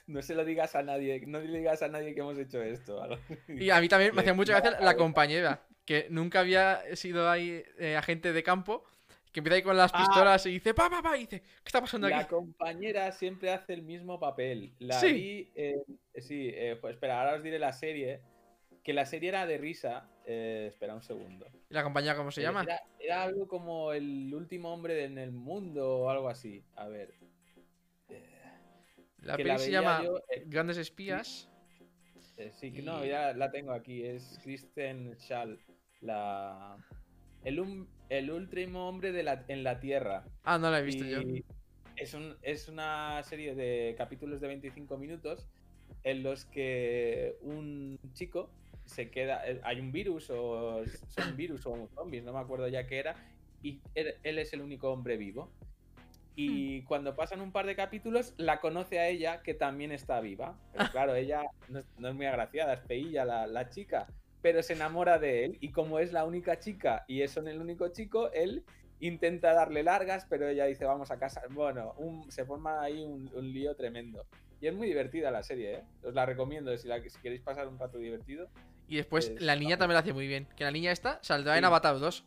No 0.07 0.21
se 0.21 0.35
lo 0.35 0.45
digas 0.45 0.75
a 0.75 0.83
nadie, 0.83 1.23
no 1.27 1.41
le 1.41 1.59
digas 1.59 1.81
a 1.83 1.89
nadie 1.89 2.13
que 2.15 2.21
hemos 2.21 2.37
hecho 2.39 2.63
esto. 2.63 3.01
Y 3.49 3.71
a 3.71 3.81
mí 3.81 3.89
también 3.89 4.15
me 4.15 4.21
hacía 4.21 4.35
mucha 4.35 4.61
gracia 4.61 4.79
la 4.81 4.97
compañera, 4.97 5.67
que 5.85 6.07
nunca 6.11 6.41
había 6.41 6.83
sido 6.97 7.29
ahí 7.31 7.63
eh, 7.79 7.97
agente 7.97 8.33
de 8.33 8.43
campo, 8.43 8.85
que 9.33 9.41
empieza 9.41 9.57
ahí 9.57 9.63
con 9.63 9.77
las 9.77 9.91
Ah. 9.95 9.99
pistolas 9.99 10.47
y 10.47 10.51
dice, 10.53 10.75
pa, 10.75 10.89
pa, 10.89 11.03
pa, 11.03 11.17
y 11.17 11.21
dice, 11.21 11.41
¿qué 11.41 11.63
está 11.67 11.81
pasando 11.81 12.09
La 12.09 12.21
aquí? 12.21 12.29
compañera 12.31 13.11
siempre 13.13 13.51
hace 13.53 13.75
el 13.75 13.83
mismo 13.83 14.19
papel. 14.21 14.73
La 14.79 14.99
Sí. 15.01 15.13
vi. 15.13 15.53
eh, 15.55 15.75
sí, 16.21 16.51
eh, 16.55 16.77
pues 16.81 16.95
espera, 16.95 17.21
ahora 17.21 17.35
os 17.37 17.43
diré 17.43 17.59
la 17.59 17.73
serie. 17.73 18.21
Que 18.83 18.93
la 18.93 19.07
serie 19.07 19.31
era 19.31 19.47
de 19.47 19.57
risa. 19.59 20.09
espera 20.27 20.95
un 20.95 21.03
segundo. 21.03 21.47
¿Y 21.69 21.75
la 21.75 21.83
compañera 21.83 22.17
cómo 22.17 22.31
se 22.31 22.41
llama? 22.41 22.63
Era, 22.63 22.83
era 22.99 23.23
algo 23.25 23.47
como 23.47 23.93
el 23.93 24.33
último 24.35 24.73
hombre 24.73 25.05
en 25.05 25.19
el 25.19 25.33
mundo 25.33 25.99
o 26.01 26.09
algo 26.11 26.29
así. 26.31 26.63
A 26.77 26.89
ver. 26.89 27.13
La 29.21 29.37
peli 29.37 29.49
la 29.49 29.59
se 29.59 29.71
llama 29.71 30.03
yo, 30.05 30.21
Grandes 30.47 30.77
Espías. 30.77 31.49
sí, 32.59 32.73
que 32.73 32.83
no, 32.83 33.05
ya 33.05 33.33
la 33.33 33.51
tengo 33.51 33.73
aquí. 33.73 34.05
Es 34.05 34.39
Kristen 34.43 35.17
Schall. 35.19 35.59
La. 36.05 36.77
El, 37.45 37.87
el 38.09 38.31
último 38.31 38.89
hombre 38.89 39.13
de 39.13 39.23
la, 39.23 39.45
en 39.49 39.65
la 39.65 39.81
Tierra. 39.81 40.25
Ah, 40.45 40.59
no 40.59 40.71
la 40.71 40.79
he 40.79 40.83
visto 40.83 41.05
yo. 41.05 41.21
Es, 41.97 42.15
un- 42.15 42.37
es 42.43 42.69
una 42.69 43.23
serie 43.23 43.55
de 43.55 43.95
capítulos 43.97 44.41
de 44.41 44.49
25 44.49 44.97
minutos 44.99 45.47
en 46.03 46.23
los 46.23 46.45
que 46.47 47.37
un 47.43 47.99
chico 48.15 48.51
se 48.85 49.11
queda. 49.11 49.47
eh, 49.49 49.61
Hay 49.65 49.81
un 49.81 49.93
virus, 49.93 50.31
o 50.31 50.83
son 51.09 51.37
virus 51.37 51.67
o 51.67 51.89
zombies, 51.95 52.25
no 52.25 52.33
me 52.33 52.41
acuerdo 52.41 52.67
ya 52.69 52.87
qué 52.87 52.99
era, 52.99 53.15
y 53.63 53.81
él, 53.95 54.15
él 54.23 54.39
es 54.39 54.53
el 54.53 54.61
único 54.63 54.91
hombre 54.91 55.17
vivo. 55.17 55.51
Y 56.37 56.83
cuando 56.83 57.15
pasan 57.15 57.41
un 57.41 57.53
par 57.53 57.65
de 57.67 57.77
capítulos, 57.77 58.35
la 58.39 58.61
conoce 58.61 58.99
a 58.99 59.09
ella, 59.09 59.43
que 59.43 59.55
también 59.55 59.93
está 59.93 60.21
viva. 60.21 60.59
Pero 60.73 60.85
claro, 60.93 61.15
ella 61.15 61.43
no 61.69 61.79
es, 61.79 61.85
no 61.99 62.09
es 62.09 62.15
muy 62.15 62.27
agraciada, 62.27 62.75
es 62.75 62.81
feilla 62.87 63.25
la, 63.25 63.47
la 63.47 63.71
chica, 63.71 64.07
pero 64.45 64.63
se 64.63 64.75
enamora 64.75 65.19
de 65.19 65.47
él. 65.47 65.57
Y 65.61 65.71
como 65.73 65.99
es 65.99 66.13
la 66.13 66.27
única 66.27 66.59
chica 66.59 67.07
y 67.09 67.23
es 67.23 67.35
el 67.39 67.59
único 67.59 67.89
chico, 67.89 68.31
él 68.33 68.63
intenta 69.01 69.55
darle 69.55 69.83
largas, 69.83 70.27
pero 70.29 70.47
ella 70.47 70.67
dice, 70.67 70.85
vamos 70.85 71.11
a 71.11 71.19
casa. 71.19 71.41
Bueno, 71.49 71.95
un- 71.97 72.31
se 72.31 72.45
forma 72.45 72.83
ahí 72.83 73.03
un, 73.03 73.31
un 73.35 73.53
lío 73.55 73.75
tremendo. 73.75 74.27
Y 74.61 74.67
es 74.67 74.75
muy 74.75 74.87
divertida 74.87 75.31
la 75.31 75.43
serie, 75.43 75.77
¿eh? 75.77 75.83
Os 76.03 76.13
la 76.13 76.27
recomiendo 76.27 76.77
si, 76.77 76.87
la, 76.89 77.01
si 77.09 77.19
queréis 77.23 77.41
pasar 77.41 77.67
un 77.69 77.79
rato 77.79 77.97
divertido. 77.97 78.51
Y 78.87 78.97
después 78.97 79.31
es- 79.31 79.41
la 79.41 79.57
niña 79.57 79.79
también 79.79 79.95
la 79.95 80.01
hace 80.01 80.13
muy 80.13 80.27
bien. 80.27 80.47
Que 80.57 80.65
la 80.65 80.71
niña 80.71 80.93
esta 80.93 81.19
saldrá 81.23 81.57
en. 81.57 81.65
Avatar 81.65 81.99
2. 81.99 82.25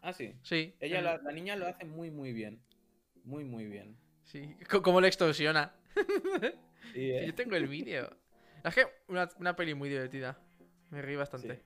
Ah, 0.00 0.14
sí. 0.14 0.34
Sí. 0.42 0.74
Ella, 0.80 1.02
lo- 1.02 1.22
la 1.22 1.32
niña 1.32 1.56
lo 1.56 1.66
hace 1.66 1.84
muy, 1.84 2.10
muy 2.10 2.32
bien. 2.32 2.58
Muy, 3.24 3.44
muy 3.44 3.66
bien. 3.66 3.98
Sí. 4.24 4.56
C- 4.66 4.80
Cómo 4.80 4.98
le 5.02 5.08
extorsiona. 5.08 5.74
Sí, 6.94 7.10
¿eh? 7.12 7.24
Yo 7.26 7.34
tengo 7.34 7.54
el 7.54 7.68
vídeo. 7.68 8.16
Es 8.64 8.74
que 8.74 8.86
una, 9.08 9.28
una 9.38 9.54
peli 9.54 9.74
muy 9.74 9.90
divertida. 9.90 10.38
Me 10.92 11.02
reí 11.02 11.16
bastante. 11.16 11.56
Sí. 11.56 11.62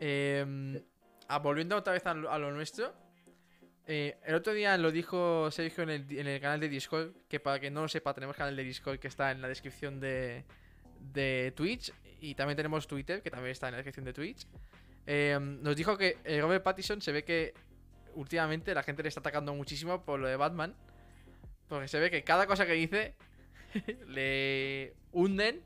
Eh, 0.00 0.84
ah, 1.28 1.38
volviendo 1.38 1.76
otra 1.76 1.94
vez 1.94 2.04
a 2.06 2.12
lo, 2.12 2.30
a 2.30 2.38
lo 2.38 2.52
nuestro. 2.52 2.92
eh, 3.86 4.18
el 4.24 4.34
otro 4.34 4.52
día 4.52 4.76
lo 4.76 4.90
dijo 4.90 5.50
Sergio 5.50 5.84
en 5.84 5.90
el, 5.90 6.18
en 6.18 6.26
el 6.26 6.40
canal 6.40 6.60
de 6.60 6.68
Discord. 6.68 7.12
Que 7.28 7.40
para 7.40 7.58
que 7.60 7.70
no 7.70 7.82
lo 7.82 7.88
sepa, 7.88 8.12
tenemos 8.12 8.36
canal 8.36 8.54
de 8.56 8.64
Discord 8.64 8.98
que 8.98 9.08
está 9.08 9.30
en 9.30 9.40
la 9.40 9.48
descripción 9.48 10.00
de, 10.00 10.44
de 11.12 11.52
Twitch. 11.56 11.92
Y 12.20 12.34
también 12.34 12.56
tenemos 12.56 12.86
Twitter, 12.86 13.22
que 13.22 13.30
también 13.30 13.52
está 13.52 13.68
en 13.68 13.72
la 13.72 13.78
descripción 13.78 14.04
de 14.04 14.12
Twitch. 14.12 14.46
Eh, 15.06 15.38
nos 15.40 15.76
dijo 15.76 15.96
que 15.96 16.18
eh, 16.24 16.40
Robert 16.40 16.64
Pattinson 16.64 17.00
se 17.02 17.12
ve 17.12 17.24
que 17.24 17.54
últimamente 18.14 18.74
la 18.74 18.82
gente 18.82 19.02
le 19.02 19.08
está 19.08 19.20
atacando 19.20 19.54
muchísimo 19.54 20.02
por 20.02 20.18
lo 20.18 20.26
de 20.26 20.36
Batman. 20.36 20.74
Porque 21.68 21.88
se 21.88 22.00
ve 22.00 22.10
que 22.10 22.24
cada 22.24 22.46
cosa 22.46 22.66
que 22.66 22.72
dice 22.72 23.14
le 24.08 24.94
hunden 25.12 25.62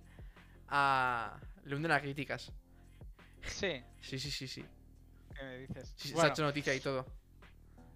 a. 0.68 1.40
Le 1.68 1.76
hunden 1.76 1.92
a 1.92 2.00
críticas. 2.00 2.52
Sí, 3.42 3.84
Sí, 4.00 4.18
sí, 4.18 4.30
sí, 4.30 4.48
sí. 4.48 4.64
¿qué 5.34 5.44
me 5.44 5.58
dices? 5.58 5.94
Sí, 5.96 6.08
Se 6.08 6.20
ha 6.20 6.28
hecho 6.28 6.42
noticia 6.42 6.74
y 6.74 6.80
todo. 6.80 7.06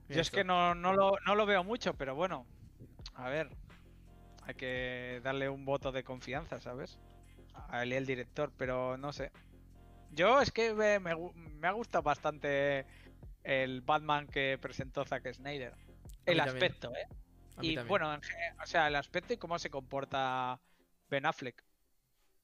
yo 0.09 0.21
es 0.21 0.31
que 0.31 0.45
no, 0.45 0.75
no, 0.75 0.93
lo, 0.93 1.13
no 1.27 1.35
lo 1.35 1.47
veo 1.47 1.65
mucho, 1.65 1.95
pero 1.95 2.15
bueno. 2.15 2.47
A 3.15 3.29
ver. 3.29 3.49
Hay 4.45 4.55
que 4.55 5.21
darle 5.23 5.49
un 5.49 5.65
voto 5.65 5.93
de 5.93 6.05
confianza, 6.05 6.61
¿sabes? 6.61 6.99
A 7.55 7.83
él 7.83 7.93
y 7.93 7.97
el 7.97 8.07
director, 8.07 8.53
pero 8.57 8.97
no 8.97 9.13
sé. 9.13 9.33
Yo 10.11 10.41
es 10.41 10.51
que 10.53 10.75
me, 10.75 10.99
me 11.01 11.69
ha 11.69 11.73
gustado 11.73 12.03
bastante 12.03 12.87
el 13.45 13.81
Batman 13.83 14.27
que 14.29 14.59
presentó 14.61 15.05
Zack 15.05 15.33
Snyder. 15.33 15.75
El 16.27 16.43
también. 16.43 16.57
aspecto, 16.57 16.93
¿eh? 16.95 17.09
Y 17.61 17.75
también. 17.77 17.89
bueno, 17.89 18.19
o 18.63 18.67
sea, 18.67 18.89
el 18.89 18.97
aspecto 18.97 19.33
y 19.35 19.39
cómo 19.39 19.59
se 19.59 19.71
comporta 19.71 20.61
Ben 21.09 21.27
Affleck. 21.27 21.65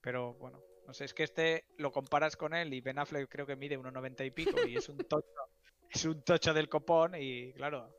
Pero 0.00 0.34
bueno, 0.34 0.64
no 0.88 0.94
sé, 0.94 1.04
es 1.04 1.12
que 1.12 1.22
este 1.22 1.66
lo 1.76 1.92
comparas 1.92 2.34
con 2.34 2.54
él 2.54 2.72
y 2.72 2.80
Ben 2.80 2.98
Affleck 2.98 3.28
creo 3.28 3.44
que 3.44 3.56
mide 3.56 3.78
1,90 3.78 4.24
y 4.24 4.30
pico 4.30 4.66
y 4.66 4.76
es 4.78 4.88
un 4.88 4.96
tocho. 5.08 5.28
es 5.90 6.02
un 6.06 6.22
tocho 6.22 6.54
del 6.54 6.70
copón 6.70 7.12
y 7.14 7.52
claro, 7.52 7.94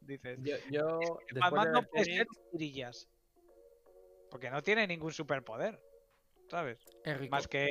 dices, 0.00 0.40
Yo, 0.42 0.56
yo 0.68 0.98
de 1.30 1.38
Batman 1.38 1.70
no 1.70 1.80
ver 1.82 1.90
puede 1.90 2.04
Tenet, 2.04 2.28
ser 2.28 2.50
tirillas. 2.50 3.08
Porque 4.28 4.50
no 4.50 4.60
tiene 4.60 4.88
ningún 4.88 5.12
superpoder, 5.12 5.80
¿sabes? 6.50 6.80
Es 7.04 7.16
rico. 7.16 7.30
Más 7.30 7.46
que 7.46 7.70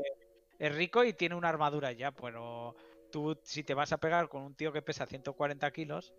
es 0.57 0.74
rico 0.74 1.03
y 1.03 1.11
tiene 1.11 1.36
una 1.36 1.49
armadura 1.49 1.91
ya, 1.91 2.13
pero 2.13 2.74
tú 3.11 3.38
si 3.43 3.65
te 3.65 3.74
vas 3.74 3.91
a 3.91 3.97
pegar 3.97 4.30
con 4.30 4.43
un 4.43 4.55
tío 4.55 4.72
que 4.72 4.82
pesa 4.82 5.05
140 5.05 5.69
kilos 5.72 6.13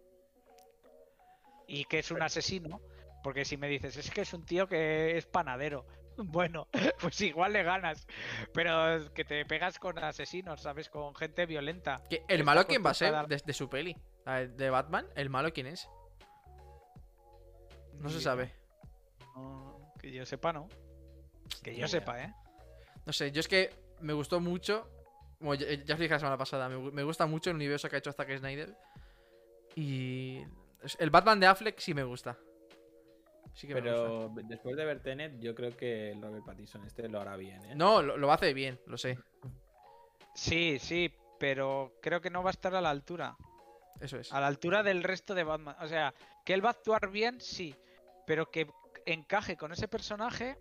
y 1.66 1.86
que 1.86 2.00
es 2.00 2.10
un 2.10 2.20
asesino, 2.20 2.82
porque 3.24 3.46
si 3.46 3.56
me 3.56 3.68
dices 3.68 3.96
es 3.96 4.10
que 4.10 4.20
es 4.20 4.34
un 4.34 4.44
tío 4.44 4.66
que 4.68 5.16
es 5.16 5.24
panadero, 5.24 5.86
bueno, 6.16 6.68
pues 7.00 7.20
igual 7.20 7.52
le 7.52 7.62
ganas, 7.62 8.06
pero 8.52 8.96
es 8.96 9.10
que 9.10 9.24
te 9.24 9.44
pegas 9.44 9.78
con 9.78 9.98
asesinos, 9.98 10.62
¿sabes? 10.62 10.88
Con 10.88 11.14
gente 11.14 11.46
violenta. 11.46 12.02
Que 12.08 12.24
¿El 12.28 12.40
está 12.40 12.44
malo 12.44 12.66
quién 12.66 12.84
va 12.84 12.90
a 12.90 12.94
ser 12.94 13.26
de, 13.26 13.40
de 13.44 13.52
su 13.52 13.68
peli? 13.68 13.96
¿De 14.24 14.70
Batman? 14.70 15.06
¿El 15.16 15.30
malo 15.30 15.52
quién 15.52 15.66
es? 15.66 15.88
No 17.94 18.08
se 18.08 18.20
sabe. 18.20 18.52
No, 19.36 19.92
que 19.98 20.12
yo 20.12 20.26
sepa, 20.26 20.52
¿no? 20.52 20.68
Que 21.62 21.76
yo 21.76 21.88
sepa, 21.88 22.22
¿eh? 22.22 22.34
No 23.04 23.12
sé, 23.12 23.32
yo 23.32 23.40
es 23.40 23.48
que 23.48 23.70
me 24.00 24.12
gustó 24.12 24.40
mucho. 24.40 24.88
Como 25.38 25.54
ya, 25.54 25.66
ya 25.72 25.94
os 25.94 26.00
dije 26.00 26.12
la 26.12 26.20
semana 26.20 26.38
pasada, 26.38 26.68
me, 26.68 26.78
me 26.92 27.02
gusta 27.02 27.26
mucho 27.26 27.50
el 27.50 27.56
universo 27.56 27.88
que 27.88 27.96
ha 27.96 27.98
hecho 27.98 28.12
Zack 28.12 28.38
Snyder. 28.38 28.76
Y. 29.74 30.42
El 30.98 31.10
Batman 31.10 31.38
de 31.40 31.46
Affleck 31.46 31.78
sí 31.78 31.94
me 31.94 32.04
gusta. 32.04 32.36
Sí 33.54 33.66
que 33.66 33.74
me 33.74 33.80
gusta. 33.80 34.34
pero 34.34 34.48
después 34.48 34.76
de 34.76 34.84
ver 34.84 35.02
Tenet, 35.02 35.38
yo 35.40 35.54
creo 35.54 35.76
que 35.76 36.12
el 36.12 36.22
Robert 36.22 36.44
Pattinson 36.44 36.84
este 36.84 37.08
lo 37.08 37.20
hará 37.20 37.36
bien, 37.36 37.64
¿eh? 37.66 37.74
No, 37.74 38.02
lo, 38.02 38.16
lo 38.16 38.32
hace 38.32 38.54
bien, 38.54 38.80
lo 38.86 38.96
sé. 38.96 39.18
Sí, 40.34 40.78
sí, 40.78 41.14
pero 41.38 41.92
creo 42.00 42.20
que 42.20 42.30
no 42.30 42.42
va 42.42 42.50
a 42.50 42.52
estar 42.52 42.74
a 42.74 42.80
la 42.80 42.90
altura. 42.90 43.36
Eso 44.00 44.18
es. 44.18 44.32
A 44.32 44.40
la 44.40 44.46
altura 44.46 44.82
del 44.82 45.02
resto 45.02 45.34
de 45.34 45.44
Batman. 45.44 45.76
O 45.80 45.86
sea, 45.86 46.14
que 46.44 46.54
él 46.54 46.64
va 46.64 46.70
a 46.70 46.72
actuar 46.72 47.10
bien, 47.10 47.40
sí. 47.40 47.74
Pero 48.26 48.50
que 48.50 48.68
encaje 49.06 49.56
con 49.56 49.72
ese 49.72 49.88
personaje, 49.88 50.56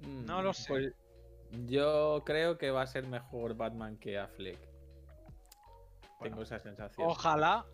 no 0.00 0.42
lo 0.42 0.52
sé. 0.52 0.68
Pues 0.68 0.94
yo 1.66 2.22
creo 2.24 2.58
que 2.58 2.70
va 2.70 2.82
a 2.82 2.86
ser 2.86 3.06
mejor 3.06 3.54
Batman 3.54 3.96
que 3.98 4.18
Affleck. 4.18 4.58
Tengo 6.20 6.42
esa 6.42 6.58
sensación. 6.58 7.08
ojalá. 7.08 7.66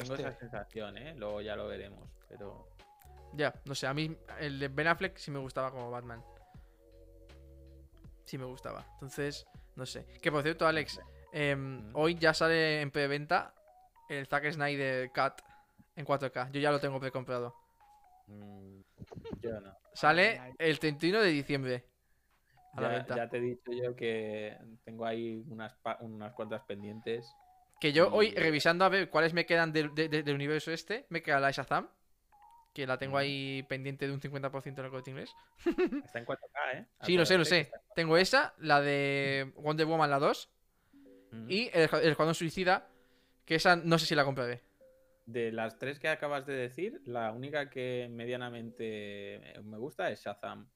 Tengo 0.00 0.16
te- 0.16 0.22
esa 0.22 0.32
sensación, 0.38 0.96
¿eh? 0.98 1.14
Luego 1.16 1.40
ya 1.40 1.54
lo 1.56 1.66
veremos. 1.68 2.08
Pero 2.28 2.68
Ya, 3.34 3.52
no 3.64 3.74
sé, 3.74 3.86
a 3.86 3.94
mí 3.94 4.14
el 4.40 4.58
de 4.58 4.68
Ben 4.68 4.86
Affleck 4.88 5.16
sí 5.16 5.30
me 5.30 5.38
gustaba 5.38 5.70
como 5.70 5.90
Batman. 5.90 6.22
Sí 8.24 8.38
me 8.38 8.44
gustaba. 8.44 8.84
Entonces, 8.94 9.46
no 9.76 9.86
sé. 9.86 10.06
Que 10.20 10.30
por 10.30 10.42
cierto, 10.42 10.66
Alex, 10.66 11.00
em, 11.32 11.90
Mm. 11.90 11.96
hoy 11.96 12.14
ya 12.16 12.34
sale 12.34 12.80
en 12.80 12.90
preventa 12.90 13.54
el 14.08 14.26
Zack 14.26 14.50
Snyder 14.52 15.10
Cut 15.12 15.42
en 15.96 16.04
4K. 16.04 16.50
Yo 16.52 16.60
ya 16.60 16.70
lo 16.70 16.80
tengo 16.80 17.00
precomprado. 17.00 17.54
Mm, 18.26 18.80
yo 19.40 19.60
no. 19.60 19.74
Sale 19.94 20.54
el 20.58 20.78
31 20.78 21.20
de 21.20 21.28
diciembre. 21.30 21.84
A 22.74 22.80
la 22.80 22.88
Ya, 22.90 22.94
venta. 22.96 23.16
ya 23.16 23.28
te 23.28 23.36
he 23.36 23.40
dicho 23.40 23.70
yo 23.72 23.94
que 23.94 24.56
tengo 24.84 25.04
ahí 25.04 25.44
unas, 25.48 25.74
unas 26.00 26.32
cuantas 26.32 26.62
pendientes. 26.62 27.30
Que 27.82 27.92
yo 27.92 28.12
hoy, 28.12 28.28
Y- 28.28 28.34
revisando 28.36 28.84
a 28.84 28.88
ver 28.88 29.10
cuáles 29.10 29.34
me 29.34 29.44
quedan 29.44 29.72
del, 29.72 29.92
de- 29.92 30.08
de- 30.08 30.22
del 30.22 30.36
universo 30.36 30.70
este, 30.70 31.04
me 31.08 31.20
queda 31.20 31.40
la 31.40 31.48
de 31.48 31.54
Shazam. 31.54 31.88
Que 32.72 32.86
la 32.86 32.96
tengo 32.96 33.14
Ujú. 33.14 33.18
ahí 33.22 33.64
pendiente 33.64 34.06
de 34.06 34.12
un 34.12 34.20
50% 34.20 34.78
en 34.78 34.84
el 34.84 34.90
corte 34.92 35.10
inglés. 35.10 35.34
Está 36.06 36.20
en 36.20 36.24
4K, 36.24 36.78
¿eh? 36.78 36.86
Sí, 37.02 37.16
lo 37.16 37.26
sé, 37.26 37.36
lo 37.36 37.44
sé. 37.44 37.72
Tengo 37.96 38.16
esa, 38.16 38.54
la 38.58 38.80
de 38.80 39.52
Wonder 39.56 39.84
Woman, 39.86 40.08
la 40.08 40.20
2. 40.20 40.48
Mm. 41.32 41.50
Y 41.50 41.70
el, 41.74 41.90
el 41.92 42.10
Escuadrón 42.10 42.36
Suicida. 42.36 42.88
Que 43.44 43.56
esa 43.56 43.74
no 43.74 43.98
sé 43.98 44.06
si 44.06 44.14
la 44.14 44.24
compraré. 44.24 44.60
De 45.26 45.50
las 45.50 45.76
tres 45.76 45.98
que 45.98 46.06
acabas 46.08 46.46
de 46.46 46.54
decir, 46.54 47.00
la 47.04 47.32
única 47.32 47.68
que 47.68 48.08
medianamente 48.12 49.40
me 49.64 49.76
gusta 49.76 50.08
es 50.10 50.22
Shazam. 50.24 50.68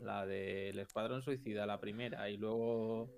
La 0.00 0.24
del 0.24 0.78
Escuadrón 0.78 1.22
Suicida, 1.22 1.66
la 1.66 1.80
primera, 1.80 2.30
y 2.30 2.36
luego 2.36 3.10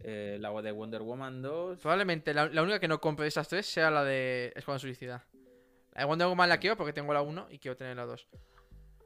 eh, 0.00 0.38
la 0.40 0.50
de 0.62 0.72
Wonder 0.72 1.02
Woman 1.02 1.42
2. 1.42 1.78
Probablemente 1.80 2.32
la, 2.34 2.48
la 2.48 2.62
única 2.62 2.78
que 2.80 2.88
no 2.88 3.00
compre 3.00 3.24
de 3.24 3.28
esas 3.28 3.48
tres 3.48 3.66
sea 3.66 3.90
la 3.90 4.04
de 4.04 4.52
Escuadrón 4.56 4.80
Suicida. 4.80 5.26
La 5.92 6.00
de 6.02 6.04
Wonder 6.06 6.28
Woman 6.28 6.48
la 6.48 6.58
quiero 6.58 6.76
porque 6.76 6.92
tengo 6.92 7.12
la 7.12 7.22
1 7.22 7.48
y 7.50 7.58
quiero 7.58 7.76
tener 7.76 7.96
la 7.96 8.06
2. 8.06 8.28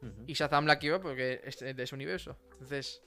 Ujú. 0.02 0.24
Y 0.26 0.34
Shazam 0.34 0.66
la 0.66 0.78
quiero 0.78 1.00
porque 1.00 1.40
es 1.44 1.58
de 1.60 1.82
ese 1.82 1.94
universo. 1.94 2.36
Entonces, 2.52 3.02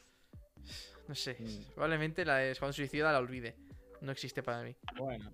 no 1.08 1.16
sé. 1.16 1.38
Mm. 1.40 1.74
Probablemente 1.76 2.26
la 2.26 2.38
de 2.38 2.52
Escuadrón 2.52 2.74
Suicida 2.74 3.12
la 3.12 3.20
olvide. 3.20 3.56
No 4.02 4.12
existe 4.12 4.44
para 4.44 4.64
mí. 4.64 4.76
Bueno, 4.98 5.32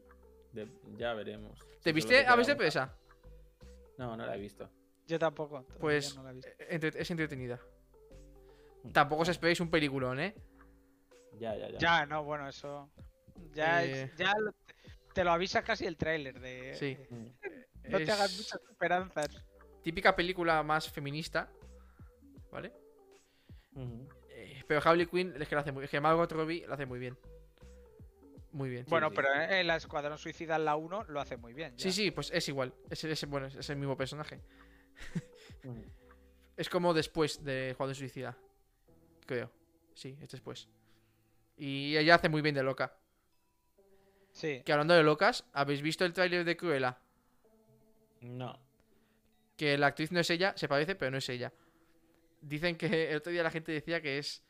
de- 0.52 0.68
ya 0.98 1.14
veremos. 1.14 1.58
¿Te 1.82 1.90
Si 1.90 1.94
viste 1.94 2.26
Aves 2.28 2.48
de 2.48 2.56
Presa? 2.56 2.96
No, 3.98 4.16
no 4.18 4.26
la 4.26 4.36
he 4.36 4.40
visto. 4.40 4.70
Yo 5.08 5.20
tampoco. 5.20 5.66
Pues 5.80 6.16
no 6.16 6.24
la 6.24 6.32
he 6.32 6.34
visto. 6.34 6.50
eh, 6.60 6.68
entre- 6.70 7.02
es 7.02 7.12
entretenida. 7.12 7.60
Mm. 8.84 8.92
Tampoco 8.92 9.22
os 9.24 9.30
esperéis 9.30 9.60
un 9.60 9.70
peliculón, 9.70 10.20
¿eh? 10.20 10.36
Ya, 11.40 11.56
ya, 11.56 11.70
ya. 11.70 11.78
Ya, 11.78 12.06
no, 12.06 12.24
bueno, 12.24 12.48
eso. 12.48 12.90
Ya, 13.54 13.84
Eh. 13.84 14.12
ya 14.18 14.34
lo- 14.40 14.54
te 15.14 15.24
lo 15.24 15.32
avisa 15.32 15.64
casi 15.64 15.86
el 15.86 15.98
tráiler 15.98 16.40
de. 16.40 16.74
Sí. 16.76 16.98
Mm. 17.10 17.28
No 17.92 17.98
te 17.98 18.12
hagas 18.12 18.36
muchas 18.38 18.60
esperanzas. 18.70 19.28
típica 19.84 20.16
película 20.16 20.64
más 20.64 20.90
feminista. 20.90 21.50
¿Vale? 22.52 22.72
Eh, 24.30 24.64
pero 24.68 24.82
Harley 24.84 25.08
Quinn 25.08 25.34
es 25.42 25.48
que 25.48 25.56
lo 25.56 25.62
hace 25.62 25.72
muy 25.72 25.84
Es 25.84 25.90
que 25.90 26.00
Margot 26.00 26.32
Robbie 26.32 26.66
lo 26.68 26.74
hace 26.74 26.86
muy 26.86 27.00
bien. 27.00 27.18
Muy 28.52 28.70
bien. 28.70 28.86
Bueno, 28.88 29.10
sí. 29.10 29.16
pero 29.16 29.34
en 29.34 29.66
la 29.68 29.76
Escuadrón 29.78 30.18
Suicida 30.18 30.56
en 30.58 30.66
la 30.66 30.76
1 30.76 31.04
lo 31.06 31.20
hace 31.20 31.38
muy 31.38 31.54
bien. 31.54 31.74
Sí, 31.78 31.90
ya. 31.90 31.92
sí, 31.94 32.12
pues 32.12 32.30
es 32.32 32.48
igual. 32.48 32.74
Es, 32.90 33.04
es- 33.04 33.26
bueno, 33.28 33.48
es 33.48 33.70
el 33.70 33.76
mismo 33.78 33.98
personaje. 33.98 34.40
Es 36.56 36.70
como 36.70 36.94
después 36.94 37.44
de 37.44 37.74
Juego 37.76 37.90
de 37.90 37.96
Suicida. 37.96 38.38
Creo. 39.26 39.50
Sí, 39.96 40.16
es 40.22 40.30
después. 40.30 40.70
Y 41.58 41.96
ella 41.98 42.16
hace 42.16 42.30
muy 42.30 42.42
bien 42.42 42.56
de 42.56 42.64
loca. 42.64 42.96
Sí. 44.32 44.62
Que 44.66 44.72
hablando 44.72 44.94
de 44.96 45.04
locas, 45.04 45.46
¿habéis 45.54 45.82
visto 45.82 46.04
el 46.06 46.14
tráiler 46.14 46.44
de 46.44 46.58
Cruella? 46.58 46.98
No. 48.22 48.58
Que 49.56 49.78
la 49.78 49.88
actriz 49.88 50.12
no 50.12 50.20
es 50.20 50.30
ella, 50.30 50.54
se 50.58 50.68
parece, 50.68 50.96
pero 50.96 51.12
no 51.12 51.18
es 51.18 51.30
ella. 51.30 51.54
Dicen 52.42 52.76
que 52.76 53.12
el 53.12 53.18
otro 53.18 53.32
día 53.32 53.44
la 53.44 53.52
gente 53.52 53.72
decía 53.72 54.02
que 54.02 54.18
es. 54.18 54.44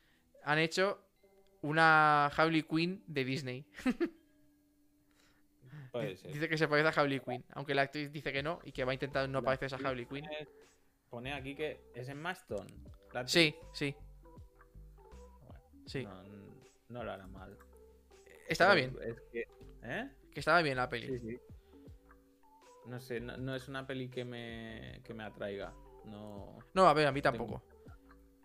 Han 0.46 0.60
hecho 0.60 1.00
una 1.62 2.28
Harley 2.28 2.64
Quinn 2.64 3.04
de 3.08 3.24
Disney. 3.26 3.66
Puede 5.92 6.18
ser. 6.18 6.32
Dice 6.34 6.50
que 6.50 6.58
se 6.58 6.68
parece 6.68 6.88
a 6.88 7.02
Harley 7.02 7.20
Quinn. 7.20 7.44
Aunque 7.52 7.76
la 7.76 7.84
actriz 7.84 8.12
dice 8.12 8.32
que 8.34 8.42
no 8.42 8.60
y 8.64 8.72
que 8.72 8.84
va 8.84 8.92
a 8.92 8.94
intentar 8.96 9.28
no 9.30 9.44
parecerse 9.44 9.76
a 9.76 9.80
Harley 9.88 10.06
Quinn. 10.06 10.26
pone- 11.10 11.34
aquí 11.34 11.56
que 11.56 11.82
es 11.94 12.10
en 12.10 12.20
Maston. 12.22 12.68
Sí, 13.28 13.56
sí. 13.74 13.96
Bueno, 15.42 15.60
Sí. 15.86 16.04
No, 16.04 16.24
no 16.24 16.53
lo 16.90 17.00
hará 17.12 17.28
mal. 17.28 17.58
Estaba 18.48 18.74
Pero 18.74 18.92
bien. 18.92 19.10
Es 19.12 19.22
que. 19.32 19.48
¿Eh? 19.84 20.10
Que 20.34 20.40
estaba 20.40 20.62
bien 20.62 20.78
la 20.78 20.90
peli. 20.90 21.08
Sí, 21.08 21.20
sí. 21.20 21.40
No 22.88 23.00
sé, 23.00 23.20
no, 23.20 23.38
no 23.38 23.56
es 23.56 23.68
una 23.68 23.88
peli 23.88 24.10
que 24.10 24.26
me, 24.26 25.02
que 25.04 25.14
me 25.14 25.24
atraiga. 25.24 25.74
No. 26.06 26.60
No, 26.74 26.88
a 26.88 26.94
ver, 26.94 27.08
a 27.08 27.12
mí 27.12 27.22
tampoco. 27.22 27.64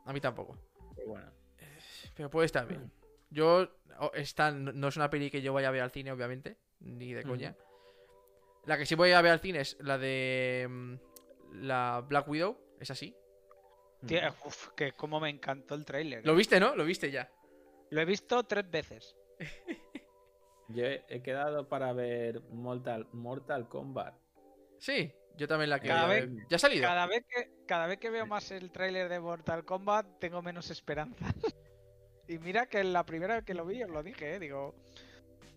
A 0.04 0.12
mí 0.12 0.20
tampoco. 0.20 0.56
Pero 0.94 1.08
bueno. 1.08 1.30
Pero 2.14 2.30
puede 2.30 2.46
estar 2.46 2.66
bien. 2.66 2.90
Yo. 3.30 3.68
Esta 4.14 4.52
no 4.52 4.72
no 4.72 4.88
es 4.88 4.96
una 4.96 5.10
peli 5.10 5.28
que 5.30 5.42
yo 5.42 5.52
vaya 5.52 5.68
a 5.68 5.72
ver 5.72 5.82
al 5.82 5.90
cine, 5.90 6.12
obviamente. 6.12 6.56
Ni 6.80 7.12
de 7.12 7.20
Ujú. 7.20 7.30
coña. 7.30 7.56
La 8.66 8.78
que 8.78 8.86
sí 8.86 8.94
voy 8.94 9.10
a 9.12 9.22
ver 9.22 9.32
al 9.32 9.40
cine 9.40 9.60
es 9.60 9.76
la 9.80 9.98
de. 9.98 10.66
mm, 10.68 10.94
La 11.62 12.04
Black 12.06 12.28
Widow. 12.28 12.56
Es 12.78 12.90
así. 12.92 13.16
Tía, 14.06 14.32
uf, 14.44 14.68
que 14.76 14.92
como 14.92 15.18
me 15.18 15.28
encantó 15.28 15.74
el 15.74 15.84
tráiler. 15.84 16.24
Lo 16.24 16.36
viste, 16.36 16.60
¿no? 16.60 16.76
Lo 16.76 16.84
viste 16.84 17.10
ya. 17.10 17.28
Lo 17.90 18.00
he 18.00 18.04
visto 18.04 18.42
tres 18.44 18.70
veces. 18.70 19.16
Yo 20.68 20.84
he, 20.84 21.22
quedado 21.22 21.66
para 21.68 21.92
ver 21.94 22.42
Mortal, 22.50 23.08
Mortal 23.12 23.68
Kombat. 23.68 24.14
Sí, 24.78 25.10
yo 25.36 25.48
también 25.48 25.70
la 25.70 25.78
quiero. 25.78 25.96
Cada 25.96 26.08
ver. 26.08 26.28
vez- 26.28 26.46
¿Ya 26.50 26.56
ha 26.56 26.58
salido? 26.58 26.82
Cada 26.82 27.06
vez 27.06 27.24
que, 27.26 27.50
cada 27.66 27.86
vez 27.86 27.98
que 27.98 28.10
veo 28.10 28.26
más 28.26 28.50
el 28.50 28.70
tráiler 28.70 29.08
de 29.08 29.18
Mortal 29.18 29.64
Kombat, 29.64 30.18
tengo 30.18 30.42
menos 30.42 30.70
esperanza. 30.70 31.24
y 32.28 32.38
mira 32.38 32.66
que 32.66 32.84
la 32.84 33.06
primera 33.06 33.36
vez 33.36 33.44
que 33.44 33.54
lo 33.54 33.64
vi, 33.64 33.82
os 33.82 33.88
lo 33.90 34.02
dije, 34.02 34.34
¿eh? 34.34 34.38
digo. 34.38 34.74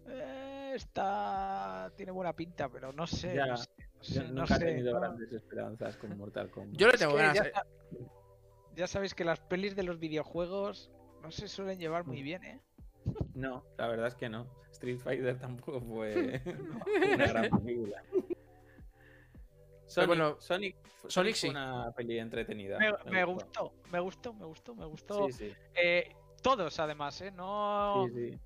"Eh, 0.07 0.71
Esta 0.75 1.91
tiene 1.97 2.13
buena 2.13 2.33
pinta, 2.33 2.69
pero 2.69 2.93
no 2.93 3.05
sé. 3.05 3.35
Ya, 3.35 3.47
no 3.47 3.57
sé, 3.57 3.69
no 3.97 4.03
sé, 4.03 4.13
Yo 4.13 4.23
no 4.23 4.41
nunca 4.41 4.55
sé, 4.55 4.63
he 4.63 4.67
tenido 4.67 4.93
no. 4.93 4.99
grandes 5.01 5.33
esperanzas 5.33 5.97
con 5.97 6.17
Mortal 6.17 6.49
Kombat. 6.49 6.77
Yo 6.79 6.87
le 6.87 6.93
Es 6.93 6.99
tengo 7.01 7.15
que 7.17 7.21
ganas. 7.21 7.35
ya, 7.35 7.43
eh. 7.43 8.05
ya 8.75 8.87
sabéis 8.87 9.13
que 9.13 9.25
las 9.25 9.41
pelis 9.41 9.75
de 9.75 9.83
los 9.83 9.99
videojuegos 9.99 10.89
no 11.21 11.31
se 11.31 11.47
suelen 11.47 11.79
llevar 11.79 12.03
Mm. 12.05 12.07
muy 12.07 12.21
bien, 12.23 12.43
¿eh? 12.43 12.59
No, 13.33 13.63
la 13.77 13.87
verdad 13.87 14.07
es 14.07 14.15
que 14.15 14.29
no. 14.29 14.47
Street 14.71 14.99
Fighter 14.99 15.37
tampoco 15.39 15.81
fue 15.81 16.41
una 17.15 17.27
gran 17.27 17.49
película. 17.49 18.03
Sonic, 19.87 20.07
bueno, 20.07 20.37
Sonic, 20.39 20.75
Sonic 21.07 21.09
Sonic 21.11 21.35
sí. 21.35 21.49
una 21.49 21.91
peli 21.95 22.17
entretenida. 22.19 22.77
Me, 22.79 23.11
me 23.11 23.23
gustó, 23.25 23.73
me 23.91 23.99
gustó, 23.99 24.33
me 24.33 24.45
gustó, 24.45 24.75
me 24.75 24.85
gustó. 24.85 25.27
Sí, 25.31 25.49
sí, 25.49 25.53
Eh, 25.75 26.15
todos, 26.41 26.79
además, 26.79 27.19
¿eh? 27.21 27.31
No. 27.31 28.07
sí, 28.13 28.31
sí. 28.31 28.39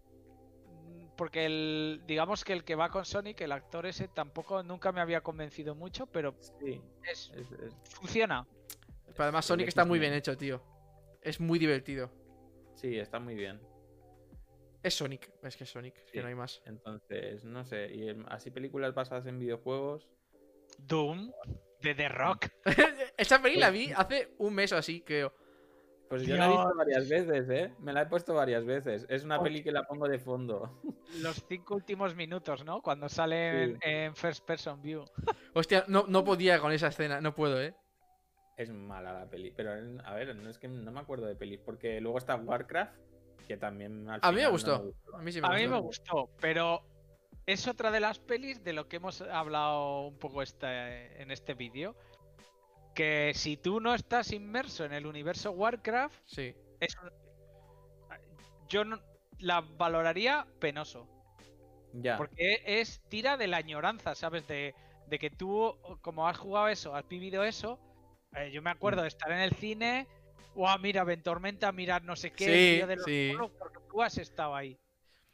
Mm, 0.67 1.07
Porque 1.15 1.45
el, 1.45 2.01
digamos 2.07 2.43
que 2.43 2.53
el 2.53 2.63
que 2.63 2.73
va 2.75 2.89
con 2.89 3.05
Sonic, 3.05 3.41
el 3.41 3.51
actor 3.51 3.85
ese, 3.85 4.07
tampoco 4.07 4.63
nunca 4.63 4.91
me 4.91 5.01
había 5.01 5.21
convencido 5.21 5.75
mucho, 5.75 6.07
pero 6.07 6.33
Sí, 6.63 6.81
es, 7.11 7.31
es- 7.35 7.51
es- 7.51 7.75
funciona. 7.93 8.45
Pero 9.05 9.23
además, 9.23 9.45
Sonic 9.45 9.67
está 9.67 9.85
muy 9.85 9.99
bien 9.99 10.13
hecho, 10.13 10.35
tío. 10.35 10.61
Es 11.21 11.39
muy 11.39 11.59
divertido. 11.59 12.09
Sí, 12.75 12.97
está 12.97 13.19
muy 13.19 13.35
bien. 13.35 13.59
Es 14.83 14.93
Sonic. 14.93 15.31
Es 15.41 15.57
que 15.57 15.63
es 15.63 15.69
Sonic. 15.71 15.97
Es 15.97 16.11
que 16.11 16.21
no 16.21 16.27
hay 16.27 16.35
más. 16.35 16.61
Entonces, 16.65 17.43
no 17.43 17.65
sé. 17.65 17.91
Y 17.91 18.09
em, 18.09 18.23
así 18.27 18.51
películas 18.51 18.93
basadas 18.93 19.25
en 19.25 19.39
videojuegos. 19.39 20.07
Doom, 20.77 21.31
de 21.81 21.95
The 21.95 22.09
Rock. 22.09 22.47
Esa 23.17 23.41
peli 23.41 23.55
la 23.57 23.71
vi 23.71 23.91
hace 23.95 24.35
un 24.37 24.53
mes 24.53 24.71
o 24.73 24.77
así, 24.77 25.01
creo. 25.01 25.33
Pues 26.09 26.21
yo 26.21 26.35
la 26.35 26.45
he 26.45 26.49
visto 26.49 26.75
varias 26.75 27.09
veces, 27.09 27.49
¿eh? 27.49 27.73
Me 27.79 27.91
la 27.91 28.03
he 28.03 28.05
puesto 28.05 28.35
varias 28.35 28.63
veces. 28.63 29.07
Es 29.09 29.23
una 29.23 29.37
Hostia. 29.37 29.43
peli 29.49 29.63
que 29.63 29.71
la 29.71 29.87
pongo 29.87 30.07
de 30.07 30.19
fondo. 30.19 30.79
Los 31.19 31.43
cinco 31.47 31.75
últimos 31.75 32.15
minutos, 32.15 32.63
¿no? 32.63 32.81
Cuando 32.81 33.09
sale 33.09 33.63
en, 33.63 33.79
en 33.81 34.15
First 34.15 34.45
Person 34.45 34.81
View. 34.83 35.03
Hostia, 35.53 35.83
no, 35.87 36.05
no 36.07 36.23
podía 36.23 36.59
con 36.59 36.71
esa 36.71 36.89
escena. 36.89 37.21
No 37.21 37.33
puedo, 37.33 37.59
¿eh? 37.59 37.73
Es 38.57 38.69
mala 38.71 39.13
la 39.13 39.25
peli. 39.29 39.51
Pero, 39.51 39.71
a 40.03 40.13
ver, 40.13 40.35
no 40.35 40.49
es 40.49 40.57
que 40.57 40.67
no 40.67 40.91
me 40.91 40.99
acuerdo 40.99 41.25
de 41.25 41.35
pelis. 41.35 41.59
Porque 41.59 41.99
luego 41.99 42.17
está 42.17 42.35
Warcraft, 42.35 42.93
que 43.47 43.57
también 43.57 44.09
al 44.09 44.19
A 44.23 44.31
mí 44.31 44.37
me 44.37 44.43
no 44.43 44.51
gustó. 44.51 44.93
A 45.13 45.17
mí 45.21 45.31
sí 45.31 45.41
me 45.41 45.47
A 45.47 45.51
mí 45.51 45.67
me 45.67 45.79
gustó. 45.79 46.29
pero 46.39 46.81
es 47.45 47.67
otra 47.67 47.91
de 47.91 47.99
las 47.99 48.19
pelis 48.19 48.63
de 48.63 48.73
lo 48.73 48.87
que 48.87 48.95
hemos 48.97 49.21
hablado 49.21 50.07
un 50.07 50.17
poco 50.17 50.41
este, 50.41 51.21
en 51.21 51.31
este 51.31 51.53
vídeo. 51.53 51.95
Que 52.93 53.33
si 53.35 53.57
tú 53.57 53.81
no 53.81 53.93
estás 53.93 54.31
inmerso 54.31 54.85
en 54.85 54.93
el 54.93 55.05
universo 55.05 55.51
Warcraft, 55.51 56.15
Sí. 56.25 56.55
es 56.79 56.95
un- 56.97 57.11
yo 58.69 58.85
no- 58.85 59.01
la 59.39 59.59
valoraría 59.61 60.47
penoso. 60.59 61.07
Ya. 61.93 62.17
Porque 62.17 62.61
es 62.65 63.01
tira 63.09 63.35
de 63.35 63.47
la 63.47 63.57
añoranza, 63.57 64.15
¿sabes? 64.15 64.47
De, 64.47 64.73
de 65.07 65.19
que 65.19 65.29
tú, 65.29 65.77
como 66.01 66.27
has 66.27 66.37
jugado 66.37 66.69
eso, 66.69 66.95
has 66.95 67.07
vivido 67.07 67.43
eso. 67.43 67.79
Eh, 68.35 68.51
yo 68.51 68.61
me 68.61 68.69
acuerdo 68.69 69.01
de 69.01 69.07
estar 69.07 69.31
en 69.31 69.39
el 69.39 69.51
cine. 69.51 70.07
Guau, 70.53 70.79
mira, 70.79 71.03
Ventormenta, 71.03 71.71
mira 71.71 71.99
no 71.99 72.15
sé 72.15 72.31
qué. 72.31 72.45
Sí, 72.45 72.87
de 72.87 72.95
los 72.95 73.05
sí. 73.05 73.29
monos", 73.33 73.51
porque 73.57 73.79
tú 73.89 74.01
has 74.01 74.17
estado 74.17 74.55
ahí. 74.55 74.77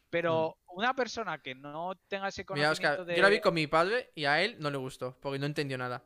Pero 0.09 0.57
una 0.67 0.93
persona 0.93 1.41
que 1.41 1.55
no 1.55 1.95
tenga 2.07 2.27
ese 2.27 2.41
Mira, 2.41 2.69
conocimiento 2.69 2.89
Oscar, 2.89 3.05
de. 3.05 3.15
yo 3.15 3.21
la 3.21 3.29
vi 3.29 3.39
con 3.39 3.53
mi 3.53 3.67
padre 3.67 4.11
y 4.13 4.25
a 4.25 4.41
él 4.41 4.57
no 4.59 4.69
le 4.69 4.77
gustó, 4.77 5.17
porque 5.21 5.39
no 5.39 5.45
entendió 5.45 5.77
nada. 5.77 6.03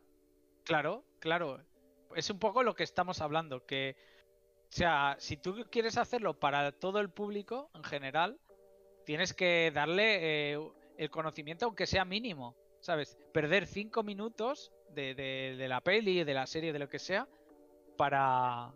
Claro, 0.64 1.06
claro. 1.20 1.62
es 2.16 2.30
un 2.30 2.40
poco 2.40 2.64
lo 2.64 2.76
que 2.76 2.84
estamos 2.84 3.22
hablando, 3.22 3.66
que, 3.66 3.96
o 4.64 4.72
sea, 4.72 5.16
si 5.20 5.38
tú 5.38 5.66
quieres 5.72 5.98
hacerlo 5.98 6.40
para 6.40 6.72
todo 6.72 7.00
el 7.00 7.10
público 7.10 7.70
en 7.74 7.84
general, 7.84 8.40
tienes 9.06 9.34
que 9.34 9.72
darle 9.74 10.54
eh, 10.54 10.60
el 10.98 11.10
conocimiento 11.10 11.66
aunque 11.66 11.88
sea 11.88 12.06
mínimo, 12.06 12.56
¿sabes? 12.80 13.18
Perder 13.34 13.66
cinco 13.68 14.04
minutos 14.04 14.72
de, 14.96 15.66
la 15.68 15.82
peli, 15.82 16.24
de 16.24 16.34
la 16.34 16.48
serie, 16.48 16.74
de 16.74 16.80
lo 16.80 16.90
que 16.90 17.00
sea, 17.00 17.28
para, 17.98 18.72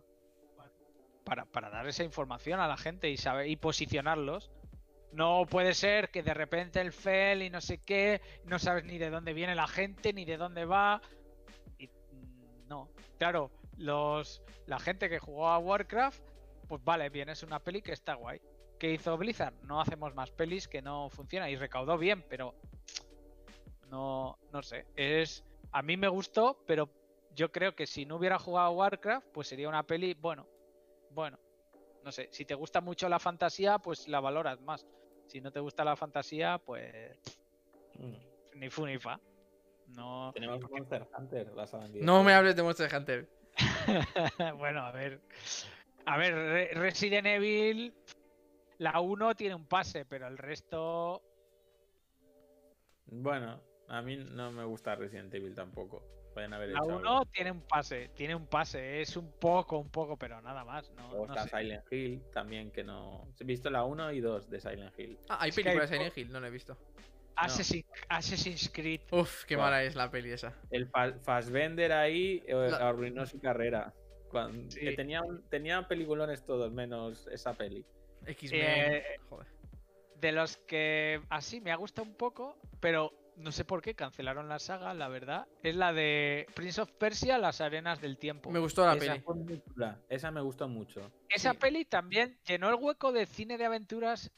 para, 1.23 1.45
para 1.45 1.69
dar 1.69 1.87
esa 1.87 2.03
información 2.03 2.59
a 2.59 2.67
la 2.67 2.77
gente 2.77 3.09
y 3.09 3.17
saber 3.17 3.47
y 3.47 3.55
posicionarlos. 3.55 4.51
No 5.11 5.47
puede 5.49 5.73
ser 5.73 6.09
que 6.09 6.21
de 6.21 6.33
repente 6.33 6.79
el 6.81 6.91
FEL 6.91 7.41
y 7.41 7.49
no 7.49 7.61
sé 7.61 7.79
qué, 7.79 8.21
no 8.45 8.59
sabes 8.59 8.85
ni 8.85 8.99
de 8.99 9.09
dónde 9.09 9.33
viene 9.33 9.55
la 9.55 9.67
gente, 9.67 10.13
ni 10.13 10.23
de 10.23 10.37
dónde 10.37 10.65
va. 10.65 11.01
Y, 11.79 11.89
no, 12.67 12.89
claro, 13.17 13.49
los 13.77 14.43
la 14.67 14.79
gente 14.79 15.09
que 15.09 15.17
jugó 15.17 15.47
a 15.47 15.57
Warcraft, 15.57 16.21
pues 16.67 16.83
vale, 16.83 17.09
bien, 17.09 17.29
es 17.29 17.41
una 17.41 17.59
peli 17.59 17.81
que 17.81 17.93
está 17.93 18.13
guay. 18.13 18.39
¿Qué 18.77 18.93
hizo 18.93 19.17
Blizzard? 19.17 19.55
No 19.63 19.81
hacemos 19.81 20.13
más 20.13 20.31
pelis 20.31 20.67
que 20.67 20.81
no 20.81 21.09
funcionan 21.09 21.49
y 21.49 21.55
recaudó 21.55 21.97
bien, 21.97 22.23
pero 22.29 22.53
no, 23.89 24.37
no 24.53 24.61
sé. 24.61 24.85
Es 24.95 25.43
a 25.71 25.81
mí 25.81 25.97
me 25.97 26.07
gustó, 26.07 26.63
pero 26.65 26.89
yo 27.35 27.51
creo 27.51 27.75
que 27.75 27.85
si 27.87 28.05
no 28.05 28.15
hubiera 28.17 28.39
jugado 28.39 28.71
Warcraft, 28.71 29.27
pues 29.33 29.47
sería 29.47 29.69
una 29.69 29.83
peli, 29.83 30.13
bueno, 30.15 30.47
bueno, 31.11 31.39
no 32.03 32.11
sé. 32.11 32.29
Si 32.31 32.45
te 32.45 32.55
gusta 32.55 32.81
mucho 32.81 33.07
la 33.09 33.19
fantasía, 33.19 33.77
pues 33.79 34.07
la 34.07 34.19
valoras 34.19 34.59
más. 34.61 34.85
Si 35.27 35.39
no 35.41 35.51
te 35.51 35.59
gusta 35.59 35.83
la 35.83 35.95
fantasía, 35.95 36.57
pues 36.57 37.17
Mm. 37.97 38.59
ni 38.59 38.69
fu 38.69 38.85
ni 38.85 38.97
fa. 38.97 39.19
No. 39.87 40.31
Tenemos 40.33 40.61
Monster 40.69 41.07
Hunter, 41.17 41.51
la 41.53 41.67
No 42.01 42.23
me 42.23 42.33
hables 42.33 42.55
de 42.55 42.63
Monster 42.63 42.95
Hunter. 42.95 43.29
bueno, 44.57 44.81
a 44.85 44.91
ver. 44.91 45.21
A 46.05 46.17
ver, 46.17 46.33
Re- 46.33 46.73
Resident 46.73 47.27
Evil. 47.27 47.93
La 48.77 48.99
1 49.01 49.35
tiene 49.35 49.55
un 49.55 49.65
pase, 49.65 50.05
pero 50.05 50.27
el 50.27 50.37
resto. 50.37 51.21
Bueno, 53.07 53.59
a 53.89 54.01
mí 54.01 54.17
no 54.17 54.51
me 54.51 54.63
gusta 54.63 54.95
Resident 54.95 55.33
Evil 55.33 55.53
tampoco. 55.55 56.03
Pueden 56.33 56.53
haber 56.53 56.69
La 56.69 56.79
hecho 56.79 56.95
1 56.97 57.09
algo. 57.09 57.25
tiene 57.25 57.51
un 57.51 57.61
pase, 57.61 58.09
tiene 58.15 58.35
un 58.35 58.45
pase. 58.47 59.01
Es 59.01 59.17
un 59.17 59.31
poco, 59.39 59.77
un 59.79 59.89
poco, 59.89 60.15
pero 60.15 60.39
nada 60.41 60.63
más. 60.63 60.89
No, 60.91 61.09
Luego 61.09 61.27
no 61.27 61.33
está 61.33 61.47
sé. 61.47 61.57
Silent 61.63 61.91
Hill 61.91 62.21
también, 62.31 62.71
que 62.71 62.83
no. 62.83 63.27
He 63.39 63.43
visto 63.43 63.69
la 63.69 63.83
1 63.83 64.11
y 64.13 64.19
2 64.21 64.49
de 64.49 64.59
Silent 64.61 64.97
Hill. 64.97 65.17
Ah, 65.27 65.37
hay 65.41 65.51
película 65.51 65.83
hay 65.83 65.89
de 65.89 65.95
Silent 65.97 66.17
Hill, 66.17 66.31
no 66.31 66.39
la 66.39 66.47
he 66.47 66.51
visto. 66.51 66.77
Assassin- 67.35 67.85
Assassin's 68.09 68.69
Creed. 68.71 69.01
Uf, 69.11 69.45
qué 69.45 69.55
mala 69.57 69.83
es 69.83 69.95
la 69.95 70.11
peli 70.11 70.31
esa. 70.31 70.53
El 70.71 70.87
Fa- 70.89 71.13
Fassbender 71.23 71.91
ahí 71.93 72.43
eh, 72.45 72.53
La- 72.69 72.89
arruinó 72.89 73.25
su 73.25 73.39
carrera. 73.39 73.93
Cuando, 74.29 74.69
Sí. 74.69 74.81
que 74.81 74.91
tenía, 74.93 75.21
un- 75.23 75.41
tenía 75.49 75.87
peliculones 75.87 76.43
todos, 76.45 76.71
menos 76.71 77.27
esa 77.27 77.53
peli. 77.53 77.83
X-Men. 78.25 78.61
Eh, 78.61 79.03
Joder. 79.29 79.47
De 80.17 80.31
los 80.33 80.57
que 80.57 81.21
así 81.29 81.61
me 81.61 81.71
ha 81.71 81.77
gustado 81.77 82.07
un 82.07 82.15
poco, 82.15 82.57
pero 82.81 83.11
no 83.39 83.51
sé 83.51 83.65
por 83.65 83.81
qué 83.81 83.95
cancelaron 83.95 84.47
la 84.49 84.59
saga, 84.59 84.93
la 84.93 85.07
verdad. 85.07 85.47
Es 85.63 85.75
la 85.75 85.91
de 85.93 86.45
Prince 86.55 86.81
of 86.81 86.91
Persia, 86.91 87.37
Las 87.37 87.61
Arenas 87.61 87.99
del 88.01 88.17
Tiempo. 88.17 88.51
Me 88.51 88.59
gustó 88.59 88.85
la 88.85 88.93
esa 88.95 89.13
peli. 89.13 89.19
fue 89.23 89.35
muy 89.35 89.61
chula, 89.63 89.99
Esa 90.09 90.29
me 90.31 90.41
gustó 90.41 90.67
mucho. 90.67 91.11
Esa 91.29 91.51
sí. 91.53 91.57
peli 91.57 91.85
también 91.85 92.37
llenó 92.45 92.69
el 92.69 92.75
hueco 92.75 93.11
de 93.11 93.25
cine 93.25 93.57
de 93.57 93.65
aventuras 93.65 94.31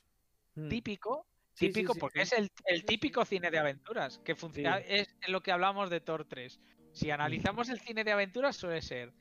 Mm. 0.56 0.68
típico. 0.70 1.26
Sí, 1.54 1.68
típico 1.68 1.94
sí, 1.94 2.00
porque 2.00 2.26
sí. 2.26 2.34
es 2.36 2.40
el, 2.40 2.52
el 2.66 2.86
típico 2.86 3.26
cine 3.26 3.52
de 3.52 3.60
aventuras 3.60 4.20
que 4.20 4.36
funciona 4.36 4.78
Sí. 4.80 4.84
es 4.88 5.16
lo 5.28 5.42
que 5.42 5.52
hablamos 5.52 5.90
de 5.90 6.00
Thor 6.02 6.26
3 6.26 6.60
si 6.94 7.10
analizamos 7.12 7.70
el 7.70 7.80
cine 7.80 8.04
de 8.04 8.12
aventuras 8.14 8.56
suele 8.56 8.82
ser 8.82 9.14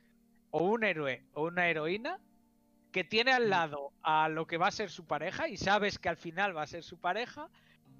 o 0.51 0.65
un 0.65 0.83
héroe 0.85 1.25
o 1.35 1.45
una 1.45 1.69
heroína 1.69 2.19
que 2.93 3.05
tiene 3.05 3.33
al 3.33 3.47
Mm. 3.47 3.51
lado 3.51 3.93
a 4.03 4.29
lo 4.29 4.47
que 4.47 4.59
va 4.59 4.69
a 4.69 4.73
ser 4.73 4.91
su 4.91 5.07
pareja 5.07 5.49
y 5.49 5.57
sabes 5.57 5.99
que 5.99 6.09
al 6.09 6.17
final 6.17 6.57
va 6.57 6.63
a 6.63 6.67
ser 6.67 6.83
su 6.85 6.99
pareja 7.01 7.49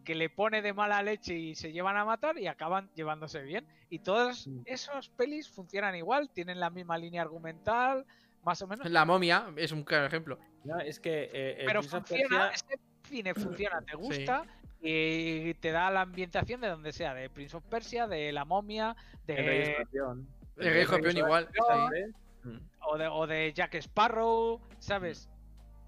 que 0.05 0.15
le 0.15 0.31
pone 0.31 0.63
de 0.63 0.73
mala 0.73 1.03
leche 1.03 1.35
y 1.35 1.55
se 1.55 1.73
llevan 1.73 1.97
a 1.97 2.05
matar 2.05 2.39
y 2.39 2.47
acaban 2.47 2.89
llevándose 2.95 3.43
bien 3.43 3.67
y 3.91 3.99
todos 4.01 4.47
Mm. 4.49 4.63
esos 4.65 5.09
pelis 5.11 5.49
funcionan 5.49 5.95
igual 5.97 6.31
tienen 6.31 6.59
la 6.61 6.71
misma 6.71 6.97
línea 6.99 7.23
argumental 7.23 8.07
más 8.43 8.61
o 8.63 8.67
menos 8.67 8.89
La 8.91 9.05
momia 9.05 9.53
es 9.57 9.73
un 9.73 9.83
claro 9.85 10.07
ejemplo. 10.07 10.39
No, 10.65 10.79
es 10.81 10.99
que 11.01 11.29
eh, 11.33 11.57
el 11.61 11.67
pero 11.67 11.83
funciona, 11.83 12.51
Persia- 12.51 12.51
este 12.55 12.79
cine 13.05 13.35
funciona, 13.35 13.83
te 13.83 13.97
gusta 13.97 14.45
y 14.83 15.53
te 15.55 15.71
da 15.73 15.91
la 15.91 16.01
ambientación 16.03 16.61
de 16.63 16.69
donde 16.69 16.93
sea, 16.93 17.13
de 17.13 17.29
Prince 17.29 17.55
of 17.57 17.65
Persia, 17.65 18.07
de 18.07 18.33
la 18.33 18.45
momia, 18.47 18.97
el 19.27 19.37
Rey 19.37 19.59
de, 19.59 19.63
Escorpión. 19.73 20.29
El 20.57 20.73
Rey 20.73 20.83
Escorpión 20.83 21.17
igual, 21.19 21.49
o 22.83 22.97
de 22.99 23.09
o 23.09 23.27
de 23.27 23.53
Jack 23.53 23.75
Sparrow, 23.75 24.61
¿sabes? 24.79 25.29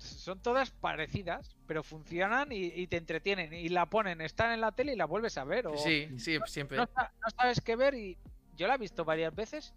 Son 0.02 0.40
todas 0.40 0.70
parecidas, 0.70 1.56
pero 1.66 1.82
funcionan 1.82 2.52
y, 2.52 2.64
y 2.66 2.86
te 2.86 2.96
entretienen 2.96 3.52
y 3.52 3.68
la 3.68 3.86
ponen, 3.86 4.20
están 4.20 4.52
en 4.52 4.60
la 4.60 4.72
tele 4.72 4.92
y 4.92 4.96
la 4.96 5.04
vuelves 5.06 5.38
a 5.38 5.44
ver 5.44 5.66
o 5.68 5.76
Sí, 5.76 6.08
sí, 6.18 6.38
siempre. 6.46 6.76
no, 6.78 6.86
sa- 6.94 7.12
no 7.22 7.30
sabes 7.36 7.60
qué 7.60 7.76
ver 7.76 7.94
y 7.94 8.18
yo 8.56 8.66
la 8.68 8.74
he 8.74 8.78
visto 8.78 9.04
varias 9.04 9.34
veces 9.34 9.74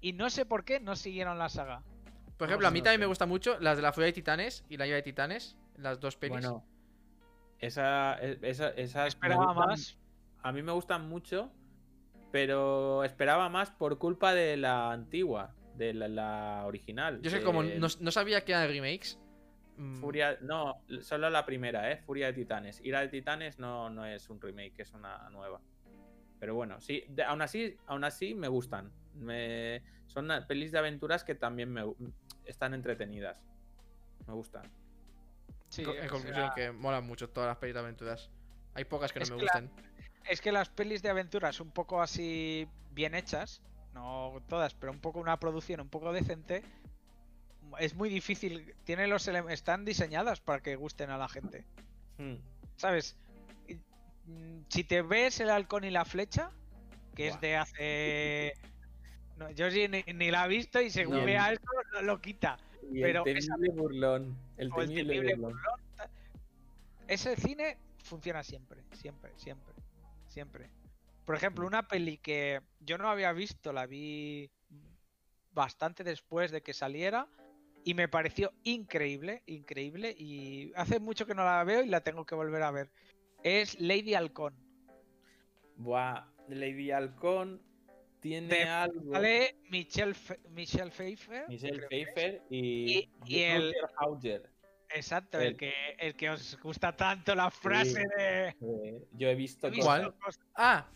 y 0.00 0.12
no 0.12 0.28
sé 0.30 0.44
por 0.44 0.64
qué 0.64 0.80
no 0.80 0.96
siguieron 0.96 1.38
la 1.38 1.48
saga. 1.48 1.82
Por 2.36 2.48
ejemplo, 2.48 2.66
a 2.68 2.70
mí 2.70 2.80
no 2.80 2.84
también 2.84 2.98
sé. 2.98 3.04
me 3.04 3.06
gustan 3.06 3.28
mucho 3.28 3.58
las 3.60 3.76
de 3.76 3.82
la 3.82 3.92
Furia 3.92 4.06
de 4.06 4.12
Titanes 4.12 4.64
y 4.68 4.76
la 4.76 4.86
Llave 4.86 4.96
de 4.96 5.02
Titanes, 5.02 5.56
las 5.76 6.00
dos 6.00 6.16
pelis. 6.16 6.32
Bueno, 6.34 6.64
esa, 7.60 8.18
e- 8.20 8.38
esa, 8.42 8.70
esas 8.70 9.08
Esperaba 9.08 9.46
gustan- 9.54 9.68
más. 9.68 9.96
A 10.42 10.52
mí 10.52 10.62
me 10.62 10.72
gustan 10.72 11.08
mucho, 11.08 11.50
pero 12.32 13.04
esperaba 13.04 13.48
más 13.48 13.70
por 13.70 13.98
culpa 13.98 14.34
de 14.34 14.56
la 14.56 14.92
antigua, 14.92 15.54
de 15.76 15.94
la, 15.94 16.08
la 16.08 16.62
original. 16.66 17.20
Yo 17.22 17.30
sé 17.30 17.38
de 17.38 17.44
como 17.44 17.62
no, 17.62 17.86
no 18.00 18.10
sabía 18.10 18.44
que 18.44 18.52
eran 18.52 18.68
remakes. 18.68 19.18
Mm, 19.76 19.96
Furia, 19.96 20.38
no, 20.40 20.82
solo 21.00 21.30
la 21.30 21.44
primera, 21.46 21.90
¿eh? 21.90 21.96
Furia 21.98 22.26
de 22.26 22.32
Titanes. 22.34 22.80
Ira 22.84 23.00
de 23.00 23.08
Titanes 23.08 23.58
no, 23.58 23.90
no 23.90 24.04
es 24.06 24.28
un 24.30 24.40
remake, 24.40 24.80
es 24.80 24.92
una 24.92 25.28
nueva. 25.30 25.60
Pero 26.40 26.54
bueno, 26.54 26.80
sí, 26.80 27.04
de- 27.08 27.24
aún 27.24 27.42
así, 27.42 27.76
aún 27.86 28.04
así 28.04 28.34
me 28.34 28.48
gustan. 28.48 28.92
Me, 29.14 29.82
son 30.06 30.28
pelis 30.46 30.72
de 30.72 30.78
aventuras 30.78 31.24
que 31.24 31.34
también 31.34 31.72
me 31.72 31.82
están 32.44 32.74
entretenidas. 32.74 33.40
Me 34.26 34.34
gustan. 34.34 34.70
Sí, 35.68 35.82
en 35.82 36.08
conclusión, 36.08 36.34
sea, 36.34 36.52
que 36.54 36.70
molan 36.72 37.06
mucho 37.06 37.28
todas 37.30 37.48
las 37.48 37.56
pelis 37.56 37.74
de 37.74 37.80
aventuras. 37.80 38.30
Hay 38.74 38.84
pocas 38.84 39.12
que 39.12 39.20
no 39.20 39.24
Es 39.24 39.30
me 39.30 39.36
que 39.38 39.44
la- 39.44 39.52
gustan. 39.60 39.70
Es 40.28 40.40
que 40.40 40.52
las 40.52 40.68
pelis 40.68 41.02
de 41.02 41.10
aventuras 41.10 41.60
un 41.60 41.70
poco 41.70 42.00
así 42.00 42.66
bien 42.92 43.14
hechas, 43.14 43.62
no 43.92 44.42
todas, 44.48 44.74
pero 44.74 44.92
un 44.92 45.00
poco 45.00 45.20
una 45.20 45.38
producción 45.38 45.80
un 45.80 45.88
poco 45.88 46.12
decente, 46.12 46.62
es 47.78 47.94
muy 47.94 48.08
difícil. 48.08 48.74
Tiene 48.84 49.06
los 49.06 49.26
están 49.28 49.84
diseñadas 49.84 50.40
para 50.40 50.60
que 50.62 50.76
gusten 50.76 51.10
a 51.10 51.18
la 51.18 51.28
gente, 51.28 51.64
Hmm. 52.18 52.36
¿sabes? 52.76 53.16
Mm, 54.26 54.62
Si 54.68 54.84
te 54.84 55.02
ves 55.02 55.40
el 55.40 55.50
halcón 55.50 55.84
y 55.84 55.90
la 55.90 56.04
flecha, 56.04 56.50
que 57.14 57.28
es 57.28 57.40
de 57.40 57.56
hace 57.56 58.54
no, 59.36 59.50
yo 59.50 59.70
sí 59.70 59.86
ni, 59.88 60.02
ni 60.14 60.30
la 60.30 60.44
he 60.46 60.48
visto 60.48 60.80
y 60.80 60.90
según 60.90 61.16
Bien. 61.16 61.26
vea 61.26 61.52
esto 61.52 61.66
lo, 61.92 62.02
lo 62.02 62.20
quita. 62.20 62.56
Y 62.92 63.00
Pero 63.02 63.24
el 63.26 63.36
esa- 63.36 63.56
burlón. 63.72 64.36
El 64.56 64.72
temible, 64.72 65.34
burlón. 65.34 65.58
Ese 67.08 67.36
cine 67.36 67.76
funciona 67.98 68.42
siempre, 68.42 68.82
siempre, 68.92 69.32
siempre, 69.36 69.74
siempre. 70.28 70.70
Por 71.24 71.34
ejemplo, 71.36 71.64
Mm. 71.64 71.68
una 71.68 71.88
peli 71.88 72.18
que 72.18 72.60
yo 72.80 72.96
no 72.98 73.08
había 73.10 73.32
visto, 73.32 73.72
la 73.72 73.86
vi 73.86 74.50
bastante 75.52 76.04
después 76.04 76.50
de 76.50 76.62
que 76.62 76.72
saliera 76.74 77.26
y 77.84 77.94
me 77.94 78.08
pareció 78.08 78.52
increíble, 78.64 79.42
increíble 79.46 80.14
y 80.18 80.72
hace 80.74 80.98
mucho 81.00 81.26
que 81.26 81.34
no 81.34 81.44
la 81.44 81.62
veo 81.64 81.82
y 81.82 81.88
la 81.88 82.00
tengo 82.02 82.24
que 82.24 82.34
volver 82.34 82.62
a 82.62 82.70
ver. 82.70 82.90
Es 83.42 83.78
Lady 83.80 84.14
Halcón. 84.14 84.54
Buah, 85.76 86.24
Lady 86.48 86.90
Halcón 86.90 87.60
tiene 88.20 88.64
algo. 88.64 89.12
Sale 89.12 89.56
Michelle, 89.70 90.14
Fe- 90.14 90.40
Michelle 90.50 90.90
Pfeiffer. 90.90 91.46
Michelle. 91.48 91.86
Pfeiffer 91.88 92.42
y, 92.48 92.98
Y- 92.98 93.10
y 93.26 93.40
el-. 93.42 93.74
Exacto, 94.90 95.38
el 95.40 95.48
el- 95.48 95.56
que, 95.56 95.72
el 95.98 96.14
que 96.14 96.30
os 96.30 96.58
gusta 96.62 96.94
tanto 96.96 97.34
la 97.34 97.50
frase 97.50 97.90
Sí. 98.02 98.02
de... 98.16 98.48
Eh, 98.48 99.02
yo 99.12 99.28
he 99.28 99.34
visto, 99.34 99.66
He 99.66 99.70
visto 99.70 99.84
¿Cuál? 99.86 100.14
cosas- 100.18 100.40
Ah, 100.54 100.86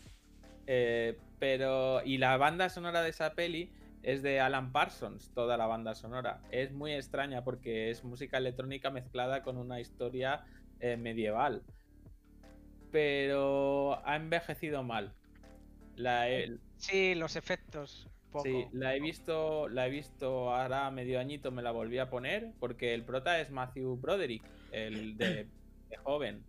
Eh, 0.71 1.17
pero. 1.39 2.03
Y 2.05 2.17
la 2.19 2.37
banda 2.37 2.69
sonora 2.69 3.01
de 3.01 3.09
esa 3.09 3.33
peli 3.33 3.69
es 4.03 4.21
de 4.21 4.39
Alan 4.39 4.71
Parsons, 4.71 5.31
toda 5.33 5.57
la 5.57 5.67
banda 5.67 5.95
sonora. 5.95 6.41
Es 6.51 6.71
muy 6.71 6.93
extraña 6.93 7.43
porque 7.43 7.89
es 7.89 8.03
música 8.03 8.37
electrónica 8.37 8.89
mezclada 8.89 9.43
con 9.43 9.57
una 9.57 9.79
historia 9.79 10.45
eh, 10.79 10.97
medieval. 10.97 11.63
Pero 12.91 14.01
ha 14.05 14.15
envejecido 14.15 14.83
mal. 14.83 15.13
La 15.95 16.29
he, 16.29 16.57
Sí, 16.77 17.13
los 17.13 17.35
efectos. 17.35 18.07
Poco. 18.31 18.45
sí, 18.45 18.65
la 18.71 18.95
he 18.95 18.99
visto. 18.99 19.67
La 19.69 19.87
he 19.87 19.89
visto 19.89 20.53
ahora 20.53 20.89
medio 20.91 21.19
añito, 21.19 21.51
me 21.51 21.61
la 21.61 21.71
volví 21.71 21.97
a 21.97 22.09
poner. 22.09 22.53
Porque 22.59 22.93
el 22.93 23.03
prota 23.03 23.39
es 23.41 23.51
Matthew 23.51 23.97
Broderick, 23.97 24.43
el 24.71 25.17
de, 25.17 25.47
de 25.89 25.97
joven. 25.97 26.43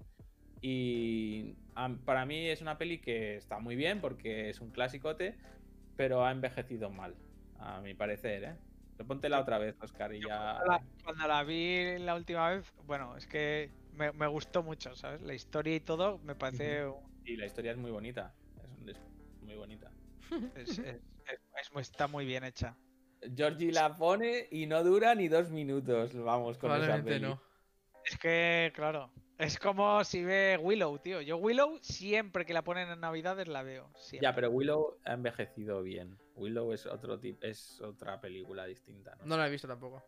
Y 0.62 1.55
para 2.05 2.27
mí 2.27 2.48
es 2.48 2.60
una 2.60 2.78
peli 2.78 2.98
que 2.98 3.36
está 3.36 3.59
muy 3.59 3.77
bien 3.77 4.01
porque 4.01 4.51
es 4.51 4.60
un 4.60 4.70
clasicote, 4.70 5.36
pero 5.97 6.24
ha 6.24 6.31
envejecido 6.31 6.90
mal. 6.90 7.14
A 7.61 7.81
mi 7.81 7.95
parecer, 7.95 8.45
¿eh? 8.45 8.57
Pero 8.97 9.07
Póntela 9.07 9.41
otra 9.41 9.59
vez, 9.59 9.77
Oscar, 9.81 10.12
y 10.15 10.20
Yo 10.20 10.28
ya... 10.28 10.59
Cuando 10.59 10.73
la, 10.73 10.82
cuando 11.05 11.28
la 11.28 11.45
vi 11.45 11.99
la 11.99 12.15
última 12.15 12.51
vez, 12.51 12.73
bueno, 12.85 13.16
es 13.16 13.27
que 13.27 13.70
me, 13.93 14.12
me 14.12 14.27
gustó 14.27 14.62
mucho, 14.62 14.95
¿sabes? 14.97 15.23
La 15.23 15.35
historia 15.35 15.74
y 15.74 15.81
todo 15.81 16.19
me 16.19 16.35
parece. 16.35 16.87
Y 17.24 17.37
la 17.37 17.47
historia 17.47 17.73
es 17.73 17.78
muy 17.78 17.91
bonita. 17.91 18.35
Es, 18.87 18.97
es 18.97 19.43
muy 19.43 19.55
bonita. 19.57 19.91
es- 20.55 20.78
es- 20.78 20.78
es- 20.78 21.41
es 21.62 21.73
muy- 21.73 21.82
está 21.82 22.07
muy 22.09 22.27
bien 22.27 22.45
hecha. 22.45 22.77
Georgie 23.37 23.73
la 23.73 23.97
pone 23.97 24.49
y 24.51 24.66
no 24.66 24.82
dura 24.82 25.15
ni 25.15 25.28
dos 25.28 25.51
minutos. 25.51 26.15
Vamos 26.15 26.57
con 26.59 26.73
esa 26.82 27.03
peli. 27.03 27.27
no. 27.27 27.43
Es 28.05 28.16
que, 28.19 28.73
claro, 28.74 29.12
es 29.41 29.59
como 29.59 30.05
si 30.05 30.23
ve 30.25 30.59
Willow, 30.62 30.99
tío. 30.99 31.21
Yo 31.21 31.37
Willow 31.39 31.79
siempre 31.81 32.45
que 32.47 32.53
la 32.55 32.62
ponen 32.62 32.89
en 32.91 33.01
Navidades 33.01 33.49
la 33.49 33.62
veo. 33.62 33.91
siempre. 33.97 34.27
Ya, 34.29 34.35
pero 34.35 34.51
Willow 34.51 34.99
ha 35.05 35.12
envejecido 35.15 35.83
bien. 35.83 36.19
Willow 36.37 36.73
es 36.73 36.87
otro 36.87 37.19
tipo, 37.19 37.45
es 37.45 37.81
otra 37.81 38.21
película 38.21 38.65
distinta. 38.67 39.15
¿no? 39.17 39.27
No 39.27 39.37
la 39.37 39.47
he 39.49 39.51
visto 39.51 39.67
tampoco. 39.69 40.03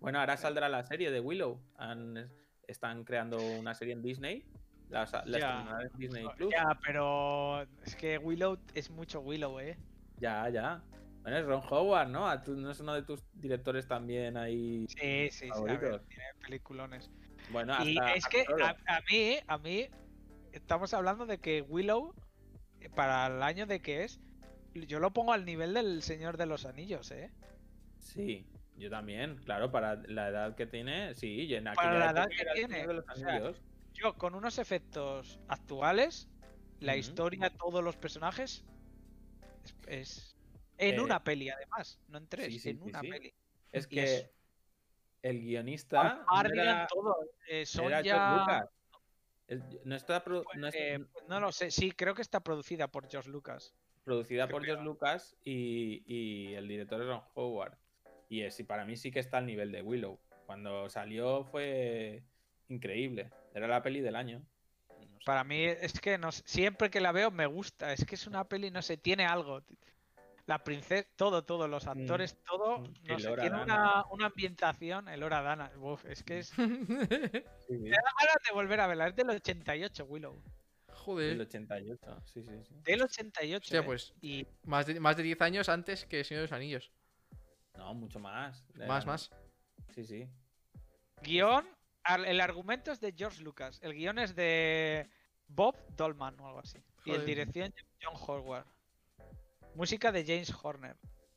Bueno, 0.00 0.20
ahora 0.20 0.36
saldrá 0.36 0.68
la 0.68 0.82
serie 0.84 1.10
de 1.10 1.20
Willow. 1.20 1.60
Han- 1.76 2.30
están 2.66 3.04
creando 3.04 3.38
una 3.58 3.74
serie 3.74 3.94
en 3.94 4.02
Disney. 4.02 4.44
La, 4.90 5.06
la 5.26 5.38
Ya. 5.38 5.78
en 5.82 5.98
Disney 5.98 6.26
Plus. 6.36 6.50
Ya, 6.52 6.78
pero 6.84 7.62
es 7.84 7.94
que 7.96 8.18
Willow 8.18 8.58
es 8.74 8.90
mucho 8.90 9.20
Willow, 9.20 9.58
¿eh? 9.60 9.76
Ya, 10.18 10.48
ya. 10.48 10.82
Bueno, 11.22 11.36
es 11.38 11.44
Ron 11.44 11.62
Howard, 11.68 12.08
¿no? 12.08 12.26
A 12.28 12.42
tú- 12.42 12.54
¿No 12.56 12.70
es 12.70 12.80
uno 12.80 12.94
de 12.94 13.02
tus 13.02 13.22
directores 13.34 13.86
también 13.86 14.36
ahí? 14.36 14.86
Sí, 14.88 15.28
sí, 15.30 15.46
sí. 15.46 15.50
A 15.52 15.60
ver, 15.62 15.78
tiene 16.08 16.24
peliculones. 16.40 17.10
Bueno, 17.50 17.74
Y 17.84 17.98
hasta, 17.98 18.14
es 18.14 18.26
que 18.26 18.44
a, 18.62 18.76
a 18.96 19.00
mí, 19.10 19.38
a 19.46 19.58
mí, 19.58 19.88
estamos 20.52 20.92
hablando 20.94 21.26
de 21.26 21.38
que 21.38 21.62
Willow, 21.62 22.12
eh, 22.80 22.88
para 22.90 23.26
el 23.26 23.42
año 23.42 23.66
de 23.66 23.80
que 23.80 24.04
es, 24.04 24.20
yo 24.74 25.00
lo 25.00 25.12
pongo 25.12 25.32
al 25.32 25.44
nivel 25.44 25.74
del 25.74 26.02
Señor 26.02 26.36
de 26.36 26.46
los 26.46 26.66
Anillos, 26.66 27.10
¿eh? 27.10 27.30
Sí, 27.98 28.46
yo 28.76 28.90
también. 28.90 29.36
Claro, 29.44 29.70
para 29.70 29.96
la 30.06 30.28
edad 30.28 30.54
que 30.54 30.66
tiene, 30.66 31.14
sí. 31.14 31.46
Y 31.46 31.54
en 31.54 31.64
Para 31.64 31.98
la 31.98 32.10
edad 32.10 32.28
que 32.28 32.44
tiene, 32.54 32.74
Señor 32.74 32.88
de 32.88 32.94
los 32.94 33.04
o 33.08 33.16
sea, 33.16 33.28
Anillos. 33.28 33.62
Yo, 33.94 34.14
con 34.14 34.34
unos 34.34 34.58
efectos 34.58 35.40
actuales, 35.48 36.28
la 36.80 36.92
Ujú. 36.92 37.00
historia, 37.00 37.50
todos 37.50 37.82
los 37.82 37.96
personajes, 37.96 38.64
es... 39.64 39.74
es- 39.86 40.34
en 40.80 41.00
Eh, 41.00 41.02
una 41.02 41.24
peli, 41.24 41.48
además, 41.50 41.98
no 42.06 42.18
en 42.18 42.28
tres, 42.28 42.52
sí, 42.52 42.58
sí, 42.60 42.68
en 42.70 42.76
sí, 42.76 42.82
una 42.90 43.00
peli. 43.00 43.34
Es 43.72 43.86
y 43.86 43.88
que 43.88 44.30
el 45.28 45.40
guionista 45.40 46.24
no 46.30 46.40
era, 46.40 46.86
todo. 46.86 47.16
eh, 47.48 47.64
era 47.82 48.00
ya... 48.00 48.36
Lucas. 48.38 48.70
No 49.84 49.96
está, 49.96 50.22
pues, 50.22 50.42
no 50.56 50.68
eh, 50.68 50.98
pues 51.10 51.28
no 51.28 51.40
lo 51.40 51.52
sé, 51.52 51.70
sí, 51.70 51.92
creo 51.92 52.14
que 52.14 52.20
está 52.20 52.40
producida 52.40 52.88
por 52.88 53.08
George 53.08 53.30
Lucas. 53.30 53.74
producida 54.04 54.44
creo 54.44 54.56
por 54.56 54.66
George 54.66 54.84
Lucas 54.84 55.36
y, 55.42 56.02
y 56.06 56.54
el 56.54 56.68
director 56.68 57.00
es 57.00 57.08
Ron 57.08 57.22
Howard. 57.34 57.78
Y 58.28 58.42
es, 58.42 58.60
y 58.60 58.64
para 58.64 58.84
mí 58.84 58.96
sí 58.96 59.10
que 59.10 59.20
está 59.20 59.38
al 59.38 59.46
nivel 59.46 59.72
de 59.72 59.80
Willow. 59.80 60.18
Cuando 60.44 60.90
salió 60.90 61.44
fue 61.44 62.22
increíble. 62.68 63.30
Era 63.54 63.66
la 63.68 63.82
peli 63.82 64.00
del 64.00 64.16
año. 64.16 64.42
No 64.90 65.18
sé. 65.18 65.24
Para 65.24 65.44
mí 65.44 65.64
es 65.64 65.98
que 65.98 66.18
no 66.18 66.30
siempre 66.30 66.90
que 66.90 67.00
la 67.00 67.12
veo 67.12 67.30
me 67.30 67.46
gusta. 67.46 67.92
Es 67.94 68.04
que 68.04 68.16
es 68.16 68.26
una 68.26 68.44
peli, 68.44 68.70
no 68.70 68.82
sé, 68.82 68.98
tiene 68.98 69.24
algo. 69.24 69.62
La 70.48 70.64
princesa, 70.64 71.06
todo, 71.16 71.44
todo, 71.44 71.68
los 71.68 71.86
actores, 71.86 72.42
todo, 72.42 72.78
Mm. 72.80 72.94
no 73.04 73.14
El 73.16 73.20
sé, 73.20 73.28
Hora 73.28 73.42
tiene 73.42 73.58
Dana. 73.58 73.74
una, 73.74 74.04
una 74.10 74.26
ambientación, 74.26 75.08
el 75.08 75.22
Hora 75.22 75.42
Dana. 75.42 75.70
Uf, 75.78 76.04
es 76.06 76.22
que 76.22 76.38
es. 76.38 76.56
Me 76.58 76.66
Sí, 76.66 77.90
da 77.90 78.00
ganas 78.18 78.36
de 78.46 78.54
volver 78.54 78.80
a 78.80 78.86
verla. 78.86 79.08
Es 79.08 79.14
del 79.16 79.28
88, 79.30 80.04
Willow. 80.06 80.42
El 80.88 80.94
Joder. 80.94 81.40
88. 81.40 82.22
Sí, 82.24 82.42
sí, 82.42 82.50
sí. 82.64 82.74
Del 82.82 83.02
88. 83.02 83.62
Hostia, 83.62 83.80
eh. 83.80 83.82
pues 83.82 84.14
Y 84.22 84.46
más 84.64 84.86
de, 84.86 84.98
más 85.00 85.16
de 85.18 85.22
10 85.22 85.40
años 85.42 85.68
antes 85.68 86.06
que 86.06 86.24
Señor 86.24 86.40
de 86.40 86.44
los 86.48 86.52
Anillos. 86.52 86.90
No, 87.76 87.92
mucho 87.94 88.18
más. 88.18 88.64
Más, 88.86 89.04
más. 89.06 89.30
Sí, 89.94 90.04
sí. 90.04 90.28
guion, 91.22 91.66
el 92.26 92.40
argumento 92.40 92.90
es 92.90 93.00
de 93.00 93.12
George 93.16 93.42
Lucas. 93.42 93.78
El 93.82 93.92
guion 93.92 94.18
es 94.18 94.34
de 94.34 95.08
Bob 95.46 95.76
Dolman 95.94 96.40
o 96.40 96.46
algo 96.48 96.60
así. 96.60 96.78
Y 97.04 97.10
el 97.12 97.24
dirección 97.26 97.72
John 98.02 98.14
Howard. 98.26 98.66
Música 99.74 100.10
de 100.12 100.24
James 100.24 100.52
Horner. 100.62 100.96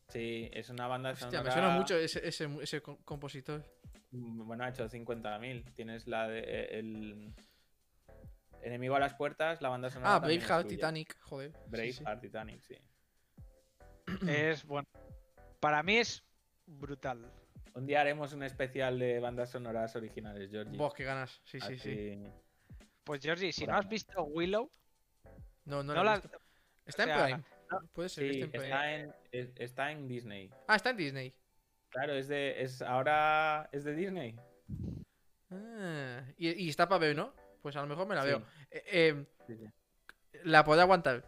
Sí, 0.10 0.50
es 0.54 0.70
una 0.70 0.88
banda 0.88 1.12
Hostia, 1.12 1.30
sonora. 1.30 1.44
me 1.44 1.52
suena 1.52 1.70
mucho 1.70 1.96
ese, 1.96 2.28
ese, 2.28 2.50
ese 2.62 2.82
co- 2.82 3.00
compositor. 3.06 3.64
Mm, 4.12 4.46
Bueno, 4.46 4.64
ha 4.66 4.70
hecho 4.70 4.90
50.000. 4.90 5.74
Tienes 5.74 6.08
la 6.08 6.28
de. 6.28 6.40
eh, 6.40 6.80
El. 6.80 7.34
Enemigo 8.64 8.96
a 8.96 9.00
las 9.00 9.16
puertas, 9.16 9.60
la 9.62 9.70
banda 9.70 9.90
sonora. 9.90 10.16
Ah, 10.16 10.20
Braveheart. 10.20 10.68
Titanic, 10.68 11.18
joder. 11.22 11.52
sí, 11.52 11.58
sí. 11.64 11.70
Braveheart, 12.04 12.22
Titanic, 12.22 12.62
sí. 12.62 12.76
Es 14.28 14.64
bueno. 14.66 14.88
Para 15.60 15.82
mí 15.82 15.98
es 15.98 16.24
brutal. 16.68 17.32
Un 17.74 17.88
día 17.88 18.02
haremos 18.02 18.34
un 18.34 18.44
especial 18.44 19.00
de 19.00 19.20
bandas 19.20 19.50
sonoras 19.50 19.96
originales, 19.96 20.52
Georgie. 20.52 20.78
Vos, 20.78 20.94
qué 20.94 21.06
ganas. 21.06 21.42
Sí, 21.46 21.60
sí, 21.62 21.78
sí. 21.80 22.24
Pues 23.04 23.22
Georgie, 23.22 23.52
si 23.54 23.62
Por 23.62 23.74
no 23.74 23.80
has 23.80 23.88
visto 23.88 24.24
Willow, 24.26 24.70
No, 25.66 25.82
no, 25.82 25.84
no, 25.84 25.94
la 25.96 26.02
he 26.02 26.06
la- 26.06 26.16
visto. 26.22 26.42
Está 26.86 27.04
o 27.06 27.08
en 27.08 27.24
Prime. 27.24 27.44
Puede 27.94 28.10
ser 28.10 28.28
que 28.28 28.34
Sí, 28.34 28.42
esté 28.42 28.46
en 28.46 28.52
Prime. 28.52 28.66
está 28.68 28.94
en, 28.96 29.16
es- 29.32 29.52
está 29.58 29.92
en 29.92 30.08
Disney. 30.08 30.50
Ah, 30.68 30.76
está 30.76 30.90
en 30.92 30.98
Disney. 30.98 31.34
Claro, 31.90 32.14
es 32.14 32.28
de. 32.28 32.62
Es, 32.62 32.82
ahora 32.82 33.70
es 33.72 33.84
de 33.84 33.96
Disney. 33.96 34.38
Ah, 35.50 36.24
y, 36.38 36.50
y 36.66 36.70
está 36.70 36.88
para 36.88 37.00
ver, 37.00 37.16
¿no? 37.16 37.34
Pues 37.62 37.76
a 37.76 37.82
lo 37.82 37.88
mejor 37.88 38.08
me 38.08 38.16
la 38.16 38.22
Sí, 38.24 38.28
veo. 38.28 38.44
Eh, 38.72 38.84
eh, 38.92 39.26
sí, 39.48 39.56
sí. 39.58 39.66
la 40.44 40.64
puedo 40.64 40.82
aguantar. 40.82 41.26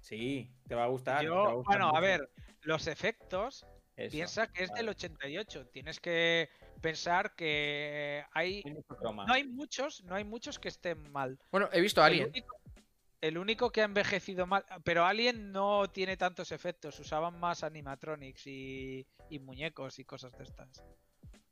Sí, 0.00 0.50
te 0.66 0.74
va 0.74 0.84
a 0.84 0.88
gustar. 0.88 1.22
yo- 1.24 1.30
te 1.32 1.38
va 1.38 1.50
a 1.50 1.54
gustar 1.54 1.78
bueno, 1.78 1.96
a 1.96 2.00
ver, 2.00 2.28
los 2.62 2.86
efectos, 2.86 3.66
Eso, 3.96 4.10
piensa 4.12 4.46
que 4.48 4.64
es 4.64 4.70
del 4.70 4.86
vale. 4.86 4.90
88. 4.96 5.66
Tienes 5.68 6.00
que 6.00 6.48
pensar 6.80 7.34
que 7.34 8.24
hay 8.32 8.62
no 9.02 9.32
hay 9.32 9.44
muchos, 9.46 10.02
no 10.04 10.14
hay 10.14 10.24
muchos 10.24 10.58
que 10.58 10.68
estén 10.68 11.10
mal. 11.12 11.38
Bueno, 11.52 11.68
he 11.72 11.80
visto 11.80 12.00
El 12.00 12.06
Alien. 12.06 12.28
único, 12.28 12.59
el 13.20 13.38
único 13.38 13.70
que 13.70 13.82
ha 13.82 13.84
envejecido 13.84 14.46
mal, 14.46 14.64
pero 14.84 15.04
Alien 15.04 15.52
no 15.52 15.88
tiene 15.90 16.16
tantos 16.16 16.52
efectos, 16.52 16.98
usaban 17.00 17.38
más 17.38 17.62
animatronics 17.64 18.46
y, 18.46 19.06
y 19.28 19.38
muñecos 19.38 19.98
y 19.98 20.04
cosas 20.04 20.32
de 20.38 20.44
estas. 20.44 20.82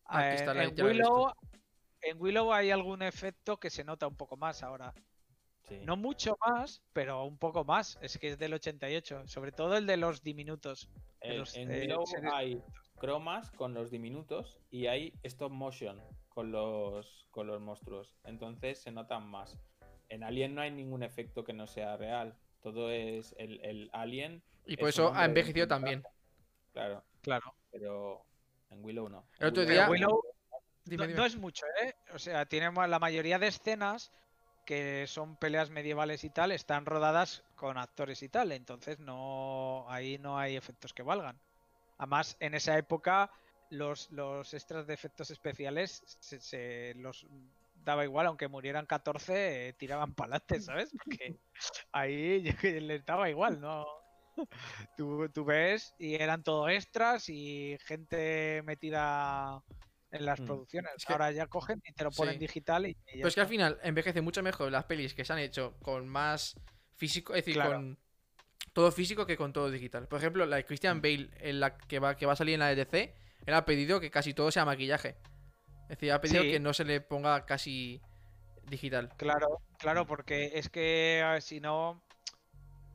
Ah, 0.04 0.20
aquí 0.20 0.28
Eh, 0.30 0.34
está 0.36 0.54
la- 0.54 0.64
en. 0.64 0.80
Willow, 0.82 1.32
en 2.00 2.20
Willow 2.20 2.52
hay 2.52 2.70
algún 2.70 3.02
efecto 3.02 3.58
que 3.58 3.70
se 3.70 3.84
nota 3.84 4.06
un 4.06 4.16
poco 4.16 4.36
más 4.36 4.62
ahora. 4.62 4.94
Sí. 5.68 5.80
No 5.84 5.96
mucho 5.96 6.38
más, 6.46 6.82
pero 6.94 7.24
un 7.24 7.36
poco 7.36 7.62
más. 7.64 7.98
Es 8.00 8.16
que 8.18 8.28
es 8.28 8.38
del 8.38 8.54
88, 8.54 9.26
sobre 9.26 9.52
todo 9.52 9.76
el 9.76 9.86
de 9.86 9.98
los 9.98 10.22
diminutos. 10.22 10.88
de 11.20 11.28
En, 11.28 11.38
los, 11.38 11.54
en 11.56 11.70
eh, 11.70 11.80
Willow 11.80 12.04
hay 12.32 12.62
cromas 12.96 13.50
con 13.50 13.74
los 13.74 13.90
diminutos 13.90 14.58
y 14.70 14.86
hay 14.86 15.12
stop 15.24 15.52
motion 15.52 16.00
con 16.30 16.50
los, 16.50 17.26
con 17.30 17.46
los 17.46 17.60
monstruos. 17.60 18.14
Entonces 18.24 18.80
se 18.80 18.90
notan 18.92 19.28
más. 19.28 19.58
En 20.08 20.22
Alien 20.24 20.54
no 20.54 20.60
hay 20.62 20.70
ningún 20.70 21.02
efecto 21.02 21.44
que 21.44 21.52
no 21.52 21.66
sea 21.66 21.96
real. 21.96 22.34
Todo 22.62 22.90
es 22.90 23.34
el, 23.38 23.60
el 23.64 23.90
Alien. 23.92 24.42
Y 24.66 24.76
por 24.76 24.88
es 24.88 24.94
eso 24.94 25.12
ha 25.14 25.24
envejecido 25.24 25.66
también. 25.68 26.02
Claro, 26.72 27.02
Claro. 27.22 27.54
pero 27.70 28.24
en 28.70 28.84
Willow 28.84 29.08
no. 29.08 29.24
El 29.38 29.48
otro 29.48 29.62
En 29.62 29.68
día- 29.68 29.88
Willow- 29.88 30.20
Dime, 30.84 31.02
no, 31.02 31.06
dime. 31.08 31.18
no 31.18 31.26
es 31.26 31.36
mucho, 31.36 31.66
¿eh? 31.82 31.94
O 32.14 32.18
sea, 32.18 32.46
tenemos 32.46 32.88
la 32.88 32.98
mayoría 32.98 33.38
de 33.38 33.48
escenas 33.48 34.10
que 34.64 35.06
son 35.06 35.36
peleas 35.36 35.68
medievales 35.70 36.24
y 36.24 36.30
tal, 36.30 36.50
están 36.52 36.86
rodadas 36.86 37.42
con 37.56 37.76
actores 37.78 38.22
y 38.22 38.28
tal, 38.28 38.52
entonces 38.52 38.98
no 38.98 39.84
ahí 39.88 40.18
no 40.18 40.38
hay 40.38 40.56
efectos 40.56 40.92
que 40.94 41.02
valgan. 41.02 41.38
Además, 41.98 42.36
en 42.40 42.54
esa 42.54 42.76
época 42.78 43.30
los, 43.70 44.10
los 44.10 44.52
extras 44.54 44.86
de 44.86 44.94
efectos 44.94 45.30
especiales 45.30 46.02
se, 46.20 46.40
se 46.40 46.94
los 46.96 47.26
daba 47.88 48.04
igual, 48.04 48.26
aunque 48.26 48.48
murieran 48.48 48.86
14, 48.86 49.68
eh, 49.68 49.72
tiraban 49.72 50.14
para 50.14 50.36
adelante, 50.36 50.60
¿sabes? 50.60 50.90
Porque 50.96 51.36
ahí 51.92 52.42
les 52.82 53.04
daba 53.04 53.28
igual, 53.30 53.60
¿no? 53.60 53.86
Tú, 54.96 55.28
tú 55.30 55.44
ves 55.44 55.94
y 55.98 56.14
eran 56.14 56.42
todo 56.44 56.68
extras 56.68 57.28
y 57.28 57.76
gente 57.84 58.62
metida 58.64 59.60
en 60.12 60.24
las 60.24 60.38
Mm. 60.40 60.44
producciones. 60.44 60.92
Es 60.96 61.04
que- 61.04 61.12
Ahora 61.12 61.32
ya 61.32 61.46
cogen 61.48 61.82
y 61.84 61.92
te 61.92 62.04
lo 62.04 62.10
ponen 62.12 62.34
Sí. 62.34 62.40
digital 62.40 62.86
y, 62.86 62.90
y 62.90 62.96
Pero 63.14 63.28
es 63.28 63.34
que 63.34 63.40
al 63.40 63.48
final 63.48 63.78
envejece 63.82 64.20
mucho 64.20 64.42
mejor 64.42 64.70
las 64.70 64.84
pelis 64.84 65.12
que 65.14 65.24
se 65.24 65.32
han 65.32 65.40
hecho 65.40 65.74
con 65.82 66.06
más 66.08 66.54
físico, 66.96 67.32
es 67.34 67.38
decir, 67.44 67.54
Claro. 67.54 67.72
con 67.72 67.98
todo 68.72 68.92
físico 68.92 69.26
que 69.26 69.36
con 69.36 69.52
todo 69.52 69.70
digital. 69.70 70.06
Por 70.06 70.20
ejemplo, 70.20 70.46
la 70.46 70.56
de 70.56 70.64
Christian 70.64 71.00
Bale, 71.02 71.30
en 71.40 71.58
la 71.58 71.76
que 71.76 71.98
va, 71.98 72.16
que 72.16 72.26
va 72.26 72.34
a 72.34 72.36
salir 72.36 72.54
en 72.54 72.60
la 72.60 72.70
EDC, 72.70 73.14
él 73.46 73.54
ha 73.54 73.64
pedido 73.64 73.98
que 73.98 74.10
casi 74.10 74.34
todo 74.34 74.50
sea 74.52 74.64
maquillaje. 74.64 75.16
Es 75.88 75.96
decir, 75.96 76.12
ha 76.12 76.20
pedido 76.20 76.42
Sí. 76.42 76.50
que 76.50 76.60
no 76.60 76.72
se 76.74 76.84
le 76.84 77.00
ponga 77.00 77.44
casi 77.46 78.00
digital. 78.64 79.10
Claro, 79.16 79.62
claro, 79.78 80.06
porque 80.06 80.52
es 80.54 80.68
que 80.68 81.38
si 81.40 81.60
no. 81.60 82.02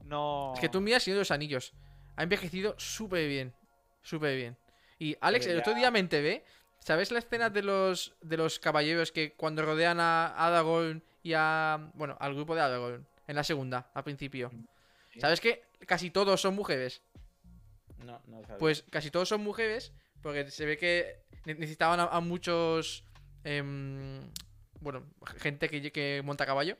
No. 0.03 0.51
Es 0.53 0.59
que 0.59 0.69
tú 0.69 0.81
miras 0.81 1.03
Señor 1.03 1.15
de 1.17 1.21
los 1.21 1.31
Anillos. 1.31 1.73
Ha 2.15 2.23
envejecido 2.23 2.75
súper 2.77 3.27
bien. 3.27 3.53
Súper 4.03 4.35
bien. 4.35 4.57
Y 4.99 5.17
Alex, 5.21 5.45
Pero 5.45 5.55
el 5.55 5.61
otro 5.61 5.73
día 5.73 5.89
me 5.91 5.99
enteré. 5.99 6.43
¿Sabes 6.79 7.11
la 7.11 7.19
escena 7.19 7.49
de 7.49 7.63
los 7.63 8.13
de 8.21 8.37
los 8.37 8.59
caballeros 8.59 9.11
que 9.11 9.33
cuando 9.33 9.61
rodean 9.63 9.99
a 9.99 10.27
Aragorn 10.27 11.01
y 11.23 11.33
a. 11.33 11.89
Bueno, 11.93 12.17
al 12.19 12.35
grupo 12.35 12.53
de 12.53 12.61
Aragorn? 12.61 13.07
En 13.25 13.35
la 13.37 13.43
segunda, 13.43 13.89
al 13.93 14.03
principio. 14.03 14.51
Sí. 15.13 15.21
¿Sabes 15.21 15.39
que 15.39 15.63
casi 15.87 16.11
todos 16.11 16.41
son 16.41 16.55
mujeres? 16.55 17.01
No, 17.99 18.21
no 18.27 18.41
sabía. 18.41 18.57
Pues 18.57 18.83
casi 18.91 19.09
todos 19.09 19.29
son 19.29 19.41
mujeres, 19.41 19.93
porque 20.23 20.49
se 20.49 20.65
ve 20.65 20.77
que 20.77 21.23
ne- 21.45 21.53
necesitaban 21.55 21.99
a, 21.99 22.05
a 22.05 22.19
muchos. 22.21 23.03
em, 23.43 24.31
bueno, 24.79 25.05
gente 25.37 25.69
que, 25.69 25.91
que 25.91 26.21
monta 26.23 26.43
a 26.45 26.47
caballo, 26.47 26.77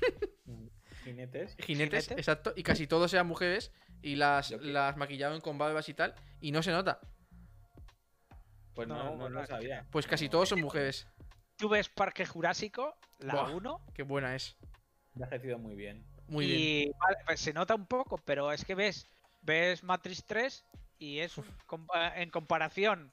¿Jinetes? 1.04 1.56
jinetes, 1.58 2.10
exacto, 2.10 2.52
y 2.56 2.62
casi 2.62 2.86
todos 2.86 3.12
eran 3.14 3.26
mujeres 3.28 3.70
y 4.02 4.16
las, 4.16 4.50
las 4.50 4.96
maquillaban 4.96 5.40
con 5.40 5.56
barbas 5.58 5.88
y 5.88 5.94
tal, 5.94 6.14
y 6.40 6.50
no 6.52 6.62
se 6.62 6.72
nota. 6.72 7.00
Pues 8.74 8.88
no, 8.88 9.16
No, 9.16 9.28
lo 9.28 9.46
sabía. 9.46 9.86
Pues 9.90 10.06
casi 10.06 10.26
No, 10.26 10.32
todos 10.32 10.48
son 10.50 10.60
mujeres. 10.60 11.06
Tú 11.56 11.68
ves 11.70 11.88
Parque 11.88 12.26
Jurásico, 12.26 12.94
la 13.20 13.34
Buah. 13.34 13.50
1, 13.56 13.86
Qué 13.94 14.02
buena 14.02 14.34
es. 14.36 14.56
Ha 15.14 15.24
envejecido 15.24 15.58
muy 15.58 15.74
bien. 15.74 16.04
Muy 16.28 16.44
y 16.44 16.56
bien. 16.84 16.92
vale, 16.98 17.16
pues 17.24 17.40
se 17.40 17.52
nota 17.54 17.74
un 17.74 17.86
poco, 17.86 18.18
pero 18.18 18.52
es 18.52 18.64
que 18.64 18.74
ves, 18.74 19.06
ves 19.40 19.82
Matrix 19.82 20.24
3 20.26 20.64
y 20.98 21.18
es 21.20 21.34
en 22.14 22.30
comparación 22.30 23.12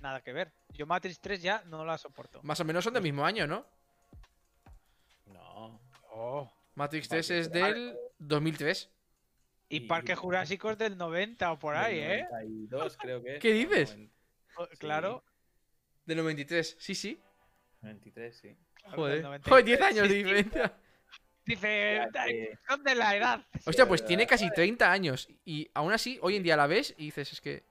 nada 0.00 0.22
que 0.22 0.32
ver. 0.32 0.52
Yo 0.70 0.86
Matrix 0.86 1.20
3 1.20 1.42
ya 1.42 1.62
no 1.66 1.84
la 1.84 1.96
soporto. 1.98 2.40
Más 2.42 2.60
o 2.60 2.64
menos 2.64 2.84
son 2.84 2.94
del 2.94 3.02
mismo 3.02 3.24
año, 3.24 3.46
¿no? 3.46 3.66
No. 5.26 5.80
Oh. 6.10 6.52
Matrix 6.74 7.08
3 7.08 7.28
Vale, 7.28 7.40
es 7.40 7.52
del 7.52 7.96
2003. 8.18 8.90
Y 9.70 9.80
Parque 9.80 10.14
Jurásico 10.14 10.70
es 10.70 10.78
del 10.78 10.96
90 10.98 11.52
o 11.52 11.58
por 11.58 11.74
ahí, 11.74 11.98
Del 12.00 12.10
¿eh? 12.20 12.26
92 12.30 12.96
creo 12.98 13.22
que 13.22 13.34
es. 13.36 13.40
¿Qué 13.40 13.52
dices? 13.52 13.90
90, 13.96 14.12
sí. 14.70 14.76
Claro. 14.78 15.24
Del 16.04 16.18
93, 16.18 16.76
sí, 16.78 16.94
sí. 16.94 17.20
93, 17.80 18.36
sí. 18.36 18.56
Joder. 18.94 19.14
del 19.14 19.22
93. 19.22 19.50
Joder, 19.50 19.64
10 19.64 19.80
años 19.80 19.96
Sí, 19.96 20.02
de 20.02 20.08
sí. 20.08 20.14
diferencia. 20.22 20.78
Dice, 21.44 22.00
Ya 22.12 22.24
que- 22.24 22.58
son 22.68 22.82
de 22.84 22.94
la 22.94 23.16
edad. 23.16 23.46
Hostia, 23.66 23.86
pues 23.86 24.00
es 24.00 24.06
tiene 24.06 24.26
casi 24.26 24.50
30 24.50 24.90
años. 24.90 25.28
Y 25.44 25.70
aún 25.74 25.92
así, 25.92 26.18
hoy 26.22 26.36
en 26.36 26.42
día 26.42 26.56
la 26.56 26.66
ves 26.66 26.94
y 26.96 27.06
dices, 27.06 27.32
es 27.32 27.40
que. 27.40 27.64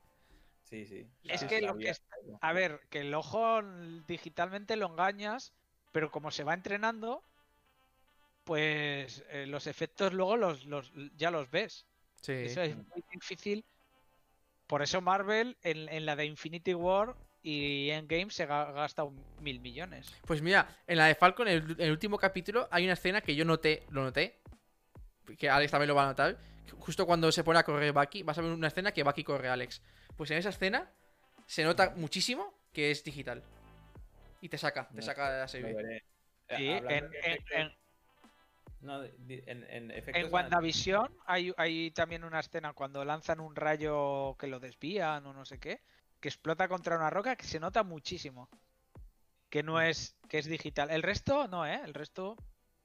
Sí, 0.64 0.86
sí. 0.86 1.08
Es 1.24 1.44
que 1.44 1.62
lo 1.62 1.78
que 1.78 1.94
A 2.41 2.54
ver, 2.54 2.80
que 2.90 3.02
el 3.02 3.14
ojo 3.14 3.62
digitalmente 4.08 4.76
lo 4.76 4.88
engañas, 4.88 5.54
pero 5.91 6.12
como 6.12 6.32
se 6.32 6.44
va 6.44 6.54
entrenando, 6.54 7.24
pues 8.44 9.24
eh, 9.30 9.45
los 9.48 9.68
efectos 9.68 10.14
luego 10.14 10.36
los, 10.38 10.66
los 10.66 10.91
ya 11.16 11.32
los 11.32 11.50
ves. 11.50 11.86
Sí. 12.22 12.32
Eso 12.34 12.62
es 12.62 12.76
muy 12.76 13.04
difícil. 13.12 13.64
Por 14.68 14.82
eso 14.82 15.02
Marvel 15.02 15.58
en, 15.62 15.90
en 15.90 16.06
la 16.06 16.16
de 16.16 16.26
Infinity 16.26 16.74
War 16.74 17.16
y 17.44 17.90
Endgame 17.90 18.32
se 18.32 18.48
ga- 18.48 18.74
gasta 18.74 19.03
un 19.03 19.22
mil 19.41 19.60
millones. 19.60 20.11
Pues 20.26 20.41
mira, 20.41 20.68
en 20.88 20.98
la 20.98 21.07
de 21.07 21.15
Falcon, 21.15 21.48
en 21.49 21.53
el, 21.64 21.72
en 21.72 21.82
el 21.82 21.91
último 21.91 22.18
capítulo, 22.18 22.68
hay 22.72 22.86
una 22.86 22.94
escena 22.94 23.22
que 23.22 23.36
yo 23.36 23.44
noté, 23.45 23.84
lo 23.90 24.02
noté. 24.03 24.40
Que 25.38 25.49
Alex 25.49 25.72
también 25.72 25.90
lo 25.90 25.95
va 25.95 26.03
a 26.03 26.07
notar. 26.07 26.38
Justo 26.80 27.06
cuando 27.06 27.32
se 27.32 27.44
pone 27.44 27.60
a 27.60 27.64
correr 27.64 27.91
Bucky, 27.94 28.24
vas 28.24 28.38
a 28.38 28.41
ver 28.41 28.52
una 28.52 28.68
escena 28.68 28.91
que 28.91 29.03
Bucky 29.03 29.24
corre 29.24 29.49
a 29.49 29.53
Alex. 29.53 29.82
Pues 30.18 30.32
en 30.32 30.38
esa 30.38 30.49
escena 30.49 30.90
se 31.45 31.64
nota 31.64 31.94
muchísimo 31.95 32.53
que 32.72 32.91
es 32.91 33.03
digital. 33.03 33.44
Y 34.41 34.49
te 34.49 34.57
saca, 34.57 34.88
te 34.88 34.95
No, 34.95 35.02
saca 35.02 35.32
de 35.32 35.40
la 35.40 35.48
serie. 35.48 35.72
Eh, 35.80 36.03
Sí, 36.57 36.68
en, 36.68 36.86
de 36.86 37.07
en- 37.24 37.44
en- 37.52 37.74
no, 38.82 39.02
en, 39.06 40.34
WandaVision 40.34 41.10
hay, 41.26 41.53
hay 41.56 41.91
también 41.91 42.26
una 42.26 42.41
escena 42.41 42.74
cuando 42.74 43.06
lanzan 43.06 43.40
un 43.40 43.56
rayo 43.56 44.36
que 44.38 44.48
lo 44.48 44.60
desvían 44.60 45.26
o 45.26 45.32
no 45.34 45.45
sé 45.45 45.57
qué, 45.57 45.80
que 46.24 46.30
explota 46.30 46.70
contra 46.70 46.95
una 46.95 47.10
roca 47.10 47.36
que 47.36 47.44
se 47.45 47.60
nota 47.60 47.84
muchísimo. 47.84 48.48
Que 49.50 49.62
no 49.62 49.82
es, 49.82 50.16
que 50.30 50.38
es 50.40 50.45
digital. 50.45 50.90
El 50.90 51.04
resto 51.04 51.50
no, 51.50 51.66
¿eh? 51.68 51.82
El 51.84 51.94
resto 51.94 52.38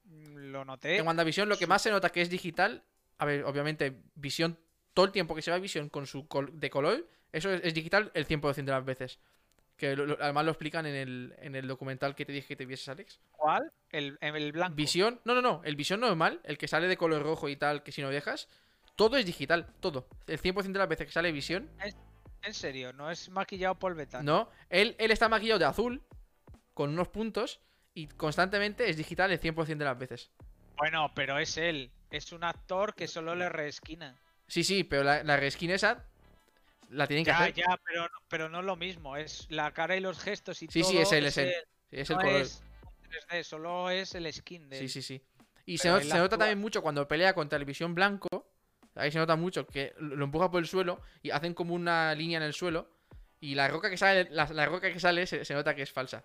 mm, 0.03 0.51
lo 0.51 0.65
noté. 0.65 0.97
En 0.97 1.07
WandaVision 1.07 1.47
lo 1.47 1.57
que 1.57 1.65
más 1.65 1.81
se 1.81 1.89
nota 1.89 2.09
que 2.09 2.21
es 2.21 2.29
digital. 2.29 2.83
A 3.17 3.23
ver, 3.23 3.45
obviamente, 3.45 4.01
visión, 4.15 4.59
todo 4.93 5.05
el 5.05 5.13
tiempo 5.13 5.35
que 5.35 5.41
se 5.41 5.51
va 5.51 5.57
visión 5.57 5.87
con 5.87 6.05
su 6.05 6.27
col- 6.27 6.59
de 6.59 6.69
color, 6.69 7.07
eso 7.31 7.49
es, 7.49 7.61
es 7.63 7.73
digital 7.73 8.11
el 8.13 8.27
100% 8.27 8.55
de 8.65 8.71
las 8.73 8.83
veces. 8.83 9.19
Que 9.77 9.95
lo- 9.95 10.05
lo- 10.05 10.17
además 10.19 10.43
lo 10.43 10.51
explican 10.51 10.85
en 10.85 10.95
el, 10.95 11.35
en 11.39 11.55
el 11.55 11.65
documental 11.65 12.15
que 12.15 12.25
te 12.25 12.33
dije 12.33 12.49
que 12.49 12.55
te 12.57 12.65
vieses, 12.65 12.89
Alex. 12.89 13.21
¿Cuál? 13.31 13.71
El, 13.89 14.17
el 14.19 14.51
blanco. 14.51 14.75
Visión, 14.75 15.21
no, 15.23 15.33
no, 15.33 15.41
no, 15.41 15.61
el 15.63 15.77
visión 15.77 16.01
normal, 16.01 16.41
el 16.43 16.57
que 16.57 16.67
sale 16.67 16.89
de 16.89 16.97
color 16.97 17.23
rojo 17.23 17.47
y 17.47 17.55
tal, 17.55 17.83
que 17.83 17.93
si 17.93 18.01
no 18.01 18.09
dejas, 18.09 18.49
todo 18.97 19.15
es 19.15 19.25
digital, 19.25 19.73
todo. 19.79 20.09
El 20.27 20.41
100% 20.41 20.73
de 20.73 20.79
las 20.79 20.89
veces 20.89 21.07
que 21.07 21.13
sale 21.13 21.31
visión, 21.31 21.69
En 22.43 22.53
serio, 22.53 22.93
no 22.93 23.11
es 23.11 23.29
maquillado 23.29 23.75
Paul 23.75 23.95
Bettany. 23.95 24.25
no. 24.25 24.49
Él, 24.69 24.95
él 24.99 25.11
está 25.11 25.27
maquillado 25.29 25.59
de 25.59 25.65
azul, 25.65 26.03
con 26.73 26.91
unos 26.91 27.09
puntos, 27.09 27.59
y 27.93 28.07
constantemente 28.07 28.89
es 28.89 28.97
digital 28.97 29.31
el 29.31 29.39
100% 29.39 29.77
de 29.77 29.85
las 29.85 29.97
veces. 29.97 30.31
Bueno, 30.77 31.11
pero 31.13 31.37
es 31.37 31.57
él. 31.57 31.91
Es 32.11 32.31
un 32.31 32.43
actor 32.43 32.95
que 32.95 33.07
solo 33.07 33.35
le 33.35 33.49
reesquina. 33.49 34.15
Sí, 34.47 34.63
sí, 34.63 34.83
pero 34.83 35.03
la, 35.03 35.23
la 35.23 35.37
reskin 35.37 35.71
esa 35.71 36.05
la 36.89 37.05
tienen 37.05 37.23
que 37.25 37.31
Ya, 37.31 37.39
hacer. 37.43 37.53
ya, 37.53 37.79
pero, 37.85 38.03
no- 38.03 38.19
pero 38.29 38.49
no 38.49 38.59
es 38.61 38.65
lo 38.65 38.75
mismo. 38.75 39.15
Es 39.17 39.45
la 39.51 39.71
cara 39.73 39.95
y 39.95 39.99
los 39.99 40.19
gestos 40.19 40.61
y 40.63 40.67
Sí, 40.67 40.81
todo. 40.81 40.91
sí, 40.91 40.97
es 40.97 41.11
él, 41.11 41.25
es 41.25 41.37
él. 41.37 41.53
Sí, 41.89 41.97
es 41.97 42.09
el 42.09 42.15
color. 42.17 42.41
es 42.41 42.63
un 42.83 43.09
3D, 43.11 43.43
solo 43.43 43.89
es 43.91 44.15
el 44.15 44.31
skin 44.33 44.69
de 44.69 44.77
Sí, 44.77 44.83
él. 44.85 44.89
sí, 44.89 45.01
sí. 45.01 45.21
Y 45.65 45.77
se, 45.77 45.89
Pero 45.89 45.99
se 46.01 46.07
nota 46.07 46.23
actúa. 46.23 46.37
también 46.39 46.59
mucho 46.59 46.81
cuando 46.81 47.07
pelea 47.07 47.33
con 47.33 47.47
televisión 47.49 47.93
blanco. 47.93 48.27
Ahí 48.95 49.11
se 49.11 49.19
nota 49.19 49.35
mucho 49.35 49.65
que 49.67 49.93
lo 49.99 50.25
empuja 50.25 50.49
por 50.51 50.59
el 50.59 50.67
suelo 50.67 50.99
y 51.21 51.31
hacen 51.31 51.53
como 51.53 51.73
una 51.73 52.13
línea 52.15 52.37
en 52.37 52.43
el 52.43 52.53
suelo. 52.53 52.89
Y 53.39 53.55
la 53.55 53.67
roca 53.67 53.89
que 53.89 53.97
sale, 53.97 54.27
la, 54.31 54.45
la 54.51 54.65
roca 54.65 54.91
que 54.91 54.99
sale 54.99 55.25
se, 55.25 55.45
se 55.45 55.53
nota 55.53 55.73
que 55.75 55.83
es 55.83 55.91
falsa. 55.91 56.23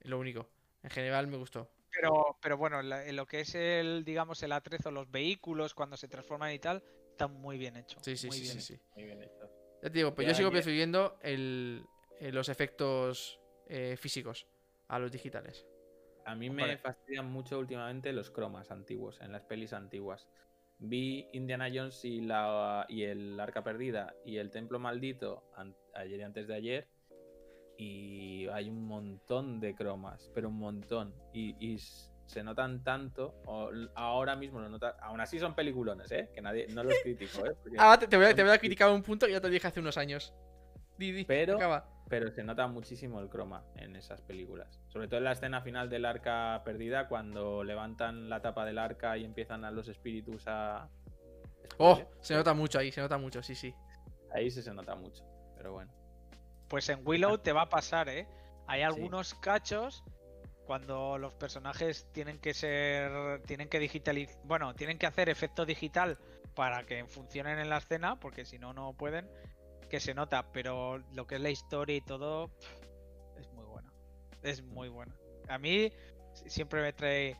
Es 0.00 0.08
lo 0.08 0.18
único. 0.18 0.48
En 0.82 0.90
general 0.90 1.26
me 1.26 1.36
gustó. 1.36 1.68
Pero, 1.90 2.36
pero 2.40 2.56
bueno, 2.56 2.82
la- 2.82 3.06
en 3.06 3.16
lo 3.16 3.26
que 3.26 3.40
es 3.40 3.54
el, 3.54 4.04
digamos, 4.04 4.42
el 4.42 4.52
atrezo, 4.52 4.90
los 4.90 5.10
vehículos, 5.10 5.74
cuando 5.74 5.96
se 5.96 6.08
transforman 6.08 6.52
y 6.52 6.58
tal, 6.58 6.82
está 7.10 7.26
muy 7.26 7.58
bien 7.58 7.76
hecho. 7.76 7.98
Sí, 8.02 8.16
sí, 8.16 8.28
muy 8.28 8.36
sí, 8.38 8.42
bien 8.44 8.60
sí, 8.60 8.74
sí. 8.76 8.80
Muy 8.94 9.04
bien 9.04 9.22
hecho. 9.22 9.50
Ya 9.82 9.90
te 9.90 9.98
digo, 9.98 10.14
pues 10.14 10.26
Ya, 10.26 10.32
yo 10.32 10.36
sigo 10.36 10.50
ya. 10.50 10.54
prefiriendo 10.54 11.18
el, 11.22 11.84
eh, 12.20 12.32
los 12.32 12.48
efectos 12.48 13.40
eh, 13.68 13.96
físicos 13.98 14.46
a 14.88 14.98
los 14.98 15.10
digitales. 15.10 15.66
A 16.24 16.34
mí 16.34 16.50
me 16.50 16.76
fastidian 16.76 17.30
mucho 17.30 17.58
últimamente 17.58 18.12
los 18.12 18.30
cromas 18.30 18.70
antiguos, 18.70 19.20
en 19.20 19.32
las 19.32 19.44
pelis 19.44 19.72
antiguas. 19.72 20.26
Vi 20.78 21.26
Indiana 21.32 21.68
Jones 21.72 22.04
y, 22.04 22.20
la, 22.20 22.84
y 22.88 23.04
el 23.04 23.38
Arca 23.40 23.64
Perdida 23.64 24.14
y 24.24 24.36
el 24.36 24.50
Templo 24.50 24.78
Maldito 24.78 25.44
ayer 25.94 26.20
y 26.20 26.22
antes 26.22 26.46
de 26.48 26.54
ayer. 26.54 26.88
Y 27.78 28.46
hay 28.48 28.68
un 28.70 28.86
montón 28.86 29.60
de 29.60 29.74
cromas, 29.74 30.30
pero 30.34 30.48
un 30.48 30.58
montón. 30.58 31.14
Y, 31.32 31.56
y 31.64 31.78
se 31.78 32.42
notan 32.42 32.82
tanto. 32.82 33.34
o 33.46 33.70
ahora 33.94 34.34
mismo 34.36 34.60
lo 34.60 34.68
notan. 34.68 34.94
Aún 35.00 35.20
así 35.20 35.38
son 35.38 35.54
peliculones, 35.54 36.10
¿eh? 36.12 36.30
Que 36.34 36.40
nadie, 36.42 36.66
no 36.68 36.82
los 36.84 36.94
critico, 37.02 37.46
¿eh? 37.46 37.52
Porque- 37.62 37.78
Ahora 37.78 37.98
te, 37.98 38.08
te 38.08 38.16
voy 38.16 38.26
a, 38.26 38.34
te 38.34 38.42
voy 38.42 38.52
a 38.52 38.58
criticar 38.58 38.90
un 38.90 39.02
punto 39.02 39.26
que 39.26 39.32
ya 39.32 39.40
te 39.40 39.50
dije 39.50 39.66
hace 39.66 39.80
unos 39.80 39.96
años. 39.98 40.32
Di, 40.98 41.12
di, 41.12 41.24
Pero- 41.24 41.56
acaba. 41.56 41.90
Pero 42.08 42.30
se 42.30 42.44
nota 42.44 42.66
muchísimo 42.68 43.20
el 43.20 43.28
croma 43.28 43.64
en 43.76 43.96
esas 43.96 44.20
películas. 44.22 44.80
Sobre 44.88 45.08
todo 45.08 45.18
en 45.18 45.24
la 45.24 45.32
escena 45.32 45.60
final 45.60 45.90
del 45.90 46.04
arca 46.04 46.62
perdida, 46.64 47.08
cuando 47.08 47.64
levantan 47.64 48.28
la 48.28 48.40
tapa 48.40 48.64
del 48.64 48.78
arca 48.78 49.16
y 49.18 49.24
empiezan 49.24 49.64
a 49.64 49.70
los 49.70 49.88
espíritus 49.88 50.44
a. 50.46 50.88
Oh, 51.78 52.00
se 52.20 52.34
nota 52.34 52.54
mucho 52.54 52.78
ahí, 52.78 52.92
se 52.92 53.00
nota 53.00 53.18
mucho, 53.18 53.42
sí, 53.42 53.54
sí. 53.54 53.74
Ahí 54.32 54.50
sí 54.50 54.62
se 54.62 54.72
nota 54.72 54.94
mucho. 54.94 55.24
Pero 55.56 55.72
bueno. 55.72 55.92
Pues 56.68 56.88
en 56.88 57.00
Willow 57.04 57.38
te 57.38 57.52
va 57.52 57.62
a 57.62 57.68
pasar, 57.68 58.08
¿eh? 58.08 58.26
Hay 58.66 58.82
algunos 58.82 59.34
cachos 59.34 60.04
cuando 60.66 61.18
los 61.18 61.32
personajes 61.34 62.08
tienen 62.12 62.38
que 62.38 62.54
ser. 62.54 63.42
tienen 63.42 63.68
que 63.68 63.78
digitalizar. 63.80 64.36
Bueno, 64.44 64.74
tienen 64.74 64.98
que 64.98 65.06
hacer 65.06 65.28
efecto 65.28 65.66
digital 65.66 66.18
para 66.54 66.84
que 66.86 67.04
funcionen 67.06 67.58
en 67.58 67.68
la 67.68 67.78
escena, 67.78 68.18
porque 68.20 68.44
si 68.44 68.58
no, 68.58 68.72
no 68.72 68.92
pueden. 68.92 69.28
Que 69.88 70.00
se 70.00 70.14
nota, 70.14 70.50
pero 70.52 70.98
lo 71.14 71.26
que 71.26 71.36
es 71.36 71.40
la 71.40 71.50
historia 71.50 71.96
y 71.96 72.00
todo. 72.00 72.50
Es 73.38 73.48
muy 73.52 73.64
buena. 73.64 73.92
Es 74.42 74.62
muy 74.62 74.88
buena. 74.88 75.14
A 75.48 75.58
mí 75.58 75.92
si- 76.34 76.50
siempre 76.50 76.82
me 76.82 76.92
trae 76.92 77.36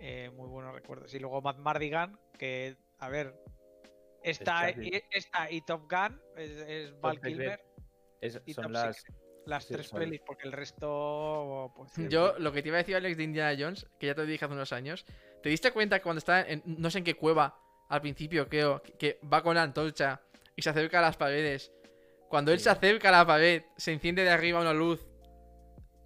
eh, 0.00 0.30
muy 0.34 0.48
buenos 0.48 0.74
recuerdos. 0.74 1.12
Y 1.14 1.18
luego 1.18 1.40
Matt 1.42 1.58
Mardigan, 1.58 2.18
que, 2.38 2.76
a 2.98 3.08
ver. 3.08 3.34
Esta, 4.22 4.70
y, 4.70 5.00
esta 5.12 5.50
y 5.50 5.60
Top 5.62 5.90
Gun 5.90 6.20
es, 6.36 6.50
es 6.50 7.00
Val. 7.00 7.20
Kilmer 7.20 7.60
Es- 8.20 8.40
y 8.44 8.52
son 8.52 8.64
Top 8.64 8.72
las. 8.72 8.96
Secret. 8.96 9.16
Las 9.46 9.64
sí, 9.64 9.72
tres 9.72 9.86
son- 9.86 10.00
pelis, 10.00 10.20
porque 10.26 10.46
el 10.46 10.52
resto. 10.52 11.72
Pues, 11.74 11.90
Yo 12.10 12.38
lo 12.38 12.52
que 12.52 12.60
te 12.62 12.68
iba 12.68 12.76
a 12.76 12.78
decir, 12.78 12.96
Alex, 12.96 13.16
de 13.16 13.22
Indiana 13.24 13.56
Jones, 13.58 13.86
que 13.98 14.08
ya 14.08 14.14
te 14.14 14.20
lo 14.20 14.26
dije 14.26 14.44
hace 14.44 14.52
unos 14.52 14.72
años, 14.74 15.06
¿te 15.42 15.48
diste 15.48 15.72
cuenta 15.72 15.98
que 15.98 16.02
cuando 16.02 16.18
está 16.18 16.42
en 16.46 16.62
no 16.66 16.90
sé 16.90 16.98
en 16.98 17.04
qué 17.04 17.14
cueva, 17.14 17.58
al 17.88 18.02
principio 18.02 18.46
creo, 18.46 18.82
que- 18.82 18.92
que 18.98 19.20
va 19.32 19.42
con 19.42 19.54
la 19.54 19.62
antorcha 19.62 20.20
y 20.54 20.60
se 20.60 20.68
acerca 20.68 20.98
a 20.98 21.02
las 21.02 21.16
paredes? 21.16 21.72
Cuando 22.28 22.52
él 22.52 22.60
se 22.60 22.70
acerca 22.70 23.08
a 23.08 23.12
la 23.12 23.26
pared, 23.26 23.62
se 23.76 23.92
enciende 23.92 24.22
de 24.22 24.30
arriba 24.30 24.60
una 24.60 24.72
luz. 24.74 25.00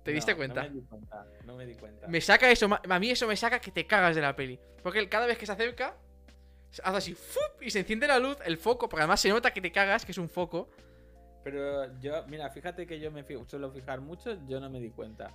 ¿Te 0.05 0.13
diste 0.13 0.35
cuenta? 0.35 0.63
No 0.65 0.69
me 0.71 0.75
di 0.81 0.85
cuenta. 0.87 1.27
No 1.45 1.57
me 1.57 1.67
di 1.67 1.75
cuenta. 1.75 2.09
Me 2.09 2.21
saca 2.21 2.51
eso, 2.51 2.69
a 2.89 2.99
mí 2.99 3.11
eso 3.11 3.27
me 3.27 3.37
saca 3.37 3.61
que 3.61 3.71
te 3.71 3.87
cagas 3.87 4.15
de 4.17 4.23
la 4.23 4.35
peli. 4.35 4.59
Porque 4.83 4.99
él 4.99 5.09
cada 5.09 5.27
vez 5.27 5.39
que 5.39 5.47
se 5.47 5.53
acerca, 5.53 5.97
hace 6.83 6.97
así, 6.97 7.15
¡fup! 7.15 7.63
y 7.63 7.71
se 7.71 7.81
enciende 7.81 8.07
la 8.09 8.19
luz, 8.19 8.37
el 8.45 8.57
foco, 8.59 8.89
porque 8.89 9.03
además 9.03 9.21
se 9.21 9.29
nota 9.29 9.53
que 9.53 9.61
te 9.61 9.71
cagas, 9.71 10.05
que 10.05 10.13
es 10.13 10.19
un 10.19 10.29
foco. 10.29 10.71
Pero 11.45 11.99
yo, 12.01 12.25
mira, 12.29 12.51
fíjate 12.51 12.87
que 12.87 12.99
yo 13.01 13.11
me 13.11 13.25
fi- 13.25 13.39
suelo 13.49 13.71
fijar 13.73 14.01
mucho, 14.01 14.37
yo 14.47 14.61
no 14.61 14.71
me 14.71 14.81
di 14.81 14.91
cuenta. 14.91 15.33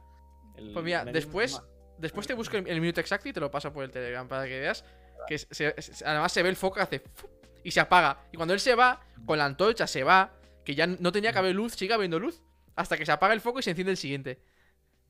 El- 0.55 0.71
Pues 0.73 0.83
mira, 0.83 1.03
di 1.05 1.11
después, 1.11 1.61
después 1.97 2.27
te 2.27 2.33
busco 2.33 2.57
el, 2.57 2.67
el 2.67 2.79
minuto 2.81 2.99
exacto 3.01 3.27
y 3.29 3.33
te 3.33 3.39
lo 3.39 3.51
paso 3.51 3.71
por 3.73 3.83
el 3.83 3.91
Telegram 3.91 4.27
para 4.27 4.45
que 4.45 4.59
veas 4.59 4.83
que 5.27 5.37
se- 5.37 5.81
se- 5.81 6.05
además 6.05 6.31
se 6.31 6.43
ve 6.43 6.49
el 6.49 6.55
foco 6.55 6.79
hace 6.79 6.99
¡fup! 6.99 7.29
y 7.63 7.71
se 7.71 7.79
apaga. 7.81 8.17
Y 8.31 8.37
cuando 8.37 8.53
él 8.53 8.59
se 8.59 8.75
va, 8.75 9.01
con 9.25 9.37
la 9.37 9.45
antorcha 9.45 9.85
se 9.87 10.03
va, 10.03 10.31
que 10.67 10.75
ya 10.75 10.85
no 10.85 11.13
tenía 11.13 11.31
que 11.31 11.39
haber 11.39 11.55
luz, 11.55 11.75
sigue 11.75 11.93
habiendo 11.93 12.19
luz. 12.19 12.43
Hasta 12.75 12.97
que 12.97 13.05
se 13.05 13.13
apaga 13.13 13.33
el 13.33 13.39
foco 13.39 13.59
y 13.59 13.63
se 13.63 13.69
enciende 13.69 13.91
el 13.91 13.97
siguiente. 13.97 14.37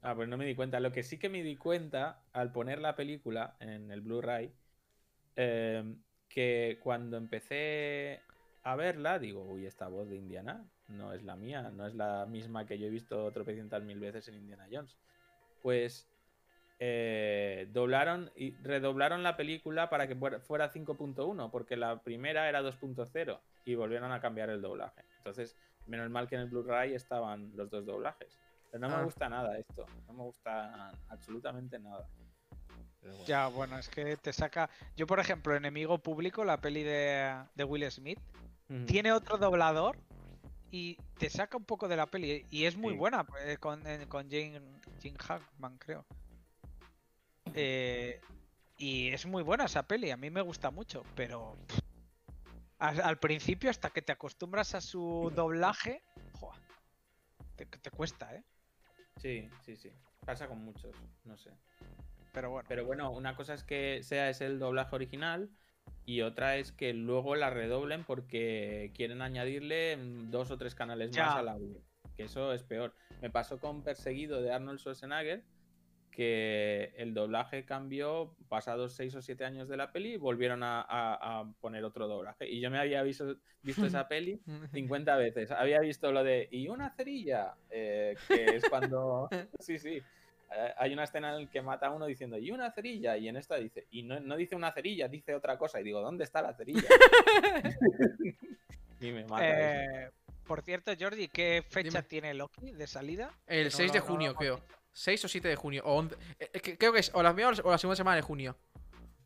Ah, 0.04 0.14
pues 0.14 0.30
no 0.30 0.38
me 0.38 0.46
di 0.46 0.54
cuenta. 0.54 0.80
Lo 0.80 0.92
que 0.92 1.02
sí 1.02 1.18
que 1.18 1.30
me 1.30 1.42
di 1.42 1.56
cuenta 1.56 2.22
al 2.32 2.52
poner 2.52 2.78
la 2.78 2.96
película 2.96 3.56
en 3.60 3.90
el 3.90 4.02
Blu-ray, 4.02 4.52
eh, 5.36 5.96
que 6.30 6.78
cuando 6.84 7.18
empecé 7.18 8.22
a 8.62 8.76
verla, 8.76 9.18
digo, 9.18 9.46
uy, 9.46 9.66
esta 9.66 9.88
voz 9.88 10.08
de 10.08 10.18
Indiana 10.18 10.64
no 10.90 11.12
es 11.12 11.24
la 11.24 11.36
mía, 11.36 11.72
no 11.74 11.88
es 11.88 11.96
la 11.96 12.28
misma 12.28 12.68
que 12.68 12.78
yo 12.78 12.86
he 12.86 12.92
visto 12.92 13.32
tropecientas 13.32 13.82
mil 13.82 14.00
veces 14.00 14.28
en 14.28 14.36
Indiana 14.36 14.68
Jones. 14.72 14.96
Pues 15.64 16.08
eh, 16.78 17.68
doblaron 17.74 18.30
y 18.36 18.52
redoblaron 18.58 19.24
la 19.24 19.36
película 19.36 19.90
para 19.90 20.08
que 20.08 20.16
fuera 20.16 20.40
fuera 20.40 20.72
5.1, 20.72 21.50
porque 21.50 21.78
la 21.78 22.04
primera 22.04 22.48
era 22.48 22.62
2.0 22.62 23.40
y 23.68 23.76
volvieron 23.76 24.11
a 24.14 24.22
cambiar 24.22 24.49
el 24.49 24.61
doblaje. 24.61 25.03
Entonces, 25.18 25.56
menos 25.88 26.10
mal 26.10 26.27
que 26.27 26.35
en 26.35 26.41
el 26.41 26.48
Blu-ray 26.49 26.94
estaban 26.95 27.52
los 27.56 27.69
dos 27.69 27.85
doblajes. 27.85 28.39
Pero 28.72 28.88
no 28.88 28.94
Ah. 28.95 28.99
me 28.99 29.03
gusta 29.06 29.27
nada 29.30 29.57
esto, 29.57 29.85
no 30.07 30.14
me 30.14 30.23
gusta 30.23 30.91
absolutamente 31.10 31.77
nada. 31.77 32.07
Bueno. 33.02 33.26
Ya, 33.26 33.48
bueno, 33.48 33.77
es 33.77 33.89
que 33.89 34.15
te 34.18 34.31
saca. 34.31 34.69
Yo, 34.95 35.06
por 35.06 35.19
ejemplo, 35.19 35.53
Enemigo 35.56 35.98
Público, 35.98 36.45
la 36.45 36.57
peli 36.61 36.84
de, 36.84 37.35
de 37.56 37.64
Will 37.65 37.89
Smith, 37.91 38.19
tiene 38.85 39.11
otro 39.14 39.38
doblador 39.38 39.98
y 40.72 40.95
te 41.18 41.30
saca 41.30 41.56
un 41.57 41.64
poco 41.65 41.88
de 41.89 41.95
la 41.98 42.06
peli. 42.06 42.45
Y 42.49 42.65
es 42.65 42.76
muy 42.77 42.94
Sí. 42.94 42.99
buena 42.99 43.26
eh, 43.45 43.57
con, 43.57 43.85
eh, 43.85 44.06
con 44.07 44.30
Jane, 44.30 44.61
Jane 45.02 45.18
Hackman, 45.19 45.77
creo. 45.77 46.06
Eh, 47.53 48.19
y 48.77 49.10
es 49.10 49.26
muy 49.26 49.44
buena 49.44 49.65
esa 49.65 49.84
peli, 49.84 50.11
a 50.11 50.18
mí 50.18 50.30
me 50.30 50.41
gusta 50.41 50.69
mucho, 50.69 51.03
pero 51.15 51.56
pff, 51.68 51.80
al, 52.80 53.02
al 53.02 53.18
principio, 53.20 53.70
hasta 53.70 53.90
que 53.90 54.02
te 54.02 54.12
acostumbras 54.12 54.76
a 54.76 54.82
su 54.82 55.32
doblaje, 55.36 56.02
¡joa! 56.40 56.56
te, 57.56 57.66
te 57.66 57.91
cuesta, 57.91 58.36
¿eh? 58.36 58.44
Sí, 59.18 59.49
sí, 59.62 59.76
sí. 59.76 59.91
Pasa 60.26 60.48
con 60.48 60.64
muchos, 60.64 60.95
no 61.24 61.38
sé. 61.38 61.52
Pero 62.34 62.52
bueno. 62.52 62.66
Pero 62.70 62.86
bueno, 62.86 63.12
una 63.12 63.36
cosa 63.36 63.54
es 63.56 63.64
que 63.64 64.04
sea 64.04 64.30
es 64.30 64.41
el 64.41 64.60
doblaje 64.60 64.95
original 64.95 65.49
y 66.06 66.22
otra 66.22 66.58
es 66.58 66.72
que 66.72 66.94
luego 66.94 67.36
la 67.36 67.49
redoblen 67.49 68.04
porque 68.04 68.91
quieren 68.94 69.22
añadirle 69.22 69.98
dos 70.30 70.52
o 70.52 70.58
tres 70.58 70.76
canales 70.76 71.12
Ya. 71.12 71.26
más 71.28 71.36
al 71.38 71.49
audio. 71.49 71.82
Que 72.16 72.24
eso 72.26 72.54
es 72.54 72.64
peor. 72.64 72.94
Me 73.22 73.30
pasó 73.30 73.60
con 73.60 73.84
Perseguido 73.84 74.41
de 74.41 74.52
Arnold 74.52 74.80
Schwarzenegger 74.80 75.44
que 76.22 76.94
el 76.98 77.14
doblaje 77.14 77.64
cambió 77.64 78.34
pasados 78.49 78.94
seis 78.94 79.14
o 79.14 79.22
siete 79.22 79.45
años 79.45 79.69
de 79.69 79.77
la 79.77 79.91
peli 79.91 80.14
y 80.14 80.18
volvieron 80.18 80.64
a, 80.64 80.81
a- 80.81 81.41
a 81.41 81.53
poner 81.61 81.85
otro 81.85 82.07
doblaje. 82.07 82.49
Y 82.49 82.60
yo 82.60 82.72
me 82.72 82.80
había 82.80 83.03
visto, 83.03 83.35
visto 83.61 83.85
esa 83.85 84.07
peli 84.10 84.41
50 84.73 85.15
veces. 85.15 85.52
Había 85.52 85.80
visto 85.80 86.11
lo 86.11 86.23
de 86.23 86.48
y 86.52 86.69
una 86.69 86.89
cerilla, 86.89 87.53
eh, 87.69 88.15
que 88.27 88.56
es 88.56 88.68
cuando. 88.68 89.30
Sí, 89.60 89.77
sí. 89.77 90.02
Eh, 90.56 90.73
hay 90.77 90.94
una 90.94 91.03
escena 91.03 91.35
en 91.35 91.44
la 91.45 91.52
que 91.52 91.61
mata 91.61 91.85
a 91.88 91.91
uno 91.91 92.07
diciendo 92.07 92.38
y 92.39 92.49
una 92.49 92.72
cerilla, 92.72 93.15
y 93.15 93.27
en 93.27 93.35
esta 93.38 93.57
dice, 93.57 93.85
y 93.91 94.02
no, 94.02 94.19
no 94.19 94.35
dice 94.38 94.56
una 94.56 94.72
cerilla, 94.72 95.07
dice 95.07 95.35
otra 95.35 95.56
cosa. 95.57 95.80
Y 95.80 95.84
digo, 95.84 96.02
¿dónde 96.02 96.23
está 96.23 96.41
la 96.41 96.53
cerilla? 96.56 96.88
y 99.02 99.11
me 99.11 99.23
mata. 99.26 99.48
eso. 99.48 99.91
Eh, 99.91 100.10
por 100.48 100.64
cierto, 100.64 100.91
Jordi, 100.99 101.27
¿qué 101.27 101.64
fecha 101.69 101.99
Dime. 101.99 102.03
tiene 102.10 102.34
Loki 102.34 102.72
de 102.72 102.88
salida? 102.88 103.31
El 103.45 103.65
No 103.65 103.72
6 103.72 103.89
lo- 103.89 103.94
de 103.94 103.99
junio, 103.99 104.34
creo. 104.35 104.61
6 104.98 105.26
o 105.26 105.28
7 105.28 105.48
de 105.48 105.56
junio. 105.56 105.84
O 105.86 105.94
11. 105.95 106.15
eh, 106.40 106.49
eh, 106.53 106.60
que- 106.60 106.78
creo 106.78 106.91
que 106.91 106.99
es 106.99 107.11
o 107.14 107.22
la 107.22 107.32
primera 107.34 107.56
o 107.64 107.69
la 107.72 107.78
segunda 107.78 107.95
semana 107.95 108.15
de 108.15 108.24
junio. 108.24 108.57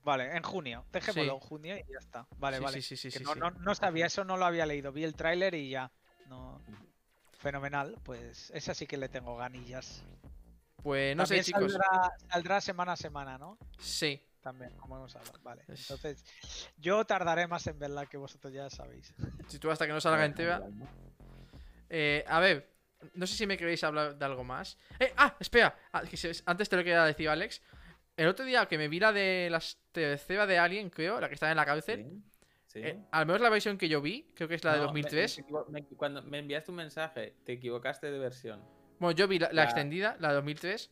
Vale, 0.04 0.36
en 0.36 0.44
junio. 0.44 0.84
Dejémoslo 0.92 1.24
Sí. 1.24 1.30
en 1.30 1.40
junio 1.40 1.78
y 1.78 1.80
ya 1.92 2.00
está. 2.00 2.28
Vale, 2.38 2.58
sí, 2.58 2.64
vale. 2.64 2.82
sí, 2.82 2.98
sí, 2.98 2.98
sí, 3.12 3.18
Que 3.18 3.20
sí, 3.20 3.24
no, 3.24 3.36
no- 3.36 3.52
no 3.52 3.76
sabía, 3.76 4.08
eso 4.08 4.26
no 4.26 4.36
lo 4.36 4.46
había 4.46 4.66
leído. 4.66 4.92
Vi 4.92 5.04
el 5.04 5.16
tráiler 5.16 5.54
y 5.54 5.70
ya. 5.70 5.92
No. 6.28 6.62
Fenomenal. 7.40 7.96
Pues 8.04 8.52
esa 8.52 8.74
sí 8.74 8.86
que 8.86 8.98
le 8.98 9.08
tengo 9.10 9.36
ganillas. 9.38 10.04
Pues 10.84 11.16
no 11.16 11.26
sé, 11.26 11.36
También 11.36 11.46
chicos. 11.46 11.72
Saldrá, 11.72 12.14
saldrá 12.30 12.62
semana 12.62 12.92
a 12.94 12.98
semana, 12.98 13.38
¿no? 13.38 13.58
Sí. 13.80 14.22
También, 14.42 14.72
como 14.78 14.98
hemos 14.98 15.16
hablado. 15.16 15.40
Vale. 15.44 15.64
Es- 15.68 15.82
Entonces, 15.92 16.26
yo 16.78 17.06
tardaré 17.06 17.48
más 17.48 17.66
en 17.68 17.78
verla 17.80 18.08
que 18.08 18.18
vosotros 18.18 18.52
ya 18.52 18.70
sabéis. 18.72 19.14
Si 19.48 19.60
tú 19.60 19.70
hasta 19.70 19.86
que 19.86 19.94
no 19.94 20.02
salga 20.02 20.26
en 20.26 20.34
Teba. 20.34 20.62
Eh, 21.90 22.26
a 22.28 22.40
ver, 22.40 22.68
no 23.14 23.28
sé 23.28 23.36
si 23.36 23.48
me 23.48 23.58
queréis 23.58 23.84
hablar 23.84 24.16
de 24.18 24.26
algo 24.26 24.44
más. 24.44 24.78
Eh, 25.00 25.14
ah, 25.18 25.36
espera. 25.40 25.76
ah, 25.94 26.04
antes 26.46 26.70
te 26.70 26.76
lo 26.76 26.84
quería 26.84 27.04
decir, 27.06 27.30
Alex. 27.30 27.62
El 28.18 28.28
otro 28.28 28.46
día 28.46 28.66
que 28.68 28.78
me 28.78 28.88
vi 28.88 29.00
la 29.00 29.12
de 29.14 29.48
la 29.50 29.62
tercera 29.92 30.46
de 30.46 30.58
Alien, 30.60 30.90
creo, 30.90 31.20
la 31.20 31.28
que 31.28 31.34
está 31.36 31.50
en 31.50 31.58
la 31.58 31.66
cárcel. 31.66 32.06
Sí, 32.06 32.24
sí. 32.68 32.80
eh, 32.84 33.00
al 33.12 33.26
menos 33.26 33.42
la 33.42 33.50
versión 33.50 33.78
que 33.78 33.88
yo 33.90 34.02
vi, 34.02 34.32
creo 34.36 34.48
que 34.48 34.56
es 34.56 34.64
la 34.64 34.74
de 34.74 34.78
No, 34.80 34.84
me- 34.94 35.02
2003. 35.02 35.44
me 35.70 35.82
me- 35.82 35.86
cuando 35.96 36.22
me 36.24 36.40
enviaste 36.40 36.72
un 36.72 36.78
mensaje, 36.78 37.36
te 37.46 37.54
equivocaste 37.54 38.12
de 38.12 38.20
versión. 38.20 38.64
Bueno, 39.00 39.16
yo 39.18 39.28
vi 39.28 39.40
La- 39.40 39.64
extendida, 39.64 40.18
la 40.20 40.30
de 40.30 40.36
2003, 40.36 40.92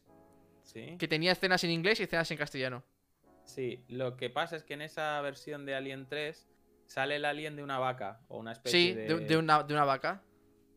Sí. 0.64 0.96
que 0.98 1.08
tenía 1.08 1.32
escenas 1.34 1.64
en 1.64 1.72
inglés 1.72 2.00
y 2.00 2.04
escenas 2.04 2.30
en 2.32 2.38
castellano. 2.38 2.84
Sí, 3.44 3.84
lo 3.88 4.16
que 4.16 4.30
pasa 4.30 4.56
es 4.56 4.64
que 4.64 4.74
en 4.76 4.82
esa 4.82 5.20
versión 5.22 5.66
de 5.66 5.76
Alien 5.76 6.08
3 6.08 6.48
sale 6.86 7.16
el 7.18 7.26
alien 7.26 7.56
de 7.56 7.64
una 7.64 7.78
vaca 7.80 8.20
o 8.28 8.40
una 8.40 8.52
especie 8.54 8.80
Sí, 8.80 8.94
de... 8.94 9.04
de, 9.08 9.26
de 9.26 9.38
una, 9.38 9.64
de 9.64 9.74
una 9.74 9.86
vaca. 9.86 10.24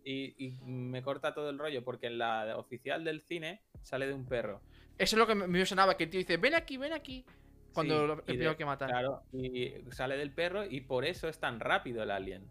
Y, 0.04 0.34
y 0.46 0.50
me 0.64 1.02
corta 1.02 1.32
todo 1.34 1.50
el 1.50 1.58
rollo 1.58 1.84
porque 1.84 2.06
en 2.08 2.18
la 2.18 2.56
oficial 2.56 3.04
del 3.04 3.20
cine 3.20 3.62
sale 3.82 4.06
de 4.06 4.14
un 4.14 4.26
perro. 4.26 4.60
Eso 4.98 5.16
es 5.16 5.18
lo 5.18 5.26
que 5.26 5.34
me 5.34 5.66
sonaba, 5.66 5.96
que 5.96 6.04
el 6.04 6.10
tío 6.10 6.18
dice, 6.18 6.36
ven 6.36 6.54
aquí, 6.54 6.76
ven 6.76 6.92
aquí. 6.92 7.24
Cuando 7.72 8.00
Sí, 8.00 8.06
lo, 8.06 8.22
primero 8.22 8.56
que 8.56 8.64
mata. 8.64 8.86
Claro, 8.86 9.22
Claro, 9.30 9.46
y 9.46 9.74
sale 9.90 10.16
del 10.16 10.30
perro 10.32 10.64
y 10.64 10.82
por 10.82 11.04
eso 11.04 11.28
es 11.28 11.38
tan 11.38 11.58
rápido 11.60 12.02
el 12.02 12.10
alien. 12.10 12.44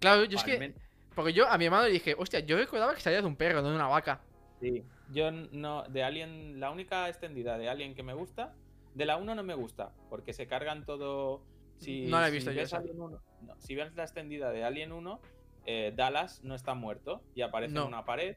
yo 0.00 0.10
O 0.10 0.22
es 0.22 0.44
que... 0.44 0.74
Porque 1.14 1.32
yo 1.32 1.48
a 1.48 1.58
mi 1.58 1.66
hermano 1.66 1.86
le 1.86 1.92
dije, 1.92 2.14
hostia, 2.16 2.40
yo 2.40 2.56
recordaba 2.56 2.94
que 2.94 3.00
salía 3.00 3.20
de 3.20 3.26
un 3.26 3.36
perro, 3.36 3.62
no 3.62 3.70
de 3.70 3.74
una 3.74 3.88
vaca. 3.88 4.20
Sí, 4.60 4.84
yo 5.10 5.30
no, 5.30 5.82
de 5.84 6.04
Alien, 6.04 6.60
la 6.60 6.70
única 6.70 7.08
extendida 7.08 7.58
de 7.58 7.68
Alien 7.68 7.94
que 7.94 8.02
me 8.02 8.14
gusta, 8.14 8.54
de 8.94 9.04
la 9.06 9.16
1 9.16 9.34
no 9.34 9.42
me 9.42 9.54
gusta, 9.54 9.92
porque 10.08 10.32
se 10.32 10.46
cargan 10.46 10.84
todo... 10.84 11.42
Si, 11.78 12.06
No 12.06 12.20
la 12.20 12.28
he 12.28 12.30
si 12.30 12.36
visto 12.36 12.52
yo 12.52 12.60
ves. 12.60 12.74
Alien 12.74 13.00
1 13.00 13.22
no, 13.42 13.54
si 13.58 13.74
ves 13.74 13.94
la 13.96 14.04
extendida 14.04 14.50
de 14.50 14.64
Alien 14.64 14.92
1, 14.92 15.20
eh, 15.70 15.92
Dallas 15.94 16.42
no 16.42 16.54
está 16.54 16.74
muerto 16.74 17.22
y 17.34 17.42
aparece 17.42 17.74
No. 17.74 17.82
en 17.82 17.88
una 17.88 18.04
pared 18.04 18.36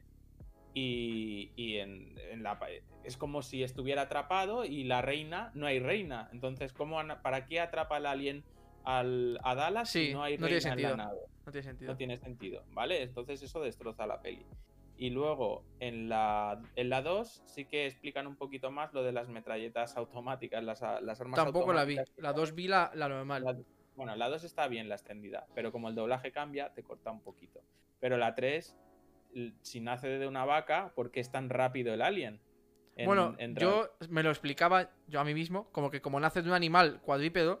y, 0.74 1.52
y 1.56 1.76
en, 1.78 2.18
en 2.30 2.42
la 2.42 2.58
es 3.04 3.16
como 3.16 3.42
si 3.42 3.62
estuviera 3.62 4.02
atrapado 4.02 4.64
y 4.64 4.84
la 4.84 5.02
reina, 5.02 5.50
no 5.54 5.66
hay 5.66 5.78
reina. 5.78 6.28
Entonces, 6.32 6.72
¿cómo, 6.72 6.98
¿para 7.22 7.46
qué 7.46 7.60
atrapa 7.60 7.98
el 7.98 8.06
alien 8.06 8.44
al, 8.84 9.38
a 9.42 9.54
Dallas 9.54 9.90
Sí, 9.90 10.06
si 10.08 10.12
no 10.14 10.22
hay 10.22 10.38
no 10.38 10.46
tiene 10.46 10.60
reina 10.60 10.72
en 10.74 10.82
la 10.82 10.88
sentido. 10.88 10.96
nave? 10.96 11.20
No 11.46 11.52
tiene 11.52 11.62
sentido. 11.64 11.90
No 11.92 11.96
tiene 11.96 12.18
sentido, 12.18 12.64
¿vale? 12.72 13.02
Entonces 13.02 13.42
eso 13.42 13.60
destroza 13.60 14.06
la 14.06 14.20
peli. 14.20 14.44
Y 14.96 15.10
luego 15.10 15.64
en 15.80 16.08
la, 16.08 16.60
en 16.76 16.88
la 16.88 17.02
2 17.02 17.42
sí 17.46 17.64
que 17.66 17.86
explican 17.86 18.26
un 18.26 18.36
poquito 18.36 18.70
más 18.70 18.92
lo 18.94 19.02
de 19.02 19.12
las 19.12 19.28
metralletas 19.28 19.96
automáticas, 19.96 20.62
las, 20.64 20.80
las 20.80 21.20
armas 21.20 21.36
Tampoco 21.36 21.72
la 21.72 21.84
vi. 21.84 21.94
automáticas 21.98 22.16
que 22.16 22.22
La 22.22 22.32
2 22.32 22.54
vi 22.54 22.68
la, 22.68 22.90
la 22.94 23.08
normal. 23.08 23.64
Bueno, 23.96 24.14
la 24.16 24.28
2 24.28 24.44
está 24.44 24.66
bien 24.68 24.88
la 24.88 24.94
extendida, 24.96 25.46
pero 25.54 25.72
como 25.72 25.88
el 25.88 25.94
doblaje 25.94 26.32
cambia, 26.32 26.72
te 26.74 26.82
corta 26.82 27.10
un 27.10 27.20
poquito. 27.22 27.60
Pero 28.00 28.16
la 28.16 28.34
3, 28.34 28.76
l- 29.34 29.54
si 29.62 29.80
nace 29.80 30.08
de 30.08 30.26
una 30.26 30.44
vaca, 30.44 30.92
¿por 30.94 31.10
qué 31.10 31.20
es 31.20 31.30
tan 31.30 31.48
rápido 31.50 31.94
el 31.94 32.02
alien? 32.02 32.40
En- 32.96 33.06
bueno, 33.06 33.34
en 33.38 33.54
yo 33.56 33.90
me 34.08 34.22
lo 34.22 34.30
explicaba 34.30 34.90
yo 35.08 35.20
a 35.20 35.24
mí 35.24 35.34
mismo, 35.34 35.70
como 35.72 35.90
que 35.90 36.00
como 36.00 36.20
nace 36.20 36.42
de 36.42 36.48
un 36.48 36.54
animal 36.54 37.00
cuadrípedo, 37.02 37.60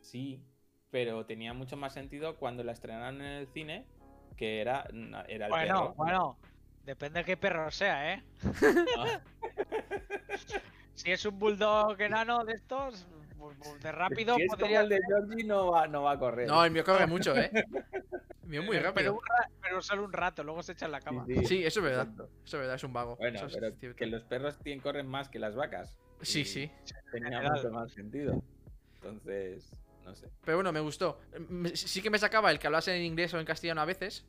Sí, 0.00 0.42
pero 0.90 1.24
tenía 1.26 1.52
mucho 1.52 1.76
más 1.76 1.92
sentido 1.92 2.36
cuando 2.36 2.64
la 2.64 2.72
estrenaron 2.72 3.20
en 3.20 3.26
el 3.32 3.46
cine, 3.48 3.86
que 4.36 4.60
era, 4.60 4.86
era 5.28 5.46
el 5.46 5.50
Bueno, 5.50 5.74
perro. 5.74 5.94
bueno. 5.94 6.38
Depende 6.84 7.20
de 7.20 7.24
qué 7.24 7.36
perro 7.36 7.70
sea, 7.70 8.14
¿eh? 8.14 8.24
Ah, 8.98 9.20
Si 10.94 11.10
es 11.12 11.24
un 11.24 11.38
bulldog 11.38 12.00
enano 12.00 12.44
de 12.44 12.54
estos, 12.54 13.06
de 13.82 13.92
rápido 13.92 14.34
si 14.36 14.42
es 14.42 14.48
como 14.48 14.58
podría 14.60 14.80
el 14.80 14.88
de 14.88 15.00
Georgie, 15.06 15.44
no 15.44 15.70
va, 15.72 15.86
no 15.86 16.02
va 16.02 16.12
a 16.12 16.18
correr. 16.18 16.46
no, 16.48 16.64
el 16.64 16.70
mío 16.70 16.84
corre 16.84 17.06
mucho, 17.06 17.36
¿eh? 17.36 17.50
El 17.52 18.48
mío 18.48 18.60
es 18.60 18.66
muy 18.66 18.76
Pero, 18.76 18.88
rápido. 18.88 19.12
ra- 19.14 19.50
pero 19.62 19.80
solo 19.82 20.04
un 20.04 20.12
rato, 20.12 20.42
luego 20.42 20.62
se 20.62 20.72
echa 20.72 20.86
en 20.86 20.92
la 20.92 21.00
cama. 21.00 21.24
Sí, 21.46 21.64
eso 21.64 21.80
es 21.80 21.84
verdad. 21.84 22.02
exacto. 22.02 22.24
Eso 22.44 22.56
es 22.56 22.60
verdad, 22.60 22.74
es 22.76 22.84
un 22.84 22.92
vago. 22.92 23.16
Bueno, 23.16 23.36
Eso 23.36 23.46
es 23.46 23.56
pero 23.80 23.96
que 23.96 24.06
los 24.06 24.24
perros 24.24 24.58
tienen, 24.58 24.80
corren 24.82 25.06
más 25.06 25.28
que 25.28 25.38
las 25.38 25.54
vacas. 25.54 25.96
Sí, 26.22 26.44
sí. 26.44 26.70
Tenía 27.12 27.40
mucho 27.42 27.70
más 27.70 27.90
sentido. 27.92 28.42
Entonces, 28.96 29.70
no 30.04 30.14
sé. 30.14 30.28
Pero 30.44 30.56
bueno, 30.58 30.72
me 30.72 30.80
gustó. 30.80 31.20
Sí 31.74 32.02
que 32.02 32.10
me 32.10 32.18
sacaba 32.18 32.50
el 32.50 32.58
que 32.58 32.66
hablase 32.66 32.94
en 32.96 33.02
inglés 33.04 33.32
o 33.34 33.38
en 33.38 33.46
castellano 33.46 33.80
a 33.80 33.84
veces. 33.86 34.26